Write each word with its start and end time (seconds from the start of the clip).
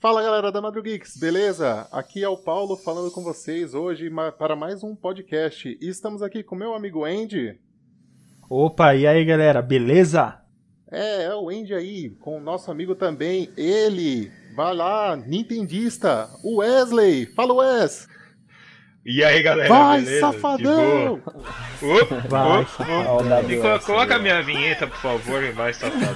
Fala 0.00 0.22
galera 0.22 0.50
da 0.50 0.62
Madru 0.62 0.82
Geeks, 0.82 1.18
beleza? 1.18 1.86
Aqui 1.92 2.24
é 2.24 2.28
o 2.28 2.34
Paulo 2.34 2.74
falando 2.74 3.10
com 3.10 3.22
vocês 3.22 3.74
hoje 3.74 4.10
para 4.38 4.56
mais 4.56 4.82
um 4.82 4.96
podcast. 4.96 5.76
E 5.78 5.86
estamos 5.86 6.22
aqui 6.22 6.42
com 6.42 6.56
meu 6.56 6.72
amigo 6.72 7.04
Andy. 7.04 7.60
Opa, 8.48 8.94
e 8.94 9.06
aí 9.06 9.22
galera, 9.26 9.60
beleza? 9.60 10.40
É, 10.90 11.24
é 11.24 11.34
o 11.34 11.50
Andy 11.50 11.74
aí, 11.74 12.08
com 12.18 12.38
o 12.38 12.40
nosso 12.40 12.70
amigo 12.70 12.94
também, 12.94 13.50
ele. 13.58 14.32
Vai 14.56 14.74
lá, 14.74 15.14
Nintendista, 15.16 16.30
o 16.42 16.60
Wesley. 16.60 17.26
Fala, 17.26 17.52
Wes! 17.52 18.08
E 19.04 19.24
aí, 19.24 19.42
galera, 19.42 19.68
Vai, 19.68 20.02
beleza? 20.02 20.20
safadão! 20.20 21.14
Opa, 21.82 22.16
Vai, 22.28 22.60
opa. 22.62 23.78
Co- 23.78 23.86
coloca 23.86 24.16
a 24.16 24.18
minha 24.18 24.42
vinheta, 24.42 24.86
por 24.86 24.98
favor, 24.98 25.42
e 25.42 25.50
vai, 25.52 25.72
safadão. 25.72 26.14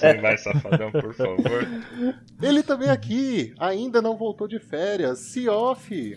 Joga 0.00 0.20
vai, 0.22 0.38
safadão, 0.38 0.92
por 0.92 1.12
favor. 1.14 1.66
Ele 2.40 2.62
também 2.62 2.90
aqui, 2.90 3.52
ainda 3.58 4.00
não 4.00 4.16
voltou 4.16 4.46
de 4.46 4.60
férias, 4.60 5.18
Seoff. 5.18 6.16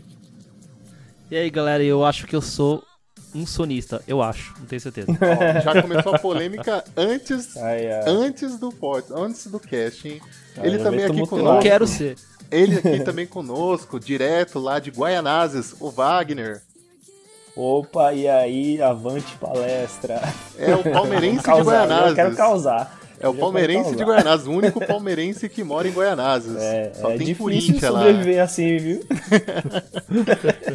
E 1.32 1.36
aí, 1.36 1.50
galera, 1.50 1.84
eu 1.84 2.06
acho 2.06 2.28
que 2.28 2.36
eu 2.36 2.42
sou 2.42 2.84
um 3.34 3.46
sonista. 3.46 4.02
Eu 4.08 4.22
acho, 4.22 4.54
não 4.60 4.66
tenho 4.66 4.82
certeza. 4.82 5.08
Ó, 5.14 5.60
já 5.62 5.82
começou 5.82 6.16
a 6.16 6.20
polêmica 6.20 6.84
antes, 6.96 7.56
Ai, 7.58 7.92
ai. 7.92 8.04
antes 8.08 8.58
do 8.58 8.72
pod, 8.72 9.06
antes 9.12 9.48
do 9.48 9.60
casting. 9.60 10.20
Ele 10.62 10.78
já 10.78 10.84
também 10.84 11.06
aqui 11.06 11.28
conosco. 11.28 11.38
Não 11.38 11.60
quero 11.60 11.86
ser. 11.88 12.16
Ele 12.50 12.78
aqui 12.78 13.00
também 13.04 13.28
conosco, 13.28 14.00
direto 14.00 14.60
lá 14.60 14.80
de 14.80 14.90
Guaianazes, 14.90 15.76
o 15.80 15.90
Wagner. 15.92 16.62
Opa, 17.56 18.14
e 18.14 18.28
aí, 18.28 18.82
avante 18.82 19.36
palestra. 19.38 20.22
É 20.58 20.76
o 20.76 20.84
palmeirense 20.84 21.44
de 21.44 21.50
Guaianazes. 21.64 22.10
Eu 22.10 22.16
quero 22.16 22.36
causar. 22.36 23.00
É 23.20 23.28
o 23.28 23.34
palmeirense 23.34 23.96
de. 23.96 24.04
Guaianazes, 24.04 24.48
o 24.48 24.52
único 24.52 24.80
palmeirense 24.86 25.50
que 25.50 25.64
mora 25.64 25.88
em 25.88 25.92
Guaianazes. 25.92 26.56
É, 26.56 26.92
Só 26.94 27.12
é 27.12 27.18
tem 27.18 27.28
difícil 27.28 27.44
Corinthians 27.44 27.82
lá. 27.82 28.00
sobreviver 28.00 28.42
assim, 28.42 28.78
viu? 28.78 29.00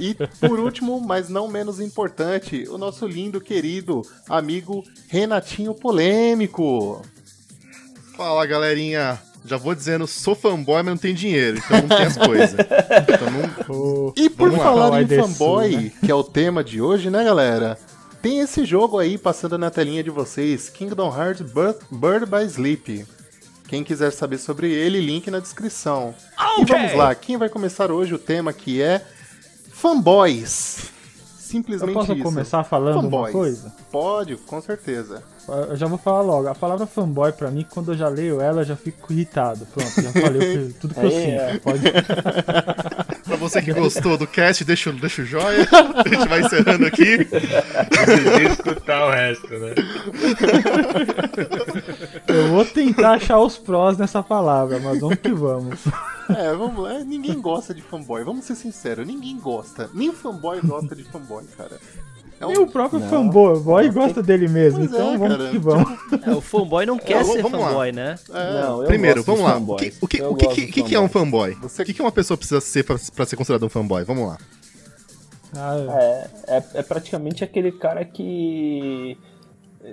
E 0.01 0.15
por 0.41 0.59
último, 0.59 1.01
mas 1.01 1.29
não 1.29 1.47
menos 1.47 1.81
importante, 1.81 2.65
o 2.69 2.77
nosso 2.77 3.07
lindo, 3.07 3.41
querido 3.41 4.03
amigo 4.29 4.83
Renatinho 5.09 5.75
Polêmico. 5.75 7.03
Fala 8.17 8.45
galerinha, 8.47 9.19
já 9.45 9.57
vou 9.57 9.75
dizendo, 9.75 10.07
sou 10.07 10.35
fanboy, 10.35 10.83
mas 10.83 10.87
não 10.87 10.97
tenho 10.97 11.15
dinheiro, 11.15 11.59
então 11.59 11.79
não 11.83 11.89
tem 11.89 12.07
as 12.07 12.17
coisas. 12.17 12.57
Então 13.03 13.29
não... 13.31 14.13
E 14.17 14.29
por 14.29 14.51
Vamos 14.51 14.65
falar 14.65 15.03
em 15.03 15.07
fanboy, 15.07 15.77
né? 15.77 15.93
que 16.05 16.11
é 16.11 16.15
o 16.15 16.23
tema 16.23 16.63
de 16.63 16.81
hoje, 16.81 17.11
né, 17.11 17.25
galera? 17.25 17.79
Tem 18.23 18.39
esse 18.39 18.65
jogo 18.65 18.99
aí 18.99 19.19
passando 19.19 19.59
na 19.59 19.69
telinha 19.71 20.03
de 20.03 20.11
vocês, 20.11 20.69
Kingdom 20.69 21.13
Hearts 21.15 21.43
Bird, 21.91 22.27
by 22.27 22.45
Sleep. 22.47 23.05
Quem 23.67 23.83
quiser 23.83 24.13
saber 24.13 24.39
sobre 24.39 24.71
ele, 24.73 25.01
link 25.01 25.29
na 25.31 25.41
descrição. 25.41 26.15
E 26.59 26.65
vamos 26.65 26.95
lá, 26.95 27.15
quem 27.15 27.37
vai 27.37 27.49
começar 27.49 27.91
hoje 27.91 28.15
o 28.15 28.19
tema 28.19 28.53
que 28.53 28.81
é 28.81 29.05
fanboys. 29.73 30.85
Eu 30.85 30.93
Simplesmente 31.39 31.93
posso 31.95 32.13
isso. 32.13 32.23
começar 32.23 32.65
falando 32.65 33.01
uma 33.01 33.03
fanboys. 33.03 33.33
coisa? 33.33 33.75
Pode, 33.91 34.37
com 34.37 34.61
certeza. 34.63 35.23
Eu 35.49 35.77
já 35.77 35.87
vou 35.87 35.99
falar 35.99 36.21
logo. 36.23 36.49
A 36.49 36.55
palavra 36.55 36.87
fanboy, 36.87 37.33
pra 37.33 37.51
mim, 37.51 37.67
quando 37.69 37.93
eu 37.93 37.97
já 37.97 38.09
leio 38.09 38.41
ela, 38.41 38.61
eu 38.63 38.65
já 38.65 38.77
fico 38.77 39.13
irritado. 39.13 39.67
Pronto, 39.67 40.01
já 40.01 40.13
falei 40.13 40.59
o 40.59 40.73
tudo 40.75 40.95
que 40.95 41.01
eu 41.01 41.09
Aí, 41.09 41.11
sinto. 41.11 41.41
é. 41.41 41.59
Pode... 41.59 41.83
Pra 43.23 43.37
você 43.37 43.63
que 43.63 43.73
gostou 43.73 44.19
do 44.19 44.27
cast, 44.27 44.63
deixa, 44.65 44.91
o- 44.91 44.93
deixa 44.93 45.23
o 45.23 45.25
joia. 45.25 45.67
A 45.73 46.09
gente 46.09 46.29
vai 46.29 46.41
encerrando 46.43 46.85
aqui. 46.87 47.25
Preciso 47.25 48.53
escutar 48.53 49.07
o 49.07 49.11
resto, 49.11 49.49
né? 49.49 49.75
Eu 52.27 52.49
vou 52.49 52.65
tentar 52.65 53.13
achar 53.13 53.39
os 53.41 53.57
prós 53.59 53.97
nessa 53.97 54.23
palavra, 54.23 54.79
mas 54.81 55.01
vamos 55.01 55.17
que 55.19 55.33
vamos. 55.33 55.81
É, 56.37 56.55
vamos 56.55 56.83
lá. 56.83 56.99
Ninguém 57.01 57.41
gosta 57.41 57.73
de 57.75 57.83
fanboy. 57.83 58.25
Vamos 58.25 58.45
ser 58.45 58.55
sinceros, 58.55 59.07
ninguém 59.07 59.39
gosta. 59.39 59.89
Nem 59.95 60.13
fanboy 60.13 60.61
gosta 60.63 60.95
de 60.95 61.05
fanboy, 61.05 61.45
cara. 61.57 61.79
É 62.43 62.47
Nem 62.47 62.59
o 62.59 62.67
próprio 62.67 63.01
fanboy 63.01 63.61
boy 63.61 63.91
gosta 63.91 64.23
dele 64.23 64.49
mesmo, 64.49 64.81
Pois 64.81 64.91
então 64.93 65.15
é, 65.15 65.17
vamos 65.17 65.37
cara. 65.37 65.51
que 65.51 65.59
vamos. 65.59 65.99
É, 66.27 66.31
o 66.33 66.41
fanboy 66.41 66.85
não 66.87 66.99
quer 66.99 67.19
Vamos- 67.23 67.33
ser 67.33 67.43
vamos 67.43 67.61
lá. 67.61 67.67
fanboy, 67.69 67.93
né? 67.93 68.15
Não, 68.29 68.81
eu 68.83 68.87
Primeiro, 68.87 69.23
vamos 69.23 69.43
lá. 69.43 69.57
O 69.59 69.77
que, 69.77 69.93
o 70.01 70.09
que, 70.09 70.19
Eu 70.21 70.31
o 70.33 70.37
que, 70.37 70.67
que, 70.67 70.83
que 70.83 70.95
é 70.95 71.01
um 71.01 71.09
fanboy? 71.09 71.55
Você- 71.63 71.83
O 71.83 71.87
que, 71.87 71.95
que 71.95 72.03
uma 72.03 72.13
pessoa 72.13 72.37
precisa 72.37 72.61
ser 72.61 72.85
pra, 72.85 72.97
pra 73.15 73.25
ser 73.25 73.37
considerado 73.37 73.65
um 73.65 73.69
fanboy? 73.69 74.05
Vamos 74.05 74.27
lá. 74.29 74.39
Ah, 75.55 75.77
É, 76.01 76.57
é, 76.57 76.65
é 76.75 76.83
praticamente 76.83 77.45
aquele 77.45 77.73
cara 77.73 78.05
que 78.05 79.17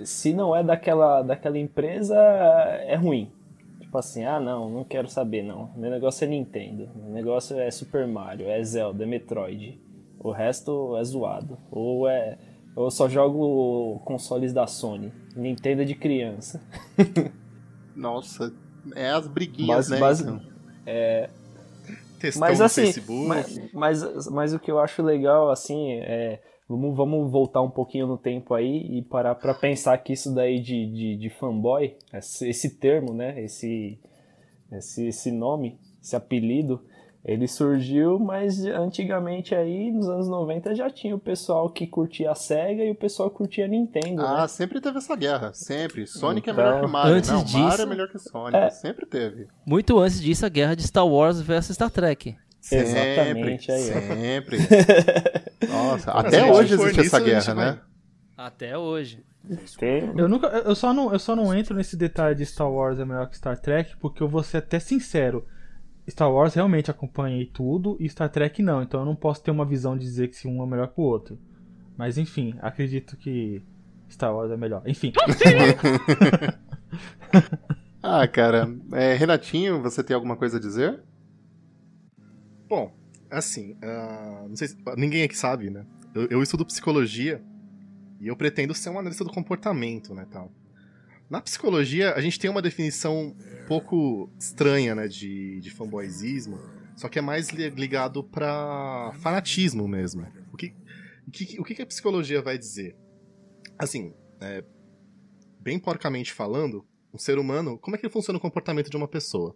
se 0.03 0.33
não 0.33 0.55
é 0.55 0.63
daquela, 0.63 1.21
daquela 1.21 1.57
empresa, 1.57 2.15
é 2.15 2.95
ruim. 2.95 3.31
Tipo 3.79 3.97
assim, 3.97 4.23
ah 4.23 4.39
não, 4.39 4.69
não 4.69 4.83
quero 4.83 5.09
saber 5.09 5.41
não. 5.43 5.71
Meu 5.75 5.89
negócio 5.89 6.23
é 6.23 6.27
Nintendo. 6.27 6.87
Meu 6.95 7.11
negócio 7.11 7.59
é 7.59 7.69
Super 7.71 8.07
Mario, 8.07 8.47
é 8.47 8.63
Zelda, 8.63 9.03
é 9.03 9.07
Metroid. 9.07 9.79
O 10.19 10.31
resto 10.31 10.95
é 10.97 11.03
zoado. 11.03 11.57
Ou 11.71 12.07
é. 12.07 12.37
Eu 12.75 12.89
só 12.91 13.09
jogo 13.09 13.99
consoles 14.05 14.53
da 14.53 14.67
Sony. 14.67 15.11
Nintendo 15.35 15.81
é 15.81 15.85
de 15.85 15.95
criança. 15.95 16.61
Nossa, 17.95 18.53
é 18.95 19.09
as 19.09 19.27
briguinhas, 19.27 19.89
Mas- 19.89 19.89
né? 19.89 19.99
mas- 19.99 20.21
então. 20.21 20.41
Textão 22.19 22.41
Mas 22.47 22.59
no 22.59 22.65
assim, 22.65 22.81
Facebook. 22.83 23.27
mas, 23.27 23.71
mas, 23.73 24.27
mas 24.27 24.53
o 24.53 24.59
que 24.59 24.69
eu 24.69 24.79
acho 24.79 25.01
legal, 25.01 25.49
assim, 25.49 25.93
é. 25.93 26.41
Vamos, 26.67 26.95
vamos 26.95 27.31
voltar 27.31 27.61
um 27.61 27.69
pouquinho 27.69 28.05
no 28.05 28.15
tempo 28.17 28.53
aí 28.53 28.85
e 28.97 29.01
parar 29.01 29.33
pra 29.35 29.55
pensar 29.55 29.97
que 29.97 30.13
isso 30.13 30.31
daí 30.35 30.59
de, 30.59 30.85
de, 30.85 31.15
de 31.17 31.29
fanboy, 31.29 31.95
esse, 32.13 32.47
esse 32.47 32.77
termo, 32.77 33.11
né? 33.11 33.41
Esse, 33.41 33.97
esse, 34.71 35.07
esse 35.07 35.31
nome, 35.31 35.79
esse 35.99 36.15
apelido, 36.15 36.79
ele 37.31 37.47
surgiu, 37.47 38.17
mas 38.19 38.63
antigamente 38.65 39.53
aí, 39.53 39.91
nos 39.91 40.07
anos 40.09 40.27
90, 40.27 40.73
já 40.75 40.89
tinha 40.89 41.15
o 41.15 41.19
pessoal 41.19 41.69
que 41.69 41.85
curtia 41.85 42.31
a 42.31 42.35
SEGA 42.35 42.83
e 42.83 42.91
o 42.91 42.95
pessoal 42.95 43.29
que 43.29 43.37
curtia 43.37 43.65
a 43.65 43.67
Nintendo, 43.67 44.21
Ah, 44.21 44.41
né? 44.41 44.47
sempre 44.47 44.81
teve 44.81 44.97
essa 44.97 45.15
guerra, 45.15 45.53
sempre. 45.53 46.07
Sonic 46.07 46.49
é 46.49 46.51
Então, 46.53 46.63
melhor 46.65 46.81
que 46.81 46.87
Mario. 46.91 47.13
antes 47.15 47.29
não, 47.29 47.43
Mario 47.45 47.69
disso- 47.69 47.81
é 47.81 47.85
melhor 47.85 48.07
que 48.07 48.19
Sonic. 48.19 48.57
É. 48.57 48.69
Sempre 48.69 49.05
teve. 49.05 49.47
Muito 49.65 49.99
antes 49.99 50.21
disso, 50.21 50.45
a 50.45 50.49
guerra 50.49 50.75
de 50.75 50.83
Star 50.87 51.07
Wars 51.07 51.39
versus 51.41 51.75
Star 51.75 51.91
Trek. 51.91 52.35
Sempre, 52.61 52.87
Exatamente, 52.89 53.71
aí, 53.71 53.81
sempre. 53.83 54.57
Nossa, 55.69 56.11
até 56.11 56.51
hoje 56.51 56.73
existe 56.73 56.99
essa 57.01 57.19
guerra, 57.19 57.53
vai- 57.53 57.65
né? 57.65 57.79
Até 58.37 58.77
hoje. 58.77 59.23
Tem- 59.77 60.11
Eu 60.17 60.27
nunca, 60.27 60.47
eu 60.47 60.75
só 60.75 60.93
não, 60.93 61.11
eu 61.13 61.19
só 61.19 61.35
não 61.35 61.53
entro 61.53 61.75
nesse 61.75 61.95
detalhe 61.95 62.35
de 62.35 62.45
Star 62.45 62.69
Wars 62.71 62.99
é 62.99 63.05
melhor 63.05 63.27
que 63.29 63.37
Star 63.37 63.57
Trek, 63.57 63.95
porque 63.97 64.21
eu 64.21 64.27
vou 64.27 64.43
ser 64.43 64.57
até 64.57 64.79
sincero. 64.79 65.45
Star 66.09 66.31
Wars 66.31 66.53
realmente 66.53 66.89
acompanhei 66.89 67.45
tudo 67.45 67.95
e 67.99 68.09
Star 68.09 68.29
Trek 68.29 68.61
não, 68.61 68.81
então 68.81 69.01
eu 69.01 69.05
não 69.05 69.15
posso 69.15 69.43
ter 69.43 69.51
uma 69.51 69.65
visão 69.65 69.97
de 69.97 70.03
dizer 70.03 70.29
que 70.29 70.35
se 70.35 70.47
um 70.47 70.63
é 70.63 70.65
melhor 70.65 70.87
que 70.87 70.99
o 70.99 71.03
outro. 71.03 71.37
Mas 71.97 72.17
enfim, 72.17 72.55
acredito 72.61 73.17
que 73.17 73.61
Star 74.09 74.33
Wars 74.33 74.51
é 74.51 74.57
melhor. 74.57 74.81
Enfim, 74.85 75.11
Ah, 78.01 78.25
cara. 78.27 78.73
É, 78.93 79.13
Renatinho, 79.13 79.81
você 79.81 80.03
tem 80.03 80.15
alguma 80.15 80.37
coisa 80.37 80.57
a 80.57 80.59
dizer? 80.59 81.03
Bom, 82.67 82.93
assim, 83.29 83.77
ah, 83.81 84.45
não 84.47 84.55
sei 84.55 84.69
se, 84.69 84.77
ninguém 84.95 85.23
aqui 85.23 85.37
sabe, 85.37 85.69
né? 85.69 85.85
Eu, 86.13 86.27
eu 86.27 86.41
estudo 86.41 86.65
psicologia 86.65 87.41
e 88.19 88.27
eu 88.27 88.35
pretendo 88.35 88.73
ser 88.73 88.89
um 88.89 88.99
analista 88.99 89.23
do 89.23 89.31
comportamento, 89.31 90.13
né, 90.13 90.25
tal. 90.31 90.51
Na 91.29 91.41
psicologia, 91.41 92.13
a 92.13 92.21
gente 92.21 92.39
tem 92.39 92.49
uma 92.49 92.61
definição 92.61 93.35
um 93.37 93.65
pouco 93.67 94.29
estranha, 94.39 94.95
né, 94.95 95.07
de, 95.07 95.59
de 95.59 95.69
fanboyzismo, 95.69 96.59
só 96.95 97.07
que 97.07 97.19
é 97.19 97.21
mais 97.21 97.49
li- 97.49 97.69
ligado 97.69 98.23
pra 98.23 99.11
fanatismo 99.21 99.87
mesmo. 99.87 100.25
O 100.51 100.57
que, 100.57 100.73
o 101.27 101.31
que, 101.31 101.59
o 101.59 101.63
que 101.63 101.81
a 101.81 101.85
psicologia 101.85 102.41
vai 102.41 102.57
dizer? 102.57 102.95
Assim, 103.77 104.13
é, 104.41 104.63
bem 105.59 105.77
porcamente 105.77 106.33
falando, 106.33 106.85
um 107.13 107.17
ser 107.19 107.37
humano, 107.37 107.77
como 107.77 107.95
é 107.95 107.99
que 107.99 108.09
funciona 108.09 108.37
o 108.37 108.41
comportamento 108.41 108.89
de 108.89 108.97
uma 108.97 109.07
pessoa? 109.07 109.55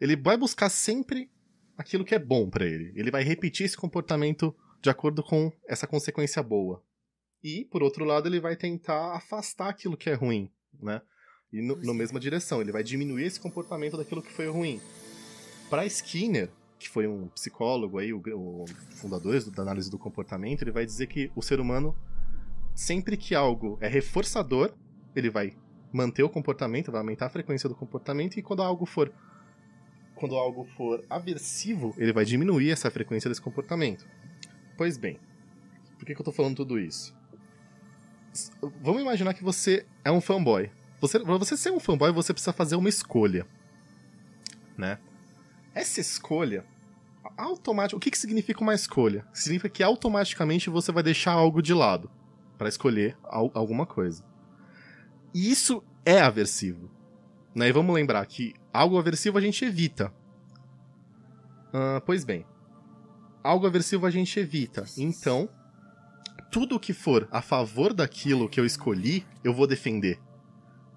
Ele 0.00 0.16
vai 0.16 0.36
buscar 0.36 0.68
sempre 0.68 1.28
aquilo 1.76 2.04
que 2.04 2.14
é 2.14 2.18
bom 2.18 2.48
pra 2.48 2.64
ele. 2.64 2.92
Ele 2.94 3.10
vai 3.10 3.22
repetir 3.22 3.66
esse 3.66 3.76
comportamento 3.76 4.54
de 4.80 4.90
acordo 4.90 5.22
com 5.22 5.52
essa 5.68 5.86
consequência 5.86 6.42
boa. 6.42 6.82
E, 7.42 7.64
por 7.64 7.82
outro 7.82 8.04
lado, 8.04 8.28
ele 8.28 8.40
vai 8.40 8.56
tentar 8.56 9.14
afastar 9.14 9.68
aquilo 9.68 9.96
que 9.96 10.10
é 10.10 10.14
ruim, 10.14 10.50
né? 10.80 11.00
E 11.52 11.62
no, 11.62 11.76
na 11.76 11.94
mesma 11.94 12.18
direção, 12.18 12.60
ele 12.60 12.72
vai 12.72 12.82
diminuir 12.82 13.24
esse 13.24 13.40
comportamento 13.40 13.96
daquilo 13.96 14.22
que 14.22 14.32
foi 14.32 14.48
ruim. 14.48 14.80
Para 15.70 15.86
Skinner, 15.86 16.50
que 16.78 16.88
foi 16.88 17.06
um 17.06 17.28
psicólogo 17.28 17.98
aí, 17.98 18.12
o, 18.12 18.20
o 18.34 18.64
fundador 18.96 19.38
da 19.50 19.62
análise 19.62 19.90
do 19.90 19.98
comportamento, 19.98 20.62
ele 20.62 20.72
vai 20.72 20.84
dizer 20.84 21.06
que 21.06 21.30
o 21.34 21.42
ser 21.42 21.60
humano, 21.60 21.96
sempre 22.74 23.16
que 23.16 23.34
algo 23.34 23.78
é 23.80 23.88
reforçador, 23.88 24.74
ele 25.14 25.30
vai 25.30 25.56
manter 25.92 26.22
o 26.22 26.28
comportamento, 26.28 26.92
vai 26.92 27.00
aumentar 27.00 27.26
a 27.26 27.30
frequência 27.30 27.68
do 27.68 27.74
comportamento, 27.74 28.36
e 28.36 28.42
quando 28.42 28.62
algo 28.62 28.84
for 28.84 29.12
quando 30.14 30.34
algo 30.34 30.64
for 30.76 31.04
aversivo, 31.10 31.94
ele 31.98 32.12
vai 32.12 32.24
diminuir 32.24 32.70
essa 32.70 32.90
frequência 32.90 33.28
desse 33.28 33.40
comportamento. 33.40 34.06
Pois 34.76 34.96
bem, 34.96 35.18
por 35.98 36.06
que, 36.06 36.14
que 36.14 36.20
eu 36.20 36.24
tô 36.24 36.32
falando 36.32 36.56
tudo 36.56 36.78
isso? 36.78 37.15
Vamos 38.82 39.02
imaginar 39.02 39.34
que 39.34 39.44
você 39.44 39.86
é 40.04 40.10
um 40.10 40.20
fanboy. 40.20 40.70
Você, 41.00 41.20
pra 41.20 41.36
você 41.36 41.56
ser 41.56 41.70
um 41.70 41.80
fanboy, 41.80 42.12
você 42.12 42.32
precisa 42.32 42.52
fazer 42.52 42.76
uma 42.76 42.88
escolha. 42.88 43.46
né? 44.76 44.98
Essa 45.74 46.00
escolha, 46.00 46.64
automática, 47.36 47.96
o 47.96 48.00
que, 48.00 48.10
que 48.10 48.18
significa 48.18 48.62
uma 48.62 48.74
escolha? 48.74 49.26
Significa 49.32 49.68
que 49.68 49.82
automaticamente 49.82 50.70
você 50.70 50.90
vai 50.92 51.02
deixar 51.02 51.32
algo 51.32 51.60
de 51.60 51.74
lado 51.74 52.10
para 52.56 52.68
escolher 52.68 53.16
al 53.24 53.50
alguma 53.54 53.84
coisa. 53.84 54.24
E 55.34 55.50
isso 55.50 55.82
é 56.04 56.20
aversivo. 56.20 56.90
Né? 57.54 57.68
E 57.68 57.72
vamos 57.72 57.94
lembrar 57.94 58.24
que 58.26 58.54
algo 58.72 58.98
aversivo 58.98 59.36
a 59.36 59.40
gente 59.40 59.64
evita. 59.64 60.12
Uh, 61.68 62.00
pois 62.06 62.24
bem, 62.24 62.46
algo 63.42 63.66
aversivo 63.66 64.06
a 64.06 64.10
gente 64.10 64.38
evita. 64.40 64.84
Então, 64.96 65.48
tudo 66.56 66.80
que 66.80 66.94
for 66.94 67.28
a 67.30 67.42
favor 67.42 67.92
daquilo 67.92 68.48
que 68.48 68.58
eu 68.58 68.64
escolhi, 68.64 69.26
eu 69.44 69.52
vou 69.52 69.66
defender. 69.66 70.18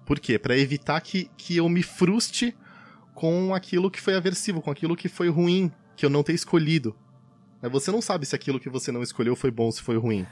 Por 0.06 0.18
quê? 0.18 0.38
Para 0.38 0.56
evitar 0.56 0.98
que, 1.02 1.30
que 1.36 1.58
eu 1.58 1.68
me 1.68 1.82
frustre 1.82 2.56
com 3.14 3.54
aquilo 3.54 3.90
que 3.90 4.00
foi 4.00 4.16
aversivo, 4.16 4.62
com 4.62 4.70
aquilo 4.70 4.96
que 4.96 5.06
foi 5.06 5.28
ruim, 5.28 5.70
que 5.94 6.06
eu 6.06 6.08
não 6.08 6.22
ter 6.22 6.32
escolhido. 6.32 6.96
Você 7.70 7.90
não 7.90 8.00
sabe 8.00 8.24
se 8.24 8.34
aquilo 8.34 8.58
que 8.58 8.70
você 8.70 8.90
não 8.90 9.02
escolheu 9.02 9.36
foi 9.36 9.50
bom 9.50 9.64
ou 9.64 9.72
se 9.72 9.82
foi 9.82 9.98
ruim. 9.98 10.26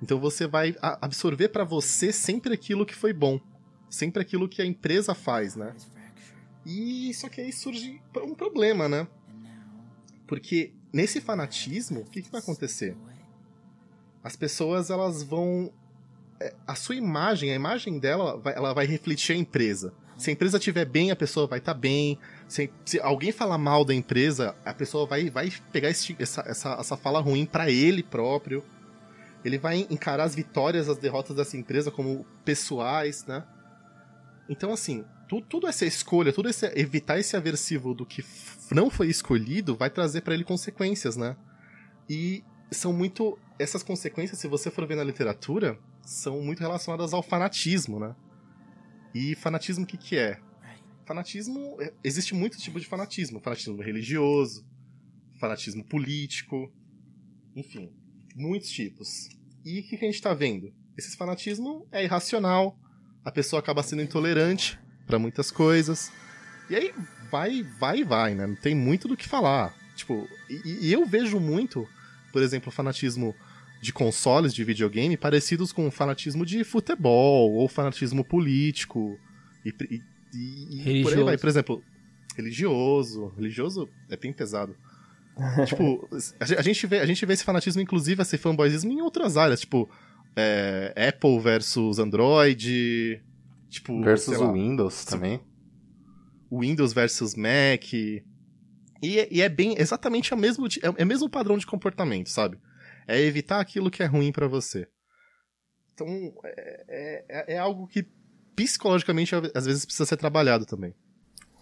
Então 0.00 0.20
você 0.20 0.46
vai 0.46 0.76
absorver 0.80 1.48
para 1.48 1.64
você 1.64 2.12
sempre 2.12 2.54
aquilo 2.54 2.86
que 2.86 2.94
foi 2.94 3.12
bom, 3.12 3.40
sempre 3.90 4.22
aquilo 4.22 4.48
que 4.48 4.62
a 4.62 4.64
empresa 4.64 5.12
faz, 5.12 5.56
né? 5.56 5.74
E 6.64 7.12
só 7.14 7.28
que 7.28 7.40
aí 7.40 7.52
surge 7.52 8.00
um 8.22 8.32
problema, 8.32 8.88
né? 8.88 9.08
Porque 10.24 10.72
nesse 10.92 11.20
fanatismo, 11.20 12.02
o 12.02 12.04
que, 12.04 12.22
que 12.22 12.30
vai 12.30 12.40
acontecer? 12.40 12.96
As 14.28 14.36
pessoas 14.36 14.90
elas 14.90 15.22
vão 15.22 15.72
é, 16.38 16.52
a 16.66 16.74
sua 16.74 16.94
imagem, 16.94 17.50
a 17.50 17.54
imagem 17.54 17.98
dela, 17.98 18.38
ela 18.54 18.74
vai 18.74 18.84
refletir 18.84 19.32
a 19.32 19.38
empresa. 19.38 19.90
Se 20.18 20.28
a 20.28 20.34
empresa 20.34 20.58
estiver 20.58 20.84
bem, 20.84 21.10
a 21.10 21.16
pessoa 21.16 21.46
vai 21.46 21.60
estar 21.60 21.72
tá 21.72 21.80
bem. 21.80 22.18
Se, 22.46 22.70
se, 22.84 23.00
alguém 23.00 23.32
falar 23.32 23.56
mal 23.56 23.86
da 23.86 23.94
empresa, 23.94 24.54
a 24.66 24.74
pessoa 24.74 25.06
vai, 25.06 25.30
vai 25.30 25.50
pegar 25.72 25.88
esse, 25.88 26.14
essa, 26.18 26.42
essa, 26.42 26.74
essa 26.74 26.94
fala 26.94 27.20
ruim 27.20 27.46
para 27.46 27.70
ele 27.70 28.02
próprio. 28.02 28.62
Ele 29.42 29.56
vai 29.56 29.86
encarar 29.88 30.24
as 30.24 30.34
vitórias, 30.34 30.90
as 30.90 30.98
derrotas 30.98 31.34
dessa 31.34 31.56
empresa 31.56 31.90
como 31.90 32.26
pessoais, 32.44 33.24
né? 33.24 33.42
Então, 34.46 34.74
assim, 34.74 35.06
tu, 35.26 35.40
tudo 35.40 35.66
essa 35.66 35.86
escolha, 35.86 36.34
tudo 36.34 36.50
esse 36.50 36.66
evitar 36.78 37.18
esse 37.18 37.34
aversivo 37.34 37.94
do 37.94 38.04
que 38.04 38.22
não 38.70 38.90
foi 38.90 39.08
escolhido, 39.08 39.74
vai 39.74 39.88
trazer 39.88 40.20
para 40.20 40.34
ele 40.34 40.44
consequências, 40.44 41.16
né? 41.16 41.34
E 42.10 42.44
são 42.70 42.92
muito. 42.92 43.38
Essas 43.58 43.82
consequências, 43.82 44.38
se 44.38 44.46
você 44.46 44.70
for 44.70 44.86
ver 44.86 44.94
na 44.94 45.04
literatura, 45.04 45.78
são 46.02 46.40
muito 46.40 46.60
relacionadas 46.60 47.12
ao 47.12 47.22
fanatismo, 47.22 47.98
né? 47.98 48.14
E 49.14 49.34
fanatismo 49.34 49.84
o 49.84 49.86
que, 49.86 49.96
que 49.96 50.16
é? 50.16 50.38
Fanatismo. 51.04 51.76
É, 51.80 51.92
existe 52.04 52.34
muito 52.34 52.58
tipo 52.58 52.78
de 52.78 52.86
fanatismo. 52.86 53.40
Fanatismo 53.40 53.82
religioso, 53.82 54.64
fanatismo 55.38 55.84
político, 55.84 56.72
enfim, 57.56 57.92
muitos 58.36 58.70
tipos. 58.70 59.28
E 59.64 59.80
o 59.80 59.82
que, 59.82 59.96
que 59.96 60.04
a 60.04 60.08
gente 60.08 60.14
está 60.14 60.34
vendo? 60.34 60.72
Esse 60.96 61.16
fanatismo 61.16 61.86
é 61.90 62.04
irracional, 62.04 62.78
a 63.24 63.30
pessoa 63.30 63.60
acaba 63.60 63.82
sendo 63.82 64.02
intolerante 64.02 64.78
para 65.06 65.18
muitas 65.18 65.50
coisas. 65.50 66.12
E 66.70 66.76
aí 66.76 66.92
vai, 67.30 67.62
vai, 67.62 68.04
vai, 68.04 68.34
né? 68.34 68.46
Não 68.46 68.56
tem 68.56 68.74
muito 68.74 69.08
do 69.08 69.16
que 69.16 69.28
falar. 69.28 69.74
Tipo, 69.94 70.28
e, 70.48 70.88
e 70.88 70.92
eu 70.92 71.04
vejo 71.06 71.40
muito, 71.40 71.88
por 72.32 72.42
exemplo, 72.42 72.68
o 72.68 72.72
fanatismo 72.72 73.34
de 73.80 73.92
consoles 73.92 74.52
de 74.52 74.64
videogame 74.64 75.16
parecidos 75.16 75.72
com 75.72 75.86
o 75.86 75.90
fanatismo 75.90 76.44
de 76.44 76.64
futebol 76.64 77.52
ou 77.52 77.68
fanatismo 77.68 78.24
político 78.24 79.18
e, 79.64 79.72
e, 80.34 81.00
e 81.00 81.02
por 81.02 81.12
aí 81.12 81.22
vai. 81.22 81.38
Por 81.38 81.48
exemplo, 81.48 81.82
religioso. 82.36 83.32
Religioso 83.36 83.88
é 84.10 84.16
bem 84.16 84.32
pesado. 84.32 84.76
tipo, 85.66 86.08
a 86.40 86.62
gente, 86.62 86.86
vê, 86.86 86.98
a 86.98 87.06
gente 87.06 87.24
vê 87.24 87.32
esse 87.32 87.44
fanatismo, 87.44 87.80
inclusive, 87.80 88.20
esse 88.20 88.36
fanboyismo 88.36 88.90
em 88.90 89.00
outras 89.00 89.36
áreas, 89.36 89.60
tipo, 89.60 89.88
é, 90.34 90.92
Apple 91.08 91.38
versus 91.38 91.98
Android. 91.98 93.22
Tipo, 93.68 94.02
versus 94.02 94.36
o 94.38 94.52
Windows 94.52 95.04
também. 95.04 95.40
Windows 96.50 96.92
versus 96.92 97.34
Mac. 97.34 97.92
E, 97.92 98.24
e 99.02 99.40
é 99.40 99.48
bem 99.48 99.76
exatamente 99.78 100.34
o 100.34 100.36
mesmo, 100.36 100.66
é, 100.66 100.86
é 100.96 101.04
o 101.04 101.06
mesmo 101.06 101.28
padrão 101.28 101.56
de 101.56 101.66
comportamento, 101.66 102.28
sabe? 102.30 102.58
É 103.08 103.18
evitar 103.18 103.58
aquilo 103.58 103.90
que 103.90 104.02
é 104.02 104.06
ruim 104.06 104.30
para 104.30 104.46
você. 104.46 104.86
Então, 105.94 106.06
é, 106.44 107.24
é, 107.28 107.54
é, 107.54 107.58
algo 107.58 107.88
que 107.88 108.06
psicologicamente 108.54 109.34
às 109.54 109.66
vezes 109.66 109.84
precisa 109.84 110.06
ser 110.06 110.16
trabalhado 110.16 110.66
também. 110.66 110.94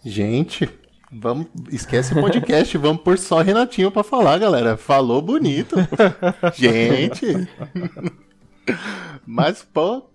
Gente, 0.05 0.69
vamos 1.11 1.47
esquece 1.71 2.13
o 2.13 2.21
podcast, 2.21 2.77
vamos 2.77 3.01
por 3.01 3.17
só 3.17 3.41
Renatinho 3.41 3.89
para 3.89 4.03
falar, 4.03 4.37
galera. 4.37 4.77
Falou 4.77 5.21
bonito. 5.21 5.75
Gente. 6.53 7.25
Mas 9.25 9.63
pô, 9.63 10.07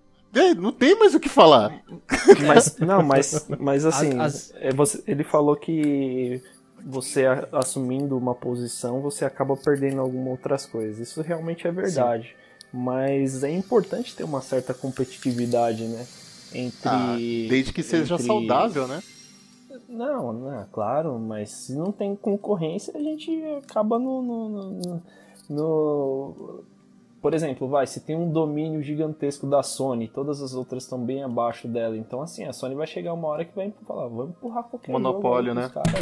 não 0.56 0.70
tem 0.70 0.96
mais 0.98 1.14
o 1.14 1.20
que 1.20 1.28
falar. 1.28 1.82
Mas 2.46 2.76
não, 2.78 3.02
mas 3.02 3.48
mas 3.58 3.84
assim, 3.84 4.20
as, 4.20 4.52
as... 4.52 4.54
É, 4.56 4.72
você, 4.72 5.02
ele 5.06 5.24
falou 5.24 5.56
que 5.56 6.42
você 6.84 7.24
assumindo 7.52 8.16
uma 8.16 8.34
posição, 8.34 9.00
você 9.00 9.24
acaba 9.24 9.56
perdendo 9.56 10.00
algumas 10.00 10.32
outras 10.32 10.66
coisas. 10.66 10.98
Isso 10.98 11.20
realmente 11.22 11.66
é 11.66 11.72
verdade. 11.72 12.28
Sim. 12.28 12.34
Mas 12.72 13.44
é 13.44 13.50
importante 13.50 14.16
ter 14.16 14.24
uma 14.24 14.40
certa 14.40 14.72
competitividade, 14.72 15.84
né? 15.84 16.06
Entre. 16.54 16.88
Ah, 16.88 17.16
desde 17.48 17.72
que 17.72 17.82
seja 17.82 18.14
entre... 18.14 18.26
saudável, 18.26 18.86
né? 18.88 19.02
Não, 19.88 20.32
não, 20.32 20.66
claro, 20.72 21.18
mas 21.18 21.50
se 21.50 21.74
não 21.74 21.92
tem 21.92 22.16
concorrência, 22.16 22.94
a 22.96 23.00
gente 23.00 23.30
acaba 23.62 23.98
no, 23.98 24.22
no, 24.22 24.48
no, 24.48 25.02
no 25.50 26.64
por 27.20 27.34
exemplo, 27.34 27.68
vai, 27.68 27.86
se 27.86 28.00
tem 28.00 28.16
um 28.16 28.30
domínio 28.30 28.82
gigantesco 28.82 29.46
da 29.46 29.62
Sony, 29.62 30.08
todas 30.08 30.42
as 30.42 30.54
outras 30.54 30.82
estão 30.82 30.98
bem 30.98 31.22
abaixo 31.22 31.68
dela, 31.68 31.96
então 31.96 32.22
assim, 32.22 32.44
a 32.44 32.52
Sony 32.52 32.74
vai 32.74 32.86
chegar 32.86 33.12
uma 33.12 33.28
hora 33.28 33.44
que 33.44 33.54
vai 33.54 33.72
falar, 33.86 34.08
vamos 34.08 34.30
empurrar 34.30 34.64
qualquer 34.64 34.90
monopólio, 34.90 35.54
né? 35.54 35.70
Caras, 35.72 35.92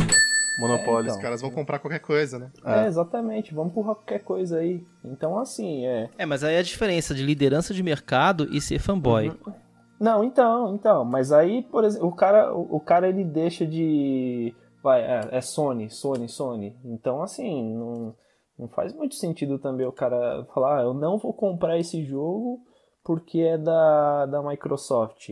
monopólio. 0.59 0.99
É, 0.99 1.03
então. 1.03 1.17
Os 1.17 1.23
caras 1.23 1.41
vão 1.41 1.51
comprar 1.51 1.79
qualquer 1.79 2.01
coisa, 2.01 2.39
né? 2.39 2.51
É, 2.65 2.85
é, 2.85 2.87
exatamente. 2.87 3.55
Vamos 3.55 3.73
empurrar 3.73 3.95
qualquer 3.95 4.21
coisa 4.21 4.59
aí. 4.59 4.85
Então, 5.05 5.39
assim, 5.39 5.87
é. 5.87 6.11
É, 6.19 6.27
mas 6.27 6.45
aí 6.45 6.55
é 6.55 6.59
a 6.59 6.63
diferença 6.63 7.15
de 7.15 7.25
liderança 7.25 7.73
de 7.75 7.83
mercado 7.83 8.49
e 8.51 8.61
ser 8.61 8.79
fanboy. 8.79 9.29
Uhum. 9.29 9.53
Não, 10.01 10.25
então, 10.25 10.75
então. 10.75 11.05
Mas 11.05 11.31
aí, 11.31 11.63
por 11.63 11.85
exemplo, 11.85 12.09
o 12.09 12.13
cara, 12.13 12.55
o, 12.55 12.81
cara 12.81 13.09
ele 13.09 13.23
deixa 13.23 13.67
de. 13.67 14.55
Vai, 14.83 15.03
é, 15.03 15.29
é 15.33 15.41
Sony, 15.43 15.91
Sony, 15.91 16.27
Sony. 16.27 16.75
Então, 16.85 17.23
assim, 17.23 17.75
não, 17.77 18.15
não 18.59 18.69
faz 18.69 18.95
muito 18.95 19.15
sentido 19.15 19.59
também 19.59 19.87
o 19.87 19.93
cara 19.93 20.47
falar, 20.55 20.79
ah, 20.79 20.83
eu 20.83 20.95
não 20.95 21.19
vou 21.19 21.35
comprar 21.35 21.79
esse 21.79 22.03
jogo 22.03 22.61
porque 23.05 23.41
é 23.41 23.59
da, 23.59 24.27
da 24.27 24.43
Microsoft. 24.43 25.31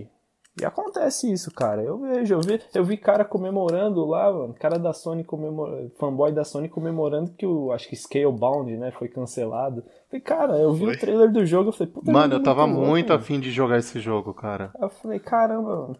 E 0.60 0.64
acontece 0.64 1.30
isso, 1.32 1.52
cara. 1.52 1.82
Eu 1.82 1.98
vejo, 1.98 2.34
eu 2.34 2.40
vi, 2.40 2.60
eu 2.74 2.84
vi 2.84 2.96
cara 2.96 3.24
comemorando 3.24 4.04
lá, 4.04 4.32
mano, 4.32 4.54
cara 4.54 4.78
da 4.78 4.92
Sony 4.92 5.24
comemorando, 5.24 5.90
fanboy 5.98 6.32
da 6.32 6.44
Sony 6.44 6.68
comemorando 6.68 7.32
que 7.32 7.46
o, 7.46 7.72
acho 7.72 7.88
que 7.88 7.96
Scalebound, 7.96 8.76
né, 8.76 8.90
foi 8.90 9.08
cancelado. 9.08 9.84
Falei, 10.08 10.20
cara, 10.20 10.58
eu 10.58 10.72
vi 10.72 10.86
foi. 10.86 10.94
o 10.94 10.98
trailer 10.98 11.32
do 11.32 11.44
jogo, 11.44 11.68
eu 11.68 11.72
falei, 11.72 11.92
puta 11.92 12.10
Mano, 12.10 12.34
eu 12.34 12.42
tava 12.42 12.66
muito 12.66 13.12
afim 13.12 13.38
de 13.38 13.50
jogar 13.50 13.78
esse 13.78 14.00
jogo, 14.00 14.34
cara. 14.34 14.72
Eu 14.80 14.88
falei, 14.88 15.18
caramba, 15.18 15.76
mano. 15.76 15.96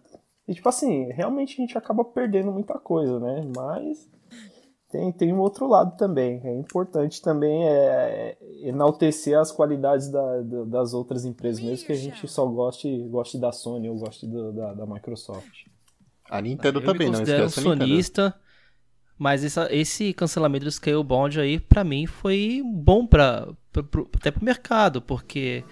E 0.47 0.55
tipo 0.55 0.69
assim, 0.69 1.13
realmente 1.13 1.55
a 1.55 1.57
gente 1.61 1.77
acaba 1.77 2.03
perdendo 2.05 2.51
muita 2.51 2.79
coisa, 2.79 3.21
né? 3.21 3.47
Mas 3.55 4.09
tem, 4.91 5.13
tem 5.13 5.33
um 5.33 5.39
outro 5.39 5.69
lado 5.69 5.97
também. 5.97 6.41
É 6.45 6.55
importante 6.55 7.21
também 7.21 7.65
é, 7.69 8.37
é 8.41 8.69
enaltecer 8.69 9.39
as 9.39 9.53
qualidades 9.53 10.09
da, 10.09 10.41
da, 10.41 10.65
das 10.65 10.95
outras 10.95 11.25
empresas, 11.25 11.63
mesmo 11.63 11.87
que 11.87 11.93
a 11.93 11.97
gente 11.97 12.27
só 12.27 12.47
goste, 12.47 13.07
goste 13.09 13.39
da 13.39 13.53
Sony 13.53 13.89
ou 13.89 13.99
goste 13.99 14.27
do, 14.27 14.53
da, 14.53 14.75
da 14.75 14.87
Microsoft. 14.87 15.67
A 16.31 16.41
Nintendo 16.41 16.81
eu 16.81 16.85
também, 16.85 17.11
não 17.11 17.23
esquece 17.23 17.61
um 17.61 17.63
sonista, 17.63 18.35
mas 19.19 19.45
essa, 19.45 19.69
esse 19.75 20.13
cancelamento 20.13 20.65
do 20.65 20.71
Scalebound 20.71 21.41
aí, 21.41 21.59
para 21.59 21.85
mim, 21.85 22.07
foi 22.07 22.63
bom 22.65 23.07
pra, 23.07 23.49
pra, 23.73 23.83
pro, 23.83 24.11
até 24.15 24.31
pro 24.31 24.45
mercado, 24.45 25.01
porque 25.01 25.65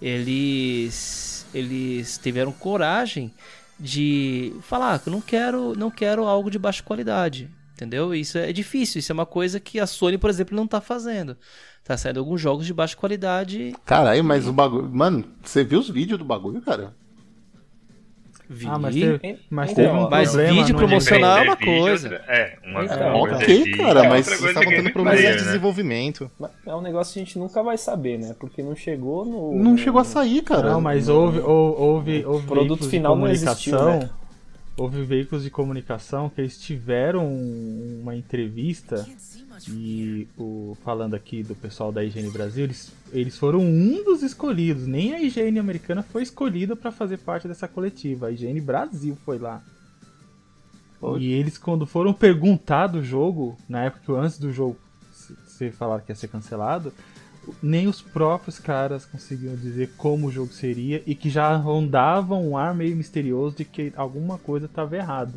eles, 0.00 1.46
eles 1.54 2.18
tiveram 2.18 2.52
coragem 2.52 3.32
de 3.80 4.54
falar 4.62 4.98
que 4.98 5.04
ah, 5.04 5.10
eu 5.10 5.12
não 5.12 5.20
quero, 5.20 5.74
não 5.76 5.90
quero 5.90 6.24
algo 6.24 6.50
de 6.50 6.58
baixa 6.58 6.82
qualidade 6.82 7.50
entendeu? 7.82 8.14
Isso 8.14 8.38
é 8.38 8.52
difícil, 8.52 9.00
isso 9.00 9.10
é 9.10 9.14
uma 9.14 9.26
coisa 9.26 9.58
que 9.58 9.80
a 9.80 9.86
Sony, 9.86 10.16
por 10.16 10.30
exemplo, 10.30 10.56
não 10.56 10.66
tá 10.66 10.80
fazendo. 10.80 11.36
Tá 11.84 11.96
saindo 11.96 12.20
alguns 12.20 12.40
jogos 12.40 12.64
de 12.64 12.72
baixa 12.72 12.96
qualidade. 12.96 13.74
Caralho, 13.84 14.22
mas 14.22 14.46
o 14.46 14.52
bagulho. 14.52 14.88
Mano, 14.88 15.24
você 15.42 15.64
viu 15.64 15.80
os 15.80 15.90
vídeos 15.90 16.18
do 16.18 16.24
bagulho, 16.24 16.62
cara? 16.62 16.94
Vi. 18.48 18.66
Ah, 18.68 18.78
mas 18.78 18.94
teve, 18.94 19.38
mas 19.48 19.72
teve 19.72 19.88
um 19.88 20.10
mas 20.10 20.34
vídeo 20.34 20.76
promocional 20.76 21.38
é 21.38 21.42
uma 21.42 21.56
coisa. 21.56 22.20
É, 22.28 22.58
uma 22.64 22.84
é, 22.84 22.88
coisa. 22.88 23.36
Ok, 23.36 23.64
de... 23.64 23.76
cara, 23.78 24.08
mas 24.08 24.26
vocês 24.26 24.42
estavam 24.42 24.68
tendo 24.68 24.92
problemas 24.92 25.20
de 25.20 25.26
né? 25.26 25.36
desenvolvimento. 25.36 26.30
É 26.66 26.74
um 26.74 26.82
negócio 26.82 27.14
que 27.14 27.20
a 27.20 27.24
gente 27.24 27.38
nunca 27.38 27.62
vai 27.62 27.78
saber, 27.78 28.18
né? 28.18 28.36
Porque 28.38 28.62
não 28.62 28.76
chegou 28.76 29.24
no. 29.24 29.54
Não 29.54 29.76
chegou 29.76 30.00
a 30.00 30.04
sair, 30.04 30.42
cara. 30.42 30.70
Não, 30.70 30.80
mas 30.80 31.08
houve, 31.08 31.40
houve, 31.40 31.80
houve, 31.80 32.24
houve 32.26 32.46
produto 32.46 32.88
final 32.88 33.16
não 33.16 33.28
existiu, 33.28 33.82
né? 33.84 34.10
Houve 34.76 35.02
veículos 35.04 35.44
de 35.44 35.50
comunicação 35.50 36.28
que 36.28 36.40
eles 36.40 36.58
tiveram 36.58 37.26
uma 38.00 38.16
entrevista 38.16 39.06
e 39.68 40.26
o, 40.36 40.76
falando 40.82 41.14
aqui 41.14 41.42
do 41.42 41.54
pessoal 41.54 41.92
da 41.92 42.02
IGN 42.02 42.30
Brasil, 42.30 42.64
eles, 42.64 42.92
eles 43.12 43.36
foram 43.36 43.60
um 43.60 44.02
dos 44.02 44.22
escolhidos. 44.22 44.86
Nem 44.86 45.14
a 45.14 45.22
IGN 45.22 45.58
americana 45.58 46.02
foi 46.02 46.22
escolhida 46.22 46.74
para 46.74 46.90
fazer 46.90 47.18
parte 47.18 47.46
dessa 47.46 47.68
coletiva. 47.68 48.26
A 48.26 48.30
IGN 48.30 48.60
Brasil 48.60 49.16
foi 49.24 49.38
lá. 49.38 49.62
Poxa. 50.98 51.22
E 51.22 51.32
eles, 51.32 51.58
quando 51.58 51.86
foram 51.86 52.12
perguntar 52.12 52.86
do 52.86 53.02
jogo, 53.02 53.56
na 53.68 53.84
época 53.84 54.12
antes 54.14 54.38
do 54.38 54.52
jogo 54.52 54.76
ser 55.46 55.72
falar 55.72 56.00
que 56.00 56.10
ia 56.10 56.16
ser 56.16 56.28
cancelado, 56.28 56.92
nem 57.62 57.86
os 57.88 58.00
próprios 58.00 58.58
caras 58.58 59.04
conseguiam 59.04 59.54
dizer 59.54 59.90
como 59.96 60.28
o 60.28 60.30
jogo 60.30 60.52
seria 60.52 61.02
e 61.06 61.14
que 61.14 61.28
já 61.28 61.54
rondavam 61.56 62.46
um 62.46 62.56
ar 62.56 62.74
meio 62.74 62.96
misterioso 62.96 63.56
de 63.56 63.64
que 63.64 63.92
alguma 63.96 64.38
coisa 64.38 64.66
estava 64.66 64.96
errada. 64.96 65.34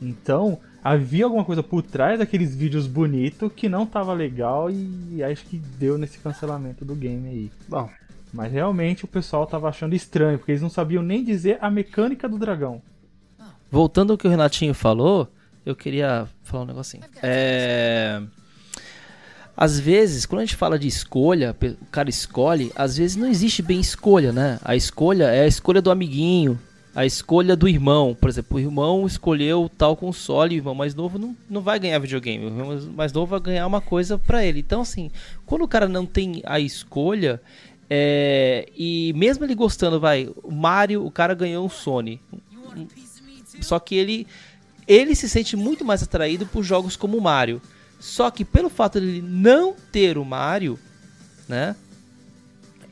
Então, 0.00 0.58
havia 0.82 1.24
alguma 1.24 1.44
coisa 1.44 1.62
por 1.62 1.82
trás 1.82 2.18
daqueles 2.18 2.54
vídeos 2.54 2.86
bonitos 2.86 3.50
que 3.54 3.68
não 3.68 3.86
tava 3.86 4.12
legal 4.12 4.70
e 4.70 5.22
acho 5.22 5.44
que 5.46 5.58
deu 5.58 5.96
nesse 5.98 6.18
cancelamento 6.18 6.84
do 6.84 6.94
game 6.94 7.28
aí. 7.28 7.52
Bom, 7.68 7.88
mas 8.32 8.52
realmente 8.52 9.04
o 9.04 9.08
pessoal 9.08 9.46
tava 9.46 9.68
achando 9.68 9.94
estranho, 9.94 10.38
porque 10.38 10.52
eles 10.52 10.62
não 10.62 10.70
sabiam 10.70 11.02
nem 11.02 11.24
dizer 11.24 11.58
a 11.60 11.70
mecânica 11.70 12.28
do 12.28 12.38
dragão. 12.38 12.82
Voltando 13.70 14.12
ao 14.12 14.18
que 14.18 14.26
o 14.26 14.30
Renatinho 14.30 14.74
falou, 14.74 15.28
eu 15.64 15.74
queria 15.74 16.28
falar 16.42 16.64
um 16.64 16.66
negocinho. 16.66 17.04
É 17.22 18.22
às 19.56 19.78
vezes, 19.78 20.26
quando 20.26 20.40
a 20.40 20.44
gente 20.44 20.56
fala 20.56 20.78
de 20.78 20.88
escolha, 20.88 21.56
o 21.80 21.86
cara 21.86 22.10
escolhe, 22.10 22.72
às 22.74 22.96
vezes 22.96 23.16
não 23.16 23.28
existe 23.28 23.62
bem 23.62 23.80
escolha, 23.80 24.32
né? 24.32 24.58
A 24.64 24.74
escolha 24.74 25.24
é 25.24 25.42
a 25.42 25.46
escolha 25.46 25.80
do 25.80 25.92
amiguinho, 25.92 26.58
a 26.94 27.06
escolha 27.06 27.54
do 27.54 27.68
irmão. 27.68 28.16
Por 28.20 28.28
exemplo, 28.28 28.56
o 28.56 28.60
irmão 28.60 29.06
escolheu 29.06 29.70
tal 29.78 29.96
console, 29.96 30.56
o 30.56 30.58
irmão 30.58 30.74
mais 30.74 30.94
novo 30.94 31.18
não, 31.18 31.36
não 31.48 31.60
vai 31.60 31.78
ganhar 31.78 32.00
videogame, 32.00 32.46
o 32.46 32.48
irmão 32.48 32.80
mais 32.96 33.12
novo 33.12 33.26
vai 33.26 33.40
ganhar 33.40 33.66
uma 33.66 33.80
coisa 33.80 34.18
para 34.18 34.44
ele. 34.44 34.58
Então, 34.58 34.80
assim, 34.80 35.10
quando 35.46 35.62
o 35.62 35.68
cara 35.68 35.86
não 35.86 36.04
tem 36.04 36.42
a 36.44 36.58
escolha, 36.58 37.40
é, 37.88 38.68
e 38.76 39.12
mesmo 39.14 39.44
ele 39.44 39.54
gostando, 39.54 40.00
vai, 40.00 40.28
o 40.42 40.50
Mario, 40.50 41.06
o 41.06 41.12
cara 41.12 41.32
ganhou 41.32 41.64
um 41.64 41.70
Sony. 41.70 42.20
Só 43.60 43.78
que 43.78 43.94
ele, 43.94 44.26
ele 44.88 45.14
se 45.14 45.28
sente 45.28 45.56
muito 45.56 45.84
mais 45.84 46.02
atraído 46.02 46.44
por 46.44 46.64
jogos 46.64 46.96
como 46.96 47.16
o 47.16 47.22
Mario. 47.22 47.62
Só 47.98 48.30
que 48.30 48.44
pelo 48.44 48.68
fato 48.68 49.00
de 49.00 49.06
ele 49.06 49.22
não 49.22 49.74
ter 49.92 50.18
o 50.18 50.24
Mario, 50.24 50.78
né? 51.48 51.74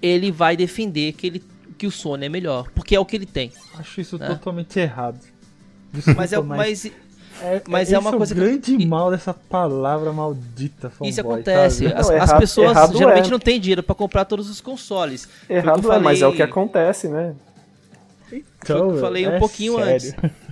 Ele 0.01 0.33
vai 0.33 0.57
defender 0.57 1.13
que, 1.13 1.27
ele, 1.27 1.45
que 1.79 1.87
o 1.87 1.91
Sony 1.91 2.27
é 2.27 2.29
melhor, 2.29 2.69
porque 2.75 2.95
é 2.95 3.01
o 3.01 3.05
que 3.05 3.17
ele 3.17 3.27
tem. 3.27 3.53
Acho 3.79 4.01
isso 4.01 4.19
né? 4.19 4.27
totalmente 4.27 4.79
errado. 4.79 5.21
Desculpa, 5.93 6.21
mas 6.21 6.33
é, 6.33 6.41
mas, 6.41 6.87
é, 7.41 7.63
mas 7.69 7.93
é, 7.93 7.97
é 7.97 7.99
uma 7.99 8.13
coisa 8.13 8.33
é 8.33 8.37
o 8.37 8.41
grande 8.41 8.77
que... 8.77 8.87
mal 8.87 9.11
dessa 9.11 9.35
palavra 9.35 10.13
maldita. 10.13 10.91
Fanboy, 10.91 11.09
isso 11.11 11.21
acontece. 11.21 11.87
As, 11.87 12.09
não, 12.09 12.23
as 12.23 12.33
pessoas 12.33 12.91
geralmente 12.97 13.29
é. 13.29 13.31
não 13.31 13.39
têm 13.39 13.61
dinheiro 13.61 13.83
para 13.83 13.95
comprar 13.95 14.25
todos 14.25 14.49
os 14.49 14.61
consoles. 14.61 15.29
Errado 15.49 15.83
falei... 15.83 15.99
é, 15.99 16.03
mas 16.03 16.23
é 16.23 16.27
o 16.27 16.33
que 16.33 16.43
acontece, 16.43 17.09
né? 17.09 17.35
Então, 18.63 18.91
eu 18.91 19.01
falei 19.01 19.27
um 19.27 19.33
é 19.33 19.39
pouquinho 19.39 19.75
sério. 19.77 19.93
antes. 19.93 20.15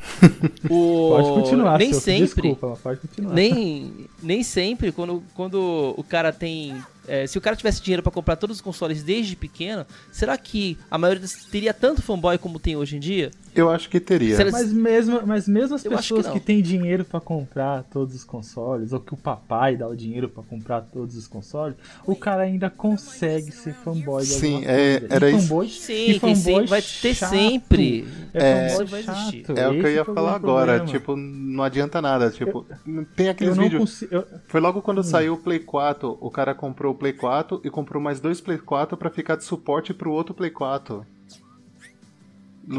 O... 0.70 1.10
Pode 1.10 1.28
continuar, 1.28 1.78
nem 1.78 1.92
seu, 1.92 2.00
sempre. 2.00 2.48
Desculpa, 2.48 2.78
pode 2.82 3.00
continuar. 3.00 3.34
Nem, 3.34 4.08
nem 4.22 4.42
sempre, 4.42 4.90
quando, 4.92 5.22
quando 5.34 5.94
o 5.96 6.02
cara 6.02 6.32
tem 6.32 6.74
é, 7.10 7.26
se 7.26 7.36
o 7.36 7.40
cara 7.40 7.56
tivesse 7.56 7.82
dinheiro 7.82 8.04
para 8.04 8.12
comprar 8.12 8.36
todos 8.36 8.56
os 8.56 8.62
consoles 8.62 9.02
desde 9.02 9.34
pequeno, 9.34 9.84
será 10.12 10.38
que 10.38 10.78
a 10.88 10.96
maioria 10.96 11.26
teria 11.50 11.74
tanto 11.74 12.00
fanboy 12.00 12.38
como 12.38 12.60
tem 12.60 12.76
hoje 12.76 12.96
em 12.96 13.00
dia? 13.00 13.32
Eu 13.52 13.68
acho 13.68 13.90
que 13.90 13.98
teria. 13.98 14.36
Mas, 14.52 14.72
mesmo, 14.72 15.20
mas 15.26 15.48
mesmo 15.48 15.74
as 15.74 15.84
Eu 15.84 15.90
pessoas 15.90 16.26
que, 16.28 16.34
que 16.34 16.40
têm 16.40 16.62
dinheiro 16.62 17.04
para 17.04 17.20
comprar 17.20 17.82
todos 17.82 18.14
os 18.14 18.22
consoles, 18.22 18.92
ou 18.92 19.00
que 19.00 19.12
o 19.12 19.16
papai 19.16 19.76
dá 19.76 19.88
o 19.88 19.96
dinheiro 19.96 20.28
para 20.28 20.44
comprar 20.44 20.82
todos 20.82 21.16
os 21.16 21.26
consoles, 21.26 21.76
o 22.06 22.14
cara 22.14 22.42
ainda 22.42 22.70
consegue 22.70 23.50
ser 23.50 23.74
fanboy 23.74 24.22
de 24.22 24.28
Sim, 24.28 24.64
é, 24.64 25.02
era 25.10 25.28
e 25.28 25.40
fanboy, 25.40 25.66
isso. 25.66 25.80
Sim, 25.80 26.10
e 26.10 26.20
fanboy 26.20 26.66
vai 26.66 26.80
ter 26.80 27.14
chato. 27.14 27.30
sempre. 27.30 28.06
É, 28.32 28.68
é, 28.68 28.84
vai 28.84 29.00
existir. 29.00 29.44
é 29.56 29.68
o 29.68 29.72
que 29.72 29.86
eu 29.86 29.90
ia 29.90 30.04
falar 30.04 30.36
agora. 30.36 30.80
Tipo, 30.86 31.16
não 31.16 31.64
adianta 31.64 32.00
nada. 32.00 32.30
Tipo, 32.30 32.64
eu, 32.86 33.04
tem 33.16 33.28
aqueles 33.28 33.56
vídeos. 33.56 33.80
Consigo, 33.80 34.14
eu... 34.14 34.26
Foi 34.46 34.60
logo 34.60 34.80
quando 34.80 35.00
hum. 35.00 35.04
saiu 35.04 35.34
o 35.34 35.38
Play 35.38 35.58
4, 35.58 36.18
o 36.20 36.30
cara 36.30 36.54
comprou 36.54 36.94
Play 37.00 37.14
4 37.14 37.62
e 37.64 37.70
comprou 37.70 38.00
mais 38.00 38.20
dois 38.20 38.40
Play 38.40 38.58
4 38.58 38.96
para 38.96 39.10
ficar 39.10 39.36
de 39.36 39.44
suporte 39.44 39.92
pro 39.94 40.12
outro 40.12 40.34
Play 40.34 40.50
4. 40.50 41.04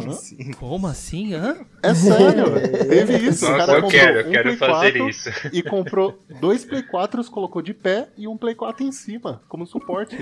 Assim. 0.08 0.52
Como 0.54 0.88
assim? 0.88 1.34
Hã? 1.34 1.66
É 1.84 1.94
sério, 1.94 2.46
teve 2.88 3.18
isso. 3.18 3.44
Nossa, 3.50 3.56
o 3.56 3.58
cara 3.58 3.80
eu 3.80 3.88
quero, 3.88 4.20
eu 4.20 4.28
um 4.28 4.32
quero 4.32 4.44
Play 4.44 4.58
fazer 4.58 4.92
4 4.94 5.10
isso. 5.10 5.30
E 5.52 5.64
comprou 5.64 6.20
dois 6.40 6.64
Play 6.64 6.84
4, 6.84 7.30
colocou 7.30 7.62
de 7.62 7.74
pé 7.74 8.08
e 8.16 8.28
um 8.28 8.38
Play 8.38 8.56
4 8.56 8.86
em 8.86 8.92
cima, 8.92 9.42
como 9.50 9.66
suporte. 9.66 10.16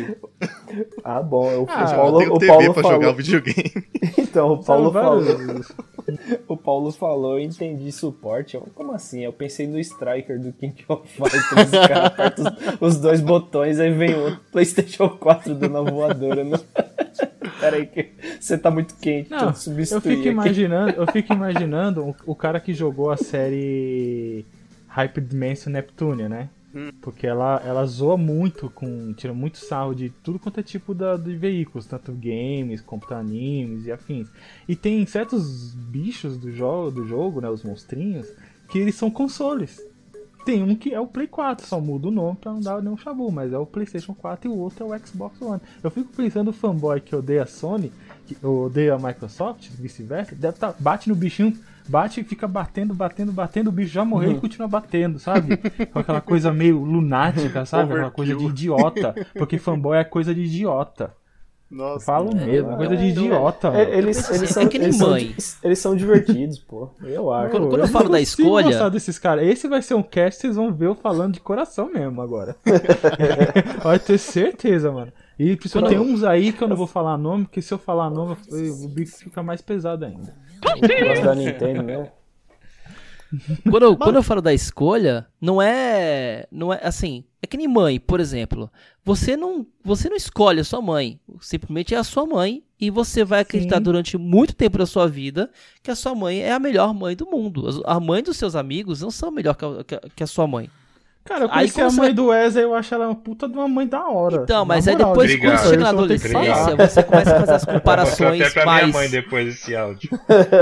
Ah, 1.03 1.21
bom. 1.21 1.63
O, 1.63 1.67
ah, 1.69 1.93
Paulo, 1.93 2.15
eu 2.15 2.19
tenho 2.19 2.33
o 2.33 2.39
TV 2.39 2.47
Paulo 2.47 2.73
pra 2.73 2.83
falou... 2.83 2.97
jogar 2.97 3.11
o 3.11 3.15
videogame. 3.15 3.71
então, 4.17 4.53
o 4.53 4.63
Paulo 4.63 4.91
falou. 4.91 5.23
O 6.47 6.57
Paulo 6.57 6.91
falou, 6.91 7.37
eu 7.37 7.45
entendi 7.45 7.91
suporte. 7.91 8.55
Eu, 8.55 8.67
como 8.73 8.93
assim? 8.93 9.23
Eu 9.23 9.33
pensei 9.33 9.67
no 9.67 9.79
Striker 9.79 10.39
do 10.39 10.51
King 10.53 10.83
of 10.87 11.07
Fighters. 11.07 11.69
o 11.69 11.87
cara 11.87 12.07
aperta 12.07 12.41
os, 12.79 12.95
os, 12.95 12.97
dois 12.99 13.21
botões, 13.21 13.79
aí 13.79 13.91
vem 13.91 14.13
o 14.13 14.37
PlayStation 14.51 15.09
4 15.09 15.55
dando 15.55 15.77
a 15.77 15.81
voadora. 15.81 16.43
No... 16.43 16.59
Peraí, 17.59 17.87
que 17.87 18.11
você 18.39 18.57
tá 18.57 18.71
muito 18.71 18.95
quente. 18.95 19.29
Não, 19.29 19.47
eu 19.47 20.01
fico 20.01 20.27
imaginando, 20.27 20.91
eu 20.91 21.07
fico 21.11 21.33
imaginando 21.33 22.07
o, 22.07 22.15
o, 22.27 22.35
cara 22.35 22.59
que 22.59 22.73
jogou 22.73 23.11
a 23.11 23.17
série 23.17 24.45
Hyper 24.87 25.23
Dimension 25.23 25.71
Neptunia, 25.71 26.29
né? 26.29 26.49
Hum. 26.73 26.91
Porque 27.01 27.25
ela, 27.25 27.61
ela 27.65 27.85
zoa 27.85 28.15
muito, 28.15 28.69
com 28.69 29.13
tira 29.13 29.33
muito 29.33 29.57
sarro 29.57 29.95
de 29.95 30.09
tudo 30.09 30.39
quanto 30.39 30.59
é 30.59 30.63
tipo 30.63 30.93
da, 30.93 31.17
de 31.17 31.35
veículos, 31.35 31.85
tanto 31.85 32.11
games, 32.13 32.81
computadores 32.81 33.09
animes 33.19 33.85
e 33.85 33.91
afins. 33.91 34.29
E 34.67 34.75
tem 34.75 35.05
certos 35.05 35.73
bichos 35.73 36.37
do 36.37 36.51
jogo, 36.51 36.91
do 36.91 37.07
jogo, 37.07 37.41
né, 37.41 37.49
os 37.49 37.63
monstrinhos, 37.63 38.27
que 38.69 38.77
eles 38.77 38.95
são 38.95 39.09
consoles. 39.09 39.81
Tem 40.45 40.63
um 40.63 40.75
que 40.75 40.93
é 40.93 40.99
o 40.99 41.07
Play 41.07 41.27
4, 41.27 41.67
só 41.67 41.79
muda 41.79 42.07
o 42.07 42.11
nome 42.11 42.37
pra 42.37 42.53
não 42.53 42.61
dar 42.61 42.81
nenhum 42.81 42.97
chabu, 42.97 43.31
mas 43.31 43.51
é 43.51 43.57
o 43.57 43.65
PlayStation 43.65 44.13
4 44.13 44.49
e 44.49 44.53
o 44.53 44.57
outro 44.57 44.85
é 44.85 44.97
o 44.97 45.05
Xbox 45.05 45.41
One. 45.41 45.61
Eu 45.83 45.91
fico 45.91 46.11
pensando 46.15 46.49
o 46.49 46.53
fanboy 46.53 47.01
que 47.01 47.15
odeia 47.15 47.43
a 47.43 47.45
Sony, 47.45 47.91
que 48.25 48.37
odeia 48.45 48.95
a 48.95 48.97
Microsoft, 48.97 49.69
vice-versa, 49.71 50.35
deve 50.35 50.57
tá, 50.57 50.73
bate 50.79 51.09
no 51.09 51.15
bichinho, 51.15 51.57
bate 51.87 52.21
e 52.21 52.23
fica 52.23 52.47
batendo, 52.47 52.93
batendo, 52.93 53.31
batendo, 53.31 53.67
o 53.67 53.71
bicho 53.71 53.91
já 53.91 54.05
morreu 54.05 54.31
uhum. 54.31 54.37
e 54.37 54.41
continua 54.41 54.67
batendo, 54.67 55.19
sabe? 55.19 55.57
Com 55.91 55.99
aquela 55.99 56.21
coisa 56.21 56.51
meio 56.51 56.83
lunática, 56.83 57.65
sabe? 57.65 57.93
Aquela 57.93 58.11
coisa 58.11 58.35
de 58.35 58.45
idiota. 58.45 59.15
Porque 59.33 59.57
fanboy 59.57 59.97
é 59.97 60.03
coisa 60.03 60.33
de 60.33 60.41
idiota. 60.41 61.13
Nossa, 61.69 62.03
falo 62.03 62.31
é, 62.31 62.45
mesmo, 62.45 62.75
coisa 62.77 62.97
de 62.97 63.05
idiota. 63.05 63.67
É, 63.75 63.95
eles, 63.95 64.27
eles, 64.31 64.49
são, 64.49 64.63
é 64.63 64.69
eles, 64.73 64.95
são, 64.95 65.17
eles 65.63 65.79
são 65.79 65.95
divertidos, 65.95 66.57
pô. 66.57 66.89
Eu 67.03 67.31
acho. 67.31 67.51
Quando, 67.51 67.67
quando 67.67 67.81
eu, 67.81 67.85
eu 67.85 67.91
falo 67.91 68.09
da 68.09 68.19
escolha. 68.19 68.65
gostar 68.65 68.89
desses 68.89 69.19
caras. 69.19 69.45
Esse 69.45 69.67
vai 69.67 69.81
ser 69.83 69.93
um 69.93 70.01
cast, 70.01 70.41
vocês 70.41 70.55
vão 70.55 70.73
ver 70.73 70.87
eu 70.87 70.95
falando 70.95 71.35
de 71.35 71.39
coração 71.39 71.91
mesmo 71.93 72.21
agora. 72.23 72.55
Pode 73.83 74.03
ter 74.03 74.17
certeza, 74.17 74.91
mano. 74.91 75.13
E 75.37 75.55
tem 75.55 75.99
uns 75.99 76.23
aí 76.23 76.51
que 76.51 76.61
eu 76.61 76.67
não 76.67 76.75
vou 76.75 76.87
falar 76.87 77.17
nome, 77.17 77.45
porque 77.45 77.61
se 77.61 77.71
eu 77.73 77.77
falar 77.77 78.09
nome, 78.09 78.35
o 78.51 78.87
bico 78.87 79.11
fica 79.15 79.43
mais 79.43 79.61
pesado 79.61 80.05
ainda. 80.05 80.35
Gosto 80.61 81.23
da 81.23 81.35
Nintendo, 81.35 81.83
né? 81.83 82.11
quando, 83.69 83.83
eu, 83.83 83.97
quando 83.97 84.15
eu 84.15 84.23
falo 84.23 84.41
da 84.41 84.53
escolha, 84.53 85.27
não 85.39 85.61
é. 85.61 86.47
Não 86.51 86.73
é 86.73 86.79
assim. 86.83 87.23
É 87.41 87.47
que 87.47 87.57
nem 87.57 87.67
mãe, 87.67 87.99
por 87.99 88.19
exemplo. 88.19 88.69
Você 89.03 89.37
não, 89.37 89.65
você 89.83 90.09
não 90.09 90.17
escolhe 90.17 90.59
a 90.59 90.63
sua 90.63 90.81
mãe. 90.81 91.19
Simplesmente 91.39 91.93
é 91.93 91.97
a 91.97 92.03
sua 92.03 92.25
mãe. 92.25 92.63
E 92.79 92.89
você 92.89 93.23
vai 93.23 93.41
acreditar 93.41 93.77
Sim. 93.77 93.83
durante 93.83 94.17
muito 94.17 94.55
tempo 94.55 94.77
da 94.77 94.85
sua 94.85 95.07
vida 95.07 95.51
que 95.83 95.91
a 95.91 95.95
sua 95.95 96.15
mãe 96.15 96.39
é 96.39 96.51
a 96.51 96.59
melhor 96.59 96.93
mãe 96.93 97.15
do 97.15 97.25
mundo. 97.25 97.83
A 97.85 97.99
mãe 97.99 98.23
dos 98.23 98.37
seus 98.37 98.55
amigos 98.55 99.01
não 99.01 99.11
são 99.11 99.31
melhor 99.31 99.55
que 99.55 99.65
a, 99.65 100.09
que 100.15 100.23
a 100.23 100.27
sua 100.27 100.47
mãe. 100.47 100.69
Cara, 101.29 101.45
eu 101.45 101.49
conheci 101.49 101.79
aí, 101.79 101.87
a 101.87 101.91
mãe 101.91 102.05
vai... 102.07 102.13
do 102.13 102.25
Wesley, 102.25 102.63
eu 102.63 102.73
acho 102.73 102.95
ela 102.95 103.05
uma 103.05 103.15
puta 103.15 103.47
de 103.47 103.53
uma 103.53 103.67
mãe 103.67 103.85
da 103.85 104.03
hora. 104.07 104.41
Então, 104.41 104.65
mas 104.65 104.87
aí 104.87 104.95
depois, 104.95 105.31
Obrigado. 105.31 105.59
quando 105.59 105.69
chega 105.69 105.83
na 105.83 105.89
adolescência, 105.89 106.75
você 106.75 107.03
começa 107.03 107.35
a 107.35 107.39
fazer 107.39 107.53
as 107.53 107.65
comparações 107.69 108.41
até 108.41 108.49
pra 108.49 108.65
mais... 108.65 108.87
minha 108.87 108.97
mãe 108.97 109.09
depois 109.11 109.45
desse 109.45 109.75
áudio. 109.75 110.09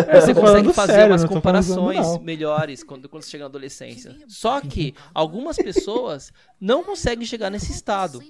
É, 0.09 0.19
você 0.19 0.33
consegue 0.33 0.73
fazer 0.73 0.91
sério, 0.91 1.13
umas 1.13 1.23
comparações 1.23 2.19
melhores 2.19 2.83
quando, 2.83 3.07
quando 3.07 3.23
você 3.23 3.29
chega 3.29 3.45
na 3.45 3.49
adolescência. 3.49 4.13
Só 4.27 4.59
que 4.59 4.93
algumas 5.13 5.55
pessoas 5.55 6.33
não 6.59 6.83
conseguem 6.83 7.25
chegar 7.25 7.49
nesse 7.49 7.71
estado. 7.71 8.21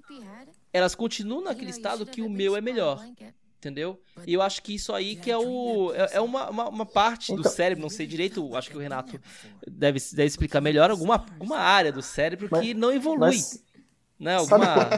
Elas 0.71 0.93
continuam 0.93 1.43
naquele 1.43 1.71
estado 1.71 2.05
que 2.05 2.21
o 2.21 2.29
meu 2.29 2.55
é 2.55 2.61
melhor 2.61 3.03
entendeu? 3.57 3.99
E 4.25 4.33
eu 4.33 4.41
acho 4.41 4.61
que 4.63 4.75
isso 4.75 4.93
aí 4.93 5.15
que 5.15 5.31
é 5.31 5.37
o 5.37 5.91
é, 5.93 6.15
é 6.17 6.21
uma, 6.21 6.49
uma, 6.49 6.69
uma, 6.69 6.85
parte 6.85 7.33
do 7.33 7.39
então- 7.41 7.51
cérebro, 7.51 7.81
não 7.81 7.89
sei 7.89 8.05
direito, 8.07 8.55
acho 8.55 8.69
que 8.69 8.77
o 8.77 8.79
Renato 8.79 9.19
deve, 9.67 9.99
deve 10.13 10.25
explicar 10.25 10.61
melhor 10.61 10.89
alguma, 10.91 11.15
alguma 11.15 11.57
área 11.57 11.91
do 11.91 12.01
cérebro 12.01 12.47
mas, 12.51 12.61
que 12.61 12.73
não 12.73 12.91
evolui. 12.91 13.19
Mas, 13.19 13.63
Né? 14.19 14.39
Sabe 14.39 14.65
Alguma... 14.65 14.89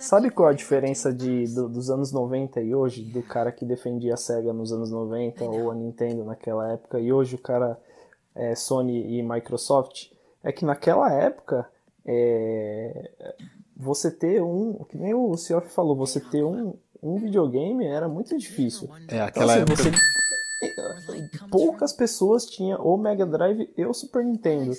Sabe 0.00 0.30
qual 0.30 0.48
a 0.48 0.52
diferença 0.52 1.12
de, 1.12 1.44
do- 1.54 1.68
dos 1.68 1.90
anos 1.90 2.10
90 2.12 2.60
e 2.60 2.74
hoje? 2.74 3.02
Do 3.02 3.22
cara 3.22 3.52
que 3.52 3.64
defendia 3.64 4.14
a 4.14 4.16
SEGA 4.16 4.52
nos 4.52 4.72
anos 4.72 4.90
90 4.90 5.44
ou 5.44 5.70
a 5.70 5.74
Nintendo 5.74 6.24
naquela 6.24 6.72
época 6.72 6.98
e 6.98 7.12
hoje 7.12 7.36
o 7.36 7.38
cara 7.38 7.78
é 8.34 8.54
Sony 8.56 9.18
e 9.18 9.22
Microsoft? 9.22 10.10
É 10.42 10.50
que 10.52 10.64
naquela 10.64 11.12
época 11.12 11.68
é, 12.04 13.12
você 13.76 14.10
ter 14.10 14.42
um, 14.42 14.84
que 14.88 14.96
nem 14.98 15.14
o 15.14 15.36
Cioff 15.36 15.68
falou, 15.72 15.96
você 15.96 16.20
ter 16.20 16.44
um, 16.44 16.74
um 17.04 17.16
videogame 17.18 17.86
era 17.86 18.08
muito 18.08 18.36
difícil. 18.38 18.88
É, 19.08 19.14
Então, 19.16 19.26
aquela 19.26 19.52
assim, 19.52 19.62
época. 19.62 19.76
você- 19.76 19.90
poucas 21.50 21.92
pessoas 21.92 22.46
tinham 22.46 22.80
o 22.80 22.96
Mega 22.96 23.26
Drive 23.26 23.70
e 23.76 23.84
o 23.84 23.92
Super 23.92 24.24
Nintendo. 24.24 24.72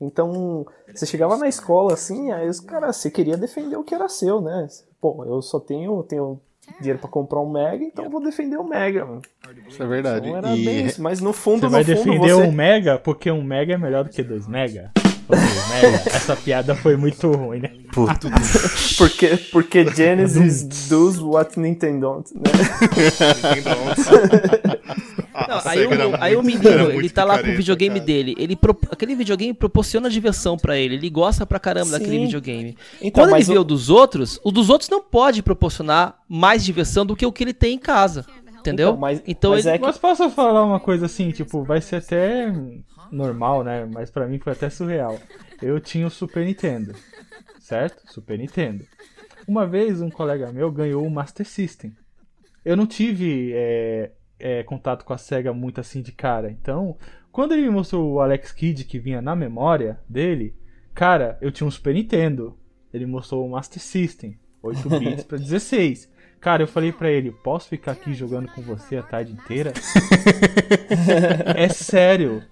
Então, 0.00 0.64
você 0.94 1.04
chegava 1.06 1.36
na 1.36 1.48
escola 1.48 1.92
assim, 1.94 2.30
aí 2.32 2.48
os 2.48 2.60
caras, 2.60 2.96
você 2.96 3.10
queria 3.10 3.36
defender 3.36 3.76
o 3.76 3.84
que 3.84 3.94
era 3.94 4.08
seu, 4.08 4.40
né? 4.40 4.66
Pô, 5.00 5.24
eu 5.26 5.42
só 5.42 5.58
tenho, 5.60 6.02
tenho 6.04 6.40
dinheiro 6.78 6.98
pra 6.98 7.08
comprar 7.08 7.40
um 7.40 7.50
Mega, 7.50 7.84
então 7.84 8.04
eu 8.04 8.10
vou 8.10 8.22
defender 8.22 8.56
o 8.56 8.64
Mega, 8.64 9.04
mano. 9.04 9.22
Isso 9.68 9.82
é 9.82 9.86
verdade. 9.86 10.26
Então 10.28 10.38
era 10.38 10.56
E 10.56 10.64
bem 10.64 10.86
isso, 10.86 11.02
mas 11.02 11.20
no 11.20 11.32
fundo, 11.32 11.60
Você 11.60 11.64
no 11.66 11.70
vai 11.72 11.84
fundo, 11.84 11.96
defender 11.96 12.32
você... 12.34 12.42
um 12.42 12.52
mega 12.52 12.98
porque 12.98 13.30
um 13.30 13.42
mega 13.42 13.74
é 13.74 13.78
melhor 13.78 14.04
do 14.04 14.10
que 14.10 14.22
dois 14.22 14.46
mega? 14.46 14.90
Mega? 15.36 15.96
Essa 16.06 16.36
piada 16.36 16.74
foi 16.74 16.96
muito 16.96 17.30
ruim, 17.30 17.60
né? 17.60 17.70
Porque, 18.96 19.36
porque 19.52 19.86
Genesis 19.94 20.88
does 20.88 21.18
what 21.18 21.58
Nintendo 21.58 22.00
don't, 22.00 22.30
né? 22.34 22.50
Não, 25.48 25.60
aí, 25.64 25.86
o, 25.86 25.90
aí 26.20 26.36
o 26.36 26.42
menino, 26.42 26.90
ele 26.90 27.08
tá 27.08 27.24
lá 27.24 27.38
com 27.42 27.48
o 27.48 27.56
videogame 27.56 27.94
cara. 27.94 28.06
dele. 28.06 28.34
Ele 28.38 28.56
pro- 28.56 28.78
Aquele 28.90 29.14
videogame 29.14 29.54
proporciona 29.54 30.10
diversão 30.10 30.56
pra 30.56 30.76
ele. 30.76 30.94
Ele 30.96 31.10
gosta 31.10 31.46
pra 31.46 31.58
caramba 31.58 31.92
daquele 31.92 32.18
Sim. 32.18 32.24
videogame. 32.26 32.76
Então, 33.00 33.24
Quando 33.24 33.36
ele 33.36 33.44
vê 33.44 33.58
o- 33.58 33.62
o 33.62 33.64
dos 33.64 33.88
outros, 33.90 34.38
o 34.44 34.50
dos 34.50 34.68
outros 34.68 34.90
não 34.90 35.02
pode 35.02 35.42
proporcionar 35.42 36.16
mais 36.28 36.64
diversão 36.64 37.06
do 37.06 37.16
que 37.16 37.24
o 37.24 37.32
que 37.32 37.42
ele 37.44 37.54
tem 37.54 37.74
em 37.74 37.78
casa. 37.78 38.24
Entendeu? 38.58 38.88
Então, 38.90 39.00
mas- 39.00 39.22
Então 39.26 39.50
mas 39.52 39.64
ele. 39.64 39.76
é 39.76 39.78
que- 39.78 39.84
Mas 39.86 39.96
posso 39.96 40.28
falar 40.30 40.62
uma 40.64 40.78
coisa 40.78 41.06
assim, 41.06 41.30
tipo, 41.30 41.64
vai 41.64 41.80
ser 41.80 41.96
até 41.96 42.52
normal, 43.10 43.64
né? 43.64 43.84
Mas 43.92 44.10
pra 44.10 44.26
mim 44.26 44.38
foi 44.38 44.52
até 44.52 44.70
surreal. 44.70 45.18
Eu 45.60 45.80
tinha 45.80 46.06
o 46.06 46.10
Super 46.10 46.44
Nintendo, 46.44 46.94
certo? 47.58 48.02
Super 48.12 48.38
Nintendo. 48.38 48.84
Uma 49.46 49.66
vez 49.66 50.00
um 50.00 50.10
colega 50.10 50.52
meu 50.52 50.70
ganhou 50.70 51.04
o 51.04 51.10
Master 51.10 51.46
System. 51.46 51.92
Eu 52.64 52.76
não 52.76 52.86
tive 52.86 53.52
é, 53.54 54.12
é, 54.38 54.62
contato 54.62 55.04
com 55.04 55.12
a 55.12 55.18
SEGA 55.18 55.52
muito 55.52 55.80
assim 55.80 56.02
de 56.02 56.12
cara. 56.12 56.50
Então, 56.50 56.96
quando 57.32 57.52
ele 57.52 57.62
me 57.62 57.70
mostrou 57.70 58.12
o 58.12 58.20
Alex 58.20 58.52
Kidd 58.52 58.84
que 58.84 58.98
vinha 58.98 59.22
na 59.22 59.34
memória 59.34 59.98
dele, 60.08 60.54
cara, 60.94 61.38
eu 61.40 61.50
tinha 61.50 61.66
um 61.66 61.70
Super 61.70 61.94
Nintendo. 61.94 62.58
Ele 62.92 63.06
mostrou 63.06 63.46
o 63.46 63.50
Master 63.50 63.80
System, 63.80 64.38
8 64.62 64.88
bits 64.98 65.24
pra 65.24 65.38
16. 65.38 66.10
Cara, 66.40 66.62
eu 66.62 66.66
falei 66.66 66.90
pra 66.90 67.10
ele, 67.10 67.30
posso 67.30 67.68
ficar 67.68 67.92
aqui 67.92 68.14
jogando 68.14 68.48
com 68.48 68.62
você 68.62 68.96
a 68.96 69.02
tarde 69.02 69.32
inteira? 69.32 69.74
é 71.54 71.68
sério. 71.68 72.42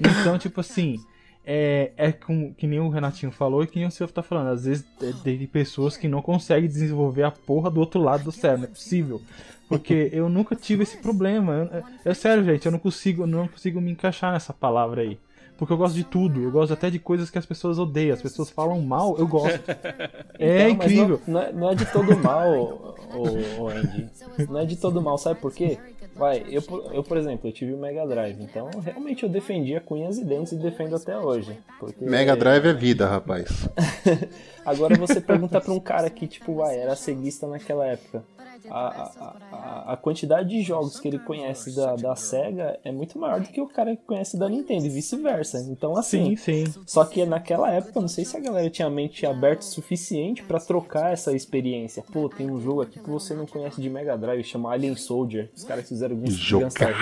Então, 0.00 0.38
tipo 0.38 0.60
assim, 0.60 0.98
é, 1.44 1.92
é 1.96 2.12
com, 2.12 2.54
que 2.54 2.66
nem 2.66 2.80
o 2.80 2.88
Renatinho 2.88 3.32
falou 3.32 3.62
e 3.62 3.66
que 3.66 3.78
nem 3.78 3.88
o 3.88 3.90
Silvio 3.90 4.14
tá 4.14 4.22
falando. 4.22 4.48
Às 4.48 4.64
vezes 4.64 4.84
é, 5.02 5.12
tem 5.22 5.46
pessoas 5.46 5.96
que 5.96 6.08
não 6.08 6.22
conseguem 6.22 6.68
desenvolver 6.68 7.24
a 7.24 7.30
porra 7.30 7.70
do 7.70 7.80
outro 7.80 8.00
lado 8.00 8.24
do 8.24 8.32
cérebro, 8.32 8.62
não 8.62 8.68
é 8.68 8.72
possível. 8.72 9.20
Porque 9.68 10.10
eu 10.12 10.28
nunca 10.28 10.54
tive 10.54 10.82
esse 10.82 10.98
problema. 10.98 11.84
É 12.04 12.12
sério, 12.12 12.44
gente, 12.44 12.66
eu 12.66 12.72
não 12.72 12.78
consigo, 12.78 13.26
não 13.26 13.48
consigo 13.48 13.80
me 13.80 13.90
encaixar 13.90 14.32
nessa 14.32 14.52
palavra 14.52 15.00
aí. 15.02 15.18
Porque 15.62 15.72
eu 15.74 15.76
gosto 15.76 15.94
de 15.94 16.02
tudo, 16.02 16.42
eu 16.42 16.50
gosto 16.50 16.72
até 16.72 16.90
de 16.90 16.98
coisas 16.98 17.30
que 17.30 17.38
as 17.38 17.46
pessoas 17.46 17.78
odeiam. 17.78 18.12
As 18.14 18.20
pessoas 18.20 18.50
falam 18.50 18.82
mal, 18.82 19.16
eu 19.16 19.28
gosto. 19.28 19.62
É 20.36 20.62
Então, 20.70 20.70
incrível. 20.70 21.20
Não, 21.24 21.34
não 21.34 21.40
é, 21.40 21.52
não 21.52 21.70
é 21.70 21.74
de 21.76 21.86
todo 21.86 22.18
mal, 22.18 22.96
o, 23.14 23.68
Andy. 23.68 24.08
Não 24.48 24.58
é 24.58 24.64
de 24.64 24.74
todo 24.74 25.00
mal, 25.00 25.16
sabe 25.18 25.38
por 25.40 25.52
quê? 25.52 25.78
Vai, 26.16 26.44
eu, 26.48 26.60
por- 26.62 26.92
eu, 26.92 27.04
por 27.04 27.16
exemplo, 27.16 27.48
eu 27.48 27.52
tive 27.52 27.72
o 27.72 27.78
Mega 27.78 28.04
Drive, 28.04 28.42
então 28.42 28.68
realmente 28.84 29.22
eu 29.22 29.28
defendia 29.28 29.80
com 29.80 29.94
unhas 29.94 30.18
e 30.18 30.24
dentes 30.24 30.52
e 30.52 30.56
defendo 30.56 30.96
até 30.96 31.16
hoje. 31.16 31.56
Porque 31.78 32.04
Mega 32.04 32.34
Drive 32.34 32.66
é 32.66 32.72
vida, 32.74 33.06
rapaz. 33.06 33.68
Agora 34.64 34.96
você 34.96 35.20
pergunta 35.20 35.60
pra 35.60 35.72
um 35.72 35.80
cara 35.80 36.08
que, 36.08 36.26
tipo, 36.26 36.54
vai, 36.56 36.78
era 36.78 36.94
ceguista 36.96 37.46
naquela 37.46 37.86
época. 37.86 38.24
A, 38.70 38.78
a, 38.78 39.36
a, 39.50 39.92
a 39.94 39.96
quantidade 39.96 40.48
de 40.50 40.62
jogos 40.62 41.00
que 41.00 41.08
ele 41.08 41.18
conhece 41.18 41.74
da, 41.74 41.96
da 41.96 42.14
SEGA 42.14 42.78
é 42.84 42.92
muito 42.92 43.18
maior 43.18 43.40
do 43.40 43.48
que 43.48 43.60
o 43.60 43.66
cara 43.66 43.96
que 43.96 44.04
conhece 44.04 44.38
da 44.38 44.48
Nintendo 44.48 44.86
e 44.86 44.88
vice-versa. 44.88 45.58
Então, 45.68 45.96
assim, 45.96 46.36
Sim, 46.36 46.64
sim. 46.64 46.82
só 46.86 47.04
que 47.04 47.24
naquela 47.26 47.72
época, 47.72 48.00
não 48.00 48.06
sei 48.08 48.24
se 48.24 48.36
a 48.36 48.40
galera 48.40 48.70
tinha 48.70 48.86
a 48.86 48.90
mente 48.90 49.26
aberta 49.26 49.62
o 49.62 49.64
suficiente 49.64 50.42
pra 50.44 50.60
trocar 50.60 51.12
essa 51.12 51.32
experiência. 51.32 52.04
Pô, 52.12 52.28
tem 52.28 52.48
um 52.48 52.60
jogo 52.60 52.82
aqui 52.82 53.00
que 53.00 53.10
você 53.10 53.34
não 53.34 53.46
conhece 53.46 53.80
de 53.80 53.90
Mega 53.90 54.16
Drive, 54.16 54.44
chama 54.44 54.72
Alien 54.72 54.94
Soldier. 54.94 55.50
Os 55.56 55.64
caras 55.64 55.88
fizeram 55.88 56.14
Guns 56.16 56.34
Star 56.70 56.92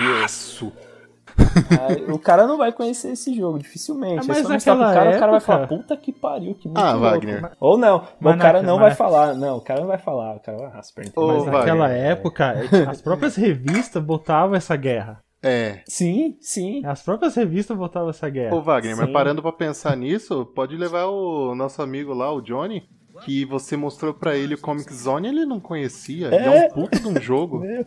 O 2.13 2.19
cara 2.19 2.45
não 2.47 2.57
vai 2.57 2.71
conhecer 2.71 3.11
esse 3.11 3.33
jogo, 3.33 3.57
dificilmente. 3.59 4.19
Ah, 4.21 4.25
mas 4.27 4.39
pro 4.41 4.49
naquela 4.49 4.93
cara, 4.93 5.09
o 5.09 5.13
cara 5.13 5.27
vai 5.27 5.37
época- 5.37 5.39
falar, 5.41 5.67
puta 5.67 5.97
que 5.97 6.11
pariu, 6.11 6.55
que 6.55 6.67
muito 6.67 6.79
Ah, 6.79 6.91
louco. 6.93 7.09
Wagner. 7.09 7.51
Ou 7.59 7.77
não, 7.77 8.03
Mas 8.19 8.35
o 8.35 8.37
cara 8.39 8.61
não 8.61 8.77
mas- 8.77 8.87
vai 8.87 8.95
falar. 8.95 9.33
Não, 9.35 9.57
o 9.57 9.61
cara 9.61 9.79
não 9.81 9.87
vai 9.87 9.97
falar. 9.97 10.35
O 10.35 10.39
cara 10.39 10.57
vai 10.57 10.83
Super 10.83 11.05
Nintendo. 11.05 11.25
Ô, 11.25 11.27
Mas 11.33 11.45
Mas- 11.45 11.53
naquela 11.53 11.87
Wagner. 11.87 12.05
época, 12.05 12.55
as 12.89 13.01
próprias 13.01 13.35
revistas 13.35 14.03
botavam 14.03 14.55
essa 14.55 14.75
guerra. 14.75 15.19
É. 15.43 15.79
Sim, 15.87 16.37
sim. 16.39 16.85
As 16.85 17.01
próprias 17.01 17.35
revistas 17.35 17.75
botavam 17.75 18.09
essa 18.11 18.29
guerra. 18.29 18.55
Ô, 18.55 18.61
Wagner, 18.61 18.95
mas 18.95 19.07
Sim. 19.07 19.13
parando 19.13 19.41
pra 19.41 19.51
pensar 19.51 19.97
nisso, 19.97 20.45
pode 20.55 20.75
levar 20.77 21.05
o 21.07 21.55
nosso 21.55 21.81
amigo 21.81 22.13
lá, 22.13 22.31
o 22.31 22.41
Johnny, 22.41 22.83
que 23.25 23.45
você 23.45 23.75
mostrou 23.77 24.13
pra 24.13 24.35
ele 24.35 24.55
o 24.55 24.57
Comic 24.59 24.93
Zone 24.93 25.27
ele 25.27 25.45
não 25.45 25.59
conhecia. 25.59 26.27
É 26.29 26.45
É. 26.45 26.67
um 26.67 26.69
puta 26.69 26.99
de 26.99 27.07
um 27.07 27.19
jogo. 27.21 27.63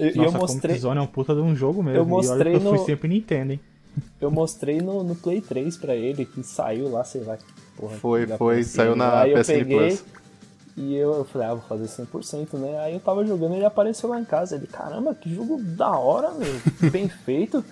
E 0.00 0.04
e 0.04 0.08
eu 0.18 0.24
Nossa, 0.24 0.38
mostrei, 0.38 0.60
Comic 0.70 0.78
Zone 0.80 0.98
é 0.98 1.02
um 1.02 1.06
puta 1.06 1.34
de 1.34 1.40
um 1.42 1.54
jogo 1.54 1.82
mesmo. 1.82 1.98
Eu 1.98 2.02
e 2.02 2.06
olha 2.06 2.10
mostrei 2.10 2.54
eu 2.56 2.60
fui 2.60 2.78
no- 2.78 2.84
sempre 2.86 3.08
Nintendo, 3.08 3.52
hein? 3.52 3.60
eu 4.20 4.30
mostrei 4.30 4.80
no, 4.80 5.04
no 5.04 5.14
Play 5.14 5.42
3 5.42 5.76
pra 5.76 5.94
ele, 5.94 6.24
que 6.24 6.42
saiu 6.42 6.88
lá, 6.90 7.04
sei 7.04 7.20
lá. 7.22 7.36
Porra, 7.76 7.94
Foi, 7.96 8.26
foi, 8.26 8.62
saiu 8.64 8.96
na 8.96 9.20
Aí 9.20 9.32
eu 9.32 9.38
PSN 9.38 9.52
peguei 9.58 9.76
Plus. 9.88 10.04
e 10.78 10.94
eu, 10.96 11.12
eu 11.12 11.24
falei, 11.26 11.48
ah, 11.48 11.54
vou 11.54 11.62
fazer 11.68 11.84
100%, 12.04 12.54
né? 12.54 12.78
Aí 12.80 12.94
eu 12.94 13.00
tava 13.00 13.22
jogando 13.26 13.52
e 13.52 13.56
ele 13.56 13.66
apareceu 13.66 14.08
lá 14.08 14.18
em 14.18 14.24
casa. 14.24 14.56
Ele, 14.56 14.66
caramba, 14.66 15.14
que 15.14 15.32
jogo 15.32 15.60
da 15.62 15.90
hora, 15.90 16.30
meu. 16.30 16.90
Bem 16.90 17.06
feito. 17.26 17.62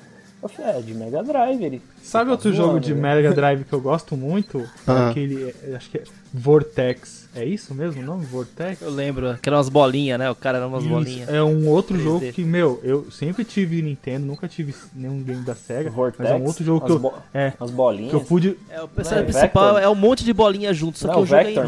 Eu 0.42 0.48
falei, 0.48 0.78
é, 0.78 0.80
de 0.80 0.94
Mega 0.94 1.22
Drive. 1.22 1.62
Ele, 1.62 1.82
Sabe 2.02 2.26
tá 2.26 2.32
outro 2.32 2.52
jogo 2.52 2.80
de 2.80 2.94
né? 2.94 3.14
Mega 3.14 3.32
Drive 3.34 3.64
que 3.64 3.72
eu 3.72 3.80
gosto 3.80 4.16
muito? 4.16 4.66
Ah. 4.86 5.10
Aquele, 5.10 5.54
é, 5.64 5.76
acho 5.76 5.90
que 5.90 5.98
é 5.98 6.02
Vortex. 6.32 7.28
É 7.34 7.44
isso 7.44 7.74
mesmo 7.74 8.00
o 8.02 8.04
nome? 8.04 8.24
Vortex? 8.24 8.80
Eu 8.82 8.90
lembro 8.90 9.38
que 9.40 9.48
eram 9.48 9.58
umas 9.58 9.68
bolinhas, 9.68 10.18
né? 10.18 10.28
O 10.30 10.34
cara 10.34 10.58
era 10.58 10.66
umas 10.66 10.82
Isso, 10.82 10.92
bolinhas. 10.92 11.28
É 11.28 11.42
um 11.42 11.68
outro 11.68 11.96
3D. 11.96 12.02
jogo 12.02 12.32
que, 12.32 12.42
meu, 12.42 12.80
eu 12.82 13.08
sempre 13.10 13.44
tive 13.44 13.80
Nintendo, 13.82 14.26
nunca 14.26 14.48
tive 14.48 14.74
nenhum 14.94 15.22
game 15.22 15.44
da 15.44 15.54
SEGA. 15.54 15.90
Vortex, 15.90 16.18
mas 16.18 16.30
é 16.30 16.34
um 16.34 16.44
outro 16.46 16.64
jogo 16.64 16.80
que 16.80 16.86
as 16.86 16.92
eu, 16.92 16.98
bo- 16.98 17.14
é, 17.32 17.52
As 17.60 17.70
que 17.70 17.76
bolinhas. 17.76 18.12
eu 18.12 18.20
pude. 18.20 18.56
É, 18.68 18.82
o 18.82 18.88
personagem 18.88 19.24
Não, 19.24 19.30
é 19.30 19.32
principal 19.40 19.64
Vector. 19.74 19.82
é 19.82 19.88
um 19.88 19.94
monte 19.94 20.24
de 20.24 20.32
bolinha 20.32 20.72
junto, 20.74 20.98
só 20.98 21.06
Não, 21.08 21.14
que 21.14 21.20
o 21.20 21.26
jogo 21.26 21.44
Vector, 21.44 21.64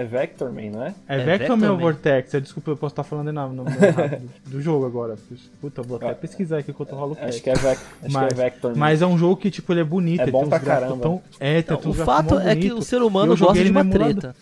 é. 0.00 0.02
É 0.02 0.04
Vectorman, 0.04 0.70
não 0.70 0.82
é? 0.82 0.94
É, 1.06 1.20
É 1.20 1.24
Vector 1.24 1.70
ou? 1.70 1.78
Vortex? 1.78 2.34
É, 2.34 2.40
desculpa, 2.40 2.70
eu 2.70 2.76
posso 2.76 2.92
estar 2.92 3.04
falando 3.04 3.32
no, 3.32 3.48
no, 3.52 3.64
do, 4.44 4.50
do 4.50 4.62
jogo 4.62 4.86
agora. 4.86 5.16
Puta, 5.60 5.80
eu 5.80 5.84
vou 5.84 5.96
até 5.98 6.14
pesquisar 6.14 6.58
aqui 6.58 6.70
enquanto 6.70 6.92
eu 6.92 6.98
rolo 6.98 7.16
o 7.20 7.24
Acho 7.24 7.40
cast. 7.40 7.42
que 7.42 7.50
é, 7.50 7.54
Vec... 7.54 7.78
Acho 8.02 8.12
Mas, 8.12 8.28
que 8.28 8.40
é 8.40 8.44
Vectorman. 8.44 8.78
mas 8.78 9.02
é 9.02 9.06
um 9.06 9.18
jogo 9.18 9.36
que, 9.36 9.50
tipo, 9.50 9.72
ele 9.72 9.80
é 9.80 9.84
bonito. 9.84 10.20
É 10.20 10.24
ele 10.24 10.30
bom 10.32 10.38
tem 10.38 10.46
uns 10.46 10.50
pra 10.50 10.60
caramba. 10.60 10.96
Tão... 11.02 11.22
É, 11.38 11.62
tem 11.62 11.78
Não, 11.82 11.90
o 11.90 11.94
fato 11.94 12.38
é 12.38 12.56
que 12.56 12.72
o 12.72 12.82
ser 12.82 13.02
humano 13.02 13.34
eu 13.34 13.36
gosta 13.36 13.62
de 13.62 13.70
uma 13.70 13.84
treta. 13.84 14.34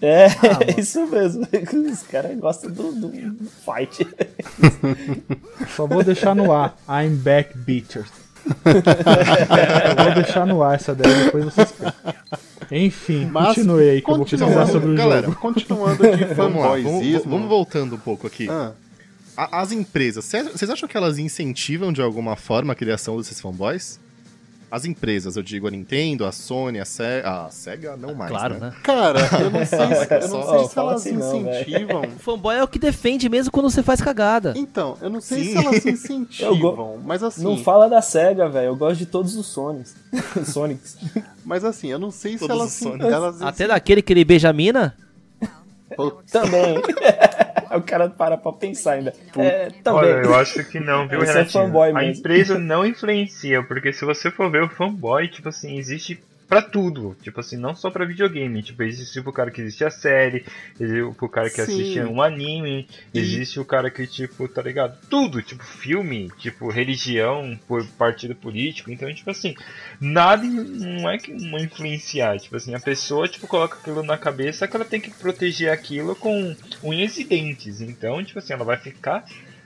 É, 0.00 0.26
mano. 0.42 0.78
isso 0.80 1.06
mesmo. 1.06 1.46
Os 1.92 2.02
caras 2.02 2.36
gostam 2.36 2.72
do, 2.72 2.90
do 2.92 3.44
fight. 3.44 4.04
Só 5.76 5.86
vou 5.86 6.02
deixar 6.02 6.34
no 6.34 6.52
ar. 6.52 6.76
I'm 6.88 7.14
back, 7.14 7.56
bitches. 7.56 8.06
eu 8.64 10.04
vou 10.04 10.14
deixar 10.14 10.44
no 10.44 10.60
ar 10.60 10.74
essa 10.74 10.92
daí, 10.92 11.24
depois 11.24 11.44
vocês 11.44 11.70
pensam. 11.70 12.21
Enfim, 12.74 13.26
Mas, 13.26 13.48
continue 13.54 13.88
aí 13.90 14.00
que 14.00 14.10
eu 14.10 14.16
vou 14.16 14.24
continuando, 14.24 14.54
pesquisar 14.54 14.72
sobre 14.72 14.92
o 14.92 14.96
galera, 14.96 15.26
jogo. 15.26 15.38
Continuando 15.40 16.02
de 16.16 16.24
vamos, 16.34 16.62
fanboyzismo. 16.62 17.30
vamos 17.30 17.48
voltando 17.48 17.96
um 17.96 17.98
pouco 17.98 18.26
aqui. 18.26 18.48
Ah, 18.48 18.72
A- 19.36 19.60
As 19.60 19.72
empresas, 19.72 20.24
cê- 20.24 20.42
vocês 20.44 20.70
acham 20.70 20.88
que 20.88 20.96
elas 20.96 21.18
incentivam 21.18 21.92
de 21.92 22.00
alguma 22.00 22.34
forma 22.36 22.72
a 22.72 22.76
criação 22.76 23.16
desses 23.18 23.40
fanboys? 23.40 23.98
As 24.72 24.86
empresas, 24.86 25.36
eu 25.36 25.42
digo 25.42 25.68
a 25.68 25.70
Nintendo, 25.70 26.24
a 26.24 26.32
Sony, 26.32 26.80
a, 26.80 26.84
Se 26.86 27.02
a 27.02 27.48
Sega, 27.50 27.94
não 27.94 28.14
mais. 28.14 28.30
Claro, 28.30 28.54
né? 28.54 28.60
né? 28.70 28.72
cara, 28.82 29.18
eu 29.38 29.50
não 29.50 29.60
sei, 29.66 29.78
se- 29.78 30.14
eu 30.14 30.28
não 30.28 30.48
sei 30.48 30.68
se 30.68 30.78
elas 30.78 30.94
assim 31.02 31.12
não, 31.12 31.36
incentivam. 31.36 32.02
O 32.16 32.18
fanboy 32.18 32.56
é 32.56 32.62
o 32.62 32.66
que 32.68 32.78
defende 32.78 33.28
mesmo 33.28 33.52
quando 33.52 33.68
você 33.70 33.82
faz 33.82 34.00
cagada. 34.00 34.54
Então, 34.56 34.96
eu 35.02 35.10
não 35.10 35.20
sei 35.20 35.44
Sim. 35.44 35.50
se 35.50 35.56
elas 35.58 35.84
incentivam, 35.84 36.98
mas 37.04 37.22
assim, 37.22 37.44
Não 37.44 37.58
fala 37.58 37.86
da 37.86 38.00
SEGA, 38.00 38.48
velho. 38.48 38.68
Eu 38.68 38.76
gosto 38.76 38.96
de 39.00 39.04
todos 39.06 39.36
os 39.36 39.44
Sonics. 39.46 39.94
Sonics. 40.46 40.96
mas 41.44 41.66
assim, 41.66 41.88
eu 41.88 41.98
não 41.98 42.10
sei 42.10 42.32
se 42.32 42.38
Todos 42.38 42.56
elas, 42.56 42.68
os 42.72 42.78
Sonics. 42.78 43.12
elas 43.12 43.42
Até 43.42 43.66
daquele 43.66 44.00
que 44.00 44.10
ele 44.14 44.24
beija 44.24 44.48
a 44.48 44.52
mina? 44.54 44.96
Também. 46.30 46.76
o 47.76 47.82
cara 47.82 48.08
para 48.08 48.36
pra 48.36 48.52
pensar 48.52 48.92
ainda. 48.92 49.12
É, 49.36 49.70
também. 49.82 50.10
Olha, 50.10 50.26
eu 50.26 50.34
acho 50.34 50.64
que 50.64 50.78
não, 50.78 51.08
viu, 51.08 51.22
é 51.22 51.26
Renatinho? 51.26 51.82
a 51.82 51.92
mesmo. 51.92 52.00
empresa 52.00 52.58
não 52.58 52.86
influencia, 52.86 53.62
porque 53.62 53.92
se 53.92 54.04
você 54.04 54.30
for 54.30 54.50
ver 54.50 54.62
o 54.62 54.68
fanboy, 54.68 55.28
tipo 55.28 55.48
assim, 55.48 55.76
existe 55.76 56.22
pra 56.48 56.60
tudo. 56.62 57.16
Tipo 57.22 57.40
assim, 57.40 57.56
não 57.56 57.74
só 57.74 57.90
pra 57.90 58.04
videogame. 58.04 58.62
Tipo, 58.62 58.82
existe 58.82 59.20
pro 59.22 59.32
cara 59.32 59.50
que 59.50 59.62
assiste 59.62 59.84
a 59.84 59.90
série, 59.90 60.44
existe 60.78 61.14
pro 61.16 61.28
cara 61.28 61.48
que 61.48 61.56
Sim. 61.56 61.62
assiste 61.62 62.00
um 62.00 62.20
anime, 62.22 62.86
E- 63.14 63.18
existe 63.18 63.58
o 63.60 63.64
cara 63.64 63.90
que, 63.90 64.06
tipo, 64.06 64.46
tá 64.48 64.60
ligado? 64.62 64.98
Tudo, 65.08 65.40
tipo, 65.42 65.64
filme, 65.64 66.30
tipo, 66.38 66.68
religião, 66.70 67.58
por 67.66 67.84
partido 67.98 68.34
político. 68.34 68.90
Então, 68.90 69.12
tipo 69.14 69.30
assim, 69.30 69.54
nada 70.00 70.42
não 70.46 71.08
é 71.10 71.18
que 71.18 71.32
não 71.32 71.58
influenciar. 71.58 72.38
Tipo 72.38 72.56
assim, 72.56 72.74
a 72.74 72.80
pessoa, 72.80 73.26
tipo, 73.28 73.46
coloca 73.46 73.78
aquilo 73.78 74.02
na 74.02 74.18
cabeça 74.18 74.66
que 74.68 74.76
ela 74.76 74.84
tem 74.84 75.00
que 75.00 75.10
proteger 75.10 75.70
aquilo 75.72 76.14
com 76.16 76.54
unhas 76.82 77.16
e 77.18 77.24
dentes. 77.24 77.80
Então, 77.80 78.22
tipo 78.24 78.38
assim, 78.38 78.52
ela 78.52 78.64
vai 78.64 78.76
ficar 78.76 79.24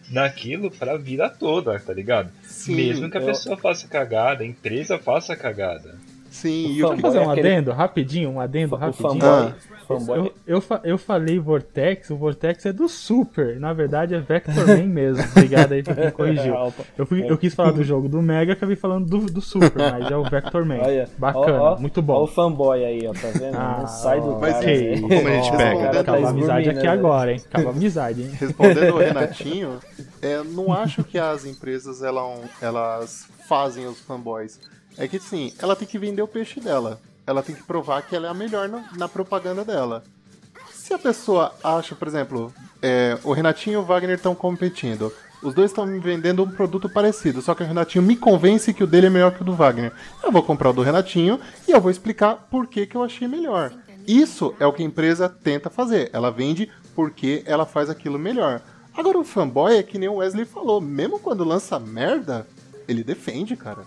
naquilo 0.08 0.70
pra 0.70 0.96
vida 0.96 1.28
toda, 1.28 1.78
tá 1.80 1.92
ligado? 1.92 2.30
Sim, 2.44 2.76
Mesmo 2.76 3.10
que 3.10 3.18
a 3.18 3.20
eu- 3.20 3.26
pessoa 3.26 3.56
faça 3.56 3.88
cagada, 3.88 4.44
a 4.44 4.46
empresa 4.46 4.98
faça 4.98 5.34
cagada. 5.34 5.98
Sim, 6.36 6.66
O 6.66 6.70
e 6.72 6.84
o 6.84 6.94
que 6.94 7.00
fazer 7.02 7.18
um 7.20 7.30
aquele- 7.30 7.48
adendo 7.48 7.72
rapidinho, 7.72 8.30
um 8.30 8.40
adendo 8.40 8.74
O 8.74 8.78
rapidinho. 8.78 9.24
Ah. 9.24 9.52
Eu, 9.88 10.32
eu, 10.46 10.60
fa- 10.60 10.80
eu 10.82 10.98
falei 10.98 11.38
Vortex, 11.38 12.10
o 12.10 12.16
Vortex 12.16 12.66
é 12.66 12.72
do 12.72 12.88
Super. 12.88 13.60
Na 13.60 13.72
verdade 13.72 14.14
é 14.16 14.18
Vectorman 14.20 14.86
mesmo. 14.88 15.22
Obrigado 15.30 15.72
aí 15.72 15.82
pra 15.82 15.94
quem 15.94 16.10
corrigiu. 16.10 16.54
Eu, 16.98 17.06
fui- 17.06 17.24
eu 17.30 17.38
quis 17.38 17.54
falar 17.54 17.70
do 17.72 17.84
jogo 17.84 18.08
do 18.08 18.20
Mega, 18.20 18.52
acabei 18.54 18.74
falando 18.74 19.06
do, 19.06 19.18
do 19.32 19.40
Super, 19.40 19.72
mas 19.92 20.10
é 20.10 20.16
o 20.16 20.24
Vectorman. 20.24 20.80
Olha, 20.80 21.08
Bacana, 21.16 21.62
ó, 21.62 21.74
ó, 21.74 21.78
muito 21.78 21.98
Ó 21.98 22.02
o 22.02 22.02
bom. 22.02 22.26
fanboy 22.26 22.84
aí, 22.84 23.06
ó, 23.06 23.12
tá 23.12 23.28
vendo? 23.38 23.54
Ah, 23.56 23.76
Não 23.80 23.86
sai 23.86 24.20
do 24.20 24.32
Mas 24.40 24.54
cara. 24.54 24.64
que 24.64 24.74
velho. 24.74 24.92
isso, 24.94 25.02
como 25.08 25.28
a 25.28 25.30
gente 25.32 25.50
ó, 25.52 25.56
pega? 25.56 25.76
O 25.88 25.92
tá 25.92 26.00
Acaba 26.00 26.26
a 26.26 26.30
amizade 26.30 26.70
aqui 26.70 26.82
né, 26.82 26.88
agora, 26.88 27.32
hein? 27.32 27.40
Acaba 27.46 27.68
a 27.68 27.72
amizade, 27.72 28.22
hein? 28.22 28.30
Respondendo 28.40 28.94
o 28.94 28.98
Renatinho, 28.98 29.78
é, 30.20 30.42
não 30.42 30.72
acho 30.72 31.04
que 31.04 31.18
as 31.18 31.44
empresas 31.46 32.02
elas, 32.02 32.40
elas 32.60 33.28
fazem 33.48 33.86
os 33.86 34.00
fanboys. 34.00 34.58
É 34.98 35.06
que 35.06 35.18
sim, 35.18 35.52
ela 35.58 35.76
tem 35.76 35.86
que 35.86 35.98
vender 35.98 36.22
o 36.22 36.28
peixe 36.28 36.60
dela. 36.60 37.00
Ela 37.26 37.42
tem 37.42 37.54
que 37.54 37.62
provar 37.62 38.02
que 38.02 38.14
ela 38.14 38.28
é 38.28 38.30
a 38.30 38.34
melhor 38.34 38.68
na, 38.96 39.08
propaganda 39.08 39.64
dela. 39.64 40.04
Se 40.72 40.94
a 40.94 40.98
pessoa 40.98 41.52
acha, 41.62 41.94
por 41.94 42.06
exemplo, 42.06 42.52
é, 42.80 43.18
o 43.24 43.32
Renatinho 43.32 43.74
e 43.74 43.76
o 43.76 43.84
Wagner 43.84 44.16
estão 44.16 44.34
competindo. 44.34 45.12
Os 45.42 45.52
dois 45.52 45.70
estão 45.70 45.84
me 45.84 45.98
vendendo 45.98 46.42
um 46.42 46.50
produto 46.50 46.88
parecido, 46.88 47.42
só 47.42 47.54
que 47.54 47.62
o 47.62 47.66
Renatinho 47.66 48.04
me 48.04 48.16
convence 48.16 48.72
que 48.72 48.82
o 48.82 48.86
dele 48.86 49.08
é 49.08 49.10
melhor 49.10 49.32
que 49.32 49.42
o 49.42 49.44
do 49.44 49.54
Wagner. 49.54 49.92
Eu 50.22 50.32
vou 50.32 50.42
comprar 50.42 50.70
o 50.70 50.72
do 50.72 50.82
Renatinho 50.82 51.38
e 51.68 51.72
eu 51.72 51.80
vou 51.80 51.90
explicar 51.90 52.46
por 52.50 52.66
que, 52.66 52.86
que 52.86 52.96
eu 52.96 53.02
achei 53.02 53.28
melhor. 53.28 53.72
Isso 54.06 54.54
é 54.58 54.66
o 54.66 54.72
que 54.72 54.82
a 54.82 54.86
empresa 54.86 55.28
tenta 55.28 55.68
fazer. 55.68 56.08
Ela 56.12 56.30
vende 56.30 56.70
porque 56.94 57.42
ela 57.44 57.66
faz 57.66 57.90
aquilo 57.90 58.18
melhor. 58.18 58.62
Agora 58.96 59.18
o 59.18 59.24
fanboy 59.24 59.76
é 59.76 59.82
que 59.82 59.98
nem 59.98 60.08
o 60.08 60.16
Wesley 60.16 60.46
falou, 60.46 60.80
mesmo 60.80 61.18
quando 61.18 61.44
lança 61.44 61.78
merda, 61.78 62.46
ele 62.88 63.04
defende, 63.04 63.54
cara. 63.56 63.84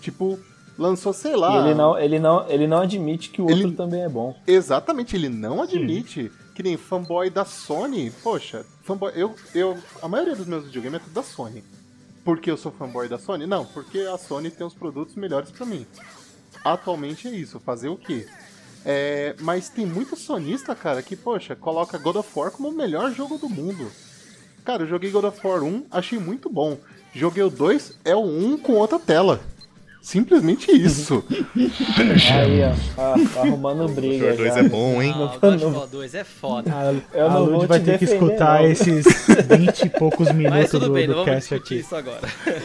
Tipo, 0.00 0.38
lançou, 0.78 1.12
sei 1.12 1.34
lá. 1.36 1.54
E 1.56 1.64
ele 1.66 1.74
não, 1.74 1.98
ele, 1.98 2.18
não, 2.18 2.48
ele 2.48 2.66
não 2.66 2.78
admite 2.78 3.30
que 3.30 3.40
o 3.42 3.50
Ele- 3.50 3.64
outro 3.64 3.76
também 3.76 4.02
é 4.02 4.08
bom. 4.08 4.36
Exatamente, 4.46 5.16
ele 5.16 5.28
não 5.28 5.62
admite 5.62 6.30
que 6.54 6.62
nem 6.62 6.76
fanboy 6.76 7.28
da 7.30 7.44
Sony. 7.44 8.10
Poxa, 8.22 8.64
fanboy. 8.82 9.12
Eu, 9.14 9.34
eu, 9.54 9.76
a 10.02 10.08
maioria 10.08 10.34
dos 10.34 10.46
meus 10.46 10.64
videogames 10.64 11.00
é 11.00 11.04
tudo 11.04 11.12
da 11.14 11.22
Sony. 11.22 11.62
Por 12.24 12.40
que 12.40 12.50
eu 12.50 12.56
sou 12.56 12.72
fanboy 12.72 13.08
da 13.08 13.18
Sony? 13.18 13.46
Não, 13.46 13.64
porque 13.64 14.00
a 14.00 14.18
Sony 14.18 14.50
tem 14.50 14.66
os 14.66 14.74
produtos 14.74 15.14
melhores 15.14 15.50
pra 15.50 15.64
mim. 15.66 15.86
Atualmente 16.64 17.28
é 17.28 17.30
isso, 17.30 17.60
fazer 17.60 17.88
o 17.88 17.96
quê? 17.96 18.26
É, 18.84 19.34
mas 19.40 19.68
tem 19.68 19.84
muito 19.86 20.16
sonista, 20.16 20.74
cara, 20.74 21.02
que, 21.02 21.14
poxa, 21.16 21.54
coloca 21.54 21.98
God 21.98 22.16
of 22.16 22.28
War 22.36 22.50
como 22.50 22.68
o 22.68 22.72
melhor 22.72 23.12
jogo 23.12 23.36
do 23.38 23.48
mundo. 23.48 23.90
Cara, 24.64 24.82
eu 24.82 24.86
joguei 24.88 25.10
God 25.10 25.24
of 25.24 25.46
War 25.46 25.62
1, 25.62 25.84
achei 25.90 26.18
muito 26.18 26.48
bom. 26.50 26.76
Joguei 27.14 27.42
o 27.42 27.50
2, 27.50 27.98
é 28.04 28.14
o 28.16 28.20
1 28.24 28.58
com 28.58 28.72
outra 28.74 28.98
tela. 28.98 29.40
Simplesmente 30.06 30.70
isso. 30.70 31.24
Aí, 32.32 32.62
ó, 32.62 32.72
ah, 32.96 33.40
arrumando 33.40 33.88
briga. 33.88 34.34
O 34.34 34.36
2 34.36 34.54
já. 34.54 34.60
é 34.60 34.62
bom, 34.68 35.02
hein? 35.02 35.12
Ah, 35.16 35.36
o 35.48 35.78
War 35.78 35.88
2 35.88 36.14
é 36.14 36.22
foda. 36.22 36.70
Eu 37.12 37.26
a 37.26 37.30
não 37.30 37.40
Lud 37.40 37.56
vou 37.56 37.66
vai 37.66 37.80
te 37.80 37.86
ter 37.86 37.98
que 37.98 38.04
escutar 38.04 38.62
não. 38.62 38.70
esses 38.70 39.04
20 39.50 39.82
e 39.82 39.88
poucos 39.88 40.28
Mas 40.28 40.36
minutos 40.36 40.70
tudo 40.70 40.86
do, 40.86 40.92
bem, 40.92 41.08
não 41.08 41.16
do 41.16 41.24
cast 41.24 41.52
aqui. 41.52 41.80
isso 41.80 41.96
agora. 41.96 42.20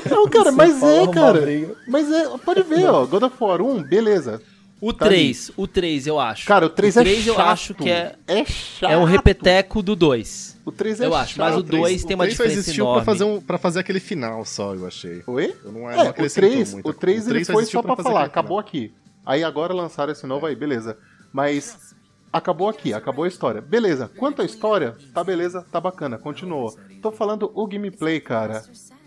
Não, 0.07 0.29
cara, 0.29 0.51
mas 0.51 0.79
fala 0.79 1.01
é, 1.01 1.07
cara. 1.07 1.41
Mas 1.87 2.11
é, 2.11 2.29
pode 2.45 2.61
ver, 2.61 2.85
ó. 2.85 3.07
God 3.07 3.23
of 3.23 3.35
War 3.39 3.59
1, 3.59 3.81
beleza. 3.85 4.39
O 4.79 4.93
Tá 4.93 5.05
3, 5.05 5.51
o 5.57 5.65
3 5.65 6.05
eu 6.05 6.19
acho. 6.19 6.45
Cara, 6.45 6.67
o 6.67 6.69
3 6.69 6.95
o 6.95 6.99
é 6.99 7.03
3 7.03 7.17
chato. 7.23 7.27
eu 7.27 7.39
acho 7.41 7.73
que 7.73 7.89
é, 7.89 8.13
É 8.27 8.45
chato. 8.45 8.91
é 8.91 8.97
um 8.97 9.03
repeteco 9.03 9.81
do 9.81 9.95
2. 9.95 10.50
O 10.65 10.71
3 10.71 11.01
é 11.01 11.05
eu 11.05 11.11
chato. 11.11 11.21
acho, 11.21 11.39
mas 11.39 11.55
o 11.55 11.59
O 11.59 11.63
três- 11.63 11.81
2 11.81 12.03
tem 12.05 12.15
uma 12.15 12.25
o 12.25 12.27
diferença 12.27 12.59
existiu 12.59 12.85
enorme. 12.85 13.03
Pra 13.03 13.13
fazer, 13.13 13.23
um, 13.23 13.41
pra 13.41 13.57
fazer 13.57 13.79
aquele 13.79 13.99
final 13.99 14.45
só, 14.45 14.75
eu 14.75 14.85
achei. 14.85 15.23
Oi? 15.25 15.55
Eu 15.63 15.71
não, 15.71 15.89
É, 15.89 15.95
não 15.97 16.05
o 16.05 16.09
acrescentou 16.09 16.49
3, 16.49 16.73
muito. 16.73 16.89
o 16.89 16.93
3 16.93 17.27
ele 17.27 17.45
só 17.45 17.53
foi 17.53 17.61
existiu 17.63 17.81
só 17.81 17.95
pra 17.95 18.03
falar, 18.03 18.23
acabou 18.23 18.59
aqui. 18.59 18.93
Aí 19.25 19.43
agora 19.43 19.73
lançaram 19.73 20.11
esse 20.11 20.25
novo 20.27 20.45
aí, 20.45 20.55
beleza. 20.55 20.97
Mas 21.33 21.95
acabou 22.31 22.69
aqui, 22.69 22.93
acabou 22.93 23.25
a 23.25 23.27
história. 23.27 23.61
Beleza, 23.61 24.09
quanto 24.17 24.41
à 24.41 24.45
história, 24.45 24.95
tá 25.13 25.23
beleza, 25.23 25.65
tá 25.71 25.79
bacana, 25.79 26.17
continuou. 26.17 26.75
Tô 27.01 27.11
falando 27.11 27.51
o 27.55 27.65
gameplay, 27.67 28.19
cara. 28.19 28.63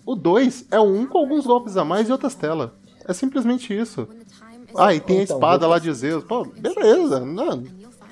O 0.07 0.15
2 0.15 0.67
é 0.71 0.79
o 0.79 0.85
1 0.85 1.07
com 1.07 1.19
alguns 1.19 1.47
golpes 1.47 1.77
a 1.77 1.85
mais 1.85 2.09
e 2.09 2.13
outras 2.13 2.35
telas. 2.35 2.71
É 3.07 3.13
simplesmente 3.13 3.73
isso. 3.77 4.09
Ah, 4.77 4.93
e 4.95 4.99
tem 5.01 5.21
a 5.21 5.23
Então, 5.23 5.37
espada 5.37 5.67
lá 5.69 5.79
de 5.79 5.93
Zeus. 5.93 6.25
Pô, 6.25 6.45
beleza, 6.45 7.21
não, 7.21 7.63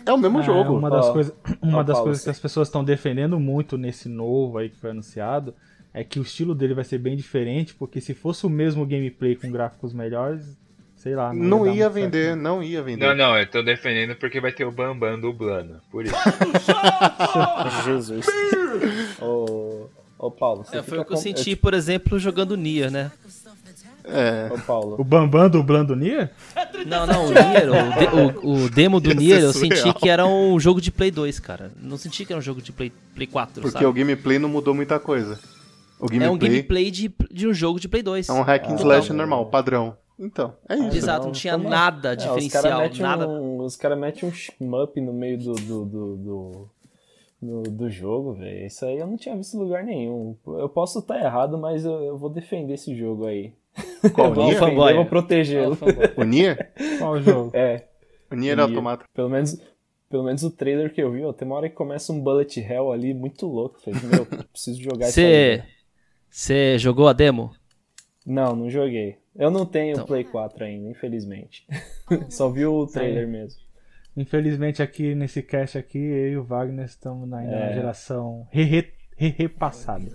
é 0.06 0.12
o 0.12 0.18
mesmo 0.18 0.38
Ah, 0.38 0.42
jogo. 0.42 0.76
Uma 0.76 0.90
das, 0.90 1.06
Ó, 1.06 1.12
coisas, 1.12 1.34
uma 1.60 1.78
ó, 1.78 1.82
das 1.82 1.94
Paulo, 1.96 2.04
coisas 2.08 2.24
que 2.24 2.30
as 2.30 2.38
pessoas 2.40 2.68
estão 2.68 2.82
defendendo 2.84 3.38
muito 3.40 3.76
nesse 3.78 4.08
novo 4.08 4.58
aí 4.58 4.68
que 4.68 4.76
foi 4.78 4.90
anunciado 4.90 5.54
é 5.94 6.02
que 6.02 6.18
o 6.18 6.22
estilo 6.22 6.54
dele 6.54 6.74
vai 6.74 6.84
ser 6.84 6.98
bem 6.98 7.14
diferente, 7.16 7.74
porque 7.74 8.00
se 8.00 8.14
fosse 8.14 8.46
o 8.46 8.50
mesmo 8.50 8.86
gameplay 8.86 9.36
com 9.36 9.50
gráficos 9.50 9.92
melhores, 9.92 10.56
sei 10.96 11.14
lá. 11.14 11.32
Não, 11.34 11.58
Não 11.58 11.64
dar 11.66 11.74
ia 11.74 11.90
muito 11.90 11.92
certo. 12.00 12.12
vender, 12.12 12.36
não 12.36 12.62
ia 12.62 12.82
vender. 12.82 13.06
Não, 13.06 13.14
não, 13.14 13.38
eu 13.38 13.46
tô 13.46 13.62
defendendo 13.62 14.16
porque 14.16 14.40
vai 14.40 14.52
ter 14.52 14.64
o 14.64 14.72
Bambam 14.72 15.20
dublando. 15.20 15.80
Por 15.90 16.04
isso. 16.06 16.14
Jesus. 17.84 18.26
Ô, 19.20 19.86
ô 20.18 20.30
Paulo, 20.30 20.64
você 20.64 20.78
É, 20.78 20.82
foi 20.82 20.98
o 20.98 21.04
que 21.04 21.12
eu 21.12 21.16
com- 21.16 21.22
senti, 21.22 21.54
por 21.56 21.74
exemplo, 21.74 22.18
jogando 22.18 22.56
Nier, 22.56 22.90
né? 22.90 23.10
É. 24.04 24.48
Ô 24.52 24.58
Paulo, 24.58 24.96
O 24.98 25.04
Bambam 25.04 25.48
dublando 25.48 25.94
Nier? 25.94 26.32
Não, 26.86 27.06
não, 27.06 27.26
o 27.26 27.30
Nier, 27.30 27.68
o, 27.70 28.32
de- 28.32 28.46
o- 28.46 28.64
o 28.64 28.70
demo 28.70 28.98
do 29.00 29.08
Ia 29.10 29.14
Nier, 29.14 29.40
eu 29.42 29.52
senti 29.52 29.92
que 29.94 30.08
era 30.08 30.26
um 30.26 30.58
jogo 30.58 30.80
de 30.80 30.90
Play 30.90 31.10
2, 31.10 31.38
cara. 31.38 31.70
Não 31.80 31.96
senti 31.96 32.24
que 32.24 32.32
era 32.32 32.38
um 32.38 32.42
jogo 32.42 32.60
de 32.60 32.72
Play, 32.72 32.92
Play 33.14 33.26
4, 33.26 33.60
Porque 33.62 33.72
sabe? 33.72 33.86
o 33.86 33.92
gameplay 33.92 34.38
não 34.38 34.48
mudou 34.48 34.74
muita 34.74 34.98
coisa. 34.98 35.38
O 36.00 36.06
gameplay 36.08 36.28
É 36.28 36.30
um 36.32 36.36
gameplay 36.38 36.90
de, 36.90 37.14
de 37.30 37.46
um 37.46 37.54
jogo 37.54 37.78
de 37.78 37.88
Play 37.88 38.02
2. 38.02 38.28
é 38.28 38.32
um 38.32 38.42
hack 38.42 38.64
and 38.68 38.72
Ah, 38.74 38.80
slash 38.80 39.10
não. 39.10 39.16
normal, 39.18 39.46
padrão. 39.46 39.96
Então, 40.18 40.54
é 40.68 40.74
isso. 40.76 40.96
Exato, 40.96 41.26
não 41.26 41.32
tinha 41.32 41.56
toma- 41.56 41.70
nada 41.70 42.10
É, 42.10 42.16
os 42.16 42.22
diferencial, 42.22 42.62
caras 42.62 42.78
metem 42.78 43.00
nada. 43.02 43.28
um, 43.28 43.58
os 43.62 43.76
cara 43.76 43.96
metem 43.96 44.28
um 44.28 44.32
shmup 44.32 45.00
no 45.00 45.12
meio 45.12 45.38
do, 45.38 45.52
do, 45.54 45.84
do, 45.84 46.16
do, 46.16 46.70
do- 47.40 47.62
do 47.70 47.90
jogo, 47.90 48.34
velho. 48.34 48.66
Isso 48.66 48.84
aí 48.84 48.98
eu 48.98 49.06
não 49.06 49.16
tinha 49.16 49.36
visto 49.36 49.56
em 49.56 49.60
lugar 49.60 49.82
nenhum. 49.82 50.36
Eu 50.46 50.68
posso 50.68 50.98
estar 51.00 51.18
errado, 51.20 51.56
mas 51.58 51.84
eu, 51.84 51.92
eu 52.02 52.16
vou 52.18 52.28
defender 52.30 52.74
esse 52.74 52.94
jogo 52.96 53.26
aí. 53.26 53.52
Qual, 54.14 54.28
eu 54.28 54.34
vou 54.34 54.46
Nier? 54.46 54.58
fanboy? 54.58 54.92
eu 54.92 54.96
vou 54.96 55.06
protegê-lo. 55.06 55.78
O 56.16 56.24
Nier? 56.24 56.72
Qual 56.98 57.12
o 57.12 57.22
jogo? 57.22 57.50
É, 57.54 57.86
O 58.30 58.34
Nier 58.34 58.56
Nier. 58.56 58.68
Automata. 58.68 59.04
pelo 59.14 59.28
menos, 59.30 59.60
pelo 60.10 60.24
menos 60.24 60.42
o 60.42 60.50
trailer 60.50 60.92
que 60.92 61.02
eu 61.02 61.10
vi, 61.12 61.22
ó, 61.24 61.32
tem 61.32 61.46
uma 61.46 61.56
hora 61.56 61.68
que 61.68 61.74
começa 61.74 62.12
um 62.12 62.20
bullet 62.20 62.60
hell 62.60 62.92
ali, 62.92 63.14
muito 63.14 63.46
louco. 63.46 63.76
Eu 63.86 63.94
Falei, 63.94 64.08
meu, 64.10 64.26
eu 64.30 64.44
preciso 64.44 64.82
jogar 64.82 65.08
isso 65.08 65.20
aí. 65.20 65.62
Você 66.30 66.78
jogou 66.78 67.08
a 67.08 67.12
demo? 67.12 67.50
Não, 68.26 68.54
não 68.54 68.70
joguei. 68.70 69.16
Eu 69.34 69.50
não 69.50 69.64
tenho 69.66 69.92
Então. 69.92 70.06
Play 70.06 70.24
4 70.24 70.64
ainda, 70.64 70.88
infelizmente. 70.90 71.66
Só 72.28 72.48
vi 72.50 72.64
o 72.66 72.86
trailer 72.86 73.26
mesmo. 73.26 73.60
Infelizmente 74.16 74.82
aqui 74.82 75.14
nesse 75.14 75.42
cast 75.42 75.78
aqui, 75.78 75.98
eu 75.98 76.28
e 76.32 76.36
o 76.36 76.44
Wagner 76.44 76.84
estamos 76.84 77.32
ainda 77.32 77.50
na 77.50 77.70
É. 77.70 77.74
geração 77.74 78.46
re-re- 78.50 78.92
re-repassada. 79.16 80.10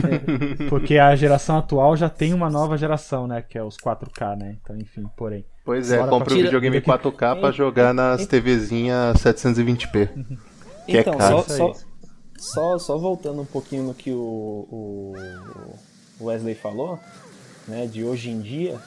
Porque 0.68 0.98
a 0.98 1.14
geração 1.16 1.58
atual 1.58 1.96
já 1.96 2.08
tem 2.08 2.32
uma 2.32 2.48
nova 2.48 2.76
geração, 2.76 3.26
né? 3.26 3.42
Que 3.42 3.58
é 3.58 3.62
os 3.62 3.76
4K, 3.76 4.36
né? 4.38 4.56
Então, 4.62 4.76
enfim, 4.76 5.04
porém. 5.16 5.44
Pois 5.64 5.90
é, 5.90 5.98
compra 6.06 6.32
o 6.32 6.36
videogame 6.36 6.80
Tira- 6.80 6.98
4K 6.98 7.40
pra 7.40 7.50
jogar 7.50 7.92
nas 7.92 8.26
TVzinhas 8.26 9.16
720p. 9.18 10.08
Que 10.86 10.98
é 10.98 11.00
Então, 11.00 11.16
caro. 11.18 11.42
só, 11.42 11.72
só, 11.72 11.72
só, 12.38 12.78
só 12.78 12.98
voltando 12.98 13.40
um 13.42 13.46
pouquinho 13.46 13.84
no 13.84 13.94
que 13.94 14.10
o, 14.12 14.16
o 14.70 15.14
o 16.18 16.24
Wesley 16.26 16.54
falou, 16.54 16.98
né, 17.68 17.86
de 17.86 18.02
hoje 18.02 18.30
em 18.30 18.40
dia, 18.40 18.78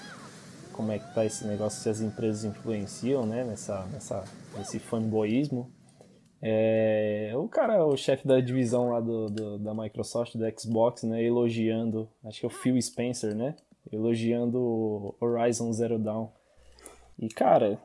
como 0.74 0.92
é 0.92 0.98
que 0.98 1.14
tá 1.14 1.24
esse 1.24 1.46
negócio, 1.46 1.80
se 1.80 1.88
as 1.88 2.02
empresas 2.02 2.44
influenciam, 2.44 3.24
né, 3.24 3.44
nessa, 3.44 3.86
nessa, 3.94 4.24
nesse 4.58 4.80
fanboyismo. 4.80 5.70
É, 6.42 7.32
o 7.36 7.48
cara, 7.50 7.86
o 7.86 7.98
chefe 7.98 8.26
da 8.28 8.40
divisão 8.40 8.90
lá 8.90 9.00
do, 9.02 9.30
do- 9.30 9.60
da 9.60 9.74
Microsoft, 9.74 10.36
do 10.36 10.60
Xbox, 10.60 11.04
né, 11.04 11.22
elogiando, 11.24 12.10
acho 12.24 12.40
que 12.40 12.46
é 12.46 12.48
o 12.48 12.52
Phil 12.52 12.82
Spencer, 12.82 13.36
né, 13.36 13.56
elogiando 13.92 14.58
o 14.60 15.16
Horizon 15.20 15.72
Zero 15.74 16.00
Dawn. 16.00 16.30
E, 17.18 17.28
cara, 17.28 17.78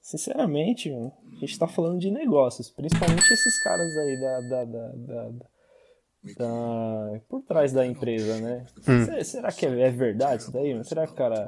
sinceramente, 0.00 0.90
a 0.92 1.12
gente 1.40 1.58
tá 1.58 1.68
falando 1.68 1.98
de 2.00 2.10
negócios, 2.10 2.68
principalmente 2.70 3.32
esses 3.32 3.62
caras 3.62 3.96
aí 3.96 4.20
da, 4.20 4.40
da, 4.40 4.64
da, 4.64 4.88
da- 5.28 5.46
da- 6.34 6.44
tá 6.44 7.20
por 7.28 7.42
trás 7.42 7.72
da 7.72 7.86
empresa, 7.86 8.38
né? 8.40 8.66
Hum. 8.88 9.04
Se- 9.04 9.24
Será 9.24 9.52
que 9.52 9.66
é, 9.66 9.80
é 9.80 9.90
verdade 9.90 10.42
isso 10.42 10.52
daí? 10.52 10.82
Será 10.84 11.06
que 11.06 11.12
o 11.12 11.16
cara. 11.16 11.46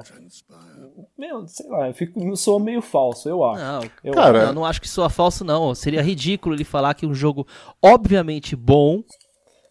Meu, 1.17 1.47
sei 1.47 1.67
lá, 1.69 1.87
eu 1.87 1.93
fico, 1.93 2.35
sou 2.37 2.59
meio 2.59 2.81
falso, 2.81 3.27
eu 3.27 3.43
acho. 3.43 3.63
Não, 3.63 3.81
Eu 4.03 4.13
Cara, 4.13 4.43
eu 4.45 4.53
não 4.53 4.65
acho 4.65 4.79
que 4.81 4.87
soa 4.87 5.09
falso, 5.09 5.43
não. 5.43 5.73
Seria 5.75 6.01
ridículo 6.01 6.55
ele 6.55 6.63
falar 6.63 6.93
que 6.93 7.05
um 7.05 7.13
jogo 7.13 7.45
obviamente 7.81 8.55
bom 8.55 9.03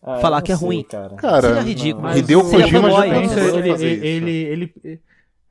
Ah, 0.03 0.19
falar 0.19 0.39
não 0.39 0.45
que 0.45 0.53
é 0.53 0.57
sei, 0.57 0.67
ruim. 0.67 0.83
Cara. 0.85 1.17
Cara, 1.17 1.43
seria 1.49 1.63
ridículo. 1.63 2.03
mas 2.03 2.17
Hideo 2.19 2.43
Seria 2.45 2.65
Kojima 2.67 2.91
já 2.91 3.07
ele, 3.07 3.25
isso. 3.27 3.39
ele, 4.05 4.31
ele, 4.31 4.73
ele- 4.85 5.03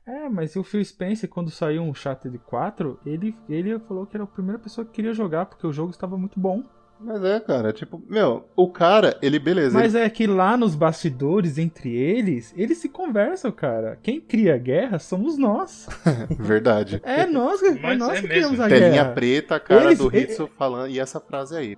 É, 0.06 0.28
mas 0.28 0.56
o 0.56 0.64
Phil 0.64 0.82
Spencer, 0.84 1.28
quando 1.28 1.50
saiu 1.50 1.82
um 1.82 1.92
Shattered 1.92 2.38
4, 2.38 2.98
ele, 3.04 3.36
ele 3.48 3.78
falou 3.80 4.06
que 4.06 4.16
era 4.16 4.24
a 4.24 4.26
primeira 4.26 4.58
pessoa 4.58 4.84
que 4.86 4.92
queria 4.92 5.12
jogar, 5.12 5.44
porque 5.46 5.66
o 5.66 5.72
jogo 5.72 5.90
estava 5.90 6.16
muito 6.16 6.40
bom. 6.40 6.62
Mas 7.00 7.22
é, 7.22 7.38
cara, 7.38 7.72
tipo, 7.72 8.02
meu, 8.08 8.48
o 8.56 8.68
cara, 8.68 9.16
ele, 9.22 9.38
beleza, 9.38 9.78
Mas 9.78 9.94
é 9.94 10.10
que 10.10 10.26
lá 10.26 10.56
nos 10.56 10.74
bastidores, 10.74 11.56
entre 11.56 11.94
eles, 11.94 12.52
eles 12.56 12.78
se 12.78 12.88
conversam, 12.88 13.52
cara. 13.52 13.96
Quem 14.02 14.20
cria 14.20 14.54
a 14.56 14.58
guerra 14.58 14.98
somos 14.98 15.38
nós. 15.38 15.86
ele... 16.04 16.34
verdade. 16.42 17.00
É 17.04 17.24
nós, 17.24 17.62
é 17.62 17.78
Mas 17.80 17.98
nós 17.98 18.08
é 18.18 18.20
que 18.22 18.28
mesmo. 18.28 18.28
criamos 18.28 18.60
a 18.60 18.68
Telinha 18.68 18.90
guerra. 18.90 19.12
preta, 19.12 19.54
a 19.54 19.60
cara 19.60 19.84
Eles- 19.84 19.98
do 19.98 20.08
ele- 20.08 20.20
Hitsu 20.24 20.48
falando, 20.58 20.90
e 20.90 20.98
essa 20.98 21.20
frase 21.20 21.56
aí. 21.56 21.76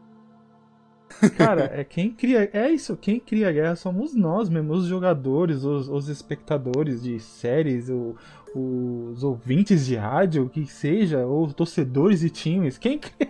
Cara, 1.36 1.70
é 1.74 1.84
quem 1.84 2.10
cria. 2.10 2.48
É 2.52 2.70
isso, 2.70 2.96
quem 2.96 3.20
cria 3.20 3.48
a 3.50 3.52
guerra 3.52 3.76
somos 3.76 4.14
nós 4.14 4.48
mesmo, 4.48 4.72
os 4.72 4.86
jogadores, 4.86 5.64
os, 5.64 5.86
os 5.88 6.08
espectadores 6.08 7.02
de 7.02 7.20
séries, 7.20 7.90
o- 7.90 8.16
os 8.54 9.22
ouvintes 9.22 9.84
de 9.86 9.94
rádio, 9.96 10.44
o 10.44 10.48
que 10.48 10.66
seja, 10.66 11.24
ou 11.26 11.44
os 11.44 11.52
torcedores 11.54 12.20
de 12.20 12.30
times. 12.30 12.78
Quem, 12.78 12.98
cria- 12.98 13.28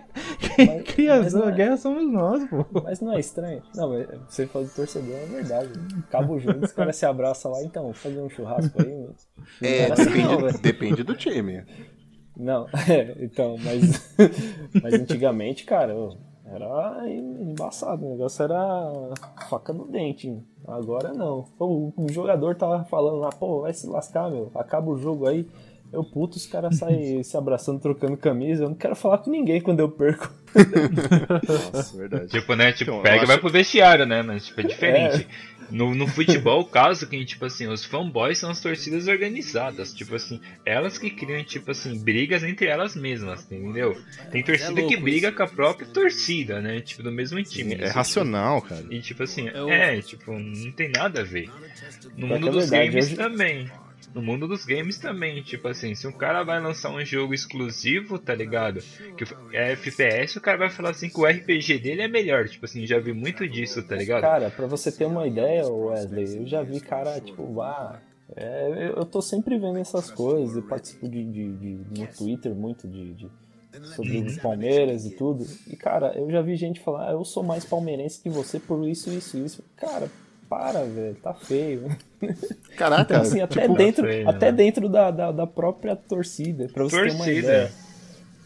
quem 0.65 0.75
Mas- 0.77 0.83
cria 0.93 1.17
mas 1.21 1.35
a 1.35 1.39
não 1.39 1.49
é- 1.49 1.51
guerra 1.51 1.77
somos 1.77 2.11
nós, 2.11 2.47
pô. 2.49 2.65
Mas 2.83 2.99
não 3.01 3.13
é 3.13 3.19
estranho? 3.19 3.61
Não, 3.75 3.89
mas 3.89 4.07
você 4.29 4.45
falou 4.47 4.67
de 4.67 4.73
torcedor, 4.73 5.15
é 5.15 5.25
verdade. 5.25 5.69
Cabo 6.09 6.39
junto, 6.39 6.65
os 6.65 6.71
caras 6.71 6.95
se 6.95 7.05
abraçam 7.05 7.51
lá, 7.51 7.63
então, 7.63 7.91
fazer 7.93 8.19
um 8.19 8.29
churrasco 8.29 8.81
aí. 8.81 8.91
mano. 8.93 9.15
É, 9.61 9.77
era 9.83 9.93
assim, 9.93 10.23
não, 10.23 10.37
depende, 10.37 10.59
depende 10.61 11.03
do 11.03 11.15
time. 11.15 11.63
Não, 12.37 12.65
é, 12.89 13.15
então, 13.23 13.55
mas, 13.63 14.15
mas 14.81 14.93
antigamente, 14.93 15.63
cara, 15.65 15.93
era 16.45 17.03
embaçado, 17.09 18.05
o 18.05 18.09
negócio 18.11 18.43
era 18.43 19.13
faca 19.49 19.71
no 19.73 19.87
dente. 19.87 20.41
Agora 20.67 21.13
não. 21.13 21.45
O, 21.59 21.91
o 21.97 22.11
jogador 22.11 22.55
tava 22.55 22.83
falando 22.85 23.17
lá, 23.17 23.29
pô, 23.29 23.61
vai 23.61 23.73
se 23.73 23.87
lascar, 23.87 24.29
meu, 24.31 24.51
acaba 24.55 24.89
o 24.91 24.97
jogo 24.97 25.27
aí. 25.27 25.47
Eu 25.93 26.03
puto, 26.03 26.37
os 26.37 26.45
caras 26.45 26.77
saem 26.77 27.21
se 27.23 27.35
abraçando, 27.35 27.79
trocando 27.79 28.15
camisa. 28.17 28.63
Eu 28.63 28.69
não 28.69 28.75
quero 28.75 28.95
falar 28.95 29.17
com 29.19 29.29
ninguém 29.29 29.59
quando 29.61 29.79
eu 29.81 29.89
perco. 29.89 30.31
Nossa, 31.73 31.97
verdade. 31.97 32.27
Tipo, 32.27 32.55
né? 32.55 32.71
Tipo, 32.71 32.91
Então, 32.91 32.97
eu 32.97 33.03
pega 33.03 33.15
e 33.15 33.19
acho- 33.19 33.27
vai 33.27 33.37
pro 33.37 33.49
vestiário, 33.49 34.05
né? 34.05 34.21
Mas, 34.21 34.45
tipo, 34.47 34.61
é 34.61 34.63
diferente. 34.63 35.27
No, 35.69 35.95
no 35.95 36.05
futebol, 36.05 36.61
o 36.61 36.65
caso 36.69 37.07
que, 37.07 37.23
tipo 37.23 37.45
assim, 37.45 37.67
os 37.67 37.85
fanboys 37.85 38.37
são 38.37 38.49
as 38.49 38.59
torcidas 38.59 39.07
organizadas. 39.07 39.93
Tipo 39.93 40.15
assim, 40.15 40.39
elas 40.65 40.97
que 40.97 41.09
criam, 41.09 41.41
tipo 41.43 41.71
assim, 41.71 41.97
brigas 42.03 42.43
entre 42.43 42.67
elas 42.67 42.95
mesmas, 42.95 43.43
entendeu? 43.45 43.95
Tem 44.31 44.43
torcida 44.43 44.71
louco 44.71 44.89
que 44.89 44.97
briga 44.97 45.29
isso. 45.29 45.37
com 45.37 45.43
a 45.43 45.47
própria 45.47 45.87
torcida, 45.87 46.59
né? 46.61 46.81
Tipo, 46.81 47.03
do 47.03 47.11
mesmo 47.11 47.41
time. 47.43 47.75
É 47.75 47.85
Isso, 47.85 47.93
racional, 47.95 48.61
cara. 48.61 48.83
E 48.89 48.99
tipo 48.99 49.23
assim, 49.23 49.47
Eu- 49.49 49.69
é, 49.69 50.01
tipo, 50.01 50.31
não 50.37 50.71
tem 50.71 50.89
nada 50.89 51.21
a 51.21 51.23
ver. 51.23 51.49
No 52.17 52.27
mundo 52.27 52.47
é 52.47 52.51
dos 52.51 52.69
verdade, 52.69 52.89
games 52.91 53.05
hoje- 53.07 53.15
também. 53.15 53.71
No 54.13 54.21
mundo 54.21 54.45
dos 54.47 54.65
games 54.65 54.97
também, 54.97 55.41
tipo 55.41 55.67
assim, 55.69 55.95
se 55.95 56.05
um 56.05 56.11
cara 56.11 56.43
vai 56.43 56.59
lançar 56.61 56.91
um 56.91 57.03
jogo 57.05 57.33
exclusivo, 57.33 58.19
tá 58.19 58.35
ligado? 58.35 58.81
Que 59.15 59.23
é 59.53 59.71
FPS, 59.71 60.37
o 60.37 60.41
cara 60.41 60.57
vai 60.57 60.69
falar 60.69 60.89
assim 60.89 61.07
que 61.09 61.19
o 61.19 61.25
RPG 61.25 61.79
dele 61.79 62.01
é 62.01 62.07
melhor. 62.09 62.47
Tipo 62.49 62.65
assim, 62.65 62.85
já 62.85 62.99
vi 62.99 63.13
muito 63.13 63.47
disso, 63.47 63.81
tá 63.83 63.95
ligado? 63.95 64.21
Cara, 64.21 64.49
pra 64.49 64.67
você 64.67 64.91
ter 64.91 65.05
uma 65.05 65.25
ideia, 65.25 65.65
Wesley, 65.65 66.37
eu 66.39 66.45
já 66.45 66.61
vi 66.61 66.81
cara, 66.81 67.21
tipo, 67.21 67.61
ah, 67.61 68.01
é, 68.35 68.91
eu, 68.97 69.05
tô 69.05 69.21
sempre 69.21 69.57
vendo 69.57 69.77
essas 69.79 70.11
coisas, 70.11 70.55
eu 70.57 70.63
participo 70.63 71.07
de, 71.07 71.23
de- 71.23 71.53
de- 71.53 71.99
no 71.99 72.07
Twitter 72.07 72.53
muito 72.53 72.87
de, 72.87 73.13
de- 73.13 73.31
sobre 73.95 74.17
Uhum. 74.17 74.25
os 74.25 74.37
Palmeiras 74.37 75.05
e 75.05 75.11
tudo. 75.11 75.45
E, 75.69 75.75
cara, 75.77 76.13
eu 76.17 76.29
já 76.29 76.41
vi 76.41 76.57
gente 76.57 76.81
falar, 76.81 77.09
ah, 77.09 77.13
eu 77.13 77.23
sou 77.23 77.43
mais 77.43 77.63
palmeirense 77.63 78.21
que 78.21 78.29
você 78.29 78.59
por 78.59 78.85
isso, 78.87 79.09
isso, 79.09 79.37
isso. 79.37 79.63
Cara, 79.77 80.09
para, 80.51 80.83
velho, 80.83 81.15
tá 81.23 81.33
feio. 81.33 81.89
Caraca, 82.77 83.03
Então, 83.13 83.21
assim, 83.21 83.39
até 83.39 83.61
tipo, 83.61 83.75
dentro, 83.77 84.05
feio, 84.05 84.29
até 84.29 84.47
né? 84.47 84.51
dentro 84.51 84.89
da, 84.89 85.09
da, 85.09 85.31
da 85.31 85.47
própria 85.47 85.95
torcida, 85.95 86.67
pra 86.73 86.83
você 86.83 86.97
ter 87.03 87.11
uma 87.11 87.23
Torcida. 87.23 87.39
ideia. 87.39 87.71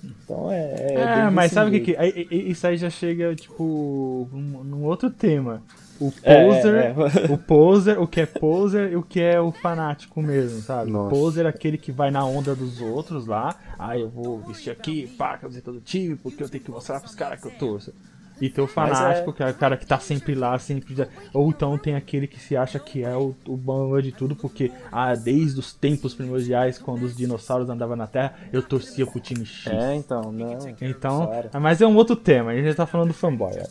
Então 0.04 0.52
é. 0.52 0.76
é 0.78 0.94
É, 0.94 1.16
bem 1.26 1.32
mas 1.32 1.52
sabe 1.52 1.70
o 1.70 1.74
que 1.74 1.80
que. 1.80 1.98
aí- 1.98 2.28
aí- 2.32 2.50
Isso 2.52 2.68
aí 2.68 2.78
já 2.78 2.92
chega, 2.92 3.34
tipo, 3.36 4.30
num, 4.32 4.64
num 4.64 4.84
outro 4.84 5.10
tema. 5.10 5.64
O 6.00 6.12
É, 6.22 6.46
poser, 6.46 6.76
é, 6.76 6.88
é. 6.90 6.94
o 7.34 7.38
poser, 7.40 8.00
o 8.00 8.06
que 8.08 8.22
é 8.22 8.26
poser 8.28 8.92
e 8.92 8.96
o 8.98 9.02
que 9.02 9.20
é 9.20 9.40
o 9.42 9.52
fanático 9.52 10.22
mesmo, 10.22 10.60
sabe? 10.62 10.92
Nossa. 10.92 11.10
Poser 11.10 11.46
é 11.46 11.50
aquele 11.50 11.78
que 11.78 11.92
vai 11.92 12.12
na 12.12 12.24
onda 12.24 12.54
dos 12.54 12.82
outros 12.82 13.26
lá. 13.26 13.56
Ah, 13.80 13.98
eu 13.98 14.10
vou 14.10 14.40
vestir 14.42 14.70
aqui, 14.72 15.08
pá, 15.18 15.38
camiseta 15.38 15.72
do 15.72 15.80
time, 15.82 16.16
porque 16.18 16.44
eu 16.44 16.50
tenho 16.50 16.64
que 16.64 16.70
mostrar 16.70 17.00
pros 17.00 17.16
caras 17.16 17.42
que 17.42 17.48
eu 17.48 17.52
torço. 17.52 17.94
E 18.42 18.50
tem 18.50 18.64
o 18.64 18.68
fanático, 18.68 19.30
é- 19.30 19.34
que 19.34 19.44
é 19.44 19.50
o 19.50 19.54
cara 19.54 19.78
que 19.78 19.86
tá 19.86 19.98
sempre 20.00 20.36
lá, 20.36 20.58
sempre. 20.60 20.96
Ou 21.34 21.50
então 21.50 21.78
tem 21.78 21.96
aquele 21.96 22.28
que 22.28 22.40
se 22.40 22.56
acha 22.58 22.78
que 22.80 23.04
é 23.04 23.16
o, 23.16 23.34
o 23.48 23.56
bom 23.56 24.00
de 24.02 24.12
tudo, 24.12 24.36
porque 24.36 24.72
ah, 24.92 25.16
desde 25.16 25.60
os 25.60 25.74
tempos 25.74 26.14
primordiais, 26.14 26.78
quando 26.78 27.04
os 27.04 27.16
dinossauros 27.16 27.70
andavam 27.70 27.96
na 27.96 28.08
Terra, 28.08 28.34
eu 28.52 28.62
torcia 28.62 29.06
pro 29.08 29.20
time 29.20 29.46
X. 29.46 29.68
É, 29.72 29.96
então, 29.96 30.32
não. 30.32 30.58
Então, 30.82 31.28
Claro. 31.28 31.50
mas 31.62 31.82
é 31.82 31.88
um 31.88 31.96
outro 31.96 32.16
tema, 32.16 32.52
a 32.52 32.56
gente 32.56 32.66
já 32.68 32.76
tá 32.76 32.86
falando 32.86 33.10
do 33.10 33.14
fanboy. 33.14 33.54
ó. 33.60 33.66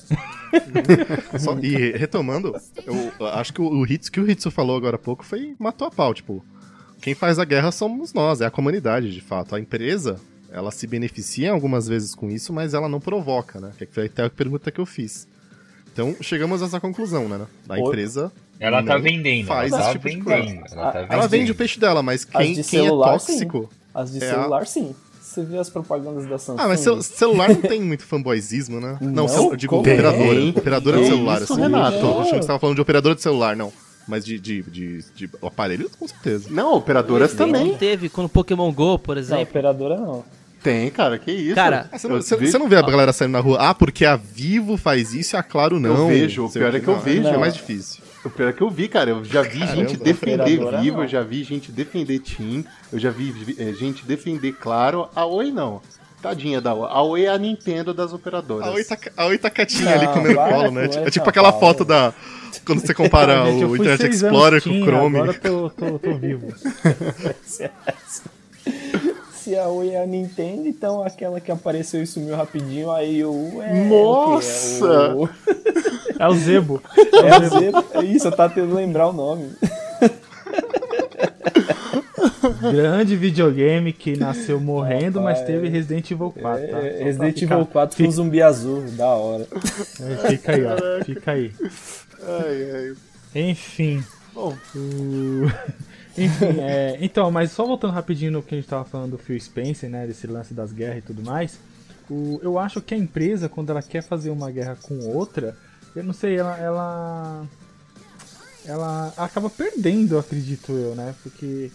Só- 1.39 1.59
e 1.59 1.93
retomando, 1.97 2.55
eu 3.21 3.27
acho 3.27 3.53
que 3.53 3.61
o, 3.61 3.67
o 3.69 3.85
Hitsu, 3.87 4.11
que 4.11 4.21
o 4.21 4.31
Hitsu 4.31 4.51
falou 4.51 4.77
agora 4.77 4.97
há 4.97 4.99
pouco 4.99 5.25
foi 5.25 5.55
matou 5.59 5.87
a 5.87 5.91
pau, 5.91 6.15
tipo, 6.15 6.45
quem 7.03 7.15
faz 7.15 7.39
a 7.39 7.45
guerra 7.45 7.71
somos 7.71 8.13
nós, 8.15 8.41
é 8.41 8.47
a 8.47 8.51
comunidade, 8.51 9.13
de 9.13 9.21
fato. 9.21 9.55
A 9.55 9.61
empresa, 9.61 10.19
ela 10.55 10.71
se 10.71 10.87
beneficia 10.87 11.51
algumas 11.53 11.87
vezes 11.89 12.15
com 12.15 12.31
isso, 12.31 12.53
mas 12.53 12.73
ela 12.75 12.89
não 12.89 13.01
provoca, 13.01 13.61
né? 13.61 13.73
Que 13.77 13.87
foi 13.87 14.07
até 14.07 14.25
a 14.25 14.31
pergunta 14.31 14.71
que 14.71 14.81
eu 14.81 14.87
fiz. 14.87 15.27
Então, 15.93 16.15
chegamos 16.21 16.63
a 16.63 16.67
essa 16.67 16.81
conclusão, 16.81 17.29
né? 17.29 17.41
A 17.69 17.79
empresa 17.79 18.33
Ela 18.59 18.83
tá 18.83 18.95
não 18.95 19.03
vendendo, 19.03 19.47
faz 19.47 19.73
ela 19.73 19.83
tá 19.83 19.89
esse 19.91 19.99
tipo 19.99 20.09
de 20.11 20.23
coisa. 20.23 20.41
vendendo. 20.43 20.65
Ela, 20.73 20.83
tá 20.83 20.89
A- 20.89 20.93
vendendo. 20.93 21.13
Ela 21.13 21.27
vende 21.29 21.53
o 21.53 21.55
peixe 21.55 21.79
dela, 21.79 22.03
mas 22.03 22.25
quem, 22.25 22.55
de 22.55 22.65
quem 22.65 22.81
é 22.81 22.83
celular, 22.85 23.11
tóxico... 23.13 23.69
As 23.93 24.13
de 24.13 24.23
É 24.25 24.31
a- 24.31 24.35
celular, 24.35 24.67
sim. 24.67 24.95
Você 25.21 25.43
vê 25.43 25.59
as 25.59 25.69
propagandas 25.71 26.27
da 26.27 26.39
Samsung. 26.39 26.63
Ah, 26.63 26.69
mas 26.69 26.81
cel- 26.81 27.03
celular 27.03 27.49
não 27.49 27.57
tem 27.63 27.81
muito 27.81 28.05
fanboyzismo, 28.05 28.79
né? 28.81 28.99
Não, 29.01 29.27
Não? 29.27 29.57
digo 29.57 29.77
operadora. 29.77 30.45
Operadora 30.51 30.97
de 30.99 31.03
Tem 31.05 31.13
celular, 31.13 31.43
isso, 31.43 31.53
assim. 31.53 31.63
Renato. 31.63 31.99
Tô 32.01 32.21
achando 32.21 32.31
que 32.35 32.41
você 32.43 32.47
tava 32.47 32.59
falando 32.61 32.77
de 32.77 32.83
operadora 32.83 33.15
de 33.17 33.23
celular, 33.23 33.57
não. 33.57 33.73
Mas 34.07 34.25
de, 34.25 34.39
de, 34.39 34.63
de, 34.63 35.05
de 35.15 35.31
aparelho, 35.43 35.91
com 35.99 36.07
certeza. 36.07 36.49
Não, 36.51 36.75
operadoras 36.75 37.33
também. 37.35 37.75
Teve 37.77 38.09
quando 38.09 38.29
Pokémon 38.29 38.71
Go, 38.73 38.99
por 38.99 39.17
Não, 39.17 39.23
exemplo. 39.23 39.43
operadora 39.45 39.97
não. 39.97 40.25
Tem, 40.65 40.91
cara, 40.91 41.19
que 41.19 41.31
isso. 41.31 41.55
Cara, 41.55 41.91
Ah, 41.93 41.99
você, 41.99 42.09
não, 42.09 42.17
Eu 42.17 42.23
você- 42.23 42.59
não 42.59 42.69
vê 42.69 42.77
a 42.77 42.83
galera 42.83 43.13
saindo 43.13 43.33
na 43.33 43.39
rua, 43.41 43.59
ah, 43.61 43.75
porque 43.75 44.05
a 44.05 44.17
Vivo 44.17 44.79
faz 44.79 45.13
isso 45.13 45.37
e 45.37 45.39
a 45.39 45.43
Claro 45.43 45.79
não. 45.79 46.09
vejo, 46.09 46.47
o 46.47 46.51
pior 46.51 46.75
é 46.75 46.81
que 46.81 46.89
eu 46.89 46.95
Não, 46.95 47.01
vejo. 47.01 47.29
É 47.29 47.37
mais 47.37 47.53
difícil. 47.55 48.03
O 48.25 48.31
pior 48.31 48.49
é 48.49 48.53
que 48.55 48.63
eu 48.63 48.71
vi, 48.71 48.89
cara. 48.89 49.11
Eu 49.11 49.23
já 49.23 49.43
vi 49.43 49.59
Caramba, 49.59 49.77
gente 49.77 49.97
defender 49.99 50.45
Vivo, 50.47 50.71
não. 50.73 51.03
eu 51.03 51.09
já 51.09 51.21
vi 51.23 51.45
gente 51.45 51.71
defender 51.71 52.19
Team, 52.21 52.65
eu 52.91 52.99
já 52.99 53.11
vi 53.11 53.55
eh, 53.59 53.75
gente 53.75 54.07
defender 54.07 54.53
Claro. 54.53 55.07
A 55.15 55.27
Oi 55.27 55.51
não. 55.53 55.83
Tadinha 56.23 56.59
da 56.63 56.73
Oi. 56.73 56.89
A 56.91 57.03
Oi 57.03 57.25
é 57.27 57.29
a 57.29 57.37
Nintendo 57.37 57.93
das 57.93 58.15
operadoras. 58.15 58.67
A 58.67 58.71
Oi 58.73 58.83
tá, 58.85 58.97
a 59.19 59.27
Oi 59.27 59.37
tá 59.37 59.51
quietinha 59.51 59.93
ali 59.93 60.07
Não, 60.07 60.15
comendo 60.15 60.35
para 60.37 60.49
colo, 60.55 60.71
né? 60.71 60.89
É 61.05 61.11
tipo 61.11 61.29
aquela 61.29 61.53
fala. 61.53 61.61
foto 61.61 61.85
da. 61.85 62.15
Quando 62.65 62.81
você 62.81 62.95
compara 62.95 63.45
Gente, 63.53 63.61
eu 63.63 63.69
o 63.69 63.77
Internet 63.77 64.15
Explorer 64.15 64.63
com 64.63 64.71
o 64.71 64.83
Chrome. 64.83 65.19
Agora 65.19 65.35
tô, 65.35 65.69
tô, 65.69 65.99
tô 65.99 66.15
vivo. 66.15 66.49
Se 69.45 69.55
a 69.59 69.69
Oi 69.69 69.91
é 69.91 70.03
a 70.03 70.07
Nintendo, 70.07 70.67
então 70.67 71.05
aquela 71.05 71.39
que 71.39 71.53
apareceu 71.53 72.03
e 72.03 72.07
sumiu 72.07 72.35
rapidinho, 72.35 72.91
aí 72.91 73.23
o 73.23 73.61
é. 73.63 73.85
Nossa! 73.91 75.15
o 75.15 75.29
quê? 75.29 75.35
É 76.19 76.27
o 76.27 76.35
Zebo. 76.35 76.81
É, 77.15 77.21
o, 77.21 77.27
é, 77.27 77.39
o 77.39 77.49
Zebo. 77.61 77.85
é 77.93 78.05
isso, 78.05 78.27
eu 78.29 78.33
tava 78.33 78.55
tentando 78.55 78.75
lembrar 78.75 79.09
o 79.09 79.13
nome. 79.13 79.51
Grande 82.73 83.17
videogame 83.17 83.93
que 83.93 84.17
nasceu 84.17 84.59
morrendo, 84.61 85.21
mas 85.21 85.41
Rapaz. 85.41 85.47
teve 85.55 85.69
Resident 85.69 86.11
Evil 86.11 86.31
4, 86.31 86.69
tá? 86.69 86.79
É, 86.79 87.05
Resident 87.05 87.39
ficar- 87.39 87.55
Evil 87.57 87.67
4 87.67 88.05
com 88.05 88.11
zumbi 88.11 88.43
azul, 88.43 88.83
da 88.93 89.09
hora. 89.09 89.47
É, 90.01 90.29
Fica 90.29 90.53
aí, 90.53 90.63
ó. 90.65 91.05
Fica 91.05 91.33
aí. 91.33 91.53
Ai, 92.23 92.71
ai. 92.75 92.95
Enfim. 93.51 94.03
Bom, 94.35 94.55
O... 94.75 95.51
Enfim, 96.17 96.61
é, 96.61 96.97
então, 97.01 97.31
mas 97.31 97.51
só 97.51 97.67
voltando 97.67 97.93
rapidinho 97.93 98.33
no 98.33 98.43
que 98.43 98.55
a 98.55 98.59
gente 98.59 98.69
tava 98.69 98.85
falando 98.85 99.13
do 99.13 99.19
Phil 99.19 99.39
Spencer, 99.39 99.91
né, 99.91 100.07
desse 100.07 100.27
lance 100.27 100.55
das 100.55 100.73
guerras 100.73 100.99
e 100.99 101.03
tudo 101.03 101.23
mais, 101.23 101.59
o, 102.09 102.39
eu 102.43 102.59
acho 102.59 102.81
que 102.81 102.95
a 102.95 102.99
empresa, 102.99 103.49
quando 103.49 103.71
ela 103.71 103.83
quer 103.83 104.03
fazer 104.03 104.31
uma 104.31 104.51
guerra 104.51 104.77
com 104.81 104.99
outra, 105.01 105.57
eu 105.95 106.05
não 106.05 106.13
sei, 106.13 106.37
ela, 106.37 106.59
ela, 106.59 107.47
ela 108.65 109.13
acaba 109.17 109.51
perdendo, 109.51 110.19
acredito 110.19 110.73
eu, 110.73 110.95
né, 110.95 111.15
porque 111.23 111.71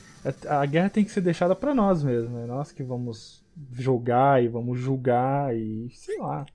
a, 0.47 0.62
a 0.62 0.65
guerra 0.65 0.89
tem 0.89 1.04
que 1.04 1.12
ser 1.12 1.21
deixada 1.21 1.56
pra 1.56 1.75
nós 1.75 2.04
mesmo, 2.04 2.30
né, 2.30 2.45
nós 2.45 2.71
que 2.71 2.84
vamos 2.84 3.43
jogar 3.73 4.41
e 4.41 4.47
vamos 4.47 4.80
julgar 4.80 5.56
e 5.56 5.89
sei 5.93 6.17
lá. 6.17 6.45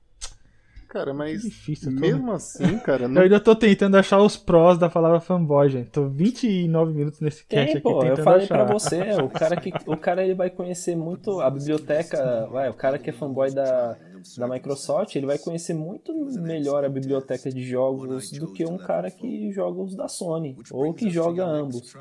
Cara, 0.95 1.13
mas 1.13 1.43
difícil, 1.43 1.91
eu 1.91 1.97
tô- 1.97 2.01
mesmo 2.01 2.31
assim, 2.31 2.79
cara, 2.79 3.03
Eu 3.07 3.09
não... 3.09 3.23
ainda 3.23 3.41
tô 3.41 3.57
tentando 3.57 3.97
achar 3.97 4.21
os 4.23 4.37
prós 4.37 4.79
da 4.79 4.89
palavra 4.89 5.19
fanboy, 5.19 5.69
gente. 5.69 5.91
Tô 5.91 6.09
29 6.09 6.93
minutos 6.95 7.19
nesse 7.19 7.45
cast 7.45 7.67
Tem, 7.67 7.73
aqui 7.73 7.81
pô, 7.81 7.99
tentando 7.99 8.19
eu 8.21 8.25
falei 8.25 8.45
achar. 8.45 8.65
pra 8.65 8.73
você, 8.73 9.01
o 9.21 9.29
cara 9.29 9.57
que 9.57 9.73
o 9.89 9.97
cara 9.97 10.23
ele 10.23 10.35
vai 10.35 10.51
conhecer 10.51 10.95
muito 10.95 11.41
a 11.41 11.51
biblioteca, 11.51 12.47
vai, 12.47 12.71
o 12.71 12.75
cara 12.75 12.97
que 12.97 13.11
é 13.11 13.13
fanboy 13.13 13.53
da, 13.53 13.99
da 14.39 14.47
Microsoft, 14.47 15.17
ele 15.17 15.27
vai 15.27 15.37
conhecer 15.37 15.75
muito 15.75 16.15
melhor 16.41 16.85
a 16.85 16.89
biblioteca 16.89 17.51
de 17.51 17.65
jogos 17.65 18.31
do 18.31 18.53
que 18.53 18.65
um 18.65 18.79
cara 18.79 19.11
que 19.11 19.51
joga 19.51 19.83
os 19.83 19.97
da 19.97 20.07
Sony 20.07 20.57
ou 20.71 20.95
que 20.95 21.11
joga 21.11 21.45
ambos. 21.45 21.93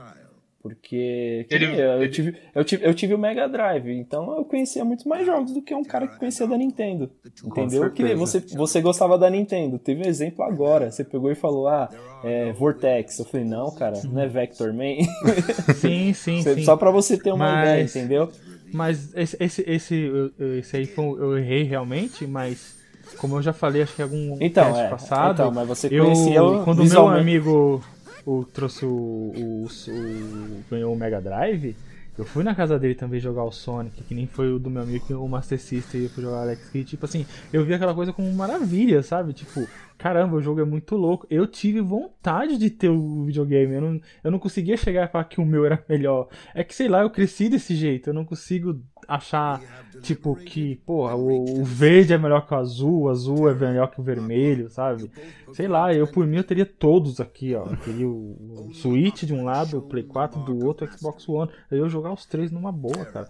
Porque 0.63 1.45
que 1.49 1.53
Ele- 1.55 1.65
eu, 1.65 2.01
eu 2.01 2.09
tive, 2.09 2.37
eu, 2.55 2.63
tive, 2.63 2.85
eu 2.85 2.93
tive 2.93 3.13
o 3.13 3.17
Mega 3.17 3.49
Drive, 3.49 3.89
então 3.91 4.37
eu 4.37 4.45
conhecia 4.45 4.85
muito 4.85 5.07
mais 5.09 5.25
jogos 5.25 5.51
do 5.53 5.61
que 5.61 5.75
um 5.75 5.83
cara 5.83 6.07
que 6.07 6.17
conhecia 6.17 6.47
da 6.47 6.57
Nintendo. 6.57 7.11
Entendeu? 7.45 7.91
Que 7.91 8.15
você, 8.15 8.39
você 8.39 8.79
gostava 8.79 9.17
da 9.17 9.29
Nintendo. 9.29 9.77
Teve 9.77 10.03
um 10.05 10.07
exemplo 10.09 10.41
agora. 10.45 10.89
Você 10.89 11.03
pegou 11.03 11.29
e 11.29 11.35
falou, 11.35 11.67
ah, 11.67 11.89
é, 12.23 12.53
Vortex. 12.53 13.19
Eu 13.19 13.25
falei, 13.25 13.45
não, 13.45 13.75
cara, 13.75 13.99
não 14.05 14.21
é 14.21 14.27
Vector 14.27 14.73
Man. 14.73 15.03
Sim, 15.75 16.13
sim, 16.13 16.41
sim. 16.41 16.63
Só 16.63 16.77
pra 16.77 16.91
você 16.91 17.17
ter 17.17 17.33
uma 17.33 17.51
Mas- 17.51 17.67
ideia, 17.67 17.83
entendeu? 17.83 18.29
Mas 18.73 19.13
esse, 19.15 19.37
esse, 19.39 19.63
esse, 19.69 19.95
eu- 19.95 20.31
eu- 20.39 20.59
esse 20.59 20.77
aí 20.77 20.85
foi, 20.85 21.03
um- 21.05 21.17
eu 21.17 21.37
errei 21.37 21.63
realmente, 21.63 22.25
mas 22.25 22.75
como 23.17 23.35
eu 23.35 23.41
já 23.41 23.51
falei, 23.53 23.81
acho 23.83 23.93
que 23.95 24.01
em 24.01 24.05
algum 24.05 24.37
Então, 24.41 24.79
é. 24.79 24.87
passado, 24.89 25.33
então, 25.33 25.51
mas 25.51 25.67
você 25.67 25.87
eu, 25.91 26.05
conhecia 26.05 26.41
o 26.43 26.63
quando 26.63 26.79
o 26.81 26.85
meu 26.85 27.07
amigo 27.09 27.83
o, 28.25 28.43
trouxe 28.45 28.85
o, 28.85 28.89
o, 28.89 29.65
o- 29.67 30.63
ganhou 30.69 30.93
o 30.93 30.97
Mega 30.97 31.21
Drive, 31.21 31.75
eu 32.17 32.23
fui 32.25 32.43
na 32.43 32.53
casa 32.53 32.77
dele 32.77 32.93
também 32.93 33.19
jogar 33.19 33.43
o 33.43 33.51
Sonic, 33.51 34.03
que 34.03 34.13
nem 34.13 34.27
foi 34.27 34.53
o 34.53 34.59
do 34.59 34.69
meu 34.69 34.83
amigo, 34.83 35.15
o 35.15 35.27
Master 35.27 35.59
System 35.59 36.07
fui 36.09 36.21
jogar 36.23 36.41
Alex 36.41 36.69
Kidd. 36.69 36.85
Tipo 36.91 37.05
assim, 37.05 37.25
eu 37.51 37.65
vi 37.65 37.73
aquela 37.73 37.93
coisa 37.95 38.13
como 38.13 38.31
maravilha, 38.33 39.01
sabe? 39.01 39.33
Tipo, 39.33 39.67
caramba, 39.97 40.35
o 40.35 40.41
jogo 40.41 40.61
é 40.61 40.65
muito 40.65 40.95
louco. 40.95 41.25
Eu 41.27 41.47
tive 41.47 41.81
vontade 41.81 42.59
de 42.59 42.69
ter 42.69 42.89
o 42.89 43.23
videogame. 43.25 43.73
Eu 43.73 43.81
não, 43.81 44.01
eu 44.23 44.29
não 44.31 44.37
conseguia 44.37 44.77
chegar 44.77 45.05
e 45.05 45.11
falar 45.11 45.23
que 45.23 45.41
o 45.41 45.45
meu 45.45 45.65
era 45.65 45.83
melhor. 45.89 46.27
É 46.53 46.63
que, 46.63 46.75
sei 46.75 46.87
lá, 46.87 47.01
eu 47.01 47.09
cresci 47.09 47.49
desse 47.49 47.75
jeito. 47.75 48.11
Eu 48.11 48.13
não 48.13 48.25
consigo 48.25 48.79
achar, 49.07 49.61
tipo, 50.01 50.35
que, 50.35 50.75
porra, 50.85 51.15
o, 51.15 51.61
o 51.61 51.63
verde 51.63 52.13
é 52.13 52.17
melhor 52.17 52.45
que 52.45 52.53
o 52.53 52.57
azul, 52.57 53.01
o 53.03 53.09
azul 53.09 53.49
é 53.49 53.53
melhor 53.53 53.89
que 53.89 53.99
o 53.99 54.03
vermelho, 54.03 54.69
sabe? 54.69 55.11
Sei 55.53 55.67
lá, 55.67 55.93
eu 55.93 56.07
por 56.07 56.25
mim 56.25 56.37
eu 56.37 56.43
teria 56.43 56.65
todos 56.65 57.19
aqui, 57.19 57.55
ó. 57.55 57.65
Eu 57.65 57.77
teria 57.77 58.07
o, 58.07 58.67
o 58.69 58.73
Switch 58.73 59.23
de 59.23 59.33
um 59.33 59.43
lado, 59.43 59.77
o 59.77 59.81
Play 59.81 60.03
4 60.03 60.41
do 60.41 60.65
outro, 60.65 60.87
o 60.87 60.97
Xbox 60.97 61.27
One. 61.27 61.51
Eu 61.69 61.83
ia 61.83 61.89
jogar 61.89 62.13
os 62.13 62.25
três 62.25 62.51
numa 62.51 62.71
boa, 62.71 63.05
cara. 63.05 63.29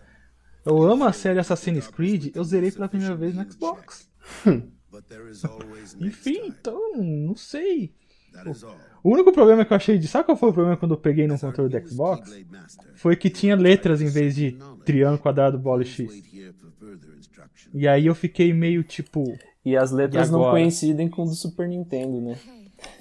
Eu 0.66 0.82
amo 0.82 1.04
a 1.04 1.12
série 1.12 1.40
Assassin's 1.40 1.88
Creed, 1.88 2.36
eu 2.36 2.44
zerei 2.44 2.72
pela 2.72 2.88
primeira 2.88 3.16
vez 3.16 3.36
no 3.36 3.52
Xbox. 3.52 4.10
Enfim, 6.00 6.46
então, 6.46 6.98
não 6.98 7.36
sei. 7.36 7.94
O 9.04 9.12
único 9.12 9.32
problema 9.32 9.66
que 9.66 9.74
eu 9.74 9.78
achei 9.78 9.98
de. 9.98 10.08
Sabe 10.08 10.26
qual 10.26 10.38
foi 10.38 10.50
o 10.50 10.54
problema 10.54 10.78
quando 10.78 10.94
eu 10.94 11.00
peguei 11.00 11.28
no 11.28 11.38
controle 11.38 11.70
do 11.70 11.88
Xbox? 11.88 12.32
Foi 12.96 13.16
que 13.16 13.30
tinha 13.30 13.56
letras 13.56 14.02
em 14.02 14.08
vez 14.08 14.36
de 14.36 14.58
triângulo, 14.84 15.20
quadrado, 15.20 15.58
bola 15.58 15.82
e 15.84 15.86
X. 15.86 16.12
E 17.74 17.88
aí 17.88 18.06
eu 18.06 18.16
fiquei 18.16 18.54
meio 18.54 18.84
tipo. 18.84 19.24
E 19.66 19.78
as 19.78 19.92
letras 19.92 20.30
E 20.30 20.32
não 20.32 20.50
coincidem 20.52 21.10
com 21.10 21.24
o 21.24 21.26
do 21.26 21.34
Super 21.34 21.68
Nintendo, 21.68 22.20
né? 22.22 22.36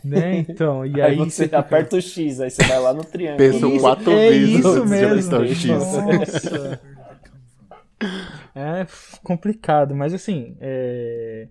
Né, 0.04 0.38
então. 0.38 0.86
E 0.86 0.94
aí, 1.02 1.12
aí, 1.12 1.16
você 1.16 1.44
fica- 1.44 1.58
aperta 1.58 1.96
o 1.96 2.00
X, 2.00 2.40
aí 2.40 2.50
você 2.50 2.62
vai 2.64 2.78
lá 2.80 2.94
no 2.94 3.04
triângulo. 3.04 3.38
Pensou 3.38 3.70
Isso, 3.72 3.80
quatro 3.80 4.12
é 4.12 4.30
vezes 4.30 4.58
isso 4.60 4.86
mesmo. 4.86 5.36
o 5.38 5.46
X. 5.46 5.64
Nossa. 5.66 6.80
É 8.54 8.86
complicado, 9.22 9.94
mas 9.94 10.12
assim, 10.12 10.56
é, 10.60 11.48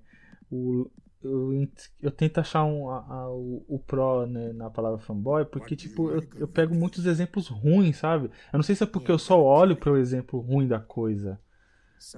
o, 0.52 0.90
eu, 1.24 1.68
eu 2.02 2.12
tento 2.12 2.40
achar 2.40 2.64
um, 2.64 2.90
a- 2.90 3.06
a- 3.10 3.30
o, 3.32 3.64
o 3.68 3.80
pró 3.80 4.26
né, 4.26 4.52
na 4.54 4.70
palavra 4.70 4.98
fanboy, 5.00 5.46
porque 5.46 5.76
tipo, 5.76 6.10
eu, 6.10 6.24
eu 6.36 6.48
pego 6.48 6.74
muitos 6.76 7.06
exemplos 7.06 7.48
ruins, 7.48 7.98
sabe? 7.98 8.26
Eu 8.52 8.58
não 8.58 8.64
sei 8.64 8.76
se 8.76 8.84
é 8.84 8.88
porque 8.88 9.12
eu 9.12 9.20
só 9.20 9.42
olho 9.42 9.76
para 9.76 9.92
o 9.92 9.98
exemplo 9.98 10.40
ruim 10.40 10.68
da 10.68 10.80
coisa. 10.80 11.40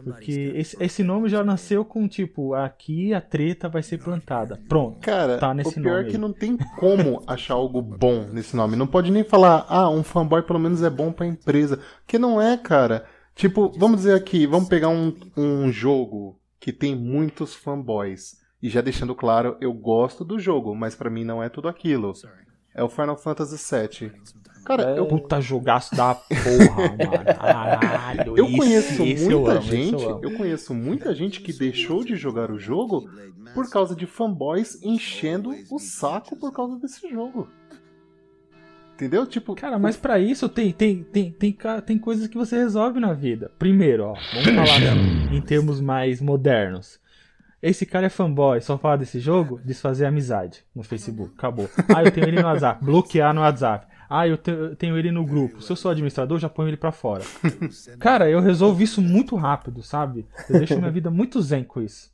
Porque 0.02 0.54
esse, 0.56 0.82
esse 0.82 1.04
nome 1.04 1.28
já 1.28 1.44
nasceu 1.44 1.84
com 1.84 2.08
tipo, 2.08 2.54
aqui 2.54 3.14
a 3.14 3.20
treta 3.20 3.68
vai 3.68 3.84
ser 3.84 3.98
plantada. 4.02 4.58
Pronto. 4.70 5.00
Cara, 5.02 5.38
Tá 5.38 5.54
nesse 5.54 5.78
o 5.78 5.82
pior 5.82 5.96
nome 5.96 6.06
é 6.06 6.10
que 6.10 6.16
aí. 6.16 6.22
não 6.22 6.32
tem 6.32 6.56
como 6.80 7.22
achar 7.28 7.56
algo 7.56 7.82
bom 7.82 8.26
nesse 8.32 8.56
nome. 8.56 8.78
Não 8.78 8.88
pode 8.88 9.12
nem 9.12 9.26
falar, 9.26 9.66
ah, 9.68 9.90
um 9.90 10.02
fanboy 10.02 10.42
pelo 10.44 10.58
menos 10.60 10.82
é 10.82 10.90
bom 10.90 11.12
pra 11.12 11.26
empresa. 11.28 11.82
Porque 12.02 12.18
não 12.18 12.42
é, 12.42 12.58
cara. 12.58 13.06
Tipo, 13.36 13.70
vamos 13.78 13.98
dizer 13.98 14.14
aqui, 14.16 14.48
vamos 14.48 14.70
pegar 14.70 14.88
um, 14.88 15.14
um 15.36 15.70
jogo 15.70 16.40
que 16.62 16.72
tem 16.72 16.96
muitos 16.96 17.54
fanboys. 17.54 18.42
E 18.64 18.70
já 18.70 18.80
deixando 18.82 19.14
claro, 19.14 19.58
eu 19.60 19.74
gosto 19.74 20.24
do 20.24 20.40
jogo, 20.40 20.74
mas 20.74 20.96
pra 20.96 21.10
mim 21.10 21.24
não 21.26 21.44
é 21.44 21.50
tudo 21.50 21.68
aquilo. 21.68 22.14
É 22.74 22.82
o 22.82 22.88
Final 22.90 23.18
Fantasy 23.18 23.58
VII. 23.76 24.12
Cara, 24.66 24.92
É. 24.96 25.00
eu, 25.00 25.06
Puta 25.06 25.42
jogaço 25.42 25.94
da 25.94 26.16
porra, 26.16 26.88
mano. 26.98 27.26
Caralho. 27.38 28.38
eu 28.38 28.50
conheço 28.50 29.04
esse 29.04 29.26
eu 29.30 29.42
muita 29.42 29.52
amo, 29.52 29.60
esse 29.60 29.68
eu 29.70 29.78
gente, 29.78 30.06
amo. 30.06 30.20
eu 30.24 30.38
conheço 30.38 30.74
muita 30.74 31.14
gente 31.14 31.42
que 31.42 31.52
deixou 31.52 32.02
de 32.06 32.16
jogar 32.16 32.50
o 32.50 32.58
jogo 32.58 33.10
por 33.54 33.70
causa 33.70 33.94
de 33.94 34.06
fanboys 34.06 34.82
enchendo 34.82 35.52
o 35.70 35.78
saco 35.78 36.38
por 36.38 36.54
causa 36.54 36.80
desse 36.80 37.10
jogo. 37.10 37.50
Entendeu? 38.96 39.26
Tipo, 39.26 39.54
Cara, 39.56 39.78
mas 39.78 39.98
pra 39.98 40.18
isso 40.20 40.48
tem, 40.48 40.72
tem, 40.72 41.04
tem, 41.04 41.32
tem, 41.32 41.58
tem 41.86 41.98
coisas 41.98 42.28
que 42.28 42.38
você 42.38 42.56
resolve 42.58 43.00
na 43.00 43.12
vida. 43.12 43.52
Primeiro, 43.60 44.06
ó, 44.06 44.14
vamos 44.34 44.70
falar 44.70 44.96
em 45.34 45.42
termos 45.42 45.82
mais 45.82 46.22
modernos. 46.22 47.03
Esse 47.64 47.86
cara 47.86 48.08
é 48.08 48.10
fanboy, 48.10 48.60
só 48.62 48.78
fala 48.78 48.98
desse 48.98 49.20
jogo, 49.22 49.60
desfazer 49.64 50.06
amizade 50.06 50.60
no 50.76 50.84
Facebook, 50.84 51.34
acabou. 51.38 51.70
Ah, 51.96 52.04
eu 52.04 52.12
tenho 52.12 52.28
ele 52.28 52.42
no 52.42 52.48
WhatsApp, 52.48 52.84
bloquear 52.86 53.34
no 53.34 53.40
WhatsApp. 53.42 53.88
Ah, 54.10 54.28
eu, 54.28 54.38
te- 54.38 54.52
eu 54.52 54.76
tenho 54.76 54.98
ele 54.98 55.10
no 55.12 55.26
grupo. 55.26 55.62
Se 55.62 55.72
eu 55.72 55.76
sou 55.78 55.90
administrador, 55.90 56.38
já 56.38 56.50
ponho 56.50 56.68
ele 56.70 56.76
pra 56.78 56.92
fora. 56.92 57.24
Cara, 58.00 58.30
eu 58.30 58.42
resolvo 58.42 58.84
isso 58.84 59.02
muito 59.02 59.36
rápido, 59.38 59.82
sabe? 59.82 60.28
Eu 60.50 60.58
deixo 60.60 60.78
minha 60.78 60.92
vida 60.92 61.10
muito 61.10 61.42
zen 61.42 61.64
com 61.64 61.82
isso. 61.82 62.12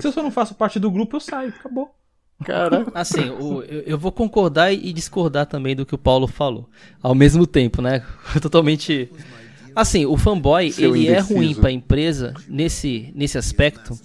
Se 0.00 0.06
eu 0.06 0.12
só 0.12 0.22
não 0.22 0.30
faço 0.30 0.54
parte 0.54 0.78
do 0.78 0.90
grupo, 0.90 1.16
eu 1.16 1.20
saio, 1.20 1.48
acabou. 1.48 1.94
cara, 2.44 2.86
Assim, 2.94 3.30
o- 3.30 3.62
eu, 3.62 3.80
eu 3.80 3.98
vou 3.98 4.12
concordar 4.12 4.72
e 4.72 4.92
discordar 4.92 5.46
também 5.46 5.74
do 5.74 5.84
que 5.86 5.94
o 5.94 5.98
Paulo 5.98 6.26
falou. 6.28 6.68
Ao 7.02 7.14
mesmo 7.14 7.46
tempo, 7.46 7.82
né? 7.82 8.04
Totalmente. 8.40 9.10
Assim, 9.74 10.06
o 10.06 10.16
fanboy, 10.16 10.72
Seu 10.72 10.94
ele 10.96 11.08
é 11.08 11.12
indeciso. 11.12 11.34
ruim 11.34 11.54
pra 11.54 11.70
empresa 11.70 12.34
nesse, 12.48 13.12
nesse 13.14 13.38
aspecto. 13.38 13.98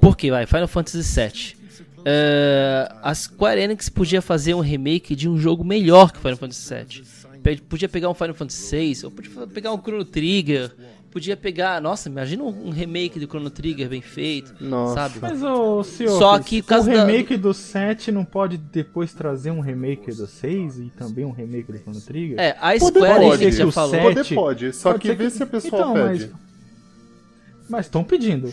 Porque, 0.00 0.30
vai, 0.30 0.46
Final 0.46 0.68
Fantasy 0.68 1.02
VII. 1.20 1.56
É, 2.04 2.88
a 3.02 3.12
Square 3.14 3.60
Enix 3.60 3.88
podia 3.88 4.22
fazer 4.22 4.54
um 4.54 4.60
remake 4.60 5.16
de 5.16 5.28
um 5.28 5.36
jogo 5.36 5.64
melhor 5.64 6.12
que 6.12 6.18
Final 6.18 6.36
Fantasy 6.36 6.74
VII. 6.74 7.60
Podia 7.68 7.88
pegar 7.88 8.08
um 8.10 8.14
Final 8.14 8.34
Fantasy 8.34 8.76
VI, 8.76 9.04
ou 9.04 9.10
podia 9.10 9.46
pegar 9.48 9.72
um 9.72 9.78
Chrono 9.80 10.04
Trigger. 10.04 10.72
Podia 11.16 11.34
pegar. 11.34 11.80
Nossa, 11.80 12.10
imagina 12.10 12.44
um 12.44 12.68
remake 12.68 13.18
do 13.18 13.26
Chrono 13.26 13.48
Trigger 13.48 13.88
bem 13.88 14.02
feito. 14.02 14.54
Nossa. 14.60 14.94
Sabe? 14.94 15.18
Mas, 15.22 15.42
ô, 15.42 15.82
senhor, 15.82 16.18
Só 16.18 16.38
que 16.38 16.60
o 16.60 16.64
causa 16.64 16.92
da- 16.92 17.06
remake 17.06 17.38
do 17.38 17.54
7 17.54 18.12
não 18.12 18.22
pode 18.22 18.58
depois 18.58 19.14
trazer 19.14 19.50
um 19.50 19.60
remake 19.60 20.12
do 20.12 20.26
6 20.26 20.78
e 20.78 20.90
também 20.90 21.24
um 21.24 21.30
remake 21.30 21.72
do 21.72 21.78
Chrono 21.78 22.02
Trigger? 22.02 22.38
É, 22.38 22.54
a 22.60 22.78
Square 22.78 22.92
pode, 23.24 23.42
Enix 23.44 23.56
já 23.56 23.64
o 23.64 23.72
falou. 23.72 23.92
sete- 23.92 24.02
poder 24.02 24.34
pode, 24.34 24.72
só 24.74 24.90
Pode 24.90 25.00
que 25.00 25.08
ser 25.08 25.16
vê 25.16 25.30
se 25.30 25.42
a 25.42 25.46
pessoa 25.46 25.80
Então, 25.80 25.94
pede. 25.94 26.30
Mas 27.66 27.86
estão 27.86 28.04
pedindo. 28.04 28.52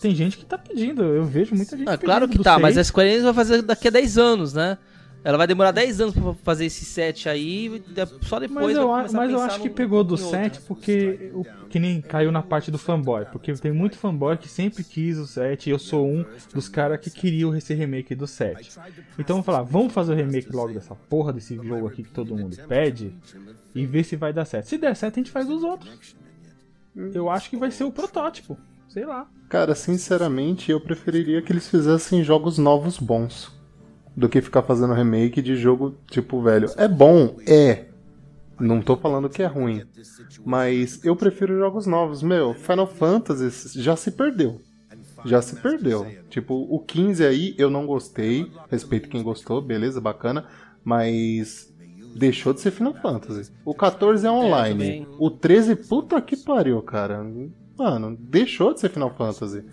Tem 0.00 0.14
gente 0.14 0.38
que 0.38 0.44
tá 0.46 0.56
pedindo, 0.56 1.02
eu 1.02 1.24
vejo 1.24 1.56
muita 1.56 1.76
gente 1.76 1.88
Ah, 1.88 1.98
pedindo 1.98 2.04
claro 2.04 2.28
que 2.28 2.38
tá, 2.38 2.56
mas 2.56 2.74
a 2.78 2.84
6. 2.84 2.86
Square 2.86 3.08
Enix 3.08 3.24
vai 3.24 3.34
fazer 3.34 3.62
daqui 3.62 3.88
a 3.88 3.90
10 3.90 4.16
anos, 4.16 4.52
né? 4.54 4.78
Ela 5.28 5.36
vai 5.36 5.46
demorar 5.46 5.72
10 5.72 6.00
anos 6.00 6.14
pra 6.14 6.32
fazer 6.42 6.64
esse 6.64 6.86
set 6.86 7.28
aí, 7.28 7.82
de- 7.86 8.26
só 8.26 8.38
depois 8.40 8.64
Mas 8.68 8.76
vai 8.76 8.82
eu, 8.82 8.94
a- 8.94 9.06
mas 9.12 9.30
eu 9.30 9.40
acho 9.42 9.60
que 9.60 9.68
no- 9.68 9.74
pegou 9.74 10.02
do. 10.02 10.16
7 10.16 10.58
porque 10.62 11.30
o, 11.34 11.44
que 11.68 11.78
nem 11.78 12.00
caiu 12.00 12.32
na 12.32 12.40
parte 12.42 12.70
do 12.70 12.78
fanboy. 12.78 13.26
Porque 13.26 13.52
tem 13.52 13.70
muito 13.70 13.98
fanboy 13.98 14.38
que 14.38 14.48
sempre 14.48 14.82
quis 14.82 15.18
o 15.18 15.26
7 15.26 15.66
e 15.66 15.70
eu 15.70 15.78
sou 15.78 16.08
um 16.08 16.24
dos 16.54 16.66
caras 16.66 16.98
que 16.98 17.10
queriam 17.10 17.54
esse 17.54 17.74
remake 17.74 18.14
do 18.14 18.26
7. 18.26 18.70
Então 19.18 19.34
vamos 19.36 19.44
falar, 19.44 19.60
vamos 19.64 19.92
fazer 19.92 20.14
o 20.14 20.16
remake 20.16 20.50
logo 20.50 20.72
dessa 20.72 20.94
porra 20.94 21.30
desse 21.30 21.56
jogo 21.56 21.86
aqui 21.88 22.04
que 22.04 22.10
todo 22.10 22.34
mundo 22.34 22.56
pede 22.66 23.12
e 23.74 23.84
ver 23.84 24.04
se 24.04 24.16
vai 24.16 24.32
dar 24.32 24.46
certo. 24.46 24.64
Se 24.64 24.78
der 24.78 24.96
certo, 24.96 25.16
a 25.16 25.20
gente 25.20 25.30
faz 25.30 25.46
os 25.50 25.62
outros. 25.62 26.16
Eu 27.12 27.28
acho 27.28 27.50
que 27.50 27.56
vai 27.58 27.70
ser 27.70 27.84
o 27.84 27.92
protótipo. 27.92 28.56
Sei 28.88 29.04
lá. 29.04 29.28
Cara, 29.50 29.74
sinceramente, 29.74 30.70
eu 30.72 30.80
preferiria 30.80 31.42
que 31.42 31.52
eles 31.52 31.68
fizessem 31.68 32.24
jogos 32.24 32.56
novos 32.56 32.98
bons. 32.98 33.57
Do 34.16 34.28
que 34.28 34.40
ficar 34.40 34.62
fazendo 34.62 34.94
remake 34.94 35.40
de 35.40 35.56
jogo 35.56 35.94
tipo 36.10 36.42
velho. 36.42 36.68
É 36.76 36.88
bom, 36.88 37.36
é. 37.46 37.86
Não 38.58 38.80
tô 38.80 38.96
falando 38.96 39.28
que 39.28 39.42
é 39.42 39.46
ruim. 39.46 39.84
Mas 40.44 41.04
eu 41.04 41.14
prefiro 41.14 41.56
jogos 41.58 41.86
novos. 41.86 42.22
Meu, 42.22 42.54
Final 42.54 42.86
Fantasy 42.86 43.80
já 43.80 43.94
se 43.94 44.10
perdeu. 44.10 44.60
Já 45.24 45.40
se 45.42 45.56
perdeu. 45.56 46.06
Tipo, 46.28 46.54
o 46.54 46.80
15 46.80 47.24
aí 47.24 47.54
eu 47.58 47.70
não 47.70 47.86
gostei. 47.86 48.50
Respeito 48.70 49.08
quem 49.08 49.22
gostou, 49.22 49.60
beleza, 49.60 50.00
bacana. 50.00 50.46
Mas 50.84 51.72
deixou 52.16 52.52
de 52.52 52.60
ser 52.60 52.70
Final 52.70 52.94
Fantasy. 52.94 53.52
O 53.64 53.74
14 53.74 54.26
é 54.26 54.30
online. 54.30 54.78
também. 54.78 55.08
o 55.18 55.30
13, 55.30 55.76
puta 55.76 56.20
que 56.20 56.36
pariu, 56.36 56.80
cara. 56.82 57.24
mano, 57.76 58.16
deixou 58.18 58.74
de 58.74 58.80
ser 58.80 58.90
Final 58.90 59.14
Fantasy. 59.16 59.64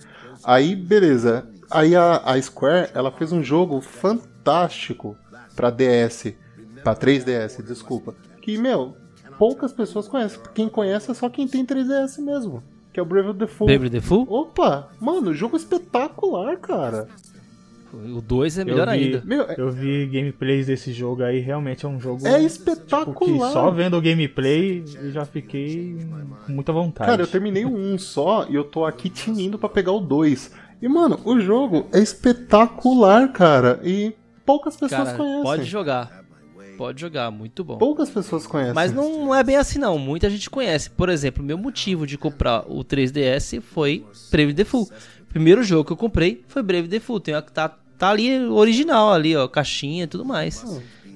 Aí, 0.43 0.75
beleza. 0.75 1.47
Aí 1.69 1.95
a, 1.95 2.17
a 2.17 2.41
Square, 2.41 2.91
ela 2.93 3.11
fez 3.11 3.31
um 3.31 3.43
jogo 3.43 3.81
fantástico 3.81 5.17
pra 5.55 5.69
DS, 5.69 6.33
pra 6.83 6.95
3DS, 6.95 7.63
desculpa. 7.63 8.13
Que, 8.41 8.57
meu, 8.57 8.95
poucas 9.37 9.73
pessoas 9.73 10.07
conhecem. 10.07 10.39
Quem 10.53 10.69
conhece 10.69 11.11
é 11.11 11.13
só 11.13 11.29
quem 11.29 11.47
tem 11.47 11.65
3DS 11.65 12.21
mesmo. 12.21 12.63
Que 12.93 12.99
é 12.99 13.03
o 13.03 13.05
Brave 13.05 13.29
of 13.29 13.39
the 13.39 13.47
Fool. 13.47 13.67
Brave 13.67 13.89
the 13.89 14.01
Fool? 14.01 14.25
Opa, 14.29 14.89
mano, 14.99 15.33
jogo 15.33 15.57
espetacular, 15.57 16.57
cara. 16.57 17.07
O 17.93 18.21
2 18.21 18.57
é 18.57 18.65
melhor 18.65 18.87
eu 18.87 18.93
vi, 18.93 19.05
ainda. 19.05 19.23
Meu, 19.25 19.43
é, 19.43 19.55
Eu 19.57 19.71
vi 19.71 20.05
gameplays 20.07 20.67
desse 20.67 20.91
jogo 20.91 21.23
aí, 21.23 21.39
realmente 21.39 21.85
é 21.85 21.89
um 21.89 21.99
jogo 21.99 22.27
é 22.27 22.31
tipo, 22.31 22.39
que 22.39 22.45
espetacular. 22.45 23.51
só 23.51 23.71
vendo 23.71 23.95
o 23.95 24.01
gameplay 24.01 24.83
eu 24.95 25.11
já 25.11 25.23
fiquei 25.23 25.97
com 26.45 26.51
muita 26.51 26.73
vontade. 26.73 27.09
Cara, 27.09 27.21
eu 27.21 27.27
terminei 27.27 27.63
o 27.63 27.73
1 27.73 27.97
só 27.97 28.47
e 28.49 28.55
eu 28.55 28.63
tô 28.65 28.85
aqui 28.85 29.09
tinindo 29.09 29.57
pra 29.57 29.69
pegar 29.69 29.93
o 29.93 30.01
2. 30.01 30.51
E, 30.81 30.87
mano, 30.87 31.19
o 31.23 31.39
jogo 31.39 31.87
é 31.93 31.99
espetacular, 31.99 33.31
cara. 33.31 33.79
E 33.83 34.13
poucas 34.45 34.75
pessoas 34.75 35.09
Cara, 35.09 35.17
conhecem. 35.17 35.43
pode 35.43 35.63
jogar. 35.63 36.25
Pode 36.77 36.99
jogar, 36.99 37.31
muito 37.31 37.63
bom. 37.63 37.77
Poucas 37.77 38.09
pessoas 38.09 38.45
conhecem. 38.45 38.73
Mas 38.73 38.93
não, 38.93 39.33
é 39.33 39.43
bem 39.43 39.55
assim 39.55 39.79
não, 39.79 39.97
muita 39.97 40.29
gente 40.29 40.49
conhece. 40.49 40.89
Por 40.89 41.09
exemplo, 41.09 41.43
meu 41.43 41.57
motivo 41.57 42.05
de 42.05 42.17
comprar 42.17 42.65
o 42.67 42.83
3DS 42.83 43.61
foi 43.61 44.05
Brave 44.29 44.53
the 44.53 44.65
Fool. 44.65 44.89
Primeiro 45.29 45.63
jogo 45.63 45.85
que 45.85 45.93
eu 45.93 45.97
comprei 45.97 46.43
foi 46.47 46.61
Brave 46.61 46.87
the 46.87 46.99
Fool. 46.99 47.19
Tem 47.19 47.33
tá, 47.53 47.69
tá 47.97 48.09
ali 48.09 48.45
original 48.45 49.11
ali, 49.11 49.35
ó, 49.35 49.47
caixinha 49.47 50.03
e 50.03 50.07
tudo 50.07 50.25
mais. 50.25 50.63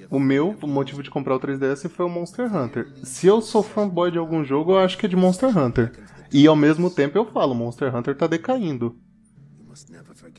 O 0.09 0.19
meu 0.19 0.55
motivo 0.63 1.03
de 1.03 1.11
comprar 1.11 1.35
o 1.35 1.39
3DS 1.39 1.89
foi 1.89 2.05
o 2.05 2.09
Monster 2.09 2.53
Hunter. 2.53 2.87
Se 3.03 3.27
eu 3.27 3.41
sou 3.41 3.61
fanboy 3.61 4.09
de 4.09 4.17
algum 4.17 4.43
jogo, 4.43 4.71
eu 4.71 4.79
acho 4.79 4.97
que 4.97 5.05
é 5.05 5.09
de 5.09 5.15
Monster 5.15 5.55
Hunter. 5.55 5.91
E 6.31 6.47
ao 6.47 6.55
mesmo 6.55 6.89
tempo 6.89 7.17
eu 7.17 7.25
falo, 7.25 7.53
Monster 7.53 7.95
Hunter 7.95 8.15
tá 8.15 8.27
decaindo. 8.27 8.95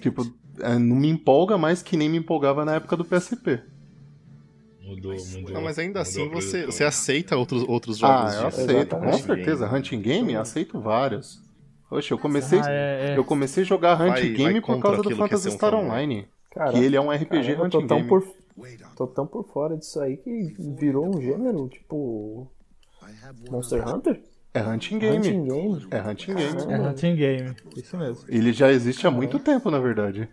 Tipo, 0.00 0.22
é, 0.60 0.78
não 0.78 0.96
me 0.96 1.08
empolga 1.08 1.56
mais 1.58 1.82
que 1.82 1.96
nem 1.96 2.08
me 2.08 2.18
empolgava 2.18 2.64
na 2.64 2.74
época 2.76 2.96
do 2.96 3.04
PSP. 3.04 3.60
Mudou, 4.82 5.14
mudou. 5.14 5.54
Não, 5.54 5.62
mas 5.62 5.78
ainda 5.78 6.00
mudou 6.00 6.02
assim 6.02 6.28
você, 6.28 6.66
você 6.66 6.84
aceita 6.84 7.36
outros, 7.36 7.62
outros 7.68 7.98
jogos 7.98 8.32
Ah, 8.34 8.40
eu 8.42 8.46
aceito, 8.48 8.68
com 8.96 9.04
Exatamente. 9.04 9.22
certeza. 9.22 9.72
Hunting 9.72 10.00
Game, 10.00 10.34
aceito 10.36 10.80
vários. 10.80 11.40
Oxe, 11.90 12.10
eu 12.12 12.18
comecei, 12.18 12.58
Ah, 12.60 12.64
é, 12.70 13.10
é. 13.12 13.18
eu 13.18 13.24
comecei 13.24 13.62
a 13.62 13.66
jogar 13.66 13.94
Hunting 14.00 14.10
Vai- 14.10 14.28
Game 14.32 14.52
vai 14.54 14.60
por 14.62 14.80
causa 14.80 15.02
do 15.02 15.12
é 15.12 15.14
Phantasy 15.14 15.48
um 15.48 15.52
Star 15.52 15.70
fanboy. 15.72 15.86
Online. 15.88 16.28
Cara, 16.50 16.72
que 16.72 16.78
ele 16.78 16.96
é 16.96 17.00
um 17.00 17.10
RPG 17.10 17.54
tô 17.56 17.64
Hunting 17.64 17.86
tão 17.86 17.96
Game. 17.98 18.08
por 18.08 18.24
tô 18.96 19.06
tão 19.06 19.26
por 19.26 19.44
fora 19.44 19.76
disso 19.76 20.00
aí 20.00 20.16
que 20.16 20.54
virou 20.58 21.08
um 21.08 21.20
gênero, 21.20 21.68
tipo 21.68 22.50
Monster 23.50 23.86
Hunter? 23.88 24.20
É 24.52 24.60
Hunting 24.62 24.98
Game. 24.98 25.16
Hunting 25.18 25.44
Game. 25.44 25.86
É 25.90 26.00
Hunting 26.00 26.34
Game. 26.34 26.72
É 26.72 26.80
Hunting 26.88 27.16
Game, 27.16 27.56
isso 27.76 27.96
mesmo. 27.96 28.24
Ele 28.28 28.52
já 28.52 28.70
existe 28.72 29.06
há 29.06 29.10
muito 29.10 29.38
tempo, 29.38 29.70
na 29.70 29.78
verdade. 29.78 30.28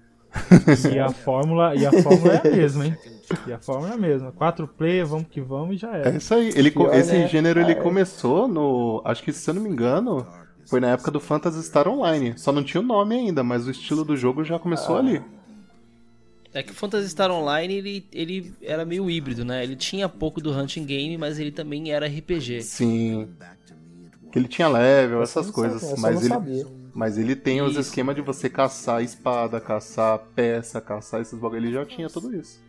E 0.93 0.99
a 0.99 1.09
fórmula, 1.09 1.75
e 1.75 1.85
a 1.85 1.91
fórmula 2.01 2.33
é 2.43 2.47
a 2.47 2.51
mesma, 2.55 2.85
hein? 2.87 2.97
E 3.47 3.53
a 3.53 3.59
fórmula 3.59 3.91
é 3.91 3.93
a 3.93 3.97
mesma. 3.97 4.31
Quatro 4.31 4.67
player, 4.67 5.05
vamos 5.05 5.27
que 5.29 5.39
vamos 5.39 5.75
e 5.75 5.79
já 5.79 5.95
É 5.95 5.99
era. 6.01 6.17
isso 6.17 6.33
aí. 6.33 6.49
Ele, 6.55 6.71
Pior, 6.71 6.93
esse 6.95 7.13
né? 7.13 7.27
gênero 7.27 7.59
ele 7.59 7.71
é. 7.73 7.75
começou 7.75 8.47
no. 8.47 9.01
Acho 9.05 9.23
que 9.23 9.31
se 9.31 9.49
eu 9.49 9.53
não 9.53 9.61
me 9.61 9.69
engano, 9.69 10.25
foi 10.65 10.79
na 10.79 10.89
época 10.91 11.11
do 11.11 11.19
Phantasy 11.19 11.63
Star 11.63 11.87
Online. 11.87 12.33
Só 12.37 12.51
não 12.51 12.63
tinha 12.63 12.81
o 12.81 12.85
nome 12.85 13.15
ainda, 13.15 13.43
mas 13.43 13.67
o 13.67 13.71
estilo 13.71 14.03
do 14.03 14.17
jogo 14.17 14.43
já 14.43 14.57
começou 14.59 14.95
Ah. 14.95 14.99
ali. 14.99 15.21
É 16.53 16.63
que 16.63 16.71
o 16.71 16.75
Phantasy 16.75 17.09
Star 17.09 17.29
Online, 17.31 17.73
ele, 17.73 18.05
ele 18.11 18.53
era 18.63 18.83
meio 18.83 19.09
híbrido, 19.09 19.45
né? 19.45 19.63
Ele 19.63 19.75
tinha 19.75 20.09
pouco 20.09 20.41
do 20.41 20.51
Hunting 20.51 20.85
Game, 20.85 21.17
mas 21.17 21.37
ele 21.39 21.51
também 21.51 21.91
era 21.91 22.07
RPG. 22.07 22.61
Sim. 22.61 23.29
Que 24.31 24.39
ele 24.39 24.47
tinha 24.47 24.67
level, 24.67 25.21
essas 25.21 25.49
coisas. 25.49 25.81
sabia, 25.81 26.01
mas 26.01 26.21
ele, 26.21 26.27
sabia. 26.27 26.65
mas 26.93 27.17
ele 27.17 27.35
tem 27.35 27.61
os 27.61 27.71
Isso. 27.71 27.81
esquemas 27.81 28.15
de 28.15 28.21
você 28.21 28.49
caçar 28.49 29.01
espada, 29.01 29.59
caçar 29.59 30.19
peça, 30.35 30.81
caçar 30.81 31.21
esses 31.21 31.37
bagulho. 31.39 31.65
Ele 31.65 31.73
já 31.73 31.85
tinha 31.85 32.09
tudo 32.09 32.35
isso. 32.35 32.59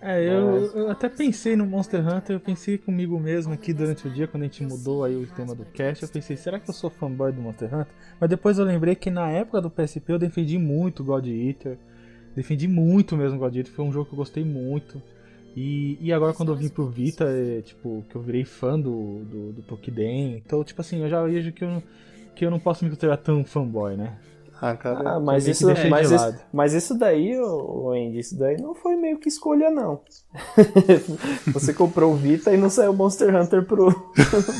É, 0.00 0.26
eu, 0.26 0.64
eu 0.74 0.90
até 0.90 1.08
pensei 1.08 1.54
no 1.54 1.66
Monster 1.66 2.00
Hunter, 2.06 2.36
eu 2.36 2.40
pensei 2.40 2.78
comigo 2.78 3.18
mesmo 3.20 3.52
aqui 3.52 3.72
durante 3.72 4.06
o 4.08 4.10
dia, 4.10 4.26
quando 4.26 4.42
a 4.42 4.46
gente 4.46 4.62
mudou 4.64 5.04
aí 5.04 5.14
o 5.14 5.26
tema 5.26 5.54
do 5.54 5.64
cast, 5.66 6.02
eu 6.02 6.08
pensei, 6.08 6.36
será 6.36 6.58
que 6.58 6.68
eu 6.68 6.74
sou 6.74 6.90
fanboy 6.90 7.30
do 7.32 7.40
Monster 7.40 7.72
Hunter? 7.72 7.94
Mas 8.18 8.30
depois 8.30 8.58
eu 8.58 8.64
lembrei 8.64 8.94
que 8.94 9.10
na 9.10 9.28
época 9.28 9.60
do 9.60 9.70
PSP 9.70 10.12
eu 10.12 10.18
defendi 10.18 10.58
muito 10.58 11.04
God 11.04 11.26
Eater, 11.26 11.78
defendi 12.34 12.66
muito 12.66 13.16
mesmo 13.16 13.38
God 13.38 13.54
Eater, 13.54 13.72
foi 13.72 13.84
um 13.84 13.92
jogo 13.92 14.06
que 14.06 14.12
eu 14.12 14.18
gostei 14.18 14.44
muito. 14.44 15.00
E, 15.56 15.96
e 16.02 16.12
agora 16.12 16.34
quando 16.34 16.52
eu 16.52 16.56
vim 16.56 16.68
pro 16.68 16.86
Vita, 16.86 17.24
é, 17.24 17.62
tipo, 17.62 18.04
que 18.10 18.14
eu 18.16 18.20
virei 18.20 18.44
fã 18.44 18.78
do, 18.78 19.20
do, 19.24 19.52
do 19.54 19.62
Tokiden, 19.62 20.36
então, 20.44 20.62
tipo 20.62 20.80
assim, 20.82 21.00
eu 21.02 21.08
já 21.08 21.22
vejo 21.24 21.50
que 21.50 21.64
eu, 21.64 21.68
não- 21.68 21.82
que 22.34 22.44
eu 22.44 22.50
não 22.50 22.58
posso 22.60 22.84
me 22.84 22.90
considerar 22.90 23.16
tão 23.16 23.42
fanboy, 23.42 23.96
né? 23.96 24.18
Ah, 24.60 24.74
cara. 24.74 25.10
Ah, 25.16 25.20
mas 25.20 25.46
isso, 25.46 25.66
mas, 25.66 26.08
de 26.08 26.14
isso, 26.14 26.24
lado. 26.24 26.40
mas 26.52 26.72
isso 26.72 26.98
daí, 26.98 27.34
Andy, 27.34 28.18
isso 28.18 28.38
daí 28.38 28.56
não 28.60 28.74
foi 28.74 28.96
meio 28.96 29.18
que 29.18 29.28
escolha, 29.28 29.70
não. 29.70 30.00
você 31.52 31.74
comprou 31.74 32.12
o 32.12 32.16
Vita 32.16 32.52
e 32.52 32.56
não 32.56 32.70
saiu 32.70 32.94
Monster 32.94 33.34
Hunter 33.36 33.64
pro, 33.64 33.92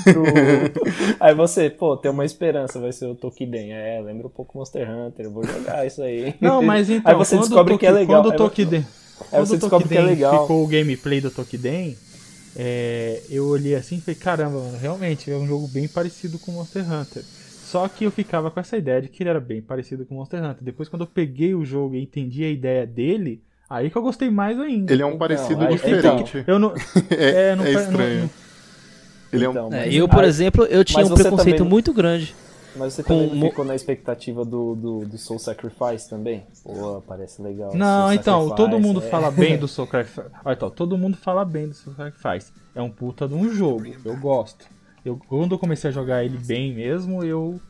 pro- 0.04 1.16
Aí 1.18 1.34
você, 1.34 1.70
pô, 1.70 1.96
tem 1.96 2.10
uma 2.10 2.24
esperança, 2.26 2.78
vai 2.78 2.92
ser 2.92 3.06
o 3.06 3.14
Tokiden. 3.14 3.72
É, 3.72 4.00
lembra 4.02 4.26
um 4.26 4.30
pouco 4.30 4.58
Monster 4.58 4.88
Hunter, 4.90 5.26
eu 5.26 5.30
vou 5.32 5.44
jogar 5.44 5.86
isso 5.86 6.02
aí. 6.02 6.34
Não, 6.40 6.62
mas 6.62 6.88
então, 6.90 7.10
Aí 7.12 7.16
você 7.16 7.36
quando 7.36 7.48
descobre 7.48 7.78
que 7.78 7.86
é 7.86 7.90
legal. 7.90 8.22
Quando 8.22 8.34
o 8.34 8.36
Tokiden, 8.36 8.86
Aí 9.20 9.26
quando 9.30 9.46
você 9.46 9.54
o 9.54 9.58
descobre 9.58 9.88
que 9.88 9.96
é 9.96 10.02
legal. 10.02 10.42
ficou 10.42 10.64
o 10.64 10.66
gameplay 10.66 11.20
do 11.20 11.30
Tokiden, 11.30 11.96
é, 12.54 13.22
eu 13.30 13.46
olhei 13.46 13.74
assim 13.74 13.96
e 13.96 14.00
falei, 14.00 14.14
caramba, 14.18 14.58
mano, 14.58 14.78
realmente 14.78 15.30
é 15.30 15.36
um 15.36 15.46
jogo 15.46 15.66
bem 15.68 15.86
parecido 15.88 16.38
com 16.38 16.52
Monster 16.52 16.90
Hunter. 16.90 17.22
Só 17.66 17.88
que 17.88 18.04
eu 18.04 18.10
ficava 18.10 18.50
com 18.50 18.60
essa 18.60 18.76
ideia 18.76 19.02
de 19.02 19.08
que 19.08 19.22
ele 19.22 19.30
era 19.30 19.40
bem 19.40 19.60
parecido 19.60 20.04
com 20.06 20.14
Monster 20.14 20.42
Hunter. 20.42 20.62
Depois, 20.62 20.88
quando 20.88 21.02
eu 21.02 21.06
peguei 21.08 21.54
o 21.54 21.64
jogo 21.64 21.94
e 21.96 22.02
entendi 22.02 22.44
a 22.44 22.48
ideia 22.50 22.86
dele, 22.86 23.42
aí 23.68 23.90
que 23.90 23.96
eu 23.96 24.02
gostei 24.02 24.30
mais 24.30 24.58
ainda. 24.58 24.92
Ele 24.92 25.02
é 25.02 25.04
um 25.04 25.08
Então, 25.08 25.18
parecido 25.18 25.60
aí- 25.64 25.72
diferente. 25.74 26.44
Eu 26.46 26.58
não. 26.58 26.72
É, 27.10 27.50
é, 27.50 27.56
não 27.56 27.64
é 27.64 27.72
estranho. 27.72 28.20
não- 28.22 28.30
Ele 29.32 29.44
é 29.44 29.48
um. 29.48 29.52
Então, 29.52 29.72
É, 29.74 29.92
eu, 29.92 30.08
por 30.08 30.22
aí- 30.22 30.28
exemplo, 30.28 30.64
eu 30.66 30.84
tinha 30.84 31.04
um 31.04 31.12
preconceito 31.14 31.56
também- 31.58 31.70
muito 31.70 31.92
grande. 31.92 32.34
Mas 32.76 32.92
você 32.94 33.02
com 33.02 33.26
também 33.26 33.40
ficou 33.48 33.64
na 33.64 33.74
expectativa 33.74 34.44
do, 34.44 34.74
do, 34.74 35.00
do 35.06 35.18
Soul 35.18 35.38
Sacrifice 35.38 36.08
também? 36.08 36.44
Pô, 36.62 37.02
parece 37.06 37.40
legal. 37.42 37.74
Não, 37.74 38.02
Soul 38.02 38.12
então, 38.12 38.48
Sacrifice, 38.48 38.56
todo 38.70 38.80
mundo 38.80 39.00
é. 39.02 39.08
fala 39.08 39.30
bem 39.30 39.56
do 39.58 39.66
Soul 39.68 39.88
Sacrifice. 39.88 40.28
Olha, 40.44 40.54
então, 40.54 40.70
todo 40.70 40.98
mundo 40.98 41.16
fala 41.16 41.44
bem 41.44 41.68
do 41.68 41.74
Soul 41.74 41.96
Sacrifice. 41.96 42.52
É 42.74 42.82
um 42.82 42.90
puta 42.90 43.26
de 43.26 43.34
um 43.34 43.50
jogo, 43.52 43.84
eu 44.04 44.16
gosto. 44.16 44.66
Eu, 45.04 45.18
quando 45.28 45.52
eu 45.54 45.58
comecei 45.58 45.88
a 45.88 45.92
jogar 45.92 46.24
ele 46.24 46.36
bem 46.36 46.74
mesmo, 46.74 47.24
eu 47.24 47.60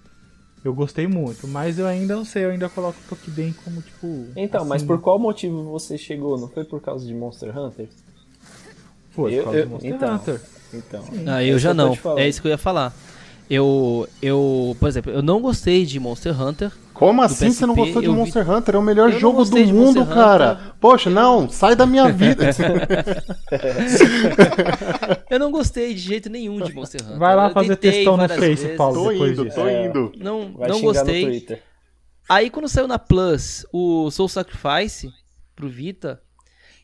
eu 0.65 0.75
gostei 0.75 1.07
muito. 1.07 1.47
Mas 1.47 1.79
eu 1.79 1.87
ainda 1.87 2.17
não 2.17 2.25
sei, 2.25 2.45
eu 2.45 2.51
ainda 2.51 2.69
coloco 2.69 2.99
o 2.99 3.09
Tokiden 3.09 3.55
como, 3.65 3.81
tipo... 3.81 4.27
Então, 4.35 4.65
mas 4.65 4.83
assim, 4.83 4.87
por 4.89 5.01
qual 5.01 5.17
motivo 5.17 5.63
você 5.65 5.97
chegou? 5.97 6.37
Não 6.37 6.49
foi 6.49 6.65
por 6.65 6.81
causa 6.81 7.07
de 7.07 7.15
Monster 7.15 7.57
Hunter? 7.57 7.89
Foi, 9.11 9.31
por 9.31 9.37
eu- 9.37 9.45
causa 9.45 9.59
eu- 9.59 9.65
do 9.67 9.71
Monster 9.71 9.95
então. 9.95 10.15
Hunter. 10.17 10.41
Então. 10.75 11.05
Ah, 11.27 11.43
É 11.43 11.47
eu 11.47 11.59
já 11.59 11.73
não. 11.73 11.97
É 12.17 12.29
isso 12.29 12.41
que 12.43 12.49
eu 12.49 12.51
ia 12.51 12.59
falar. 12.59 12.93
Eu, 13.49 14.09
eu, 14.20 14.76
por 14.80 14.88
exemplo, 14.88 15.12
eu 15.12 15.22
não 15.22 15.40
gostei 15.40 15.86
de 15.86 16.01
Monster 16.01 16.40
Hunter. 16.40 16.72
Como 16.92 17.22
assim 17.22 17.51
você 17.51 17.64
não 17.66 17.74
PSP, 17.74 17.84
gostou 17.92 18.03
de 18.03 18.09
eu 18.09 18.14
vi- 18.14 18.18
Monster 18.18 18.51
Hunter? 18.51 18.74
É 18.74 18.78
o 18.78 18.82
melhor 18.82 19.12
Eu 19.12 19.20
jogo 19.20 19.44
do 19.44 19.57
mundo, 19.66 20.01
Monster 20.01 20.14
cara. 20.14 20.53
Hunter. 20.53 20.74
Poxa, 20.80 21.11
não, 21.11 21.49
sai 21.49 21.76
da 21.76 21.86
minha 21.86 22.11
vida. 22.11 22.51
Eu 25.30 25.38
não 25.38 25.51
gostei 25.51 25.94
de 25.94 26.01
jeito 26.01 26.28
nenhum 26.30 26.61
de 26.61 26.72
Monster 26.72 27.03
Hunter. 27.05 27.18
Vai 27.18 27.34
lá 27.36 27.49
Eu 27.49 27.53
fazer 27.53 27.76
textão 27.76 28.16
no 28.16 28.28
Face, 28.28 28.40
vezes. 28.40 28.76
Paulo. 28.76 29.05
tô 29.05 29.11
depois 29.12 29.32
indo, 29.32 29.44
disso. 29.44 29.57
tô 29.57 29.66
É. 29.66 29.86
indo. 29.86 30.12
Não, 30.16 30.53
Vai 30.53 30.68
não 30.68 30.80
gostei. 30.80 31.24
no 31.24 31.30
Twitter. 31.30 31.62
Aí 32.28 32.51
quando 32.51 32.68
saiu 32.68 32.88
na 32.88 32.99
Plus 32.99 33.64
o 33.72 34.11
Soul 34.11 34.28
Sacrifice 34.28 35.11
pro 35.55 35.68
Vita, 35.68 36.20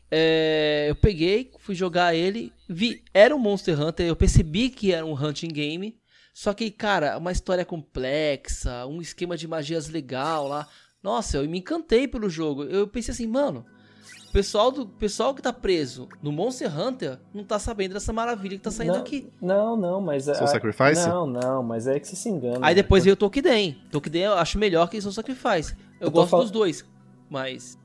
é, 0.09 0.85
eu 0.89 0.95
peguei, 0.95 1.51
fui 1.59 1.75
jogar 1.75 2.15
ele, 2.15 2.51
vi, 2.69 3.01
era 3.13 3.35
um 3.35 3.39
Monster 3.39 3.79
Hunter, 3.81 4.05
eu 4.07 4.15
percebi 4.15 4.69
que 4.69 4.93
era 4.93 5.05
um 5.05 5.13
hunting 5.13 5.49
game, 5.49 5.95
só 6.33 6.51
que, 6.53 6.71
cara, 6.71 7.17
uma 7.17 7.31
história 7.31 7.63
complexa, 7.63 8.87
um 8.87 8.99
esquema 8.99 9.37
de 9.37 9.47
magias 9.47 9.87
legal 9.87 10.47
lá. 10.47 10.67
Nossa, 11.01 11.37
eu 11.37 11.47
me 11.47 11.59
encantei 11.59 12.07
pelo 12.07 12.27
jogo. 12.27 12.63
Eu 12.63 12.87
pensei 12.87 13.11
assim, 13.13 13.27
mano, 13.27 13.63
o 14.29 14.31
pessoal, 14.33 14.71
do, 14.71 14.87
pessoal 14.87 15.35
que 15.35 15.43
tá 15.43 15.53
preso 15.53 16.09
no 16.23 16.31
Monster 16.31 16.75
Hunter 16.75 17.19
não 17.31 17.43
tá 17.43 17.59
sabendo 17.59 17.93
dessa 17.93 18.11
maravilha 18.11 18.57
que 18.57 18.63
tá 18.63 18.71
saindo 18.71 18.93
não, 18.93 19.01
aqui. 19.01 19.29
Não, 19.39 19.77
não, 19.77 20.01
mas... 20.01 20.27
é- 20.27 20.33
Soul 20.33 20.47
Sacrifice? 20.47 21.07
Não, 21.07 21.27
não, 21.27 21.61
mas 21.61 21.85
é 21.85 21.99
que 21.99 22.07
você 22.07 22.15
se 22.15 22.29
engana. 22.29 22.65
Aí 22.65 22.73
depois 22.73 23.03
veio 23.03 23.13
o 23.13 23.17
Tokiden. 23.17 23.77
Tokiden 23.91 24.23
eu 24.23 24.33
acho 24.33 24.57
melhor 24.57 24.89
que 24.89 24.99
Soul 24.99 25.13
Sacrifice. 25.13 25.75
Eu, 25.99 26.07
Eu 26.07 26.11
gosto 26.11 26.31
fal- 26.31 26.41
dos 26.41 26.49
dois, 26.49 26.83
mas... 27.29 27.77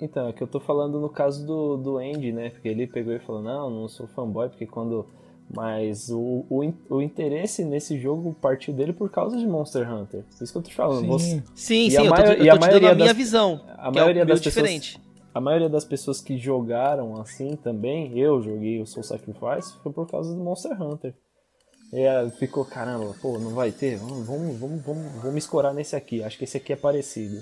Então, 0.00 0.28
é 0.28 0.32
que 0.32 0.42
eu 0.42 0.48
tô 0.48 0.60
falando 0.60 1.00
no 1.00 1.08
caso 1.08 1.44
do, 1.46 1.76
do 1.76 1.98
Andy, 1.98 2.32
né? 2.32 2.50
Porque 2.50 2.68
ele 2.68 2.86
pegou 2.86 3.12
e 3.12 3.18
falou, 3.18 3.42
não, 3.42 3.68
não 3.68 3.88
sou 3.88 4.06
fanboy, 4.06 4.48
porque 4.48 4.66
quando... 4.66 5.06
Mas 5.54 6.08
o, 6.08 6.44
o, 6.48 6.72
o 6.88 7.02
interesse 7.02 7.62
nesse 7.64 7.98
jogo 7.98 8.34
partiu 8.40 8.72
dele 8.72 8.92
por 8.92 9.10
causa 9.10 9.36
de 9.36 9.46
Monster 9.46 9.90
Hunter. 9.92 10.22
Por 10.36 10.42
isso 10.44 10.52
que 10.52 10.58
eu 10.58 10.62
tô 10.62 10.68
te 10.70 10.74
falando. 10.74 11.06
Você, 11.06 11.26
Sim. 11.26 11.42
Sim, 11.54 11.86
E 11.86 11.90
sim, 11.90 11.96
a 11.98 12.04
eu 12.04 12.14
tô, 12.14 12.22
eu 12.22 12.44
e 12.44 12.50
a 12.50 12.52
tô 12.54 12.58
te 12.58 12.60
dando 12.60 12.60
maioria 12.60 12.90
a 12.90 12.94
minha 12.94 13.06
das- 13.08 13.16
visão. 13.16 13.60
a 13.76 13.90
que 13.92 13.98
maioria 13.98 14.22
é 14.22 14.24
das 14.24 14.40
pessoas- 14.40 14.54
diferente. 14.70 15.00
a 15.34 15.40
maioria 15.40 15.68
das 15.68 15.84
pessoas 15.84 16.20
que 16.22 16.38
jogaram 16.38 17.20
assim 17.20 17.54
também, 17.56 18.18
eu 18.18 18.40
joguei 18.42 18.80
o 18.80 18.86
Soul 18.86 19.04
Sacrifice, 19.04 19.74
foi 19.82 19.92
por 19.92 20.10
causa 20.10 20.34
do 20.34 20.42
Monster 20.42 20.80
Hunter. 20.80 21.14
E 21.92 22.00
ela 22.00 22.30
ficou, 22.30 22.64
caramba, 22.64 23.14
pô, 23.20 23.38
não 23.38 23.50
vai 23.50 23.70
ter? 23.70 23.98
Vamos, 23.98 24.26
vamos, 24.26 24.56
vamos, 24.58 24.82
vamos, 24.82 25.12
vamos 25.22 25.36
escorar 25.36 25.74
nesse 25.74 25.94
aqui. 25.94 26.22
Acho 26.24 26.38
que 26.38 26.44
esse 26.44 26.56
aqui 26.56 26.72
é 26.72 26.76
parecido. 26.76 27.36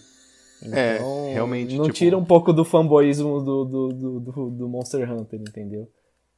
É, 0.73 0.97
Então, 0.97 1.33
realmente, 1.33 1.77
Não 1.77 1.85
tipo- 1.85 1.95
tira 1.97 2.19
um 2.19 2.25
pouco 2.25 2.53
do 2.53 2.65
fanboyismo 2.65 3.41
do, 3.41 3.65
do, 3.65 3.89
do, 3.89 4.21
do- 4.21 4.51
do 4.51 4.69
Monster 4.69 5.09
Hunter, 5.11 5.41
entendeu? 5.41 5.89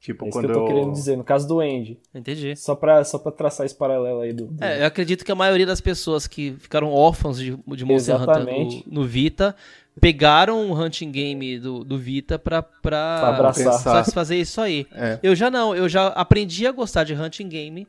Tipo, 0.03 0.25
É 0.25 0.29
isso 0.29 0.37
quando 0.37 0.47
que 0.47 0.51
eu 0.51 0.55
tô 0.57 0.67
querendo 0.67 0.91
dizer. 0.93 1.17
No 1.17 1.23
caso 1.23 1.47
do 1.47 1.61
Andy. 1.61 1.97
Entendi. 2.13 2.57
Só 2.57 2.75
pra, 2.75 3.05
só 3.05 3.19
pra 3.21 3.31
traçar 3.31 3.65
esse 3.65 3.75
paralelo 3.75 4.19
aí 4.21 4.33
do. 4.33 4.47
do- 4.49 4.63
É, 4.65 4.83
eu 4.83 4.87
acredito 4.87 5.25
que 5.25 5.31
a 5.31 5.35
maioria 5.37 5.65
das 5.65 5.81
pessoas 5.81 6.27
que 6.27 6.57
ficaram 6.59 6.91
órfãos 6.93 7.39
de, 7.39 7.57
de 7.69 7.85
Monster 7.85 8.17
Exatamente. 8.17 8.79
Hunter 8.79 8.93
no, 8.93 9.01
no 9.03 9.07
Vita 9.07 9.55
pegaram 10.01 10.69
o 10.69 10.75
Hunting 10.77 11.13
Game 11.13 11.57
do, 11.61 11.85
do 11.85 11.97
Vita 11.97 12.37
pra, 12.37 12.63
pra, 12.63 12.81
Pra 12.83 13.29
abraçar. 13.29 13.75
Satisfazer 13.75 14.39
isso 14.41 14.61
aí. 14.61 14.89
É. 14.93 15.21
Eu 15.23 15.37
já 15.37 15.49
não, 15.53 15.73
eu 15.73 15.89
já 15.89 16.09
aprendi 16.09 16.67
a 16.67 16.73
gostar 16.73 17.05
de 17.05 17.15
Hunting 17.15 17.49
Game 17.49 17.87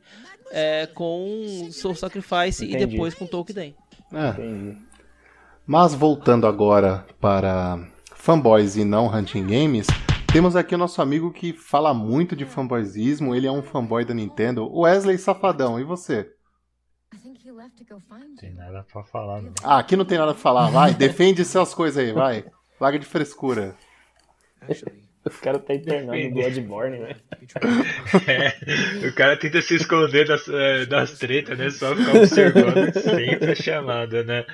é, 0.52 0.86
com 0.94 1.66
Soul 1.72 1.96
Sacrifice 1.96 2.64
e 2.64 2.68
Entendi. 2.68 2.86
depois 2.92 3.12
com 3.14 3.26
Tolkien. 3.26 3.74
É. 4.12 4.28
Entendi. 4.28 4.76
Mas 5.66 5.94
voltando 5.94 6.46
agora 6.46 7.04
para 7.20 7.78
fanboys 8.14 8.76
e 8.76 8.84
não 8.84 9.12
hunting 9.12 9.44
games, 9.46 9.86
temos 10.34 10.56
aqui 10.56 10.74
o 10.74 10.78
nosso 10.78 11.00
amigo 11.00 11.32
que 11.32 11.52
fala 11.52 11.94
muito 11.94 12.34
de 12.34 12.44
fanboyismo, 12.44 13.36
ele 13.36 13.46
é 13.46 13.52
um 13.52 13.62
fanboy 13.62 14.04
da 14.04 14.12
Nintendo, 14.12 14.64
o 14.64 14.80
Wesley 14.80 15.16
Safadão, 15.16 15.78
e 15.78 15.84
você? 15.84 16.28
Não 18.18 18.34
tem 18.34 18.52
nada 18.52 18.84
pra 18.92 19.04
falar, 19.04 19.40
não. 19.40 19.54
Ah, 19.62 19.78
aqui 19.78 19.94
não 19.94 20.04
tem 20.04 20.18
nada 20.18 20.34
pra 20.34 20.42
falar, 20.42 20.70
vai, 20.70 20.92
defende 20.98 21.44
suas 21.44 21.72
coisas 21.72 22.02
aí, 22.04 22.12
vai. 22.12 22.44
Larga 22.80 22.98
de 22.98 23.06
frescura. 23.06 23.76
O 25.24 25.30
cara 25.40 25.60
tá 25.60 25.72
internado 25.72 26.18
no 26.18 26.30
Bloodborne, 26.32 26.98
né? 26.98 27.16
É, 28.26 29.06
o 29.06 29.14
cara 29.14 29.36
tenta 29.36 29.62
se 29.62 29.76
esconder 29.76 30.26
das, 30.26 30.48
eh, 30.48 30.84
das 30.86 31.16
tretas, 31.16 31.56
né? 31.56 31.70
Só 31.70 31.94
ficar 31.94 32.16
observando 32.16 32.92
sempre 32.92 33.52
a 33.52 33.54
chamada, 33.54 34.24
né? 34.24 34.44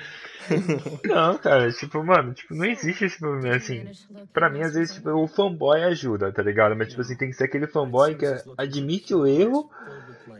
Não, 1.05 1.37
cara, 1.37 1.71
tipo, 1.71 2.03
mano, 2.03 2.33
tipo, 2.33 2.53
não 2.55 2.65
existe 2.65 3.05
esse 3.05 3.19
problema, 3.19 3.55
assim. 3.55 3.85
Pra 4.33 4.49
mim, 4.49 4.61
às 4.61 4.73
vezes, 4.73 4.95
tipo, 4.95 5.09
o 5.09 5.27
fanboy 5.27 5.83
ajuda, 5.83 6.31
tá 6.31 6.41
ligado? 6.41 6.75
Mas, 6.75 6.89
tipo 6.89 7.01
assim, 7.01 7.15
tem 7.15 7.29
que 7.29 7.35
ser 7.35 7.45
aquele 7.45 7.67
fanboy 7.67 8.15
que 8.15 8.25
admite 8.57 9.13
o 9.13 9.25
erro 9.25 9.69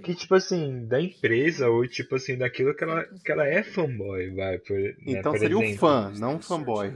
que, 0.03 0.15
tipo 0.15 0.35
assim, 0.35 0.85
da 0.85 1.01
empresa 1.01 1.69
ou, 1.69 1.87
tipo 1.87 2.15
assim, 2.15 2.37
daquilo 2.37 2.75
que 2.75 2.83
ela, 2.83 3.03
que 3.23 3.31
ela 3.31 3.47
é 3.47 3.63
fanboy, 3.63 4.31
vai, 4.31 4.57
por, 4.57 4.77
né, 4.77 4.93
Então 5.05 5.31
por 5.31 5.39
seria 5.39 5.57
o 5.57 5.63
exemplo. 5.63 5.79
fã, 5.79 6.11
não 6.17 6.37
o 6.37 6.41
fanboy. 6.41 6.93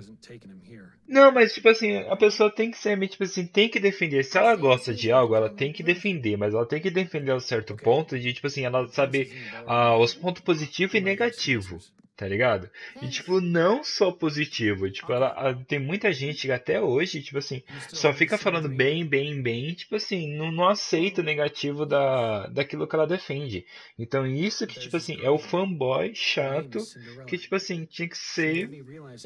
Não, 1.07 1.31
mas 1.31 1.53
tipo 1.53 1.69
assim, 1.69 1.97
a 1.97 2.15
pessoa 2.15 2.49
tem 2.49 2.71
que 2.71 2.77
ser, 2.77 2.97
tipo 3.07 3.23
assim, 3.23 3.45
tem 3.45 3.69
que 3.69 3.79
defender. 3.79 4.23
Se 4.23 4.37
ela 4.37 4.55
gosta 4.55 4.93
de 4.93 5.11
algo, 5.11 5.35
ela 5.35 5.49
tem 5.49 5.71
que 5.71 5.83
defender, 5.83 6.35
mas 6.35 6.53
ela 6.53 6.65
tem 6.65 6.81
que 6.81 6.89
defender 6.89 7.31
a 7.31 7.35
um 7.35 7.39
certo 7.39 7.75
ponto 7.75 8.17
de, 8.17 8.33
tipo 8.33 8.47
assim, 8.47 8.65
ela 8.65 8.87
saber 8.87 9.31
ah, 9.67 9.97
os 9.97 10.15
pontos 10.15 10.41
positivos 10.41 10.95
e 10.95 10.99
negativos, 10.99 11.93
tá 12.15 12.27
ligado? 12.27 12.69
E 13.01 13.07
tipo, 13.09 13.41
não 13.41 13.83
só 13.83 14.11
positivo, 14.11 14.89
tipo, 14.89 15.11
ela 15.11 15.53
tem 15.67 15.79
muita 15.79 16.11
gente 16.13 16.47
que 16.47 16.51
até 16.51 16.81
hoje, 16.81 17.21
tipo 17.21 17.37
assim, 17.37 17.61
só 17.89 18.13
fica 18.13 18.37
falando 18.37 18.69
bem, 18.69 19.05
bem, 19.05 19.41
bem, 19.41 19.73
tipo 19.73 19.95
assim, 19.95 20.33
não, 20.35 20.51
não 20.51 20.67
aceita 20.69 21.21
o 21.21 21.23
negativo 21.25 21.85
da, 21.85 22.47
daquilo 22.47 22.87
que 22.87 22.95
ela 22.95 23.05
defende. 23.07 23.65
Então 23.99 24.25
isso 24.25 24.65
que, 24.65 24.79
tipo 24.79 24.95
assim, 24.97 25.17
é 25.21 25.29
o 25.29 25.37
fanboy 25.37 26.13
chato 26.15 26.79
que, 27.27 27.37
tipo 27.37 27.55
assim, 27.55 27.85
tinha 27.85 28.07
que 28.07 28.17
ser 28.17 28.69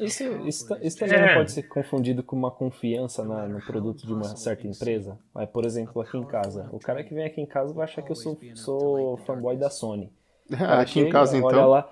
Isso, 0.00 0.24
isso, 0.46 0.68
ta- 0.68 0.78
isso 0.82 0.98
também 0.98 1.16
É. 1.18 1.26
não 1.28 1.34
pode 1.34 1.52
ser 1.52 1.62
confundido 1.64 2.22
com 2.22 2.36
uma 2.36 2.50
confiança 2.50 3.24
na- 3.24 3.46
no 3.48 3.60
produto 3.64 4.06
de 4.06 4.12
uma 4.12 4.36
certa 4.36 4.66
empresa. 4.66 5.18
Mas, 5.34 5.48
por 5.50 5.64
exemplo, 5.64 6.02
aqui 6.02 6.16
em 6.16 6.24
casa. 6.26 6.68
O 6.72 6.78
cara 6.78 7.04
que 7.04 7.14
vem 7.14 7.24
aqui 7.24 7.40
em 7.40 7.46
casa 7.46 7.72
vai 7.72 7.84
achar 7.84 8.02
que 8.02 8.10
eu 8.10 8.16
sou, 8.16 8.38
sou 8.54 9.16
fanboy 9.18 9.56
da 9.56 9.70
Sony. 9.70 10.10
Cara 10.50 10.80
Aqui 10.82 10.98
em 11.00 11.02
chega, 11.04 11.12
casa, 11.12 11.36
Olha 11.36 11.54
então. 11.54 11.68
lá. 11.68 11.88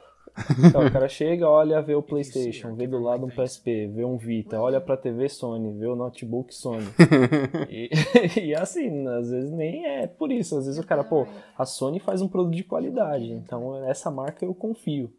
Então, 0.64 0.86
o 0.86 0.90
cara 0.90 1.08
chega, 1.08 1.48
olha, 1.48 1.80
vê 1.82 1.94
o 1.94 2.02
PlayStation, 2.02 2.74
vê 2.74 2.86
do 2.86 2.98
lado 2.98 3.26
um 3.26 3.30
PSP, 3.30 3.86
vê 3.88 4.04
um 4.04 4.16
Vita, 4.16 4.60
olha 4.60 4.80
pra 4.80 4.96
TV 4.96 5.28
Sony, 5.28 5.72
vê 5.78 5.86
o 5.86 5.96
notebook 5.96 6.54
Sony. 6.54 6.86
E, 7.70 7.90
e 8.48 8.54
assim, 8.54 9.06
às 9.08 9.30
vezes 9.30 9.50
nem 9.50 9.86
é 9.86 10.06
por 10.06 10.30
isso. 10.32 10.56
Às 10.56 10.66
vezes 10.66 10.80
o 10.80 10.86
cara, 10.86 11.04
pô, 11.04 11.26
a 11.56 11.64
Sony 11.64 12.00
faz 12.00 12.22
um 12.22 12.28
produto 12.28 12.54
de 12.54 12.64
qualidade, 12.64 13.30
então 13.32 13.84
essa 13.84 14.10
marca 14.10 14.44
eu 14.44 14.54
confio. 14.54 15.12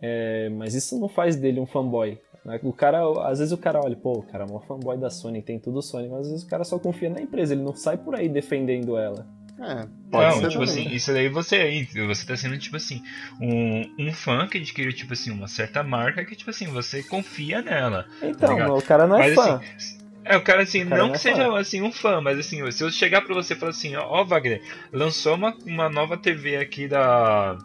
É, 0.00 0.48
mas 0.50 0.74
isso 0.74 0.98
não 0.98 1.08
faz 1.08 1.36
dele 1.36 1.60
um 1.60 1.66
fanboy. 1.66 2.18
né? 2.44 2.58
O 2.62 2.72
cara, 2.72 3.02
às 3.28 3.38
vezes 3.38 3.52
o 3.52 3.58
cara 3.58 3.80
olha, 3.82 3.96
pô, 3.96 4.12
o 4.12 4.22
cara 4.22 4.44
é 4.44 4.52
um 4.52 4.60
fanboy 4.60 4.96
da 4.96 5.10
Sony, 5.10 5.42
tem 5.42 5.58
tudo 5.58 5.82
Sony, 5.82 6.08
mas 6.08 6.20
às 6.22 6.30
vezes 6.30 6.44
o 6.44 6.48
cara 6.48 6.64
só 6.64 6.78
confia 6.78 7.10
na 7.10 7.20
empresa, 7.20 7.52
ele 7.54 7.62
não 7.62 7.74
sai 7.74 7.98
por 7.98 8.14
aí 8.14 8.28
defendendo 8.28 8.96
ela. 8.96 9.26
É, 9.62 9.86
pode 10.10 10.24
não, 10.26 10.40
ser 10.40 10.48
tipo 10.48 10.64
também. 10.64 10.86
assim, 10.86 10.94
isso 10.94 11.12
daí 11.12 11.28
você 11.28 11.56
aí, 11.56 11.84
você 12.06 12.26
tá 12.26 12.34
sendo 12.36 12.56
tipo 12.58 12.76
assim, 12.76 13.02
um, 13.40 13.94
um 13.98 14.12
fã 14.12 14.46
que 14.46 14.56
adquiriu 14.58 14.92
tipo 14.92 15.12
assim 15.12 15.30
uma 15.30 15.48
certa 15.48 15.82
marca 15.82 16.24
que 16.24 16.34
tipo 16.34 16.48
assim, 16.50 16.66
você 16.68 17.02
confia 17.02 17.60
nela. 17.60 18.06
Então, 18.22 18.54
ligado? 18.54 18.74
o 18.76 18.82
cara 18.82 19.06
não 19.06 19.16
é 19.18 19.28
Mas 19.28 19.34
fã. 19.34 19.56
assim, 19.76 19.98
é, 20.24 20.36
o 20.36 20.42
cara 20.42 20.62
assim, 20.62 20.84
O 20.84 20.88
cara 20.88 21.02
não 21.02 21.08
não 21.08 21.10
que 21.10 21.16
é 21.16 21.20
seja 21.20 21.44
fã. 21.50 21.58
assim 21.58 21.82
um 21.82 21.92
fã, 21.92 22.20
mas 22.22 22.38
assim, 22.38 22.70
se 22.70 22.82
eu 22.82 22.90
chegar 22.90 23.20
pra 23.22 23.34
você 23.34 23.52
e 23.52 23.56
falar 23.56 23.70
assim, 23.70 23.96
ó, 23.96 24.24
Wagner, 24.24 24.62
lançou 24.92 25.34
uma, 25.34 25.54
uma 25.66 25.88
nova 25.90 26.16
TV 26.16 26.56
aqui 26.56 26.88
da 26.88 27.58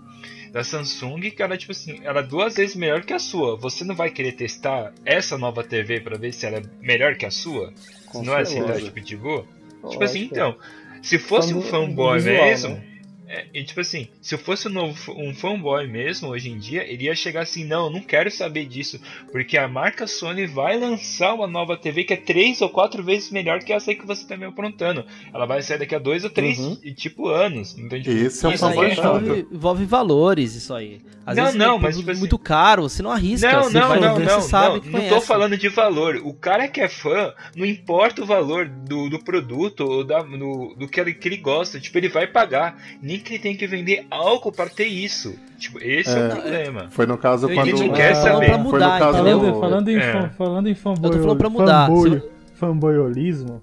da 0.51 0.63
Samsung, 0.63 1.19
que 1.31 1.43
ela 1.43 1.57
tipo 1.57 1.73
assim, 1.73 1.99
ela 2.03 2.21
é 2.21 2.23
duas 2.23 2.55
vezes 2.55 2.77
melhor 2.77 3.01
que 3.03 3.13
a 3.13 3.19
sua. 3.19 3.57
Você 3.57 3.83
não 3.83 3.93
vai 3.93 4.09
querer 4.09 4.31
testar 4.33 4.93
essa 5.05 5.37
nova 5.37 5.63
TV 5.65 5.99
pra 5.99 6.17
ver 6.17 6.31
se 6.31 6.45
ela 6.45 6.57
é 6.59 6.61
melhor 6.81 7.15
que 7.15 7.25
a 7.25 7.31
sua? 7.31 7.73
Com 8.07 8.23
não 8.23 8.33
é 8.37 8.41
assim, 8.41 8.63
tá, 8.63 8.79
tipo, 8.79 9.01
digo? 9.01 9.41
Tipo 9.89 9.99
Lógico. 9.99 10.03
assim, 10.05 10.21
então, 10.23 10.57
se 11.05 11.19
fosse 11.19 11.53
um 11.53 11.61
fanboy 11.61 12.17
do 12.17 12.23
visual, 12.23 12.45
mesmo, 12.47 12.69
né? 12.69 12.81
É, 13.27 13.45
e 13.53 13.63
tipo 13.63 13.79
assim, 13.81 14.07
se 14.21 14.35
eu 14.35 14.39
fosse 14.39 14.67
um, 14.67 14.71
novo, 14.71 15.11
um 15.17 15.33
fanboy 15.33 15.87
mesmo, 15.87 16.29
hoje 16.29 16.49
em 16.49 16.57
dia, 16.57 16.83
ele 16.89 17.05
ia 17.05 17.15
chegar 17.15 17.41
assim, 17.41 17.63
não, 17.65 17.85
eu 17.85 17.89
não 17.91 18.01
quero 18.01 18.29
saber 18.31 18.65
disso, 18.65 18.99
porque 19.31 19.57
a 19.57 19.67
marca 19.67 20.07
Sony 20.07 20.45
vai 20.45 20.77
lançar 20.79 21.33
uma 21.33 21.47
nova 21.47 21.75
TV 21.77 22.03
que 22.03 22.13
é 22.13 22.17
três 22.17 22.61
ou 22.61 22.69
quatro 22.69 23.03
vezes 23.03 23.31
melhor 23.31 23.59
que 23.59 23.73
essa 23.73 23.91
aí 23.91 23.95
que 23.97 24.05
você 24.05 24.25
tá 24.27 24.35
me 24.37 24.45
aprontando. 24.45 25.05
Ela 25.33 25.45
vai 25.45 25.61
sair 25.61 25.79
daqui 25.79 25.95
a 25.95 25.99
dois 25.99 26.23
ou 26.23 26.29
três, 26.29 26.59
Uhum. 26.59 26.77
e, 26.83 26.93
tipo, 26.93 27.27
anos. 27.29 27.77
Então, 27.77 27.99
tipo, 28.01 28.11
Esse 28.15 28.45
é 28.45 28.49
um 28.49 28.51
Isso 28.53 28.65
fanboy 28.67 28.91
envolve, 28.91 29.47
envolve 29.51 29.85
valores, 29.85 30.55
isso 30.55 30.73
aí. 30.73 31.01
Às 31.25 31.35
Não, 31.37 31.43
vezes 31.45 31.57
não, 31.59 31.75
é 31.77 31.79
mas, 31.79 31.97
tipo 31.97 32.11
assim- 32.11 32.19
muito 32.19 32.37
caro, 32.37 32.83
você 32.83 33.01
não 33.01 33.11
arrisca. 33.11 33.51
Não, 33.51 33.63
você 33.63 33.79
não, 33.79 33.99
não, 33.99 34.19
não, 34.19 34.41
sabe 34.41 34.75
não, 34.75 34.79
que 34.81 34.89
não 34.89 35.09
tô 35.09 35.19
falando 35.21 35.57
de 35.57 35.67
valor. 35.69 36.21
O 36.23 36.33
cara 36.33 36.67
que 36.67 36.79
é 36.79 36.87
fã, 36.87 37.33
não 37.55 37.65
importa 37.65 38.21
o 38.21 38.25
valor 38.27 38.67
do, 38.67 39.09
do 39.09 39.17
produto 39.23 39.81
ou 39.81 40.03
da, 40.03 40.21
do, 40.21 40.75
do 40.77 40.87
que, 40.87 40.99
ele, 40.99 41.13
que 41.15 41.27
ele 41.27 41.37
gosta, 41.37 41.79
tipo, 41.79 41.97
ele 41.97 42.09
vai 42.09 42.27
pagar. 42.27 42.79
Nem 43.01 43.14
que 43.19 43.33
ele 43.33 43.43
tem 43.43 43.55
que 43.55 43.65
vender 43.67 44.05
álcool 44.09 44.51
para 44.51 44.69
ter 44.69 44.85
isso. 44.87 45.35
Tipo, 45.57 45.79
esse 45.81 46.09
é, 46.09 46.19
É. 46.19 46.27
o 46.27 46.31
problema. 46.31 46.87
Foi 46.91 47.05
no 47.05 47.17
caso 47.17 47.47
Ele 47.47 47.55
quando. 47.55 47.71
não 47.79 47.93
quer 47.93 48.13
falando 48.15 48.33
saber. 48.33 48.45
pra 48.45 48.53
Foi 48.55 48.63
no 48.63 48.71
mudar, 48.71 48.99
caso 48.99 49.17
Falando, 49.17 49.59
falando, 49.59 49.89
em, 49.89 49.95
É. 49.97 50.11
fan- 50.11 50.29
falando 50.29 50.67
em 50.69 50.75
fanboy, 50.75 51.09
Eu 51.09 51.11
tô 51.13 51.19
falando 51.21 51.37
pra 51.37 51.49
mudar. 51.49 51.87
fanboy- 51.87 52.19
Se 52.19 52.59
fanboyolismo, 52.59 53.61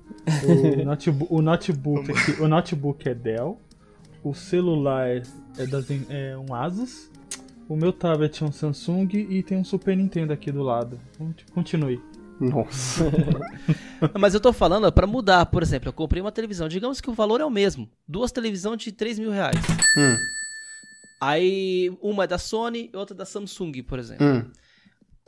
o, 0.78 0.84
notebook, 0.84 1.32
o, 1.34 1.42
notebook 1.42 2.10
aqui- 2.10 2.42
o 2.42 2.48
notebook 2.48 3.08
é 3.08 3.14
Dell, 3.14 3.58
o 4.24 4.34
celular 4.34 5.08
é, 5.08 5.22
é 5.58 5.66
das, 5.66 5.86
é 6.10 6.34
um 6.38 6.54
Asus, 6.54 7.10
o 7.68 7.76
meu 7.76 7.92
tablet 7.92 8.42
é 8.42 8.46
um 8.46 8.52
Samsung 8.52 9.08
e 9.12 9.42
tem 9.42 9.56
um 9.58 9.64
Super 9.64 9.96
Nintendo 9.96 10.32
aqui 10.32 10.50
do 10.52 10.62
lado. 10.62 10.98
Conti- 11.18 11.44
Continue. 11.52 12.00
Nossa. 12.50 13.04
Mas 14.18 14.34
eu 14.34 14.40
tô 14.40 14.52
falando 14.52 14.90
pra 14.92 15.06
mudar. 15.06 15.46
Por 15.46 15.62
exemplo, 15.62 15.88
eu 15.88 15.92
comprei 15.92 16.20
uma 16.20 16.32
televisão. 16.32 16.68
Digamos 16.68 17.00
que 17.00 17.08
o 17.10 17.14
valor 17.14 17.40
é 17.40 17.44
o 17.44 17.50
mesmo. 17.50 17.88
Duas 18.06 18.32
televisões 18.32 18.82
de 18.82 18.92
3 18.92 19.18
mil 19.18 19.30
reais. 19.30 19.56
Hum, 19.96 20.16
Aí 21.20 21.96
uma 22.00 22.24
é 22.24 22.26
da 22.26 22.38
Sony 22.38 22.90
e 22.92 22.96
outra 22.96 23.14
da 23.14 23.24
Samsung, 23.24 23.82
por 23.82 23.98
exemplo. 23.98 24.26
hum. 24.26 24.50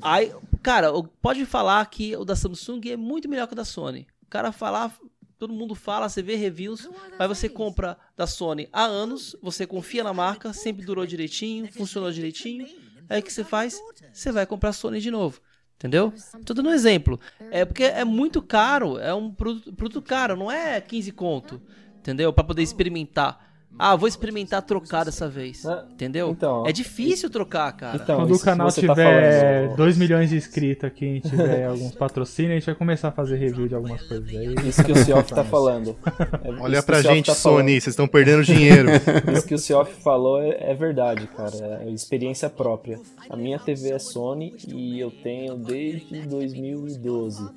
Aí, 0.02 0.32
cara, 0.60 0.92
pode 1.22 1.46
falar 1.46 1.86
que 1.86 2.16
o 2.16 2.24
da 2.24 2.34
Samsung 2.34 2.80
é 2.90 2.96
muito 2.96 3.28
melhor 3.28 3.46
que 3.46 3.52
o 3.52 3.56
da 3.56 3.64
Sony. 3.64 4.08
O 4.24 4.26
cara 4.26 4.50
falar, 4.50 4.92
todo 5.38 5.52
mundo 5.54 5.76
fala, 5.76 6.08
você 6.08 6.20
vê 6.20 6.34
reviews, 6.34 6.88
mas 7.16 7.28
você 7.28 7.48
compra 7.48 7.96
da 8.16 8.26
Sony 8.26 8.68
há 8.72 8.82
anos, 8.84 9.36
você 9.40 9.68
confia 9.68 10.02
na 10.02 10.12
marca, 10.12 10.52
sempre 10.52 10.84
durou 10.84 11.06
direitinho, 11.06 11.72
funcionou 11.72 12.10
direitinho. 12.10 12.66
Aí 13.08 13.20
o 13.20 13.22
que 13.22 13.32
você 13.32 13.44
faz? 13.44 13.80
Você 14.12 14.32
vai 14.32 14.44
comprar 14.46 14.70
a 14.70 14.72
Sony 14.72 15.00
de 15.00 15.12
novo. 15.12 15.40
Entendeu? 15.84 16.14
Tô 16.46 16.54
dando 16.54 16.70
um 16.70 16.72
exemplo. 16.72 17.20
É 17.50 17.62
porque 17.62 17.84
é 17.84 18.06
muito 18.06 18.40
caro, 18.40 18.96
é 18.98 19.12
um 19.12 19.30
produto, 19.30 19.70
produto 19.74 20.00
caro, 20.00 20.34
não 20.34 20.50
é 20.50 20.80
15 20.80 21.12
conto. 21.12 21.60
Entendeu? 21.98 22.32
Pra 22.32 22.42
poder 22.42 22.62
experimentar. 22.62 23.53
Ah, 23.78 23.96
vou 23.96 24.08
experimentar 24.08 24.62
trocar 24.62 25.04
dessa 25.04 25.28
vez. 25.28 25.66
Ah, 25.66 25.84
Entendeu? 25.92 26.30
então. 26.30 26.64
é 26.66 26.72
difícil 26.72 27.28
trocar, 27.28 27.72
cara. 27.72 27.96
Então, 27.96 28.20
Quando 28.20 28.32
isso 28.32 28.42
o 28.42 28.44
canal 28.44 28.68
tá 28.68 28.80
tiver 28.80 29.64
falando, 29.66 29.76
2 29.76 29.98
milhões 29.98 30.30
de 30.30 30.36
inscritos 30.36 30.84
aqui 30.84 31.16
e 31.16 31.20
tiver 31.20 31.64
alguns 31.66 31.92
patrocínios, 31.94 32.52
a 32.52 32.54
gente 32.54 32.66
vai 32.66 32.74
começar 32.74 33.08
a 33.08 33.12
fazer 33.12 33.36
review 33.36 33.66
de 33.66 33.74
algumas 33.74 34.02
coisas 34.02 34.28
aí. 34.28 34.54
Isso 34.68 34.84
que 34.84 34.92
o 34.92 34.96
Cioff 34.96 35.32
tá 35.32 35.44
falando. 35.44 35.96
É, 36.44 36.50
Olha 36.60 36.82
pra 36.82 37.00
gente, 37.00 37.26
tá. 37.26 37.34
Sony, 37.34 37.80
vocês 37.80 37.88
estão 37.88 38.06
perdendo 38.06 38.44
dinheiro. 38.44 38.88
Isso 39.32 39.46
que 39.46 39.54
o 39.54 39.58
Cioff 39.58 39.92
falou 40.02 40.40
é, 40.40 40.70
é 40.70 40.74
verdade, 40.74 41.26
cara. 41.28 41.80
É 41.82 41.90
experiência 41.90 42.50
própria. 42.50 43.00
A 43.30 43.36
minha 43.36 43.58
TV 43.58 43.90
é 43.90 43.98
Sony 43.98 44.54
e 44.68 45.00
eu 45.00 45.10
tenho 45.10 45.56
desde 45.56 46.22
2012. 46.26 47.48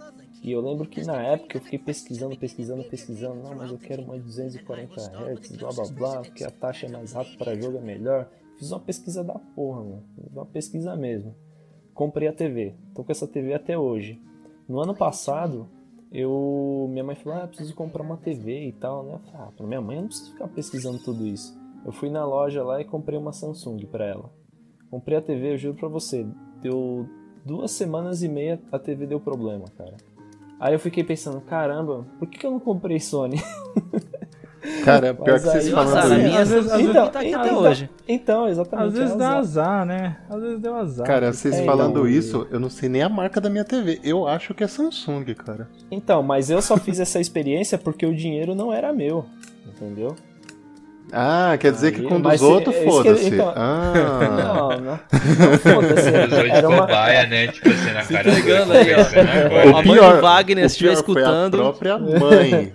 E 0.48 0.52
eu 0.54 0.62
lembro 0.62 0.88
que 0.88 1.04
na 1.04 1.22
época 1.22 1.58
eu 1.58 1.62
fiquei 1.62 1.78
pesquisando, 1.78 2.38
pesquisando, 2.38 2.82
pesquisando. 2.86 3.44
Não, 3.44 3.54
mas 3.54 3.70
eu 3.70 3.78
quero 3.78 4.08
mais 4.08 4.24
240 4.24 4.94
Hz, 4.96 5.58
blá 5.58 5.70
blá 5.74 5.88
blá, 5.92 6.22
porque 6.22 6.46
a 6.46 6.50
taxa 6.50 6.86
é 6.86 6.90
mais 6.90 7.12
rápida 7.12 7.38
para 7.38 7.60
jogo 7.60 7.80
é 7.80 7.82
melhor. 7.82 8.30
Fiz 8.58 8.72
uma 8.72 8.80
pesquisa 8.80 9.26
da 9.26 9.34
porra, 9.34 9.84
mano. 9.84 10.04
Fiz 10.16 10.32
uma 10.32 10.46
pesquisa 10.46 10.96
mesmo. 10.96 11.36
Comprei 11.94 12.30
a 12.30 12.34
TV. 12.34 12.76
Tô 12.96 13.04
com 13.04 13.12
essa 13.12 13.28
TV 13.28 13.56
até 13.56 13.78
hoje. 13.78 14.22
No 14.70 14.80
ano 14.80 14.96
passado, 14.96 15.68
eu 16.14 16.88
minha 16.92 17.04
mãe 17.04 17.18
falou: 17.18 17.40
"Ah, 17.40 17.48
preciso 17.48 17.76
comprar 17.76 18.04
uma 18.04 18.16
TV 18.16 18.70
e 18.70 18.72
tal", 18.72 19.04
né? 19.04 19.16
Eu 19.16 19.20
falei, 19.20 19.42
ah, 19.42 19.52
pra 19.52 19.68
minha 19.68 19.82
mãe 19.82 19.98
eu 19.98 20.04
não 20.04 20.08
preciso 20.08 20.32
ficar 20.32 20.48
pesquisando 20.48 21.00
tudo 21.00 21.28
isso. 21.28 21.60
Eu 21.86 21.92
fui 21.92 22.10
na 22.10 22.26
loja 22.26 22.64
lá 22.64 22.80
e 22.80 22.86
comprei 22.86 23.20
uma 23.20 23.34
Samsung 23.34 23.86
pra 23.88 24.06
ela. 24.06 24.32
Comprei 24.90 25.18
a 25.18 25.22
TV, 25.22 25.52
eu 25.52 25.58
juro 25.58 25.76
pra 25.76 25.90
você, 25.90 26.26
deu 26.62 27.06
duas 27.46 27.72
semanas 27.72 28.24
e 28.24 28.30
meia 28.30 28.62
a 28.72 28.80
TV 28.80 29.06
deu 29.06 29.20
problema, 29.20 29.66
cara. 29.78 29.98
Aí 30.60 30.74
eu 30.74 30.80
fiquei 30.80 31.04
pensando, 31.04 31.40
caramba, 31.42 32.06
por 32.18 32.28
que, 32.28 32.38
que 32.40 32.46
eu 32.46 32.52
não 32.52 32.60
comprei 32.60 33.00
Sony? 33.00 33.42
Cara, 34.84 35.14
pior 35.14 35.34
Mas 35.34 35.44
que 35.44 35.50
vocês 35.50 35.66
aí- 35.68 35.72
falando 35.72 35.94
Nossa, 35.96 36.08
isso. 36.16 36.24
minha 36.28 36.40
Às 36.42 36.50
vezes- 36.50 36.66
às 36.66 36.72
Samsung 36.82 36.94
vezes- 36.94 37.12
tá 37.12 37.20
aqui 37.20 37.28
então- 37.30 37.42
até 37.42 37.50
então- 37.52 37.62
hoje. 37.62 37.90
Então, 38.08 38.48
exatamente. 38.50 38.88
Às 38.88 38.94
vezes 38.98 39.14
é 39.14 39.18
dá 39.18 39.30
azar. 39.38 39.38
azar, 39.40 39.86
né? 39.86 40.18
Às 40.30 40.42
vezes 40.42 40.60
deu 40.60 40.76
azar. 40.76 41.08
Cara, 41.08 41.32
vocês 41.34 41.56
É, 41.56 41.64
falando 41.64 41.92
então, 41.92 42.08
isso, 42.08 42.48
eu 42.52 42.60
não 42.60 42.70
sei 42.70 42.90
nem 42.90 43.02
a 43.02 43.08
marca 43.08 43.40
da 43.40 43.50
minha 43.50 43.64
TV. 43.64 44.00
Eu 44.04 44.28
acho 44.28 44.54
que 44.54 44.64
é 44.64 44.68
Samsung, 44.68 45.24
cara. 45.36 45.70
Então, 45.90 46.22
mas 46.22 46.50
eu 46.50 46.62
só 46.62 46.76
fiz 46.76 47.00
essa 47.00 47.20
experiência 47.20 47.78
porque 47.78 48.06
o 48.06 48.14
dinheiro 48.14 48.56
não 48.56 48.74
era 48.74 48.92
meu, 48.92 49.26
entendeu? 49.66 50.16
Ah, 51.14 51.56
quer 51.60 51.72
dizer 51.72 51.94
que 51.94 52.02
Aí, 52.02 52.08
com 52.08 52.20
mas 52.20 52.40
dos 52.42 52.50
outros, 52.50 52.76
é 52.76 52.80
que- 52.80 52.86
foda-se. 52.90 53.28
então- 53.28 53.54
Ah. 53.56 53.94
Não, 54.30 54.70
não, 54.70 54.80
não 54.80 55.58
foda-se. 55.60 56.08
Era 56.52 56.68
uma... 56.70 56.82
cobaia, 56.82 57.26
né? 57.28 57.48
Tipo 57.48 57.70
assim, 57.70 57.92
na 57.94 58.04
cara 58.04 58.24
do 58.24 58.30
entregando 58.30 58.74
aí, 58.74 58.94
ó. 58.94 58.98
O 58.98 59.48
agora. 59.48 59.70
A 59.70 59.84
mãe 59.84 59.96
do 60.16 60.22
Wagner, 60.22 60.70
se 60.70 60.74
estiver 60.76 60.90
pior 60.92 61.04
foi 61.06 61.14
escutando. 61.22 61.56
A 61.56 61.60
própria 61.64 61.98
mãe. 61.98 62.74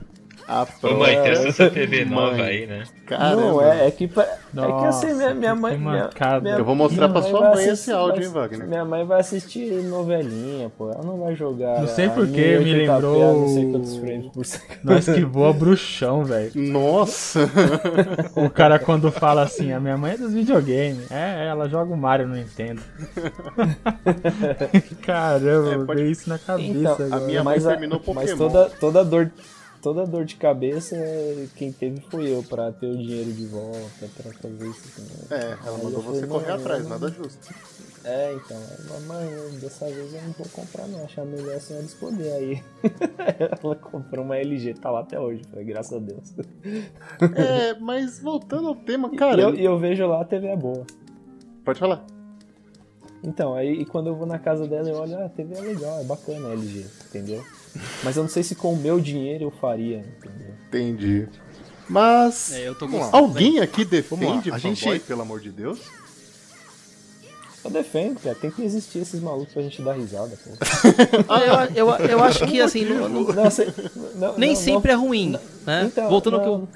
A 0.49 0.67
Ô 0.83 0.95
mãe, 0.97 1.23
testa 1.23 1.49
essa 1.49 1.71
TV 1.71 2.05
mãe. 2.05 2.15
nova 2.15 2.43
aí, 2.43 2.67
né? 2.67 2.85
Caramba. 3.07 3.41
Não, 3.43 3.63
é, 3.63 3.87
é 3.87 3.91
que, 3.91 4.09
pa- 4.09 4.23
é 4.23 4.27
que 4.51 4.57
Nossa, 4.57 5.07
assim, 5.07 5.17
minha, 5.17 5.35
minha 5.35 5.55
mãe. 5.55 5.75
que 5.77 5.81
Minha, 5.81 6.05
mancada. 6.05 6.41
minha- 6.41 6.57
Eu 6.57 6.65
vou 6.65 6.75
mostrar 6.75 7.09
pra 7.09 7.23
sua 7.23 7.41
mãe 7.51 7.61
esse 7.63 7.71
assistir- 7.71 7.93
áudio, 7.93 8.15
vai- 8.17 8.25
hein, 8.25 8.33
Wagner? 8.51 8.69
Minha 8.69 8.85
mãe 8.85 9.05
vai 9.05 9.21
assistir 9.21 9.73
novelinha, 9.85 10.71
pô. 10.77 10.91
Ela 10.91 11.03
não 11.03 11.19
vai 11.19 11.35
jogar. 11.35 11.81
Não 11.81 11.87
sei 11.89 12.07
a 12.07 12.11
por 12.11 12.27
que, 12.27 12.59
me 12.59 12.65
1080p 12.65 12.91
a 12.91 12.95
lembrou- 12.95 13.41
Não 13.41 13.49
sei 13.49 13.71
quantos 13.71 13.97
frames 13.97 14.27
por 14.29 14.45
segundo. 14.45 14.79
Nós 14.85 15.05
que 15.07 15.25
voa 15.25 15.53
bruxão, 15.53 16.25
velho. 16.25 16.51
Nossa! 16.55 17.49
O 18.37 18.51
cara 18.51 18.79
quando 18.79 19.11
fala 19.13 19.43
assim, 19.43 19.73
a 19.73 19.81
minha 19.81 19.97
mãe 19.97 20.13
é 20.13 20.17
dos 20.19 20.33
videogames. 20.33 21.11
É, 21.11 21.47
ela 21.49 21.69
joga 21.69 21.93
o 21.95 21.97
Mario 21.97 22.27
no 22.29 22.35
Nintendo. 22.35 22.83
Caramba, 25.03 25.83
É, 25.83 25.87
pode- 25.87 26.11
isso 26.11 26.29
na 26.29 26.39
cabeça 26.39 26.69
Então, 26.71 26.93
agora. 26.95 27.17
a 27.17 27.21
minha 27.21 27.45
mãe 27.45 27.55
mas, 27.57 27.65
terminou 27.65 28.01
Pokémon. 28.01 28.21
mas 28.27 28.35
toda, 28.35 28.71
toda 28.81 29.05
dor. 29.05 29.31
Toda 29.83 30.07
dor 30.07 30.25
de 30.25 30.37
cabeça, 30.37 30.97
quem 31.57 31.73
teve 31.73 32.01
foi 32.03 32.29
eu, 32.33 32.43
pra 32.45 32.71
ter 32.71 32.87
o 32.87 32.97
dinheiro 32.97 33.33
de 33.33 33.47
volta, 33.47 34.09
pra 34.17 34.33
fazer 34.33 34.69
isso. 34.69 34.83
também. 34.95 35.43
É, 35.43 35.59
ela 35.67 35.77
Aí 35.77 35.83
mandou 35.85 35.99
eu 35.99 36.03
falei, 36.05 36.21
você 36.21 36.27
correr 36.29 36.53
atrás, 36.53 36.87
nada 36.87 37.09
justo. 37.09 37.53
É, 38.05 38.33
então, 38.35 38.57
mamãe, 38.89 39.29
eu- 39.33 39.51
dessa 39.61 39.87
vez 39.87 40.15
eu 40.15 40.23
não 40.23 40.33
vou 40.33 40.47
comprar 40.53 40.87
não, 40.87 41.05
achar 41.05 41.25
melhor 41.25 41.57
a 41.57 41.61
senhora 41.61 41.85
escolher 41.85 42.33
aí. 42.33 42.63
Ela 43.63 43.75
comprou 43.77 44.25
uma 44.25 44.37
LG, 44.37 44.75
tá 44.75 44.91
lá 44.91 45.01
até 45.01 45.19
hoje, 45.19 45.43
foi, 45.53 45.65
graças 45.65 45.93
a 45.93 45.99
Deus. 45.99 46.33
É, 47.37 47.75
mas 47.81 48.21
voltando 48.21 48.69
ao 48.69 48.77
tema, 48.77 49.11
cara. 49.17 49.41
eu, 49.43 49.55
e 49.55 49.65
eu 49.65 49.79
vejo 49.79 50.07
lá, 50.07 50.21
a 50.21 50.25
TV 50.25 50.47
é 50.49 50.57
boa. 50.57 50.85
Pode 51.65 51.79
falar. 51.81 52.05
Então, 53.23 53.55
aí 53.55 53.85
quando 53.85 54.09
eu 54.09 54.15
vou 54.17 54.27
na 54.27 54.39
casa 54.39 54.67
dela, 54.67 54.89
eu 54.89 54.97
olho, 54.97 55.17
ah, 55.19 55.27
a 55.27 55.29
TV 55.29 55.55
é 55.57 55.61
legal, 55.61 56.01
é 56.01 56.05
bacana 56.05 56.49
a 56.49 56.53
LG, 56.53 56.85
entendeu? 57.09 57.45
Mas 58.03 58.17
eu 58.17 58.23
não 58.23 58.31
sei 58.31 58.43
se 58.43 58.55
com 58.55 58.73
o 58.73 58.77
meu 58.77 59.01
dinheiro 59.01 59.45
eu 59.45 59.51
faria, 59.51 59.99
entendeu? 59.99 60.55
Entendi. 60.69 61.29
Mas. 61.89 62.53
É, 62.53 62.69
eu 62.69 62.75
tô 62.75 62.87
vamos 62.87 63.01
lá. 63.01 63.07
gostando. 63.11 63.27
Alguém 63.27 63.61
aqui 63.61 63.85
defende 63.85 64.51
a 64.51 64.59
fanboy, 64.59 64.75
gente- 64.75 65.01
pelo 65.01 65.23
amor 65.23 65.41
de 65.41 65.51
Deus? 65.51 65.81
Eu 67.65 67.71
defendo, 67.71 68.19
cara, 68.19 68.35
tem 68.35 68.51
que 68.51 68.63
existir 68.63 68.99
esses 68.99 69.21
malucos 69.21 69.55
pra 69.55 69.63
gente 69.63 69.81
dar 69.83 69.93
risada, 69.93 70.37
pô. 70.45 70.51
Ah, 71.29 71.67
eu, 71.75 71.87
eu, 71.87 72.07
eu 72.07 72.25
acho 72.25 72.45
que 72.47 72.61
assim, 72.61 72.85
não- 72.85 73.09
não- 73.09 73.23
Não, 73.23 73.45
não, 74.17 74.37
nem 74.39 74.51
não, 74.51 74.57
sempre 74.57 74.93
não. 74.93 74.99
é 74.99 75.07
ruim, 75.07 75.39
né? 75.65 75.85
Então, 75.87 76.09
Voltando 76.11 76.37
ao 76.37 76.43
que 76.43 76.49
eu, 76.49 76.69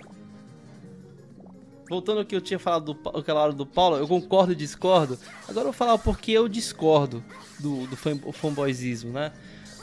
voltando 1.89 2.19
ao 2.21 2.25
que 2.25 2.37
eu 2.37 2.41
tinha 2.41 2.59
falado 2.59 2.95
do, 2.95 3.09
aquela 3.19 3.43
hora 3.43 3.53
do 3.53 3.67
Paulo, 3.67 3.97
eu 3.97 4.07
concordo 4.07 4.53
e 4.53 4.55
discordo. 4.57 5.19
Agora 5.49 5.61
eu 5.61 5.65
vou 5.65 5.73
falar 5.73 5.99
porque 5.99 6.31
eu 6.33 6.49
discordo 6.49 7.23
do, 7.59 7.87
do 7.89 7.97
fan, 7.97 8.17
fanboyzismo, 8.33 9.13
né? 9.13 9.33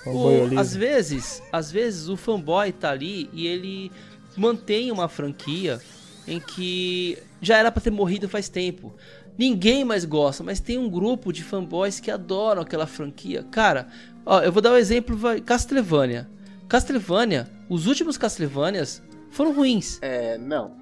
O, 0.06 0.12
Fanboyolismo. 0.12 0.60
às 0.60 0.76
vezes, 0.76 1.44
às 1.52 1.72
vezes 1.72 2.10
o 2.10 2.18
fanboy 2.18 2.72
tá 2.72 2.92
ali 2.92 3.30
e 3.32 3.48
ele 3.48 3.92
mantém 4.36 4.92
uma 4.92 5.08
franquia 5.08 5.80
em 6.28 6.40
que 6.40 7.18
já 7.42 7.58
era 7.58 7.72
pra 7.72 7.82
ter 7.82 7.92
morrido 7.92 8.28
faz 8.28 8.50
tempo. 8.50 8.94
Ninguém 9.38 9.84
mais 9.84 10.06
gosta, 10.06 10.44
mas 10.44 10.60
tem 10.60 10.78
um 10.78 10.90
grupo 10.90 11.32
de 11.32 11.44
fanboys 11.44 12.00
que 12.00 12.12
adoram 12.12 12.62
aquela 12.62 12.86
franquia. 12.86 13.44
Cara, 13.50 13.88
ó, 14.26 14.42
eu 14.42 14.52
vou 14.52 14.62
dar 14.62 14.74
um 14.74 14.78
exemplo, 14.78 15.16
vai, 15.16 15.42
Castlevania. 15.42 16.30
Castlevania, 16.68 17.50
os 17.70 17.88
últimos 17.88 18.18
Castlevanias 18.18 19.02
foram 19.32 19.54
ruins. 19.54 20.00
É, 20.02 20.38
não. 20.38 20.76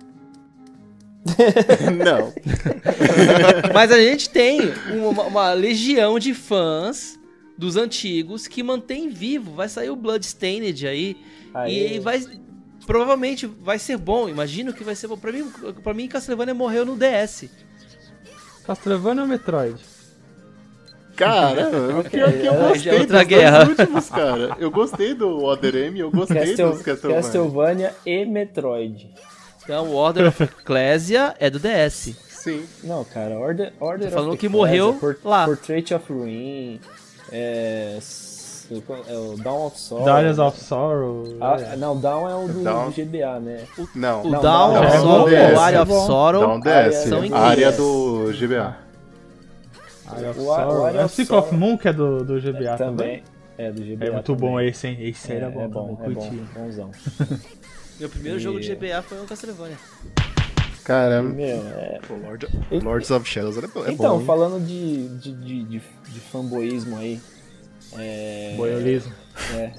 não. 2.03 2.33
Mas 3.73 3.91
a 3.91 3.99
gente 3.99 4.29
tem 4.29 4.59
uma, 4.93 5.23
uma 5.23 5.53
legião 5.53 6.19
de 6.19 6.33
fãs 6.33 7.19
dos 7.61 7.77
antigos 7.77 8.47
que 8.47 8.63
mantém 8.63 9.07
vivo. 9.07 9.51
Vai 9.53 9.69
sair 9.69 9.91
o 9.91 9.95
Bloodstained 9.95 10.87
aí. 10.87 11.15
Aí- 11.53 11.95
E 11.95 11.99
vai. 11.99 12.19
Provavelmente 12.87 13.45
vai 13.45 13.77
ser 13.77 13.97
bom. 13.97 14.27
Imagino 14.27 14.73
que 14.73 14.83
vai 14.83 14.95
ser 14.95 15.07
bom. 15.07 15.15
Pra 15.15 15.31
mim, 15.31 15.47
pra 15.83 15.93
mim 15.93 16.07
Castlevania 16.07 16.55
morreu 16.55 16.83
no 16.83 16.95
DS. 16.97 17.49
Castlevania 18.65 19.21
ou 19.21 19.27
Metroid? 19.27 19.75
Cara, 21.15 21.69
o 21.99 22.03
pior 22.09 22.31
que 22.31 22.45
eu 22.47 22.53
é, 22.53 22.75
já 22.79 22.91
é 22.93 22.95
gostei 22.95 22.99
outra 22.99 23.19
dos 23.19 23.27
guerra. 23.27 23.67
últimos, 23.69 24.09
cara. 24.09 24.55
Eu 24.59 24.71
gostei 24.71 25.13
do 25.13 25.43
Other 25.43 25.75
M, 25.75 25.99
eu 25.99 26.09
gostei 26.09 26.37
Castel- 26.37 26.71
dos 26.71 26.81
Castlevania. 26.81 27.21
Castlevania 27.21 27.95
e 28.05 28.25
Metroid. 28.25 29.13
Então, 29.63 29.87
o 29.89 29.93
Order 29.93 30.27
of 30.29 30.41
Ecclesia 30.43 31.35
é 31.39 31.49
do 31.49 31.59
DS. 31.59 32.15
Sim. 32.27 32.65
Não, 32.83 33.03
cara, 33.03 33.37
Order, 33.37 33.71
Order 33.79 34.07
Tô 34.09 34.13
falando 34.15 34.29
of 34.31 34.37
que 34.39 34.47
Ecclesia, 34.47 34.57
morreu 34.67 34.93
Por- 34.99 35.19
lá. 35.23 35.45
Portrait 35.45 35.93
of 35.93 36.11
Ruin, 36.11 36.79
é, 37.31 37.95
s- 37.97 38.67
é 39.07 39.13
o 39.17 39.35
Dawn 39.37 39.65
of 39.67 39.79
Sorrow. 39.79 40.05
Daughters 40.05 40.39
of 40.39 40.59
Sorrow. 40.59 41.23
Ah, 41.41 41.75
não, 41.77 41.99
Down 41.99 42.29
é 42.29 42.35
o 42.35 42.47
do, 42.47 42.63
Down. 42.63 42.89
do 42.89 42.91
GBA, 42.91 43.39
né? 43.39 43.65
Não. 43.95 44.21
O 44.23 44.29
Não, 44.29 44.41
Down 44.41 44.73
não, 44.73 44.81
of 44.83 44.85
é 44.85 44.99
Sorrow 44.99 45.19
bom, 45.25 45.29
é 45.29 45.53
o 45.53 45.59
Area 45.59 45.81
of 45.83 45.91
bom. 45.91 46.05
Sorrow. 46.05 46.41
Down 46.41 46.59
DS. 46.59 46.95
são 47.09 47.21
a 47.35 47.39
área 47.39 47.71
do 47.71 48.31
GBA. 48.33 48.77
Eye 50.17 50.29
of 50.29 50.39
O 50.39 50.43
o 50.43 50.45
Sorrow. 50.45 50.87
Eye 50.89 50.97
É 50.97 51.01
o 51.01 51.05
of 51.05 51.15
Sick 51.15 51.33
of. 51.33 51.55
Moon 51.55 51.77
que 51.77 51.87
é 51.87 51.93
do, 51.93 52.23
do 52.23 52.39
GBA 52.39 52.75
também. 52.77 53.23
É, 53.57 53.71
do 53.71 53.81
GBA. 53.81 54.05
É 54.05 54.11
muito 54.11 54.35
bom 54.35 54.51
também. 54.53 54.67
esse, 54.69 54.87
hein? 54.87 54.97
Esse 54.99 55.31
aí 55.31 55.37
era 55.37 55.49
bom. 55.49 55.61
é 55.63 55.67
bom, 55.67 55.97
é 56.03 56.09
bom, 56.09 56.13
curti. 56.21 56.35
bonzão. 56.57 56.91
Meu 57.99 58.09
primeiro 58.09 58.37
E- 58.37 58.41
jogo 58.41 58.59
de 58.59 58.73
GBA 58.73 59.01
foi 59.03 59.19
o 59.21 59.25
Castlevania. 59.25 59.77
Cara, 60.83 61.21
Meu, 61.21 61.45
é, 61.45 61.99
Lord, 62.09 62.47
Lords 62.83 63.11
of 63.11 63.27
Shadows 63.29 63.57
é, 63.57 63.61
é 63.61 63.91
então, 63.91 64.19
bom. 64.19 64.25
falando 64.25 64.65
de, 64.65 65.07
de, 65.19 65.31
de, 65.33 65.63
de, 65.63 65.79
de 65.79 66.19
fanboísmo 66.31 66.97
aí. 66.97 67.21
É, 67.97 68.53
Boiolismo. 68.57 69.13
é, 69.55 69.71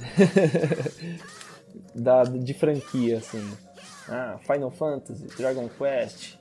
da, 1.95 2.25
de 2.25 2.55
franquia, 2.55 3.19
assim. 3.19 3.43
Ah, 4.09 4.39
Final 4.47 4.71
Fantasy, 4.71 5.27
Dragon 5.37 5.69
Quest, 5.79 6.35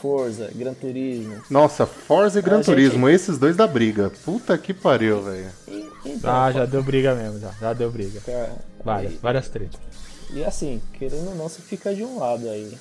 Forza, 0.00 0.50
Gran 0.54 0.74
Turismo. 0.74 1.42
nossa, 1.50 1.84
Forza 1.86 2.38
e 2.38 2.42
Gran 2.42 2.56
gente- 2.58 2.66
Turismo, 2.66 3.08
esses 3.08 3.38
dois 3.38 3.56
da 3.56 3.66
briga. 3.66 4.10
Puta 4.24 4.56
que 4.56 4.72
pariu, 4.72 5.22
velho. 5.22 5.50
E, 5.68 5.90
então, 6.06 6.30
Ah, 6.34 6.50
já 6.52 6.64
deu 6.64 6.82
briga 6.82 7.14
mesmo, 7.14 7.38
já. 7.38 7.50
Já 7.60 7.72
deu 7.72 7.90
briga. 7.90 8.20
cara, 8.20 8.54
Várias, 8.84 9.14
várias 9.14 9.48
tretas. 9.48 9.78
E 10.32 10.44
assim, 10.44 10.80
querendo 10.98 11.28
ou 11.30 11.34
não, 11.34 11.48
você 11.48 11.60
fica 11.60 11.94
de 11.94 12.02
um 12.04 12.18
lado 12.18 12.48
aí. 12.48 12.72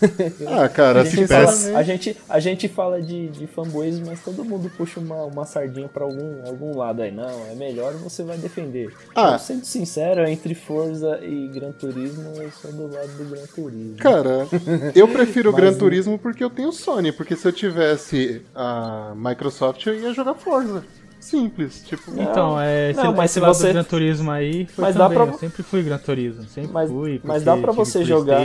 Ah, 0.46 0.68
cara, 0.68 1.02
A 1.02 1.04
se 1.06 1.16
gente, 1.16 1.28
fala, 1.28 1.78
a, 1.78 1.82
gente, 1.82 2.16
a 2.28 2.40
gente 2.40 2.68
fala 2.68 3.00
de, 3.02 3.28
de 3.28 3.46
fanboys, 3.46 3.98
mas 4.00 4.22
todo 4.22 4.44
mundo 4.44 4.70
puxa 4.76 5.00
uma, 5.00 5.24
uma 5.24 5.44
sardinha 5.44 5.88
pra 5.88 6.04
algum, 6.04 6.46
algum 6.46 6.76
lado 6.76 7.02
aí. 7.02 7.10
Não, 7.10 7.46
é 7.50 7.54
melhor 7.54 7.92
você 7.94 8.22
vai 8.22 8.36
defender. 8.38 8.92
Ah. 9.14 9.32
Eu, 9.32 9.38
sendo 9.38 9.64
sincero, 9.64 10.26
entre 10.28 10.54
Forza 10.54 11.18
e 11.22 11.48
Gran 11.48 11.72
Turismo, 11.72 12.32
eu 12.36 12.50
sou 12.50 12.72
do 12.72 12.92
lado 12.92 13.08
do 13.18 13.24
Gran 13.30 13.44
Turismo. 13.54 13.96
Cara, 13.96 14.46
eu 14.94 15.08
prefiro 15.08 15.50
o 15.50 15.52
Mas 15.52 15.60
Gran 15.62 15.72
o- 15.72 15.78
Turismo 15.78 16.18
porque 16.18 16.42
eu 16.44 16.50
tenho 16.50 16.72
Sony, 16.72 17.12
porque 17.12 17.34
se 17.36 17.46
eu 17.48 17.52
tivesse 17.52 18.42
a 18.54 19.12
Microsoft 19.16 19.86
eu 19.86 19.94
ia 19.98 20.12
jogar 20.12 20.34
Forza. 20.34 20.84
Simples, 21.18 21.82
tipo. 21.84 22.10
Não, 22.12 22.22
Então, 22.22 22.60
é, 22.60 22.92
não, 22.92 23.12
mas 23.12 23.30
se 23.32 23.40
você- 23.40 23.72
Gran 23.72 23.82
Turismo 23.82 24.30
aí 24.30 24.66
foi 24.66 24.84
Mas 24.84 24.94
dá 24.94 25.08
também. 25.08 25.24
pra- 25.24 25.34
Eu 25.34 25.38
sempre 25.38 25.62
fui 25.64 25.82
Gran 25.82 25.98
Turismo, 25.98 26.44
sempre 26.44 26.70
Mas- 26.72 26.88
fui. 26.90 27.20
mas 27.24 27.42
dá 27.42 27.56
pra 27.56 27.72
tive 27.72 27.84
você 27.84 28.04
jogar-. 28.04 28.44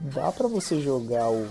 Dá 0.00 0.30
pra 0.32 0.46
você 0.48 0.80
jogar 0.80 1.28
o, 1.30 1.44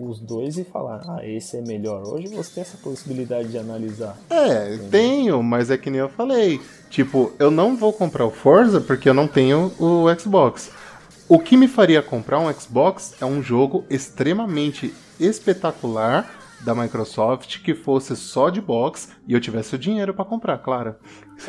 os 0.00 0.18
dois 0.20 0.58
e 0.58 0.64
falar, 0.64 1.00
ah, 1.08 1.20
esse 1.26 1.56
é 1.56 1.60
melhor. 1.62 2.02
Hoje 2.06 2.28
você 2.28 2.54
tem 2.56 2.62
essa 2.62 2.76
possibilidade 2.78 3.48
de 3.48 3.58
analisar. 3.58 4.16
É, 4.30 4.76
tenho, 4.90 5.42
mas 5.42 5.70
é 5.70 5.78
que 5.78 5.90
nem 5.90 6.00
eu 6.00 6.08
falei. 6.08 6.60
Tipo, 6.90 7.32
eu 7.38 7.50
não 7.50 7.76
vou 7.76 7.92
comprar 7.92 8.26
o 8.26 8.30
Forza 8.30 8.80
porque 8.80 9.08
eu 9.08 9.14
não 9.14 9.28
tenho 9.28 9.72
o 9.78 10.04
Xbox. 10.18 10.70
O 11.28 11.38
que 11.38 11.56
me 11.56 11.68
faria 11.68 12.02
comprar 12.02 12.38
um 12.40 12.52
Xbox 12.52 13.14
é 13.20 13.24
um 13.24 13.42
jogo 13.42 13.84
extremamente 13.88 14.92
espetacular 15.18 16.28
da 16.64 16.74
Microsoft 16.74 17.62
que 17.62 17.74
fosse 17.74 18.16
só 18.16 18.48
de 18.50 18.60
box 18.60 19.10
e 19.28 19.32
eu 19.34 19.40
tivesse 19.40 19.74
o 19.74 19.78
dinheiro 19.78 20.12
pra 20.14 20.24
comprar, 20.24 20.58
claro. 20.58 20.96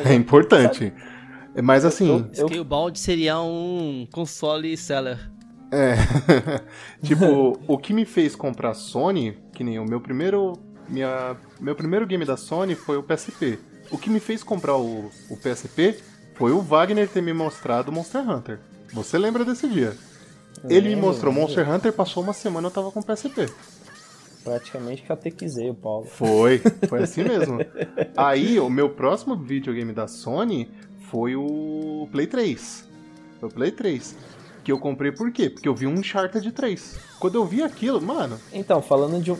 É 0.04 0.14
importante. 0.14 0.94
Mas 1.64 1.86
assim, 1.86 2.28
Eu- 2.36 2.48
Scalebound 2.48 3.00
seria 3.00 3.40
um 3.40 4.06
console 4.12 4.76
seller. 4.76 5.32
É. 5.76 5.96
tipo, 7.06 7.60
o 7.68 7.78
que 7.78 7.94
me 7.94 8.06
fez 8.06 8.36
comprar 8.36 8.74
Sony, 8.74 9.38
que 9.54 9.64
nem 9.64 9.78
o 9.78 9.86
meu 9.86 10.00
primeiro. 10.00 10.54
Minha, 10.88 11.36
meu 11.60 11.76
primeiro 11.76 12.06
game 12.06 12.24
da 12.24 12.38
Sony 12.38 12.76
foi 12.76 12.96
o 12.96 13.04
PSP. 13.04 13.60
O 13.92 13.98
que 13.98 14.10
me 14.10 14.20
fez 14.20 14.44
comprar 14.44 14.78
o, 14.78 15.12
o 15.30 15.38
PSP 15.38 16.00
foi 16.36 16.52
o 16.52 16.62
Wagner 16.62 17.10
ter 17.10 17.22
me 17.22 17.34
mostrado 17.34 17.92
Monster 17.92 18.28
Hunter. 18.30 18.60
Você 18.94 19.18
lembra 19.18 19.44
desse 19.44 19.68
dia? 19.68 19.98
Ele 20.70 20.90
me 20.90 20.96
mostrou. 20.96 21.34
Monster 21.34 21.70
Hunter, 21.70 21.92
passou 21.92 22.24
uma 22.24 22.34
semana 22.34 22.68
eu 22.68 22.72
tava 22.72 22.92
com 22.92 23.00
o 23.00 23.04
PSP. 23.04 23.50
Praticamente 24.44 25.02
catequizei 25.04 25.72
o 25.72 25.74
Paulo. 25.74 26.06
Foi, 26.06 26.62
foi 26.88 27.04
assim 27.04 27.24
mesmo. 27.24 27.58
Aí, 28.16 28.60
o 28.60 28.70
meu 28.70 28.90
próximo 28.90 29.36
videogame 29.36 29.92
da 29.92 30.08
Sony 30.08 30.70
foi 31.10 31.36
o 31.36 32.08
Play 32.12 32.28
3. 32.28 32.88
Foi 33.40 33.50
o 33.50 33.52
Play 33.52 33.72
3. 33.72 34.16
Que 34.66 34.72
eu 34.72 34.80
comprei 34.80 35.12
por 35.12 35.32
quê? 35.32 35.50
Porque 35.50 35.70
eu 35.70 35.76
vi 35.76 35.86
um 35.88 35.94
Uncharted 35.94 36.52
3. 36.52 36.96
Quando 37.20 37.36
eu 37.36 37.46
vi 37.46 37.62
aquilo, 37.64 38.02
mano, 38.02 38.38
Então, 38.52 38.82
falando 38.82 39.22
de 39.24 39.32
um. 39.32 39.38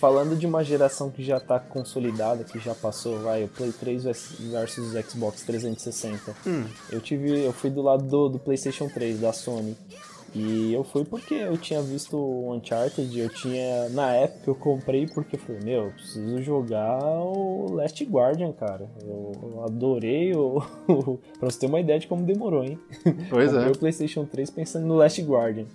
Falando 0.00 0.36
de 0.36 0.46
uma 0.46 0.62
geração 0.64 1.10
que 1.10 1.22
já 1.22 1.38
tá 1.38 1.58
consolidada, 1.58 2.44
que 2.44 2.58
já 2.58 2.74
passou, 2.74 3.20
vai, 3.20 3.44
o 3.44 3.48
Play 3.48 3.72
3 3.72 4.04
vers- 4.04 4.32
versus 4.38 4.92
o 4.94 5.02
Xbox 5.10 5.42
360. 5.42 6.34
Hum. 6.46 6.64
Eu 6.90 7.00
tive. 7.00 7.44
Eu 7.44 7.52
fui 7.52 7.70
do 7.70 7.80
lado 7.82 8.04
do, 8.04 8.28
do 8.30 8.38
Playstation 8.38 8.88
3, 8.88 9.20
da 9.20 9.32
Sony. 9.32 9.76
E 10.34 10.72
eu 10.74 10.82
fui 10.82 11.04
porque 11.04 11.34
eu 11.34 11.56
tinha 11.56 11.80
visto 11.80 12.16
o 12.16 12.52
Uncharted, 12.52 13.16
eu 13.16 13.28
tinha. 13.28 13.88
Na 13.90 14.12
época 14.12 14.50
eu 14.50 14.54
comprei 14.54 15.06
porque 15.06 15.36
eu 15.36 15.40
falei, 15.40 15.62
meu, 15.62 15.84
eu 15.84 15.90
preciso 15.92 16.42
jogar 16.42 16.98
o 17.22 17.72
Last 17.72 18.04
Guardian, 18.04 18.52
cara. 18.52 18.90
Eu, 19.06 19.30
eu 19.40 19.64
adorei 19.64 20.34
o. 20.36 20.60
pra 21.38 21.50
você 21.50 21.60
ter 21.60 21.66
uma 21.66 21.78
ideia 21.78 22.00
de 22.00 22.08
como 22.08 22.24
demorou, 22.24 22.64
hein? 22.64 22.78
pois 23.30 23.52
Comprei 23.52 23.68
é. 23.68 23.70
o 23.70 23.78
PlayStation 23.78 24.24
3 24.24 24.50
pensando 24.50 24.86
no 24.86 24.96
Last 24.96 25.22
Guardian. 25.22 25.66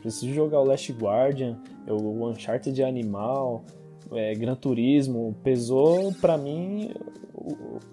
Preciso 0.00 0.32
jogar 0.32 0.60
o 0.60 0.64
Last 0.64 0.92
Guardian, 0.92 1.58
o 1.88 2.26
Uncharted 2.28 2.80
Animal, 2.82 3.64
é, 4.12 4.34
Gran 4.34 4.54
Turismo. 4.54 5.34
Pesou 5.42 6.14
pra 6.20 6.38
mim 6.38 6.94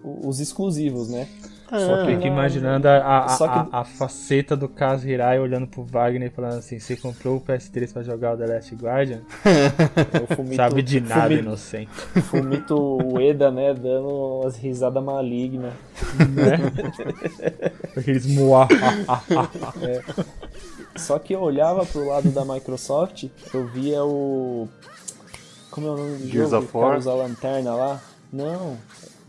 os 0.03 0.39
exclusivos, 0.39 1.09
né? 1.09 1.27
Só 1.69 1.97
que 2.05 2.11
Fico 2.11 2.21
na- 2.21 2.27
imaginando 2.27 2.87
a, 2.87 3.25
a, 3.25 3.27
Só 3.29 3.45
que- 3.45 3.75
a, 3.75 3.79
a 3.81 3.83
faceta 3.83 4.55
do 4.55 4.69
Caso 4.69 5.05
Hirai 5.07 5.37
olhando 5.37 5.67
pro 5.67 5.83
Wagner 5.83 6.29
e 6.29 6.31
falando 6.33 6.59
assim: 6.59 6.79
Você 6.79 6.95
comprou 6.95 7.35
o 7.37 7.41
PS3 7.41 7.91
pra 7.91 8.03
jogar 8.03 8.35
o 8.35 8.37
The 8.37 8.45
Last 8.45 8.73
Guardian? 8.75 9.19
Fumito, 10.33 10.55
Sabe 10.55 10.81
de 10.81 11.01
nada, 11.01 11.23
Fumito, 11.23 11.43
inocente. 11.43 11.91
Fumito 12.23 12.97
Ueda, 13.13 13.51
né? 13.51 13.73
Dando 13.73 14.07
umas 14.07 14.55
risadas 14.55 15.03
malignas. 15.03 15.73
Aqueles 17.97 18.25
moá. 18.27 18.67
Só 20.95 21.19
que 21.19 21.33
eu 21.33 21.41
olhava 21.41 21.85
pro 21.85 22.07
lado 22.07 22.29
da 22.31 22.43
Microsoft, 22.45 23.25
eu 23.53 23.67
via 23.67 24.03
o. 24.03 24.67
Como 25.69 25.87
é 25.87 25.91
o 25.91 25.97
nome 25.97 26.17
do 26.17 26.27
Gears 26.27 26.49
jogo? 26.51 26.65
of 26.65 26.77
War? 26.77 26.97
usa 26.97 27.11
a 27.11 27.15
lanterna 27.15 27.75
lá? 27.75 28.01
Não, 28.31 28.77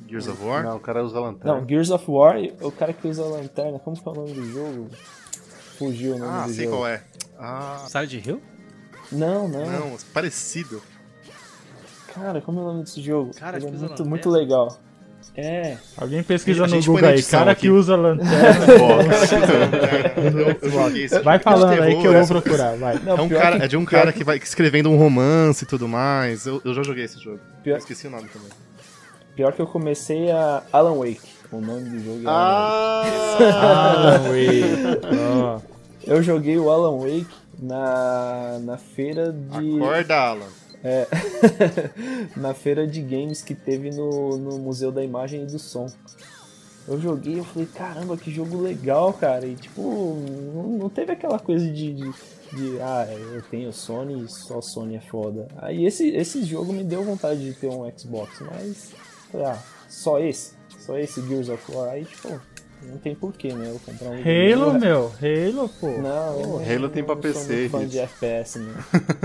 Gears 0.09 0.26
of 0.28 0.42
War? 0.42 0.62
Não, 0.64 0.76
o 0.76 0.80
cara 0.80 1.04
usa 1.04 1.20
lanterna. 1.20 1.61
Não, 1.61 1.68
Gears 1.68 1.90
of 1.90 2.04
War, 2.11 2.36
o 2.62 2.72
cara 2.72 2.92
que 2.92 3.06
usa 3.09 3.22
a 3.22 3.26
lanterna, 3.26 3.78
como 3.78 4.00
que 4.00 4.09
é 4.09 4.12
o 4.12 4.14
nome 4.14 4.32
do 4.32 4.50
jogo? 4.52 4.88
Fugiu 5.78 6.16
o 6.16 6.18
nome 6.18 6.32
Ah, 6.32 6.46
do 6.46 6.52
sei 6.52 6.64
jogo. 6.64 6.76
qual 6.78 6.88
é. 6.88 7.02
Ah, 7.38 7.84
Silent 7.88 8.26
Hill? 8.26 8.42
Não, 9.12 9.46
não, 9.48 9.66
não, 9.66 9.96
parecido. 10.12 10.82
Cara, 12.14 12.40
como 12.40 12.59
é 12.59 12.62
o 12.62 12.66
nome 12.66 12.82
desse 12.84 13.00
jogo? 13.00 13.30
Cara, 13.38 13.56
Ele 13.59 13.66
é 13.66 13.70
que 13.70 13.76
muito, 13.76 14.04
muito 14.04 14.28
legal. 14.30 14.76
É, 15.36 15.76
Alguém 15.96 16.20
pesquisa 16.24 16.66
no 16.66 16.82
Google 16.82 17.09
aí, 17.11 17.22
cara 17.22 17.52
aqui. 17.52 17.61
que 17.68 17.70
usa 17.70 17.94
lanterna. 17.94 18.32
Vai 21.22 21.38
falando 21.38 21.80
aí 21.80 21.96
que 22.00 22.06
eu 22.06 22.12
vou 22.12 22.42
procurar, 22.42 22.76
vai. 22.76 22.98
não, 22.98 23.16
É, 23.16 23.22
um 23.22 23.28
cara, 23.28 23.56
que- 23.59 23.64
é 23.64 23.68
de 23.68 23.76
um 23.76 23.84
cara 23.84 24.12
que 24.12 24.24
vai 24.24 24.36
escrevendo 24.38 24.90
um 24.90 24.96
romance 24.96 25.64
e 25.64 25.66
tudo 25.66 25.86
mais. 25.86 26.46
Eu, 26.46 26.61
eu 26.64 26.74
já 26.74 26.82
joguei 26.82 27.04
esse 27.04 27.18
jogo. 27.20 27.38
Pior- 27.62 27.78
esqueci 27.78 28.06
o 28.06 28.11
nome 28.11 28.28
também. 28.28 28.48
Pior 29.39 29.53
que 29.53 29.62
eu 29.62 29.68
comecei 29.68 30.32
a 30.32 30.64
Alan 30.72 30.99
Wake. 30.99 31.20
O 31.53 31.61
nome 31.61 31.91
do 31.91 32.01
jogo 32.01 32.22
é 32.24 32.26
Alan 32.26 33.05
Wake. 33.05 33.45
Ah! 33.45 34.16
Ah, 34.18 34.30
wait. 34.32 34.64
Ó. 35.30 35.61
Eu 36.05 36.20
joguei 36.24 36.59
o 36.59 36.68
Alan 36.68 36.99
Wake 36.99 37.28
na, 37.57 38.59
na 38.61 38.76
feira 38.76 39.32
de. 39.32 39.76
Acorda, 39.76 40.16
Alan. 40.16 40.49
na 42.36 42.53
feira 42.53 42.84
de 42.84 43.01
games 43.01 43.41
que 43.41 43.55
teve 43.55 43.93
no, 43.93 44.36
no 44.39 44.59
Museu 44.59 44.91
da 44.91 45.05
Imagem 45.05 45.45
e 45.45 45.47
do 45.47 45.61
Som. 45.61 45.86
Eu 46.89 47.01
joguei 47.01 47.39
eu 47.39 47.45
falei, 47.45 47.68
caramba, 47.72 48.16
que 48.16 48.32
jogo 48.32 48.61
legal, 48.61 49.12
cara. 49.12 49.47
E 49.47 49.55
tipo, 49.55 49.80
não, 50.53 50.64
não 50.64 50.89
teve 50.89 51.12
aquela 51.12 51.39
coisa 51.39 51.64
de, 51.64 51.95
de, 51.95 52.11
de, 52.55 52.80
ah, 52.82 53.07
eu 53.09 53.43
tenho 53.43 53.72
Sony 53.72 54.24
e 54.24 54.28
só 54.28 54.61
Sony 54.61 54.97
é 54.97 55.01
foda. 55.01 55.47
Aí 55.59 55.86
esse, 55.86 56.09
esse 56.09 56.43
jogo 56.43 56.72
me 56.72 56.82
deu 56.82 57.05
vontade 57.05 57.45
de 57.45 57.53
ter 57.53 57.68
um 57.68 57.89
Xbox, 57.97 58.41
mas 58.41 59.07
falei, 59.31 59.47
ah, 59.47 59.59
só 59.89 60.18
esse? 60.20 60.53
Só 60.79 60.97
esse 60.99 61.20
Gears 61.26 61.49
of 61.49 61.62
War? 61.72 61.91
Aí, 61.91 62.05
tipo, 62.05 62.41
não 62.83 62.99
tem 62.99 63.14
porquê, 63.14 63.53
né? 63.53 63.70
Eu 63.70 63.81
comprar 63.85 64.11
um 64.11 64.14
Halo, 64.14 64.79
meu. 64.79 65.12
Halo, 65.20 65.68
pô. 65.81 65.89
Não, 65.89 66.41
eu 66.41 66.74
Halo 66.76 66.89
tem 66.89 67.03
pra 67.05 67.14
eu 67.14 67.22
sou 67.22 67.33
PC, 67.33 67.53
muito 67.55 67.70
fã 67.72 67.87
de 67.87 67.99
FPS, 67.99 68.59
né? 68.59 68.72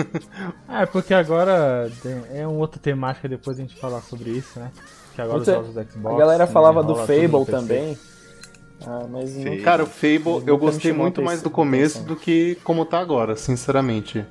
Ah, 0.67 0.81
é 0.83 0.85
porque 0.85 1.13
agora 1.13 1.89
é 2.33 2.47
uma 2.47 2.57
outra 2.57 2.79
temática 2.79 3.27
depois 3.29 3.57
a 3.57 3.61
gente 3.61 3.75
falar 3.75 4.01
sobre 4.01 4.31
isso, 4.31 4.59
né? 4.59 4.71
Que 5.15 5.21
agora 5.21 5.37
Outra- 5.37 5.59
os 5.59 5.67
jogos 5.67 5.85
do 5.85 5.91
Xbox. 5.91 6.15
A 6.15 6.17
galera 6.19 6.45
né, 6.45 6.51
falava 6.51 6.81
do 6.81 6.93
tudo 6.95 7.01
no 7.01 7.05
Fable 7.07 7.45
também. 7.45 7.97
Ah, 8.85 9.05
mas 9.09 9.31
Cara, 9.63 9.83
o 9.83 9.85
Fable 9.85 10.43
eu 10.47 10.57
gostei 10.57 10.91
muito 10.91 11.21
mais 11.21 11.39
do 11.41 11.47
atenção. 11.47 11.51
começo 11.51 12.03
do 12.03 12.15
que 12.15 12.55
como 12.63 12.83
tá 12.85 12.99
agora, 12.99 13.35
sinceramente. 13.35 14.25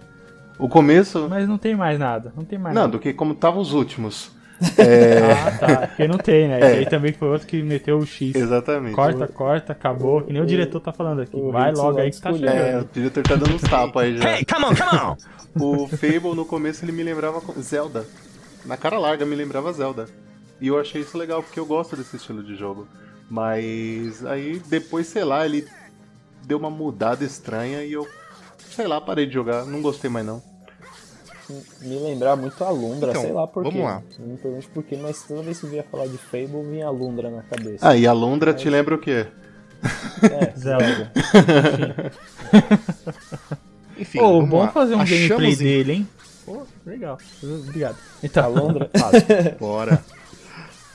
O 0.59 0.69
começo. 0.69 1.27
Mas 1.31 1.49
não 1.49 1.57
tem 1.57 1.75
mais 1.75 1.99
nada. 1.99 2.33
Não 2.37 2.45
tem 2.45 2.59
mais 2.59 2.75
Não, 2.75 2.83
nada. 2.83 2.93
do 2.93 2.99
que 2.99 3.15
como 3.15 3.35
tava 3.35 3.59
os 3.59 3.73
últimos. 3.73 4.31
É, 4.79 5.33
Ah, 5.33 5.59
tá. 5.59 5.87
Porque 5.89 6.09
não 6.09 6.19
tem, 6.19 6.49
né? 6.49 6.61
É. 6.61 6.67
Esse 6.67 6.79
aí 6.79 6.87
também 6.87 7.13
foi 7.13 7.29
outro 7.29 7.47
que 7.47 7.63
meteu 7.63 7.99
o 7.99 8.07
X. 8.07 8.35
exatamente. 8.35 8.95
Corta, 8.95 9.27
corta, 9.27 9.73
acabou. 9.73 10.23
Que 10.23 10.33
nem 10.33 10.43
o 10.43 10.47
diretor 10.47 10.81
tá 10.81 10.93
falando 10.93 11.23
aqui. 11.23 11.35
o 11.37 11.51
Vai 11.51 11.73
logo 11.73 11.99
aí 11.99 12.11
que 12.11 12.21
tá 12.21 12.31
escolheu. 12.31 12.51
É, 12.53 12.65
chegando. 12.65 12.83
o 12.85 12.89
diretor 12.93 13.23
tá 13.23 13.35
dando 13.37 13.55
uns 13.55 13.63
tapas 13.63 14.03
aí 14.03 14.17
já. 14.19 14.37
Hey, 14.37 14.45
come 14.45 14.65
on, 14.67 14.75
come 14.75 15.03
on! 15.03 15.17
O 15.61 15.87
Fable 15.87 16.35
no 16.35 16.47
começo 16.47 16.83
ele 16.83 16.93
me 16.93 17.03
lembrava 17.03 17.43
Zelda. 17.61 18.07
Na 18.65 18.77
cara 18.79 18.99
larga 18.99 19.27
me 19.27 19.37
lembrava 19.37 19.71
Zelda. 19.73 20.07
E 20.59 20.69
eu 20.69 20.79
achei 20.81 21.03
isso 21.03 21.19
legal 21.19 21.43
porque 21.43 21.61
eu 21.61 21.67
gosto 21.67 21.95
desse 21.95 22.17
estilo 22.17 22.43
de 22.43 22.57
jogo. 22.57 22.89
Mas 23.29 24.25
aí 24.25 24.63
depois, 24.69 25.07
sei 25.09 25.25
lá, 25.25 25.45
ele 25.45 25.67
deu 26.47 26.57
uma 26.59 26.71
mudada 26.71 27.25
estranha 27.25 27.83
e 27.85 27.93
eu, 27.93 28.07
sei 28.71 28.87
lá, 28.87 29.01
parei 29.01 29.27
de 29.27 29.35
jogar. 29.35 29.67
Não 29.67 29.83
gostei 29.83 30.09
mais 30.09 30.25
não. 30.25 30.43
Me 31.81 31.99
lembrar 31.99 32.37
muito 32.37 32.63
a 32.65 32.71
Lundra, 32.71 33.11
Então, 33.11 33.23
sei 33.23 33.33
lá 33.33 33.47
por 33.47 33.63
vamos 33.65 33.79
quê. 33.79 33.85
lá. 33.85 34.03
Não 34.19 34.27
me 34.29 34.37
pergunte 34.37 34.69
por 34.69 34.83
quê, 34.83 34.99
mas 35.01 35.23
toda 35.23 35.43
vez 35.43 35.59
que 35.61 35.67
eu 35.67 35.71
via 35.71 35.83
falar 35.91 36.07
de 36.07 36.19
Fable, 36.19 36.63
vinha 36.71 36.87
a 36.87 36.91
Lundra 36.91 37.31
na 37.31 37.43
cabeça. 37.43 37.89
Ah, 37.89 37.97
e 37.97 38.07
a 38.07 38.13
Londra 38.13 38.53
te 38.55 38.69
lembra 38.71 38.95
o 38.95 38.99
quê? 38.99 39.27
É, 40.23 40.53
Zelda. 40.59 41.11
Enfim, 43.99 44.19
Pô, 44.21 44.33
vamos 44.35 44.49
bom 44.49 44.59
lá. 44.61 44.69
fazer 44.69 44.95
um 44.95 45.01
Achamos 45.01 45.29
gameplay 45.29 45.53
em- 45.53 45.57
dele, 45.57 45.93
hein? 45.93 46.09
Pô, 46.45 46.63
legal. 46.85 47.19
Obrigado. 47.43 47.97
a 47.97 48.27
Então, 48.27 48.53
Lundra. 48.53 48.91
Bora. 49.61 50.05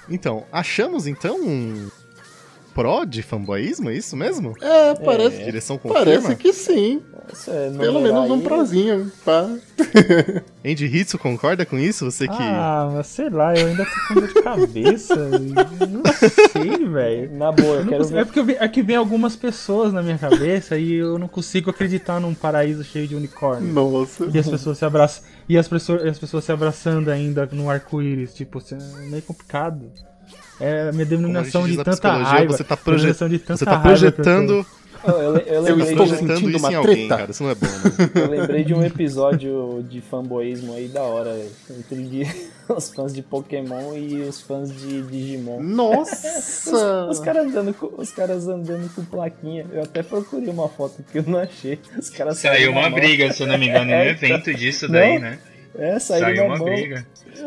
Então, 0.10 0.44
achamos 0.52 1.06
então 1.08 1.36
um 1.42 1.90
pró 2.78 3.04
de 3.04 3.24
fanboyismo, 3.24 3.90
é 3.90 3.96
isso 3.96 4.16
mesmo? 4.16 4.54
É, 4.62 4.94
parece, 4.96 5.44
Direção 5.44 5.78
confirma? 5.78 6.06
parece 6.06 6.36
que 6.36 6.54
sim. 6.54 7.02
Isso 7.34 7.52
é 7.52 7.72
Pelo 7.72 8.00
menos 8.00 8.30
um 8.30 8.36
aí. 8.36 8.42
prozinho. 8.42 9.12
Pá. 9.26 9.50
Andy 10.66 10.86
Hitsu 10.86 11.18
concorda 11.18 11.66
com 11.66 11.78
isso? 11.78 12.10
Você 12.10 12.28
que. 12.28 12.34
ah, 12.40 12.90
mas 12.94 13.08
sei 13.08 13.30
lá, 13.30 13.54
eu 13.56 13.68
ainda 13.68 13.84
tô 13.86 13.92
com 14.08 14.14
dor 14.22 14.28
de 14.28 14.34
cabeça. 14.42 15.16
não 15.90 16.04
sei, 16.54 16.86
velho. 16.88 17.36
Na 17.36 17.52
boa, 17.52 17.78
eu 17.78 17.86
quero 17.86 17.98
consigo- 17.98 18.18
É 18.18 18.20
ver. 18.22 18.26
porque 18.26 18.40
eu 18.40 18.46
vi- 18.46 18.58
é 18.60 18.68
que 18.68 18.82
vem 18.82 18.96
algumas 18.96 19.36
pessoas 19.36 19.92
na 19.92 20.02
minha 20.02 20.18
cabeça 20.18 20.78
e 20.78 20.94
eu 20.94 21.18
não 21.18 21.28
consigo 21.28 21.70
acreditar 21.70 22.20
num 22.22 22.34
paraíso 22.34 22.84
cheio 22.84 23.08
de 23.08 23.16
unicórnio. 23.16 23.74
Nossa. 23.74 24.30
E 24.34 24.38
as 24.38 24.48
pessoas 24.48 24.78
se 24.78 24.86
abraçam. 24.86 25.24
E 25.50 25.58
as 25.58 25.68
pessoas, 25.68 26.06
as 26.06 26.20
pessoas 26.20 26.44
se 26.46 26.52
abraçando 26.52 27.10
ainda 27.10 27.48
no 27.52 27.70
arco-íris. 27.70 28.34
Tipo, 28.34 28.60
assim, 28.60 28.78
é 28.78 29.10
meio 29.10 29.24
complicado. 29.24 29.92
É 30.60 30.90
a 30.90 30.92
minha 30.92 31.06
denominação 31.06 31.68
de 31.68 31.78
tanta 31.84 32.12
raiva. 32.18 32.52
Você 32.58 32.64
tá, 32.64 32.76
proje- 32.78 32.98
denominação 33.14 33.30
de 33.30 33.40
tanta 33.40 33.58
você 33.58 33.66
tá 33.66 33.76
eu 33.76 33.82
projetando 33.82 34.66
Eu, 35.08 35.14
eu, 35.14 35.38
eu 35.38 35.54
Eu 35.54 35.62
lembrei 35.62 35.90
estou 35.92 36.06
de, 36.06 36.12
Projetando 36.12 36.28
sentindo 36.40 36.50
isso 36.50 36.60
uma 36.66 36.72
em 36.72 36.76
alguém, 36.76 36.96
treta. 37.08 37.18
cara. 37.18 37.32
Isso 37.32 37.44
não 37.44 37.50
é 37.52 37.56
bom, 37.56 37.68
né? 37.68 38.10
eu 38.16 38.30
lembrei 38.30 38.64
de 38.64 38.74
um 38.74 38.84
episódio 38.84 39.86
de 39.88 40.02
fanboísmo 40.02 40.74
aí 40.74 40.88
da 40.88 41.02
hora. 41.04 41.40
Entre 41.70 42.28
os 42.68 42.90
fãs 42.90 43.14
de 43.14 43.22
Pokémon 43.22 43.94
e 43.96 44.22
os 44.22 44.42
fãs 44.42 44.70
de 44.76 45.04
Digimon. 45.04 45.62
Nossa! 45.62 47.08
Os 47.10 47.20
caras 47.20 47.46
andando, 47.46 47.74
com- 47.76 47.94
os 47.96 48.10
caras 48.12 48.48
andando 48.48 48.94
com 48.96 49.06
plaquinha. 49.06 49.66
Eu 49.72 49.84
até 49.84 50.02
procurei 50.02 50.50
uma 50.50 50.68
foto 50.68 51.04
que 51.12 51.20
eu 51.20 51.24
não 51.28 51.40
achei. 51.40 51.80
Os 51.98 52.10
caras 52.10 52.40
Saiu 52.40 52.72
uma 52.72 52.90
mão. 52.90 52.94
briga, 53.00 53.32
se 53.32 53.44
eu 53.44 53.48
não 53.48 53.58
me 53.58 53.68
engano, 53.70 53.92
em 53.92 53.94
um 53.94 53.98
É, 54.00 54.10
evento 54.10 54.54
disso 54.54 54.88
daí, 54.88 55.14
Não, 55.16 55.22
né? 55.22 55.40
É, 55.78 56.00
Saiu 56.00 56.36
na 56.38 56.44
uma 56.44 56.58
mão. 56.58 56.66
briga. 56.66 57.06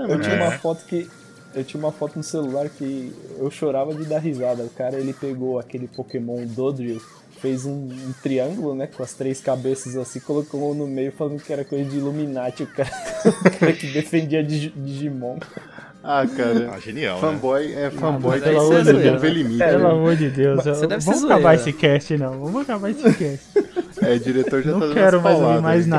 Eu 0.08 0.20
tinha 0.20 0.36
É. 0.36 0.42
uma 0.42 0.52
foto 0.52 0.84
que. 0.86 1.08
Eu 1.55 1.64
tinha 1.64 1.82
uma 1.82 1.90
foto 1.92 2.16
no 2.16 2.22
celular 2.22 2.68
que 2.68 3.12
eu 3.38 3.51
chorava 3.51 3.92
de 3.94 4.05
dar 4.05 4.18
risada. 4.18 4.62
O 4.62 4.70
cara 4.70 4.96
ele 4.98 5.12
pegou 5.12 5.59
aquele 5.59 5.88
Pokémon 5.88 6.44
Dodrio, 6.46 7.01
fez 7.40 7.64
um, 7.66 7.72
um 7.88 8.12
triângulo, 8.22 8.74
né? 8.74 8.86
Com 8.86 9.03
as 9.03 9.14
três 9.14 9.40
cabeças 9.40 9.96
assim, 9.96 10.20
colocou 10.20 10.70
um 10.70 10.74
no 10.74 10.86
meio 10.86 11.11
falando 11.11 11.42
que 11.42 11.53
era 11.53 11.64
coisa 11.64 11.84
de 11.90 11.96
Illuminati, 11.96 12.62
o 12.62 12.66
cara, 12.68 12.90
o 13.26 13.59
cara 13.59 13.72
que 13.72 13.88
defendia 13.88 14.42
Digi- 14.44 14.72
Digimon. 14.76 15.38
Ah, 16.03 16.24
cara. 16.26 16.70
Ah, 16.72 16.78
genial, 16.80 17.16
né? 17.16 17.20
Fanboy 17.20 17.74
é 17.74 17.90
fanboy 17.90 18.40
pelo 18.40 18.61
amor 18.61 18.82
de 18.82 18.88
é 18.88 18.92
Deus, 18.92 18.94
zoeira, 18.94 19.12
não 19.12 19.18
vê 19.18 19.28
né? 19.28 19.34
limite. 19.34 19.59
Pelo 19.59 19.82
né? 19.82 19.90
amor 19.90 20.16
de 20.16 20.30
Deus. 20.30 20.64
Você 20.64 20.84
eu- 20.84 20.88
deve 20.88 21.03
ser 21.03 21.11
vamos 21.11 21.24
acabar 21.24 21.55
esse 21.57 21.72
cast, 21.72 22.16
não. 22.16 22.40
Vamos 22.40 22.62
acabar 22.62 22.90
esse 22.90 23.03
cast. 23.03 23.40
É, 24.03 24.16
diretor 24.18 24.62
já 24.62 24.72
tá 24.72 24.78
não 24.78 24.94
quero 24.94 25.20
mais 25.20 25.38
ouvir 25.38 25.61
mais 25.61 25.84
aí. 25.84 25.90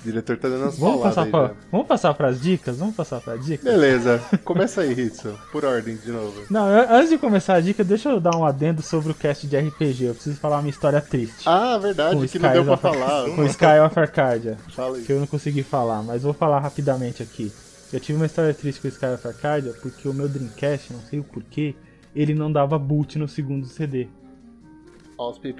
Nada. 0.00 0.10
Diretor 0.10 0.36
tá 0.38 0.48
dando 0.48 0.62
umas 0.62 0.78
Vamos 0.78 1.02
passar, 1.02 1.24
aí 1.24 1.30
pra, 1.30 1.46
já. 1.48 1.54
vamos 1.70 1.86
passar 1.86 2.14
pras 2.14 2.40
dicas? 2.40 2.76
Vamos 2.78 2.94
passar 2.96 3.20
pras 3.20 3.44
dicas? 3.44 3.64
Beleza, 3.64 4.22
começa 4.44 4.80
aí, 4.80 4.92
Hitsu. 4.98 5.38
Por 5.52 5.64
ordem, 5.64 5.96
de 5.96 6.10
novo. 6.10 6.42
Não, 6.50 6.68
eu- 6.68 6.90
antes 6.94 7.10
de 7.10 7.18
começar 7.18 7.54
a 7.54 7.60
dica, 7.60 7.84
deixa 7.84 8.08
eu 8.10 8.20
dar 8.20 8.34
um 8.36 8.44
adendo 8.44 8.82
sobre 8.82 9.12
o 9.12 9.14
cast 9.14 9.46
de 9.46 9.56
RPG. 9.58 10.04
Eu 10.06 10.14
preciso 10.14 10.36
falar 10.38 10.60
uma 10.60 10.68
história 10.68 11.00
triste. 11.00 11.42
Ah, 11.46 11.76
verdade, 11.78 12.26
que 12.28 12.38
não 12.38 12.52
deu 12.52 12.64
pra 12.64 12.74
of- 12.74 12.82
falar. 12.82 13.30
Com 13.36 13.44
Sky 13.44 13.64
of 13.86 13.98
Arcadia. 13.98 14.56
Fala 14.74 14.96
aí. 14.96 15.02
que 15.04 15.12
eu 15.12 15.20
não 15.20 15.26
consegui 15.26 15.62
falar, 15.62 16.02
mas 16.02 16.22
vou 16.22 16.32
falar 16.32 16.60
rapidamente 16.60 17.22
aqui. 17.22 17.52
Eu 17.92 17.98
tive 17.98 18.16
uma 18.16 18.26
história 18.26 18.54
triste 18.54 18.80
com 18.80 18.86
o 18.86 18.90
Sky 18.90 19.06
of 19.06 19.26
Arcadia 19.26 19.72
porque 19.82 20.08
o 20.08 20.14
meu 20.14 20.28
Dreamcast, 20.28 20.92
não 20.92 21.00
sei 21.00 21.18
o 21.18 21.24
porquê, 21.24 21.74
ele 22.14 22.34
não 22.34 22.50
dava 22.52 22.78
boot 22.78 23.18
no 23.18 23.26
segundo 23.28 23.66
CD. 23.66 24.06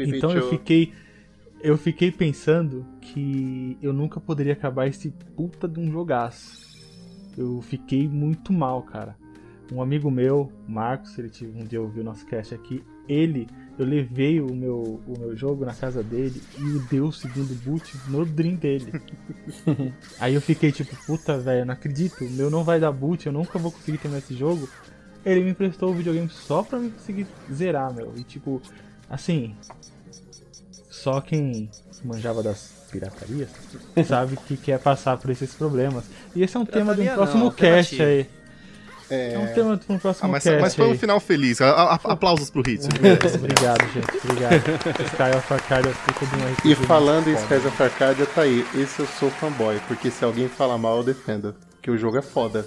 Então 0.07 0.33
eu 0.33 0.49
fiquei 0.49 0.93
eu 1.63 1.77
fiquei 1.77 2.11
pensando 2.11 2.87
que 3.01 3.77
eu 3.83 3.93
nunca 3.93 4.19
poderia 4.21 4.53
acabar 4.53 4.87
esse 4.87 5.11
puta 5.37 5.69
de 5.69 5.79
um 5.79 5.91
jogaço. 5.91 6.69
Eu 7.37 7.61
fiquei 7.61 8.09
muito 8.09 8.53
mal, 8.53 8.83
cara. 8.83 9.17
Um 9.73 9.81
amigo 9.81 10.11
meu, 10.11 10.51
Marcos, 10.67 11.17
ele 11.19 11.29
tive 11.29 11.61
um 11.61 11.65
dia 11.65 11.81
ouviu 11.81 12.03
o 12.03 12.05
nosso 12.05 12.27
cast 12.27 12.53
aqui, 12.53 12.83
ele, 13.09 13.47
eu 13.79 13.87
levei 13.87 14.41
o 14.41 14.53
meu, 14.53 15.01
o 15.07 15.19
meu 15.19 15.37
jogo 15.37 15.65
na 15.65 15.73
casa 15.73 16.03
dele 16.03 16.43
e 16.59 16.63
o 16.63 16.81
deu 16.89 17.07
o 17.07 17.13
segundo 17.13 17.55
boot 17.63 17.97
no 18.09 18.25
Dream 18.25 18.57
dele. 18.57 18.93
Aí 20.19 20.35
eu 20.35 20.41
fiquei 20.41 20.73
tipo, 20.73 20.97
puta 21.07 21.39
velho, 21.39 21.67
não 21.67 21.75
acredito, 21.75 22.25
o 22.25 22.31
meu 22.31 22.51
não 22.51 22.65
vai 22.65 22.81
dar 22.81 22.91
boot, 22.91 23.27
eu 23.27 23.33
nunca 23.33 23.59
vou 23.59 23.71
conseguir 23.71 23.99
terminar 23.99 24.19
esse 24.19 24.35
jogo. 24.35 24.69
Ele 25.25 25.45
me 25.45 25.51
emprestou 25.51 25.91
o 25.91 25.95
videogame 25.95 26.29
só 26.29 26.63
pra 26.63 26.79
eu 26.79 26.91
conseguir 26.91 27.27
zerar, 27.53 27.93
meu. 27.95 28.13
E 28.17 28.25
tipo, 28.25 28.61
assim, 29.09 29.55
só 31.03 31.21
quem 31.21 31.71
manjava 32.05 32.43
das 32.43 32.71
piratarias 32.91 33.49
sabe 34.07 34.37
que 34.47 34.57
quer 34.57 34.79
passar 34.79 35.17
por 35.17 35.31
esses 35.31 35.55
problemas. 35.55 36.05
E 36.35 36.43
esse 36.43 36.57
é 36.57 36.61
um 36.61 36.65
tema 36.65 36.95
de 36.95 37.01
um 37.03 37.05
Pirataria 37.05 37.15
próximo 37.15 37.45
não, 37.45 37.51
cast 37.53 38.03
aí. 38.03 38.19
alternativo. 38.21 38.41
É 39.13 39.39
um 39.39 39.47
tema 39.55 39.77
de 39.77 39.83
um 39.93 39.97
Ah, 39.97 39.99
próximo 39.99 40.29
mas, 40.29 40.45
cast 40.45 40.61
mas 40.61 40.75
foi 40.77 40.87
um 40.87 40.93
aí. 40.93 40.99
final 40.99 41.19
feliz. 41.21 41.61
A- 41.61 41.71
a- 41.71 41.95
aplausos 41.95 42.49
pro 42.49 42.61
Hits. 42.69 42.87
Obrigado, 42.87 43.83
gente. 43.93 44.25
Obrigado. 44.25 44.53
Sky 45.07 45.37
of 45.37 45.53
Arcadia 45.55 45.93
fica 45.93 46.27
de 46.27 46.69
um 46.69 46.71
E 46.71 46.75
falando 46.87 47.29
em. 47.29 47.35
Skies 47.35 47.67
of 47.67 47.83
Arcadia, 47.83 48.27
tá 48.27 48.43
aí. 48.43 48.65
Esse 48.75 49.01
eu 49.01 49.07
sou 49.19 49.29
fanboy, 49.31 49.81
porque 49.89 50.11
se 50.13 50.25
alguém 50.25 50.49
falar 50.49 50.79
mal, 50.79 50.99
eu 50.99 51.03
defendo. 51.05 51.55
Porque 51.73 51.91
o 51.91 51.99
jogo 51.99 52.19
é 52.19 52.23
foda. 52.23 52.65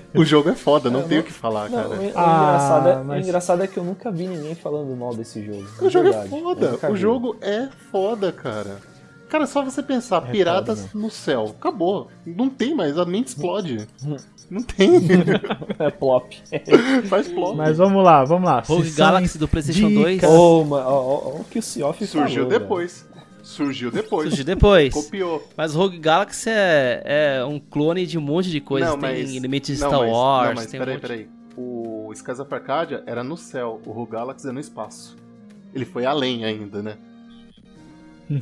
O 0.14 0.24
jogo 0.24 0.48
é 0.50 0.54
foda, 0.54 0.90
não 0.90 1.00
Eu 1.00 1.08
tem 1.08 1.18
o 1.18 1.22
que 1.22 1.32
falar, 1.32 1.68
Não, 1.68 1.78
o, 1.78 1.82
cara. 1.82 1.94
o 2.00 2.02
Ah, 2.16 2.42
engraçado 2.46 2.88
é, 2.88 3.02
mas- 3.02 3.24
o 3.24 3.28
engraçado 3.28 3.62
é 3.62 3.66
que 3.66 3.76
eu 3.78 3.84
nunca 3.84 4.10
vi 4.10 4.26
ninguém 4.26 4.54
falando 4.54 4.94
mal 4.96 5.14
desse 5.14 5.44
jogo. 5.44 5.64
O 5.80 5.90
jogo 5.90 6.08
é 6.08 6.10
Verdade, 6.12 6.32
eu 6.34 6.40
foda. 6.78 6.92
O 6.92 6.96
jogo 6.96 7.36
é 7.40 7.68
foda, 7.90 8.32
cara. 8.32 8.76
Cara, 9.28 9.46
só 9.46 9.62
você 9.62 9.82
pensar, 9.82 10.24
É 10.28 10.30
piratas 10.30 10.80
foda, 10.86 10.90
no 11.02 11.10
céu. 11.10 11.54
Acabou. 11.58 12.08
Não 12.26 12.50
tem 12.50 12.74
mais, 12.74 12.98
a 12.98 13.04
mente 13.06 13.28
explode. 13.28 13.88
Não 14.50 14.62
tem. 14.62 14.96
É 15.78 15.90
plop. 15.90 16.34
Faz 17.08 17.26
plot. 17.28 17.56
Mas 17.56 17.78
vamos 17.78 18.04
lá, 18.04 18.22
vamos 18.22 18.44
lá. 18.44 18.60
Rogue 18.60 18.84
Sessão 18.90 19.06
Galaxy 19.06 19.38
do 19.38 19.48
PlayStation 19.48 19.88
dicas. 19.88 20.02
2 20.20 20.24
Ô, 20.24 20.64
ma- 20.64 20.86
ó, 20.86 20.92
ó, 20.92 21.14
ó 21.28 21.40
o 21.40 21.44
que 21.44 21.58
o 21.58 21.62
Surgiu 21.62 22.44
falou, 22.44 22.48
depois. 22.50 23.06
Surgiu 23.42 23.90
depois. 23.90 24.28
surgiu 24.28 24.44
depois. 24.44 24.94
Copiou. 24.94 25.46
Mas 25.56 25.74
Rogue 25.74 25.98
Galaxy 25.98 26.48
é, 26.48 27.02
é 27.40 27.44
um 27.44 27.58
clone 27.58 28.06
de 28.06 28.16
um 28.16 28.20
monte 28.20 28.48
de 28.50 28.60
coisas. 28.60 28.88
Não, 28.88 28.98
tem 28.98 29.22
mas- 29.22 29.34
elementos 29.34 29.74
de 29.74 29.80
não, 29.80 29.88
Star 29.88 30.00
mas- 30.00 30.10
Wars, 30.12 30.48
Não, 30.48 30.54
mas 30.54 30.66
tem 30.66 30.80
um 30.80 30.84
peraí, 30.84 30.94
monte... 30.94 31.02
peraí. 31.02 31.28
O 31.56 32.10
Skies 32.14 32.38
of 32.40 32.54
Arcadia 32.54 33.02
era 33.06 33.22
no 33.24 33.36
céu, 33.36 33.80
o 33.84 33.90
Rogue 33.90 34.12
Galaxy 34.12 34.48
é 34.48 34.52
no 34.52 34.60
espaço. 34.60 35.16
Ele 35.74 35.84
foi 35.84 36.06
além 36.06 36.44
ainda, 36.44 36.82
né? 36.82 36.96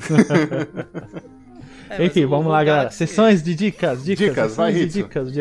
É, 1.89 2.05
Enfim, 2.07 2.25
vamos 2.25 2.47
lá, 2.53 2.63
galera. 2.63 2.91
Sessões 2.93 3.43
de 3.43 3.53
dicas, 3.53 4.05
dicas, 4.05 4.29
Dicas, 4.29 4.55
vai, 4.57 4.73
de 4.73 4.83
Hitsu. 4.83 4.99
dicas. 5.03 5.33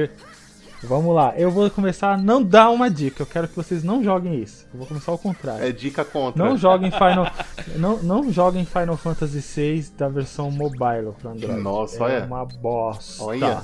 Vamos 0.84 1.14
lá, 1.14 1.34
eu 1.38 1.52
vou 1.52 1.70
começar 1.70 2.14
a 2.14 2.18
não 2.18 2.42
dar 2.42 2.70
uma 2.70 2.90
dica. 2.90 3.22
Eu 3.22 3.26
quero 3.28 3.48
que 3.50 3.56
vocês 3.56 3.84
não 3.84 4.02
joguem 4.04 4.42
isso. 4.42 4.66
Eu 4.74 4.78
vou 4.80 4.88
começar 4.88 5.12
ao 5.12 5.18
contrário. 5.18 5.64
É 5.66 5.72
dica 5.72 6.06
contra. 6.06 6.44
Não 6.44 6.56
joguem 6.58 6.90
Final, 6.90 7.30
não, 7.76 8.02
não 8.02 8.32
joguem 8.32 8.64
Final 8.66 8.96
Fantasy 8.96 9.40
VI 9.42 9.92
da 9.98 10.08
versão 10.08 10.50
mobile 10.50 11.12
para 11.22 11.32
Android. 11.32 11.62
Nossa, 11.62 11.98
é 11.98 12.02
olha. 12.02 12.26
uma 12.26 12.46
bosta. 12.46 13.24
Olha. 13.24 13.64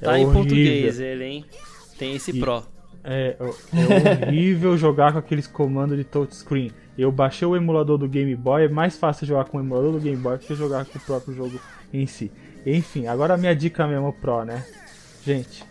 É 0.00 0.04
Tá 0.04 0.18
em 0.18 0.24
horrível. 0.24 0.32
português 0.42 1.00
ele, 1.00 1.24
hein? 1.24 1.44
Tem 1.98 2.14
esse 2.14 2.30
E- 2.30 2.40
Pro. 2.40 2.62
É, 3.06 3.36
é 3.38 4.26
horrível 4.28 4.76
jogar 4.78 5.12
com 5.12 5.18
aqueles 5.18 5.46
comandos 5.46 5.96
de 5.96 6.04
touchscreen. 6.04 6.70
Eu 6.96 7.10
baixei 7.12 7.46
o 7.46 7.56
emulador 7.56 7.98
do 7.98 8.08
Game 8.08 8.34
Boy, 8.36 8.64
é 8.64 8.68
mais 8.68 8.96
fácil 8.96 9.26
jogar 9.26 9.44
com 9.46 9.58
o 9.58 9.60
emulador 9.60 9.92
do 9.92 9.98
Game 10.00 10.16
Boy 10.16 10.38
que 10.38 10.54
jogar 10.54 10.84
com 10.86 10.96
o 10.98 11.00
próprio 11.02 11.34
jogo 11.34 11.60
em 11.92 12.06
si. 12.06 12.30
Enfim, 12.64 13.06
agora 13.08 13.34
a 13.34 13.36
minha 13.36 13.54
dica 13.54 13.86
mesmo 13.86 14.12
Pro, 14.12 14.44
né? 14.44 14.64
Gente, 15.26 15.64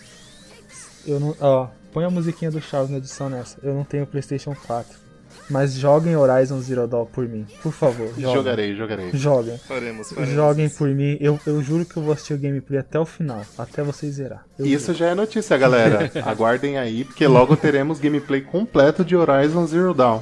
eu 1.05 1.19
não. 1.19 1.35
Ó, 1.39 1.67
põe 1.91 2.03
a 2.05 2.09
musiquinha 2.09 2.49
do 2.51 2.61
Chaves 2.61 2.89
na 2.89 2.97
edição 2.97 3.29
nessa. 3.29 3.57
Eu 3.63 3.73
não 3.73 3.83
tenho 3.83 4.05
PlayStation 4.07 4.55
4. 4.67 5.03
Mas 5.49 5.73
joguem 5.73 6.15
Horizon 6.15 6.59
Zero 6.61 6.87
Dawn 6.87 7.05
por 7.05 7.27
mim. 7.27 7.45
Por 7.61 7.71
favor, 7.73 8.07
joguem. 8.17 8.33
Jogarei, 8.33 8.75
jogarei. 8.75 9.09
Joguem. 9.13 9.57
Faremos, 9.57 10.09
faremos. 10.11 10.33
Joguem 10.33 10.69
por 10.69 10.87
mim. 10.89 11.17
Eu, 11.19 11.39
eu 11.45 11.61
juro 11.61 11.83
que 11.85 11.97
eu 11.97 12.03
vou 12.03 12.13
assistir 12.13 12.33
o 12.35 12.37
gameplay 12.37 12.79
até 12.79 12.99
o 12.99 13.05
final. 13.05 13.41
Até 13.57 13.83
vocês 13.83 14.13
zerar. 14.15 14.45
Eu 14.57 14.65
Isso 14.65 14.93
já 14.93 15.07
é 15.07 15.15
notícia, 15.15 15.57
galera. 15.57 16.09
Aguardem 16.25 16.77
aí, 16.77 17.03
porque 17.03 17.25
logo 17.27 17.57
teremos 17.57 17.99
gameplay 17.99 18.41
completo 18.41 19.03
de 19.03 19.15
Horizon 19.15 19.65
Zero 19.67 19.93
Dawn. 19.93 20.21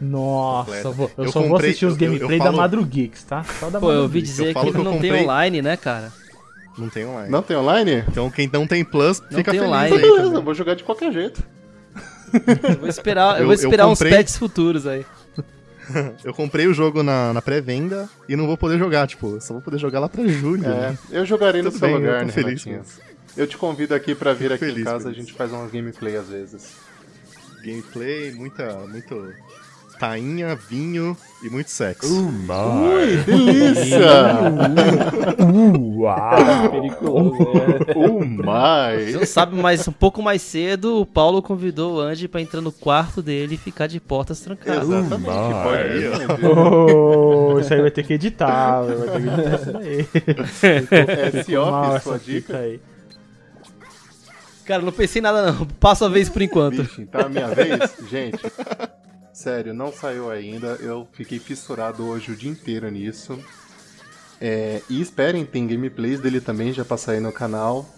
Nossa, 0.00 0.64
Completa. 0.64 0.90
vou- 0.90 1.10
eu, 1.18 1.24
Eu 1.24 1.32
só 1.32 1.40
vou 1.40 1.48
comprei- 1.50 1.70
assistir 1.70 1.86
os 1.86 2.00
eu- 2.00 2.06
eu- 2.06 2.12
eu 2.12 2.18
gameplay 2.18 2.38
falo- 2.38 2.50
da 2.52 2.56
Madrugeeks, 2.56 3.24
tá? 3.24 3.42
Só 3.58 3.68
da 3.68 3.80
Pô, 3.80 3.92
eu 3.92 4.02
ouvi 4.02 4.22
dizer 4.22 4.54
que 4.54 4.70
que 4.72 4.78
eu 4.78 4.84
não 4.84 5.00
tem 5.00 5.12
online, 5.24 5.60
né, 5.60 5.76
cara? 5.76 6.12
Não 6.78 6.88
tem 6.88 7.04
online. 7.06 7.30
Não 7.30 7.42
tem 7.42 7.56
online? 7.56 8.04
Então 8.08 8.30
quem 8.30 8.48
não 8.52 8.66
tem 8.66 8.84
Plus, 8.84 9.20
Não 9.20 9.28
fica 9.38 9.50
tem 9.50 9.60
feliz 9.60 9.66
online. 9.66 9.94
aí 9.96 10.00
Beleza, 10.00 10.22
também. 10.22 10.34
eu 10.36 10.42
vou 10.42 10.54
jogar 10.54 10.74
de 10.74 10.84
qualquer 10.84 11.12
jeito. 11.12 11.42
Eu 12.68 12.76
vou 12.80 12.88
esperar, 12.88 13.36
eu 13.36 13.40
Eu- 13.40 13.44
vou 13.46 13.54
eu 13.54 13.58
esperar 13.58 13.86
uns 13.86 13.98
comprei- 13.98 14.16
patches 14.18 14.36
futuros 14.36 14.86
aí. 14.86 15.04
Eu 16.22 16.34
comprei 16.34 16.66
o 16.66 16.74
jogo 16.74 17.02
na, 17.02 17.32
na 17.32 17.40
pré-venda 17.40 18.06
e 18.28 18.36
não 18.36 18.46
vou 18.46 18.58
poder 18.58 18.78
jogar, 18.78 19.06
tipo, 19.08 19.36
eu 19.36 19.40
só 19.40 19.54
vou 19.54 19.62
poder 19.62 19.78
jogar 19.78 20.00
lá 20.00 20.08
pra 20.08 20.26
julho. 20.26 20.66
É, 20.66 20.68
né? 20.90 20.98
eu 21.10 21.24
jogarei 21.24 21.62
no 21.62 21.70
Tudo 21.70 21.78
seu 21.78 21.88
bem, 21.88 21.96
lugar, 21.96 22.14
eu 22.16 22.20
tô 22.20 22.26
né, 22.26 22.32
feliz. 22.32 22.66
Eu 23.34 23.46
te 23.46 23.56
convido 23.56 23.94
aqui 23.94 24.14
pra 24.14 24.34
vir 24.34 24.52
aqui 24.52 24.66
em 24.66 24.68
feliz, 24.68 24.84
casa, 24.84 25.08
a 25.08 25.12
gente 25.14 25.32
faz 25.32 25.50
um 25.50 25.66
gameplay 25.68 26.16
às 26.16 26.28
vezes. 26.28 26.74
Gameplay, 27.64 28.32
muita, 28.32 28.74
muito 28.86 29.32
tainha, 29.98 30.54
vinho 30.54 31.16
e 31.42 31.50
muito 31.50 31.70
sexo. 31.70 32.08
Ui, 32.08 33.16
delícia! 33.18 34.06
Uau! 35.96 36.70
Periculoso, 36.70 37.36
é. 37.42 37.94
oh! 37.96 39.04
Você 39.04 39.18
não 39.18 39.26
sabe, 39.26 39.56
mas 39.56 39.86
um 39.88 39.92
pouco 39.92 40.22
mais 40.22 40.42
cedo, 40.42 41.00
o 41.00 41.06
Paulo 41.06 41.42
convidou 41.42 41.96
o 41.96 42.00
Andy 42.00 42.28
pra 42.28 42.40
entrar 42.40 42.60
no 42.60 42.72
quarto 42.72 43.20
dele 43.22 43.56
e 43.56 43.58
ficar 43.58 43.86
de 43.86 44.00
portas 44.00 44.40
trancadas. 44.40 44.88
Exatamente, 44.88 45.24
pode 45.62 45.82
Aí, 45.82 46.04
ir. 46.04 46.46
Oh, 46.46 47.58
isso 47.60 47.74
aí 47.74 47.80
vai 47.80 47.90
ter 47.90 48.04
que 48.04 48.14
editar, 48.14 48.82
vai 48.82 48.96
ter 48.96 49.10
que 49.10 49.28
editar 49.28 49.54
isso 49.54 49.72
daí. 49.72 50.08
É, 51.38 51.42
se 51.42 51.56
off, 51.56 51.96
essa 51.96 52.00
sua 52.00 52.18
dica. 52.18 52.56
aí. 52.58 52.80
Cara, 54.64 54.82
não 54.82 54.92
pensei 54.92 55.20
em 55.20 55.22
nada 55.22 55.50
não. 55.50 55.66
Passo 55.80 56.04
a 56.04 56.08
vez 56.10 56.28
por 56.28 56.42
enquanto. 56.42 56.82
Vixe, 56.82 57.06
tá 57.06 57.24
a 57.24 57.28
minha 57.28 57.48
vez? 57.48 57.96
Gente, 58.10 58.38
sério, 59.38 59.72
não 59.72 59.92
saiu 59.92 60.30
ainda. 60.30 60.76
Eu 60.80 61.06
fiquei 61.12 61.38
fissurado 61.38 62.04
hoje 62.04 62.32
o 62.32 62.36
dia 62.36 62.50
inteiro 62.50 62.90
nisso. 62.90 63.38
É, 64.40 64.82
e 64.90 65.00
esperem, 65.00 65.46
tem 65.46 65.66
gameplays 65.66 66.20
dele 66.20 66.40
também, 66.40 66.72
já 66.72 66.84
pra 66.84 66.96
sair 66.96 67.20
no 67.20 67.32
canal. 67.32 67.88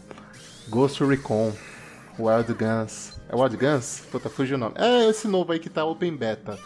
Ghost 0.69 1.03
Recon, 1.03 1.53
Wild 2.19 2.53
Guns. 2.53 3.19
É 3.29 3.35
Wild 3.35 3.57
Guns? 3.57 4.03
Puta, 4.11 4.29
fugiu 4.29 4.57
o 4.57 4.61
nome. 4.61 4.75
É 4.77 5.09
esse 5.09 5.27
novo 5.27 5.53
aí 5.53 5.59
que 5.59 5.71
tá 5.71 5.85
Open 5.85 6.15
Beta. 6.15 6.59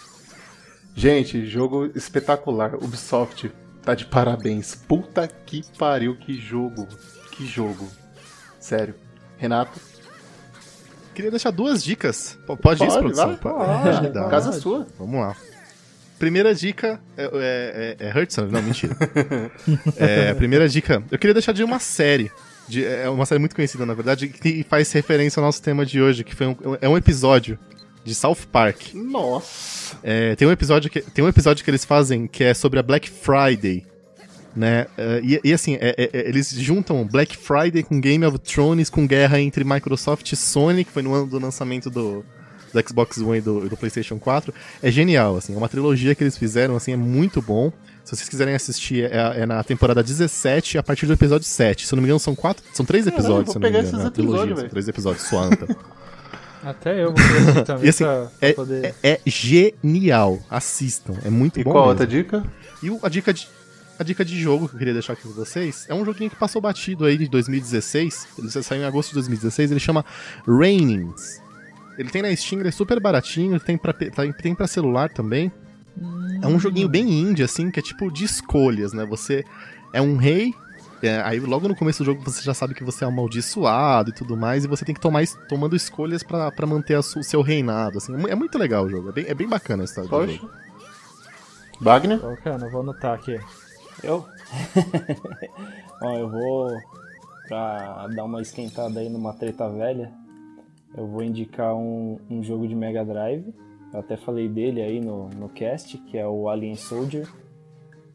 Gente, 0.94 1.46
jogo 1.46 1.90
espetacular. 1.94 2.74
Ubisoft 2.74 3.52
tá 3.82 3.94
de 3.94 4.04
parabéns. 4.06 4.74
Puta 4.74 5.28
que 5.28 5.64
pariu, 5.78 6.16
que 6.16 6.34
jogo. 6.34 6.88
Que 7.30 7.46
jogo. 7.46 7.88
Sério. 8.58 8.94
Renato? 9.36 9.93
Queria 11.14 11.30
deixar 11.30 11.50
duas 11.50 11.82
dicas. 11.82 12.38
P- 12.46 12.56
Pode, 12.56 12.84
isso, 12.84 12.98
produção? 12.98 13.36
Pode, 13.36 14.08
dá. 14.10 14.28
Casa 14.28 14.52
sua. 14.52 14.86
Vamos 14.98 15.20
lá. 15.20 15.36
Primeira 16.18 16.54
dica 16.54 17.00
é, 17.16 17.24
é, 17.24 17.96
é, 18.00 18.08
é 18.08 18.18
Hudson? 18.18 18.46
Não, 18.46 18.62
mentira. 18.62 18.96
É, 19.96 20.30
a 20.30 20.34
primeira 20.34 20.68
dica, 20.68 21.02
eu 21.10 21.18
queria 21.18 21.34
deixar 21.34 21.52
de 21.52 21.62
uma 21.64 21.78
série. 21.78 22.30
de- 22.68 22.84
é 22.84 23.08
uma 23.08 23.26
série 23.26 23.38
muito 23.38 23.54
conhecida, 23.54 23.84
na 23.84 23.94
verdade, 23.94 24.28
que 24.28 24.64
faz 24.68 24.90
referência 24.92 25.40
ao 25.40 25.44
nosso 25.46 25.60
tema 25.62 25.84
de 25.84 26.00
hoje, 26.00 26.22
que 26.24 26.34
foi 26.34 26.46
um, 26.48 26.56
é 26.80 26.88
um 26.88 26.96
episódio 26.96 27.58
de 28.04 28.14
South 28.14 28.38
Park. 28.52 28.94
Nossa. 28.94 29.96
É, 30.02 30.34
tem, 30.36 30.46
um 30.46 30.52
episódio 30.52 30.90
que, 30.90 31.00
tem 31.00 31.24
um 31.24 31.28
episódio 31.28 31.64
que 31.64 31.70
eles 31.70 31.84
fazem 31.84 32.26
que 32.26 32.44
é 32.44 32.54
sobre 32.54 32.78
a 32.78 32.82
Black 32.82 33.10
Friday. 33.10 33.86
Né? 34.56 34.86
É, 34.96 35.20
e, 35.24 35.40
e 35.42 35.52
assim, 35.52 35.74
é- 35.80 35.94
é- 35.98 36.10
é, 36.12 36.28
eles 36.28 36.50
juntam 36.50 37.04
Black 37.04 37.36
Friday 37.36 37.82
com 37.82 38.00
Game 38.00 38.24
of 38.24 38.38
Thrones, 38.38 38.88
com 38.88 39.06
guerra 39.06 39.40
entre 39.40 39.64
Microsoft 39.64 40.30
e 40.32 40.36
Sony, 40.36 40.84
que 40.84 40.92
foi 40.92 41.02
no 41.02 41.12
ano 41.12 41.26
do 41.26 41.38
lançamento 41.40 41.90
do, 41.90 42.24
do 42.72 42.88
Xbox 42.88 43.18
One 43.18 43.38
e 43.38 43.40
do, 43.40 43.68
do 43.68 43.76
PlayStation 43.76 44.16
4. 44.18 44.54
É 44.80 44.90
genial, 44.92 45.36
assim, 45.36 45.54
é 45.54 45.56
uma 45.56 45.68
trilogia 45.68 46.14
que 46.14 46.22
eles 46.22 46.38
fizeram, 46.38 46.76
assim, 46.76 46.92
é 46.92 46.96
muito 46.96 47.42
bom. 47.42 47.72
Se 48.04 48.14
vocês 48.14 48.28
quiserem 48.28 48.54
assistir, 48.54 49.04
é, 49.10 49.40
é 49.42 49.46
na 49.46 49.64
temporada 49.64 50.02
17, 50.04 50.78
a 50.78 50.82
partir 50.82 51.06
do 51.06 51.14
episódio 51.14 51.46
7. 51.48 51.86
Se 51.86 51.92
eu 51.92 51.96
não 51.96 52.02
me 52.02 52.06
engano, 52.06 52.20
são 52.20 52.34
quatro. 52.36 52.62
São 52.72 52.84
três 52.86 53.06
episódios, 53.08 53.46
vou 53.46 53.52
se 53.52 53.58
eu 53.58 53.60
não 53.60 53.68
me 53.68 53.72
pegar 53.72 53.80
engano. 53.88 53.96
esses 53.98 54.06
é 54.06 54.10
trilogia, 54.10 54.56
são 54.56 54.68
três 54.68 54.86
episódios, 54.88 55.24
sua 55.26 55.46
anta. 55.46 55.66
Até 56.62 57.02
eu 57.02 57.12
vou 57.12 57.22
assistir 57.22 57.64
também 57.64 57.84
E 57.84 57.88
assim, 57.90 58.04
pra, 58.04 58.24
pra 58.38 58.48
é, 58.48 58.52
poder. 58.54 58.94
é, 59.02 59.10
é 59.12 59.20
genial. 59.26 60.38
Assistam. 60.48 61.14
É 61.24 61.28
muito 61.28 61.60
E 61.60 61.64
bom. 61.64 61.72
qual 61.72 61.84
mesmo. 61.84 61.90
outra 61.90 62.06
dica? 62.06 62.42
E 62.82 62.98
a 63.02 63.08
dica 63.08 63.34
de. 63.34 63.48
A 63.98 64.02
dica 64.02 64.24
de 64.24 64.38
jogo 64.40 64.68
que 64.68 64.74
eu 64.74 64.78
queria 64.78 64.92
deixar 64.92 65.12
aqui 65.12 65.22
com 65.22 65.30
vocês 65.34 65.86
é 65.88 65.94
um 65.94 66.04
joguinho 66.04 66.28
que 66.28 66.36
passou 66.36 66.60
batido 66.60 67.04
aí 67.04 67.16
de 67.16 67.28
2016. 67.28 68.28
Ele 68.38 68.50
saiu 68.50 68.82
em 68.82 68.84
agosto 68.84 69.10
de 69.10 69.14
2016. 69.14 69.70
Ele 69.70 69.78
chama 69.80 70.04
Rainings. 70.46 71.40
Ele 71.96 72.10
tem 72.10 72.20
na 72.22 72.34
Steam, 72.34 72.58
ele 72.58 72.70
é 72.70 72.72
super 72.72 72.98
baratinho. 73.00 73.58
Tem 73.60 73.78
pra, 73.78 73.92
tem 73.92 74.54
pra 74.54 74.66
celular 74.66 75.10
também. 75.10 75.50
É 76.42 76.46
um 76.48 76.58
joguinho 76.58 76.88
bem 76.88 77.08
indie, 77.08 77.44
assim, 77.44 77.70
que 77.70 77.78
é 77.78 77.82
tipo 77.82 78.10
de 78.10 78.24
escolhas, 78.24 78.92
né? 78.92 79.06
Você 79.06 79.44
é 79.92 80.02
um 80.02 80.16
rei. 80.16 80.52
é, 81.00 81.20
aí 81.22 81.38
logo 81.38 81.68
no 81.68 81.76
começo 81.76 82.02
do 82.02 82.06
jogo 82.06 82.20
você 82.24 82.42
já 82.42 82.52
sabe 82.52 82.74
que 82.74 82.82
você 82.82 83.04
é 83.04 83.06
amaldiçoado 83.06 84.10
e 84.10 84.12
tudo 84.12 84.36
mais, 84.36 84.64
e 84.64 84.68
você 84.68 84.84
tem 84.84 84.94
que 84.94 85.00
tomar 85.00 85.24
tomando 85.48 85.76
escolhas 85.76 86.24
pra 86.24 86.50
pra 86.50 86.66
manter 86.66 86.98
o 86.98 87.02
seu 87.02 87.42
reinado. 87.42 87.98
Assim. 87.98 88.12
É 88.26 88.30
É 88.30 88.34
muito 88.34 88.58
legal 88.58 88.86
o 88.86 88.90
jogo, 88.90 89.10
é 89.10 89.12
bem, 89.12 89.24
é 89.28 89.34
bem 89.34 89.48
bacana 89.48 89.84
a 89.84 89.86
história 89.86 90.10
do 90.10 90.16
Poxa. 90.16 90.32
jogo. 90.32 90.50
Wagner? 91.80 92.18
Que 92.42 92.48
é? 92.48 92.58
Vou 92.58 92.80
anotar 92.80 93.14
aqui. 93.14 93.38
Eu? 94.04 94.24
Ó, 96.02 96.10
eu 96.12 96.28
vou. 96.30 96.68
Pra 97.48 98.06
dar 98.08 98.24
uma 98.24 98.40
esquentada 98.40 99.00
aí 99.00 99.10
numa 99.10 99.34
treta 99.34 99.68
velha, 99.68 100.10
eu 100.96 101.06
vou 101.06 101.22
indicar 101.22 101.74
um, 101.76 102.18
um 102.30 102.42
jogo 102.42 102.66
de 102.66 102.74
Mega 102.74 103.04
Drive. 103.04 103.52
Eu 103.92 104.00
até 104.00 104.16
falei 104.16 104.48
dele 104.48 104.80
aí 104.80 104.98
no, 105.00 105.28
no 105.28 105.48
cast, 105.50 105.98
que 105.98 106.16
é 106.16 106.26
o 106.26 106.48
Alien 106.48 106.74
Soldier. 106.74 107.28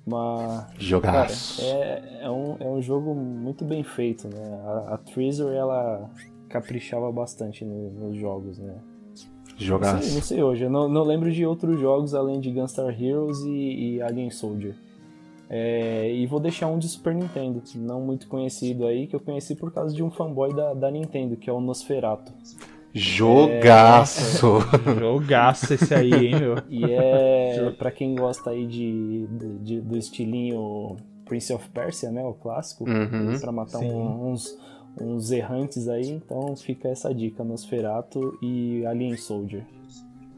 Mas. 0.05 0.55
Cara, 0.61 0.73
Jogaço. 0.79 1.61
é, 1.63 2.19
é, 2.23 2.29
um, 2.29 2.57
é 2.59 2.65
um 2.67 2.81
jogo 2.81 3.13
muito 3.13 3.63
bem 3.63 3.83
feito, 3.83 4.27
né? 4.27 4.59
A, 4.65 4.95
a 4.95 4.97
Treasure, 4.97 5.53
ela 5.55 6.09
caprichava 6.49 7.11
bastante 7.11 7.63
no- 7.63 7.91
nos 7.91 8.17
jogos, 8.17 8.57
né? 8.57 8.73
Não 9.59 10.01
sei, 10.01 10.15
não 10.15 10.21
sei 10.23 10.43
hoje, 10.43 10.63
eu 10.63 10.69
não, 10.69 10.87
não 10.89 11.03
lembro 11.03 11.31
de 11.31 11.45
outros 11.45 11.79
jogos 11.79 12.15
além 12.15 12.39
de 12.39 12.49
Gunstar 12.49 12.89
Heroes 12.99 13.39
e, 13.41 13.95
e 13.97 14.01
Alien 14.01 14.31
Soldier. 14.31 14.73
É, 15.49 16.13
e 16.13 16.27
vou 16.27 16.39
deixar 16.39 16.67
um 16.67 16.77
de 16.77 16.87
Super 16.87 17.15
Nintendo, 17.15 17.61
não 17.75 18.01
muito 18.01 18.27
conhecido 18.27 18.85
aí, 18.85 19.07
que 19.07 19.15
eu 19.15 19.19
conheci 19.19 19.55
por 19.55 19.71
causa 19.73 19.95
de 19.95 20.03
um 20.03 20.11
fanboy 20.11 20.53
da, 20.53 20.73
da 20.75 20.91
Nintendo, 20.91 21.35
que 21.35 21.49
é 21.49 21.53
o 21.53 21.59
Nosferatu. 21.59 22.31
Jogaço. 22.93 24.59
Jogaço 24.99 25.73
esse 25.73 25.93
aí, 25.93 26.13
hein, 26.27 26.39
meu? 26.39 26.55
E 26.69 26.83
é, 26.93 27.71
pra 27.77 27.91
quem 27.91 28.15
gosta 28.15 28.49
aí 28.51 28.65
de, 28.67 29.27
de- 29.27 29.57
de- 29.59 29.81
do 29.81 29.97
estilinho 29.97 30.97
Prince 31.25 31.51
of 31.53 31.67
Persia, 31.69 32.11
né, 32.11 32.23
o 32.23 32.33
clássico, 32.33 32.83
Uhum, 32.89 33.39
pra 33.39 33.51
matar 33.51 33.79
um- 33.79 34.31
uns, 34.31 34.57
uns 34.99 35.31
errantes 35.31 35.87
aí, 35.87 36.09
então 36.09 36.55
fica 36.55 36.89
essa 36.89 37.13
dica, 37.13 37.43
Nosferatu 37.43 38.37
e 38.41 38.85
Alien 38.85 39.15
Soldier. 39.17 39.63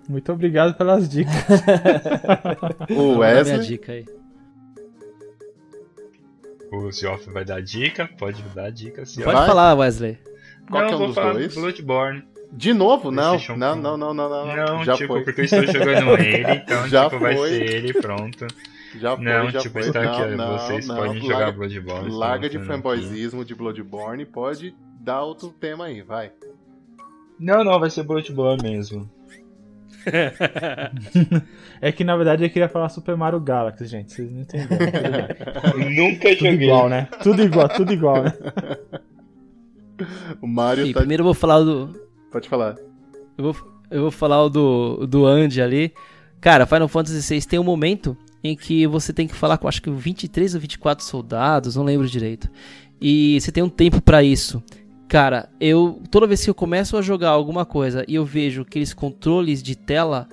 Muito 0.10 0.32
obrigado 0.32 0.74
pelas 0.76 1.08
dicas. 1.10 1.34
O 2.92 2.96
dar 2.96 2.96
minha 2.96 3.18
Wesley. 3.20 3.60
dica 3.68 3.92
aí. 3.94 4.06
O 6.72 6.92
Zioff 6.92 7.30
vai 7.30 7.44
dar 7.44 7.62
dica, 7.62 8.10
pode 8.18 8.42
dar 8.56 8.72
dica, 8.72 9.04
Zioff. 9.04 9.24
Pode 9.26 9.38
Vai? 9.38 9.48
falar, 9.48 9.74
Wesley. 9.76 10.18
Qual 10.70 10.82
não, 10.84 10.88
que 10.90 10.94
é 10.94 10.98
um 10.98 11.06
dos 11.08 11.16
dois? 11.16 11.56
Bloodborne. 11.56 12.24
De 12.54 12.74
novo? 12.74 13.12
Não. 13.12 13.38
Não, 13.58 13.76
não, 13.76 13.98
não, 13.98 14.14
não, 14.14 14.30
não. 14.30 14.56
Não, 14.56 14.84
Já 14.86 14.96
tipo, 14.96 15.14
foi. 15.14 15.24
porque 15.24 15.42
eu 15.42 15.46
estou 15.46 15.66
jogando 15.68 16.12
ele, 16.22 16.52
então, 16.54 16.88
Já 16.88 17.06
tipo, 17.10 17.20
vai 17.20 17.36
foi. 17.36 17.50
ser 17.50 17.62
ele, 17.76 17.94
pronto. 17.94 18.48
Já 18.96 19.16
foi, 19.16 19.26
não, 19.26 19.50
já 19.50 19.60
tipo, 19.62 19.74
foi. 19.74 19.82
está 19.88 20.02
não, 20.04 20.12
aqui, 20.14 20.22
ó, 20.22 20.28
não, 20.38 20.58
vocês 20.58 20.88
não. 20.88 20.96
podem 20.98 21.22
jogar 21.22 21.38
Larga- 21.40 21.52
Bloodborne. 21.58 22.12
Larga 22.12 22.50
de 22.50 22.60
fanboyzismo 22.60 23.46
de 23.46 23.56
Bloodborne. 23.56 24.26
Pode 24.26 24.76
dar 25.00 25.22
outro 25.24 25.50
tema 25.50 25.86
aí, 25.86 26.02
vai. 26.02 26.32
Não, 27.40 27.64
não, 27.64 27.80
vai 27.80 27.90
ser 27.90 28.04
Bloodborne 28.04 28.62
mesmo. 28.62 29.10
É 31.82 31.92
que 31.92 32.04
na 32.04 32.16
verdade 32.16 32.44
eu 32.44 32.50
queria 32.50 32.70
falar 32.70 32.90
Super 32.90 33.18
Mario 33.18 33.40
Galaxy, 33.40 33.88
gente. 33.88 34.14
Vocês 34.14 34.32
não 34.32 34.42
entenderam. 34.42 34.80
Nunca 35.90 36.30
Tudo 36.30 36.52
joguei. 36.52 36.68
igual, 36.68 36.90
né? 36.90 37.08
Tudo 37.24 37.42
igual, 37.42 37.70
tudo 37.70 37.92
igual, 37.92 38.24
né? 38.24 38.34
O 40.40 40.48
Mario 40.48 40.86
Sim, 40.86 40.94
tá. 40.94 41.00
primeiro 41.00 41.22
eu 41.22 41.26
vou 41.26 41.34
falar 41.34 41.60
do. 41.64 41.90
Pode 42.32 42.48
falar. 42.48 42.76
Eu 43.38 43.52
vou, 43.52 43.56
eu 43.90 44.02
vou 44.04 44.12
falar 44.12 44.44
o 44.44 44.50
do, 44.50 45.08
do 45.08 45.26
Andy 45.26 45.62
ali. 45.62 45.92
Cara, 46.40 46.66
Final 46.66 46.88
Fantasy 46.88 47.36
VI 47.36 47.48
tem 47.48 47.60
um 47.60 47.64
momento 47.64 48.16
em 48.44 48.56
que 48.56 48.86
você 48.88 49.14
tem 49.14 49.28
que 49.28 49.36
falar 49.36 49.58
com 49.58 49.68
acho 49.68 49.82
que 49.82 49.90
23 49.90 50.56
ou 50.56 50.62
24 50.62 51.04
soldados, 51.04 51.76
não 51.76 51.84
lembro 51.84 52.08
direito. 52.08 52.50
E 53.00 53.40
você 53.40 53.52
tem 53.52 53.64
um 53.64 53.70
tempo 53.70 54.02
pra 54.02 54.24
isso. 54.24 54.62
Cara, 55.12 55.50
eu 55.60 56.02
toda 56.10 56.26
vez 56.26 56.42
que 56.42 56.50
eu 56.50 56.56
começo 56.56 56.96
a 56.96 57.02
jogar 57.02 57.32
alguma 57.32 57.66
coisa 57.66 58.06
e 58.08 58.16
eu 58.16 58.24
vejo 58.24 58.62
aqueles 58.62 58.94
controles 58.94 59.62
de 59.62 59.76
tela 59.76 60.26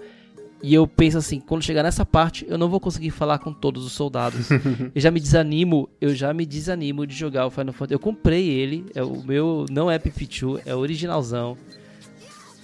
e 0.63 0.73
eu 0.73 0.87
penso 0.87 1.19
assim, 1.19 1.41
quando 1.41 1.65
chegar 1.65 1.83
nessa 1.83 2.07
parte, 2.07 2.47
eu 2.49 2.57
não 2.57 2.69
vou 2.69 2.79
conseguir 2.79 3.11
falar 3.11 3.41
com 3.41 3.53
todos 3.53 3.85
os 3.85 3.91
soldados. 3.91 4.49
eu 4.95 5.01
já 5.01 5.11
me 5.11 5.19
desanimo, 5.19 5.89
eu 6.01 6.15
já 6.15 6.33
me 6.33 6.47
desanimo 6.47 7.05
de 7.09 7.13
jogar 7.13 7.45
o 7.47 7.51
Final 7.51 7.73
Fantasy. 7.73 7.95
Eu 7.95 7.99
comprei 7.99 8.49
ele, 8.51 8.87
é 8.95 9.03
o 9.03 9.21
meu 9.21 9.67
não 9.69 9.91
é 9.91 9.99
PP2, 9.99 10.61
é 10.65 10.73
originalzão. 10.77 11.59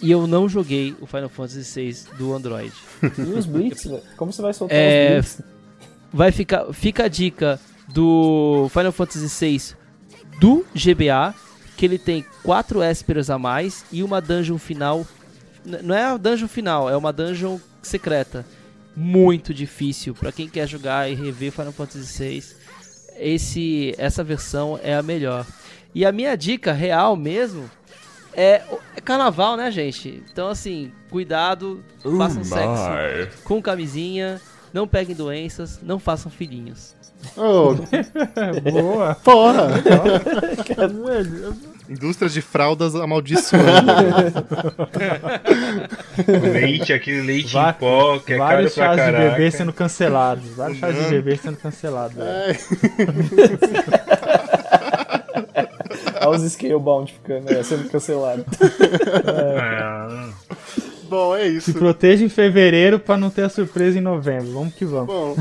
E 0.01 0.09
eu 0.09 0.25
não 0.29 0.49
joguei 0.49 0.95
o 1.01 1.07
Final 1.07 1.29
Fantasy 1.29 1.81
VI 1.81 2.17
do 2.17 2.33
Android. 2.33 2.73
E 3.03 3.23
os 3.23 3.45
Blitz, 3.45 3.87
velho? 3.91 4.03
Como 4.17 4.33
você 4.33 4.41
vai 4.41 4.55
soltar 4.55 4.79
É, 4.79 5.19
os 5.19 5.35
Blitz? 5.35 5.43
Vai 6.12 6.31
ficar, 6.31 6.73
fica 6.73 7.07
a 7.07 7.09
dica 7.09 7.59
do 7.93 8.69
Final 8.71 8.93
Fantasy 8.93 9.27
VI 9.27 9.75
do 10.39 10.65
GBA, 10.77 11.35
que 11.77 11.85
ele 11.85 11.99
tem 11.99 12.25
quatro 12.43 12.83
ésperas 12.83 13.31
a 13.31 13.39
mais 13.39 13.85
e 13.91 14.03
uma 14.03 14.20
dungeon 14.20 14.59
final. 14.59 15.07
Não 15.64 15.95
é 15.95 16.05
a 16.05 16.16
dungeon 16.16 16.49
final, 16.49 16.91
é 16.91 16.97
uma 16.97 17.12
dungeon 17.12 17.59
secreta. 17.83 18.45
Muito 18.97 19.53
difícil 19.53 20.14
para 20.14 20.31
quem 20.31 20.49
quer 20.49 20.68
jogar 20.68 21.11
e 21.11 21.14
rever 21.14 21.51
Final 21.51 21.72
Fantasy 21.72 22.22
VI. 22.22 22.45
Esse, 23.16 23.95
essa 23.99 24.22
versão 24.22 24.79
é 24.83 24.95
a 24.95 25.03
melhor. 25.03 25.47
E 25.95 26.05
a 26.05 26.12
minha 26.12 26.37
dica 26.37 26.72
real 26.72 27.16
mesmo 27.16 27.70
é, 28.33 28.62
é 28.97 29.01
carnaval, 29.01 29.57
né, 29.57 29.70
gente? 29.70 30.22
Então 30.31 30.49
assim, 30.49 30.93
cuidado, 31.11 31.83
façam 32.18 32.45
sexo 32.45 33.43
com 33.45 33.62
camisinha, 33.62 34.41
não 34.72 34.87
peguem 34.87 35.14
doenças, 35.14 35.81
não 35.83 35.99
façam 35.99 36.31
filhinhos. 36.31 36.93
Ô, 37.37 37.75
Boa. 38.70 39.14
porra! 39.22 39.68
Indústrias 41.89 42.33
de 42.33 42.41
fraldas 42.41 42.95
amaldiçoando. 42.95 43.93
Leite, 46.53 46.93
aquele 46.95 47.20
leite 47.20 47.53
Va- 47.53 47.70
em 47.70 47.72
pó, 47.75 48.18
que 48.18 48.33
é 48.33 48.39
Vários 48.39 48.75
caro 48.75 48.87
chás 48.87 48.97
pra 48.97 49.07
de 49.07 49.12
caraca. 49.12 49.31
bebê 49.37 49.51
sendo 49.51 49.72
cancelados. 49.72 50.49
Vários 50.57 50.79
chás 50.79 50.95
de 50.97 51.05
bebê 51.11 51.37
sendo 51.37 51.57
cancelados. 51.59 52.16
Olha 56.27 56.31
os 56.41 56.53
Scalebound 56.53 57.12
ficando, 57.12 57.53
é, 57.53 57.62
sendo 57.62 57.89
cancelados. 57.91 58.45
Ah, 59.27 60.29
Bom, 61.09 61.36
é 61.36 61.46
isso. 61.46 61.72
Se 61.72 61.78
proteja 61.78 62.24
em 62.24 62.28
fevereiro 62.28 62.98
pra 62.98 63.16
não 63.16 63.30
ter 63.30 63.42
a 63.42 63.48
surpresa 63.48 63.98
em 63.98 64.00
novembro. 64.02 64.52
Vamos 64.52 64.74
que 64.74 64.84
vamos. 64.84 65.07
Bom. 65.09 65.36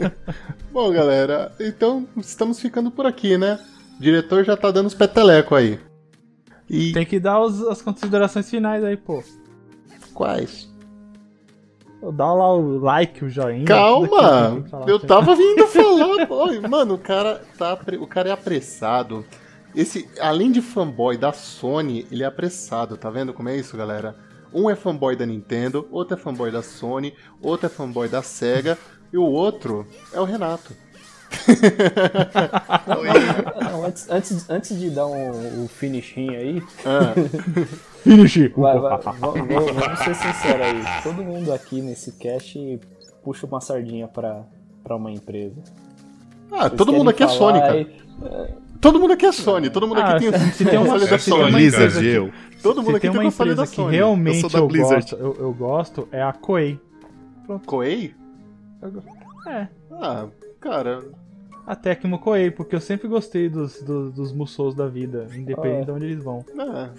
Bom, 0.72 0.90
galera, 0.92 1.52
então 1.60 2.06
estamos 2.16 2.58
ficando 2.60 2.90
por 2.90 3.06
aqui, 3.06 3.36
né? 3.38 3.58
O 3.98 4.02
diretor 4.02 4.44
já 4.44 4.56
tá 4.56 4.70
dando 4.70 4.86
os 4.86 4.94
peteleco 4.94 5.54
aí. 5.54 5.78
E 6.68 6.92
Tem 6.92 7.04
que 7.06 7.20
dar 7.20 7.40
os- 7.40 7.62
as 7.68 7.80
considerações 7.82 8.48
finais 8.50 8.82
aí, 8.82 8.96
pô. 8.96 9.22
quais? 10.12 10.72
Dá 12.14 12.32
lá 12.34 12.52
o 12.54 12.78
like, 12.80 13.24
o 13.24 13.30
joinha. 13.30 13.64
Calma! 13.64 14.62
falar. 14.68 14.88
Eu 14.88 14.98
tava 15.00 15.34
vindo 15.34 15.66
falar, 15.68 16.26
pô. 16.26 16.46
Mano, 16.68 16.94
o 16.94 16.98
cara, 16.98 17.40
tá, 17.56 17.78
o 17.98 18.06
cara 18.06 18.28
é 18.28 18.32
apressado. 18.32 19.24
Esse, 19.74 20.08
além 20.20 20.52
de 20.52 20.60
fanboy 20.60 21.16
da 21.16 21.32
Sony, 21.32 22.06
ele 22.10 22.22
é 22.22 22.26
apressado, 22.26 22.96
tá 22.96 23.10
vendo 23.10 23.32
como 23.32 23.48
é 23.48 23.56
isso, 23.56 23.76
galera? 23.76 24.14
Um 24.54 24.70
é 24.70 24.76
fanboy 24.76 25.16
da 25.16 25.26
Nintendo, 25.26 25.86
outro 25.90 26.16
é 26.16 26.20
fanboy 26.20 26.50
da 26.50 26.62
Sony, 26.62 27.12
outro 27.42 27.66
é 27.66 27.68
fanboy 27.68 28.08
da 28.08 28.22
Sega, 28.22 28.78
e 29.12 29.18
o 29.18 29.24
outro 29.24 29.86
é 30.12 30.20
o 30.20 30.24
Renato. 30.24 30.72
Não, 33.60 33.84
antes, 33.84 34.08
antes, 34.10 34.48
antes 34.50 34.78
de 34.78 34.90
dar 34.90 35.06
um, 35.06 35.64
o 35.64 35.68
finishinho 35.68 36.32
aí, 36.32 36.62
Ah, 36.84 37.12
Finish! 38.04 38.50
vai, 38.56 38.78
vai, 38.78 38.90
va- 38.90 38.96
va- 38.98 39.12
vamos 39.12 39.98
ser 40.00 40.14
sinceros 40.14 40.66
aí. 40.66 41.02
Todo 41.02 41.22
mundo 41.22 41.52
aqui 41.52 41.80
nesse 41.80 42.12
cast 42.12 42.78
puxa 43.22 43.46
uma 43.46 43.60
sardinha 43.60 44.06
pra, 44.06 44.42
pra 44.82 44.96
uma 44.96 45.10
empresa. 45.10 45.56
ah, 46.52 46.64
Vocês 46.68 46.74
todo 46.74 46.92
mundo 46.92 47.10
aqui 47.10 47.22
é 47.22 47.28
Sony, 47.28 47.58
cara. 47.60 47.72
aí- 47.72 47.96
Todo 48.80 49.00
mundo 49.00 49.12
aqui 49.14 49.24
é 49.26 49.32
Sony, 49.32 49.70
todo 49.70 49.88
mundo 49.88 50.00
Ah, 50.00 50.14
aqui 50.16 50.30
tem, 50.30 50.40
se 50.52 50.64
tem 50.64 50.78
uma- 50.78 50.96
é 50.96 50.98
tem 51.00 51.08
uma 51.08 51.18
Sony. 51.18 51.52
Blizzard, 51.52 51.98
que- 51.98 52.06
eu. 52.06 52.30
Todo 52.64 52.76
mundo 52.82 52.90
Se 52.92 52.96
aqui 52.96 53.00
tem 53.02 53.10
tem 53.12 53.20
uma 53.20 53.24
console 53.24 53.50
da 53.50 53.62
empresa 53.62 53.70
que 53.70 53.76
Sony. 53.76 53.96
realmente 53.96 54.38
Eu 54.38 54.44
eu, 54.44 54.50
sou 54.50 54.60
da 54.60 54.66
Blizzard. 54.66 55.00
gosto, 55.02 55.16
eu, 55.16 55.36
eu 55.38 55.52
gosto, 55.52 56.08
é 56.10 56.22
a 56.22 56.32
Koei. 56.32 56.80
Koei? 57.66 58.14
É, 59.46 59.68
Ah, 59.92 60.26
cara, 60.60 61.04
a 61.66 61.74
Tecmo 61.74 62.18
Koei, 62.18 62.50
porque 62.50 62.74
eu 62.76 62.80
sempre 62.80 63.08
gostei 63.08 63.48
dos, 63.48 63.80
dos, 63.82 64.12
dos 64.12 64.32
Musous 64.32 64.74
da 64.74 64.86
vida, 64.86 65.26
independente 65.34 65.82
Ah. 65.82 65.84
de 65.84 65.90
onde 65.92 66.04
eles 66.06 66.22
vão. 66.22 66.44
ah, 66.58 66.90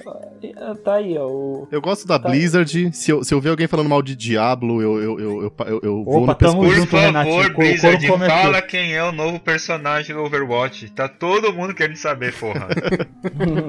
Ah, 0.58 0.76
Tá 0.84 0.96
aí, 0.96 1.18
ó. 1.18 1.28
O, 1.28 1.68
Eu 1.72 1.82
gosto 1.82 2.08
da 2.08 2.18
Tá. 2.20 2.30
Blizzard. 2.30 2.92
Se 2.96 3.12
eu, 3.12 3.24
se 3.24 3.34
eu 3.34 3.40
ver 3.42 3.50
alguém 3.50 3.68
falando 3.68 3.90
mal 3.90 4.02
de 4.02 4.16
Diablo, 4.16 4.82
eu, 4.82 5.00
eu, 5.02 5.20
eu, 5.20 5.42
eu, 5.44 5.54
eu, 5.68 5.80
eu 5.84 6.04
vou 6.04 6.24
Opa, 6.24 6.32
no 6.34 6.36
tamo 6.36 6.62
pescoço. 6.62 6.66
Por 6.66 6.76
junto, 6.76 6.96
Renatinho. 6.98 7.36
favor, 7.44 7.52
O 7.52 7.58
Blizzard, 7.58 8.08
fala 8.08 8.62
quem 8.62 8.94
é 8.94 9.04
o 9.04 9.12
novo 9.12 9.40
personagem 9.40 10.16
do 10.16 10.22
Overwatch. 10.24 10.90
Tá 10.92 11.08
todo 11.08 11.54
mundo 11.54 11.74
querendo 11.74 11.98
saber, 11.98 12.34
porra. 12.34 12.68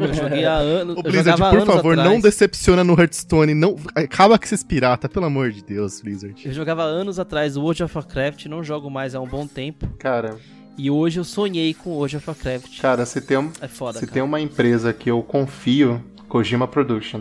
Eu 0.09 0.15
joguei 0.15 0.45
há 0.45 0.55
anos. 0.55 0.97
Ô, 0.97 1.01
eu 1.01 1.03
Blizzard, 1.03 1.39
jogava 1.39 1.57
por 1.59 1.67
favor, 1.67 1.93
atrás. 1.99 2.11
não 2.11 2.21
decepciona 2.21 2.83
no 2.85 2.99
Hearthstone. 2.99 3.55
Não... 3.55 3.77
Acaba 3.95 4.39
com 4.39 4.45
esses 4.45 4.63
piratas, 4.63 5.11
pelo 5.11 5.27
amor 5.27 5.51
de 5.51 5.63
Deus, 5.63 6.01
Blizzard. 6.01 6.41
Eu 6.47 6.53
jogava 6.53 6.83
anos 6.83 7.19
atrás 7.19 7.57
o 7.57 7.61
World 7.63 7.83
of 7.85 7.97
Warcraft, 7.97 8.47
não 8.47 8.63
jogo 8.65 8.91
mais 8.91 9.15
há 9.15 9.21
um 9.21 9.27
bom 9.27 9.47
tempo. 9.47 9.87
cara, 9.99 10.37
E 10.79 10.91
hoje 10.91 11.19
eu 11.21 11.25
sonhei 11.25 11.73
com 11.73 11.91
o 11.91 11.95
World 11.95 12.17
of 12.19 12.29
Warcraft. 12.29 12.81
cara, 12.81 13.07
se 13.07 13.21
tem, 13.21 13.39
um, 13.39 13.51
É 13.61 13.69
foda, 13.69 13.99
se 13.99 14.05
cara. 14.07 14.13
tem 14.13 14.23
uma 14.23 14.41
empresa 14.41 14.93
que 14.93 15.11
eu 15.11 15.23
confio, 15.23 16.03
Kojima 16.29 16.69
Production. 16.69 17.21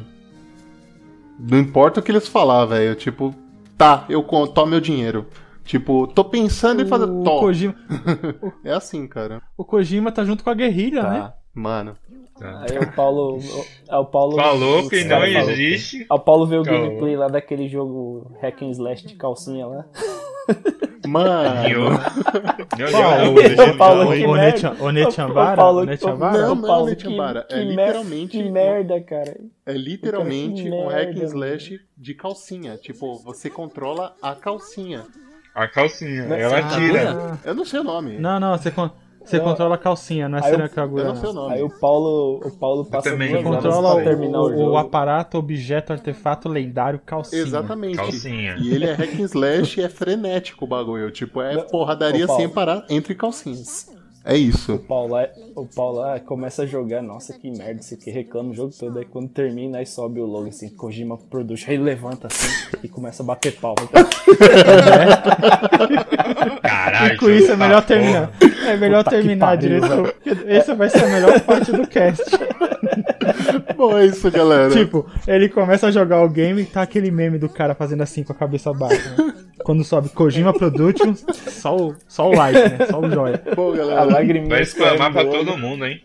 Não 1.39 1.57
importa 1.59 1.99
o 1.99 2.03
que 2.03 2.11
eles 2.11 2.27
falar, 2.27 2.65
velho. 2.65 2.95
Tipo, 2.95 3.33
tá, 3.77 4.05
eu 4.09 4.23
tomo 4.23 4.67
meu 4.71 4.81
dinheiro. 4.81 5.25
Tipo, 5.63 6.05
tô 6.07 6.23
pensando 6.25 6.81
em 6.81 6.85
fazer. 6.87 7.05
O 7.05 7.23
Tó. 7.23 7.39
Kojima, 7.39 7.75
É 8.63 8.73
assim, 8.73 9.07
cara. 9.07 9.41
o 9.57 9.63
Kojima 9.63 10.11
tá 10.11 10.23
junto 10.23 10.43
com 10.43 10.49
a 10.49 10.53
guerrilha, 10.53 11.03
né? 11.03 11.19
Tá, 11.21 11.33
mano. 11.53 11.95
aí 12.41 12.77
o 12.77 12.91
Paulo. 12.93 13.39
É 13.89 13.95
o 13.97 14.05
Paulo. 14.05 14.35
Falou 14.35 14.81
os 14.81 14.89
que 14.89 15.01
não 15.03 15.09
caras 15.09 15.33
falou. 15.33 15.49
existe. 15.51 15.97
Aí 16.01 16.05
o 16.09 16.19
Paulo 16.19 16.45
vê 16.45 16.57
o 16.57 16.63
Calma. 16.63 16.87
gameplay 16.87 17.15
lá 17.15 17.27
daquele 17.29 17.67
jogo 17.67 18.31
hack 18.41 18.61
and 18.63 18.69
slash 18.71 19.07
de 19.07 19.15
calcinha 19.15 19.65
lá. 19.65 19.85
Mano. 21.07 21.99
Paulo, 22.91 23.41
eu 23.41 23.77
Paulo, 23.77 24.11
que 24.13 24.25
O 24.25 24.33
merda. 24.33 24.45
Netiam- 24.51 24.75
o 24.79 24.91
Netiambara? 24.91 25.53
Ô, 25.53 25.55
Paulo, 25.55 25.81
O 25.81 25.85
Netiambara? 25.85 26.37
Não, 26.47 26.55
não 26.55 26.87
é 26.89 26.95
que- 26.95 27.07
é 27.55 27.57
que 27.59 27.63
literalmente 27.65 28.37
Que 28.37 28.49
merda, 28.49 29.01
cara. 29.01 29.37
É 29.65 29.73
literalmente 29.73 30.63
Que 30.63 30.69
um 30.69 30.87
hack 30.87 31.09
and 31.09 31.13
merda, 31.13 31.23
slash 31.25 31.79
de 31.97 32.13
calcinha. 32.13 32.77
Tipo, 32.77 33.15
você 33.23 33.49
controla 33.49 34.15
a 34.21 34.35
calcinha. 34.35 35.03
A 35.53 35.67
calcinha, 35.67 36.25
Mas- 36.27 36.41
ela 36.41 36.61
tira. 36.63 37.39
Eu 37.45 37.55
não 37.55 37.63
sei 37.65 37.79
o 37.79 37.83
nome. 37.83 38.17
Não, 38.17 38.39
não, 38.39 38.57
você, 38.57 38.71
você 39.25 39.39
controla 39.39 39.75
a 39.75 39.77
calcinha, 39.77 40.27
não 40.29 40.37
é 40.37 40.41
Aí 40.41 40.47
eu- 40.51 40.55
Seranca 40.55 40.81
Eu 40.81 41.05
não 41.05 41.15
sei 41.15 41.29
o 41.29 41.33
nome. 41.33 41.53
Aí 41.55 41.63
o 41.63 41.69
Paulo, 41.69 42.41
o 42.45 42.51
Paulo 42.51 42.85
passa 42.85 43.09
também 43.09 43.31
duas 43.31 43.43
Controla 43.43 43.95
o, 43.95 44.03
terminar 44.03 44.41
o, 44.41 44.71
o- 44.71 44.77
aparato, 44.77 45.37
objeto, 45.37 45.91
artefato 45.93 46.47
lendário, 46.49 46.99
calcinha. 47.05 47.41
Exatamente. 47.41 47.97
Calcinha. 47.97 48.55
E 48.59 48.73
ele 48.73 48.85
é 48.85 48.93
hack 48.93 49.13
and 49.19 49.23
slash 49.25 49.79
e 49.79 49.83
é 49.83 49.89
frenético 49.89 50.65
o 50.65 50.67
bagulho. 50.67 51.09
Tipo, 51.11 51.41
é 51.41 51.57
porradaria 51.63 52.27
sem 52.27 52.49
parar 52.49 52.85
entre 52.89 53.15
calcinhas. 53.15 53.93
É 54.27 54.35
isso. 54.35 54.73
O 54.73 54.79
Paulo, 54.79 55.19
é- 55.19 55.31
o 55.55 55.67
Paulo 55.67 56.01
ah, 56.01 56.19
começa 56.19 56.63
a 56.63 56.65
jogar, 56.65 56.99
nossa, 57.03 57.37
que 57.37 57.47
merda, 57.51 57.81
isso 57.81 57.93
aqui 57.93 58.09
reclama 58.09 58.49
o 58.49 58.53
jogo 58.55 58.73
todo. 58.75 58.97
Aí 58.97 59.05
quando 59.05 59.29
termina, 59.29 59.77
aí 59.77 59.85
sobe 59.85 60.19
o 60.19 60.25
logo 60.25 60.47
assim, 60.47 60.67
Kojima 60.69 61.15
Production. 61.15 61.69
Aí 61.69 61.75
ele 61.75 61.83
levanta 61.83 62.25
assim 62.25 62.47
e 62.83 62.87
começa 62.89 63.21
a 63.21 63.25
bater 63.25 63.55
palma. 63.55 63.75
Caralho. 66.61 67.13
E 67.13 67.17
com 67.17 67.29
isso 67.29 67.47
é 67.51 67.51
tá 67.51 67.57
melhor 67.57 67.85
porra. 67.85 68.31
É 68.65 68.77
melhor 68.77 69.03
Puta 69.03 69.15
terminar, 69.15 69.57
porque 69.57 70.29
Essa 70.47 70.75
vai 70.75 70.89
ser 70.89 71.03
a 71.03 71.07
melhor 71.07 71.39
parte 71.41 71.71
do 71.71 71.87
cast. 71.87 72.23
Bom, 73.75 73.97
é 73.97 74.05
isso, 74.05 74.29
galera. 74.31 74.69
tipo, 74.71 75.05
ele 75.27 75.49
começa 75.49 75.87
a 75.87 75.91
jogar 75.91 76.21
o 76.23 76.29
game 76.29 76.61
e 76.61 76.65
tá 76.65 76.81
aquele 76.81 77.11
meme 77.11 77.37
do 77.37 77.49
cara 77.49 77.75
fazendo 77.75 78.01
assim 78.03 78.23
com 78.23 78.31
a 78.31 78.35
cabeça 78.35 78.73
baixa. 78.73 79.09
né? 79.17 79.33
Quando 79.63 79.83
sobe 79.83 80.09
Kojima 80.09 80.53
Productions, 80.53 81.25
só 81.47 81.75
o, 81.75 81.95
só 82.07 82.29
o 82.29 82.35
like, 82.35 82.59
né? 82.59 82.85
Só 82.89 82.99
o 82.99 83.09
joia. 83.09 83.41
Bom, 83.55 83.73
A 83.73 83.77
galera. 83.77 84.03
lagriminha 84.03 84.49
Vai 84.49 84.61
exclamar 84.61 85.11
pra 85.11 85.25
todo 85.25 85.57
mundo, 85.57 85.85
hein? 85.85 86.01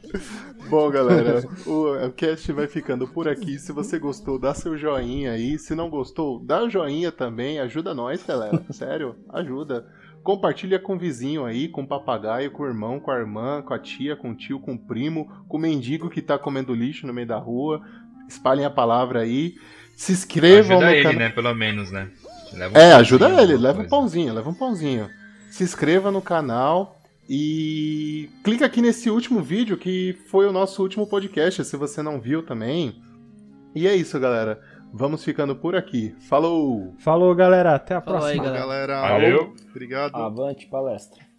Bom, 0.69 0.89
galera, 0.91 1.43
o, 1.67 2.07
o 2.07 2.11
cast 2.13 2.51
vai 2.53 2.67
ficando 2.67 3.07
por 3.07 3.29
aqui. 3.29 3.59
Se 3.59 3.73
você 3.73 3.99
gostou, 3.99 4.39
dá 4.39 4.55
seu 4.55 4.79
joinha 4.79 5.33
aí. 5.33 5.59
Se 5.59 5.75
não 5.75 5.91
gostou, 5.91 6.39
dá 6.39 6.69
joinha 6.69 7.11
também. 7.13 7.59
Ajuda 7.61 7.93
nós, 7.93 8.23
galera. 8.27 8.63
Sério, 8.71 9.17
ajuda. 9.31 9.85
Compartilha 10.23 10.79
com 10.79 10.95
o 10.95 10.99
vizinho 10.99 11.45
aí, 11.45 11.69
com 11.69 11.83
o 11.83 11.87
papagaio, 11.87 12.51
com 12.51 12.63
o 12.63 12.67
irmão, 12.67 13.01
com 13.01 13.11
a 13.11 13.19
irmã, 13.19 13.63
com 13.63 13.73
a 13.73 13.79
tia, 13.79 14.15
com 14.15 14.31
o 14.31 14.35
tio, 14.35 14.61
com 14.61 14.75
o 14.75 14.79
primo, 14.79 15.31
com 15.49 15.57
o 15.57 15.61
mendigo 15.61 16.11
que 16.11 16.21
tá 16.21 16.39
comendo 16.39 16.75
lixo 16.75 17.07
no 17.07 17.13
meio 17.15 17.27
da 17.27 17.39
rua. 17.39 17.81
Espalhem 18.29 18.65
a 18.65 18.71
palavra 18.71 19.21
aí. 19.21 19.55
Se 19.97 20.13
inscrevam 20.13 20.79
Ajuda 20.79 20.87
no 20.87 21.11
ele, 21.11 21.19
né? 21.19 21.29
Pelo 21.31 21.55
menos, 21.55 21.91
né? 21.91 22.11
Um 22.53 22.79
É, 22.79 22.93
ajuda 22.95 23.29
ele, 23.43 23.57
leva 23.57 23.75
um 23.75 23.77
coisa. 23.77 23.91
pãozinho, 23.91 24.35
leva 24.35 24.51
um 24.51 24.55
pãozinho. 24.55 25.09
Se 25.51 25.63
inscreva 25.65 26.11
no 26.11 26.21
canal 26.21 27.01
e 27.29 28.29
clica 28.43 28.67
aqui 28.67 28.83
nesse 28.83 29.09
último 29.09 29.41
vídeo 29.41 29.77
que 29.77 30.19
foi 30.29 30.47
o 30.47 30.53
nosso 30.53 30.83
último 30.83 31.07
podcast, 31.07 31.65
se 31.65 31.77
você 31.77 32.03
não 32.03 32.21
viu 32.21 32.43
também. 32.43 33.01
E 33.75 33.87
é 33.87 33.95
isso, 33.95 34.19
galera. 34.19 34.61
Vamos 34.93 35.25
ficando 35.25 35.55
por 35.55 35.77
aqui. 35.77 36.15
Falou! 36.29 36.95
Falou, 36.99 37.35
galera. 37.35 37.75
Até 37.75 37.95
a 37.95 38.01
Falou 38.01 38.25
aí, 38.25 38.37
próxima. 38.37 38.59
galera. 38.59 38.95
Galera, 38.97 39.13
Valeu. 39.13 39.55
obrigado. 39.71 40.17
Avante 40.17 40.67
palestra. 40.67 41.30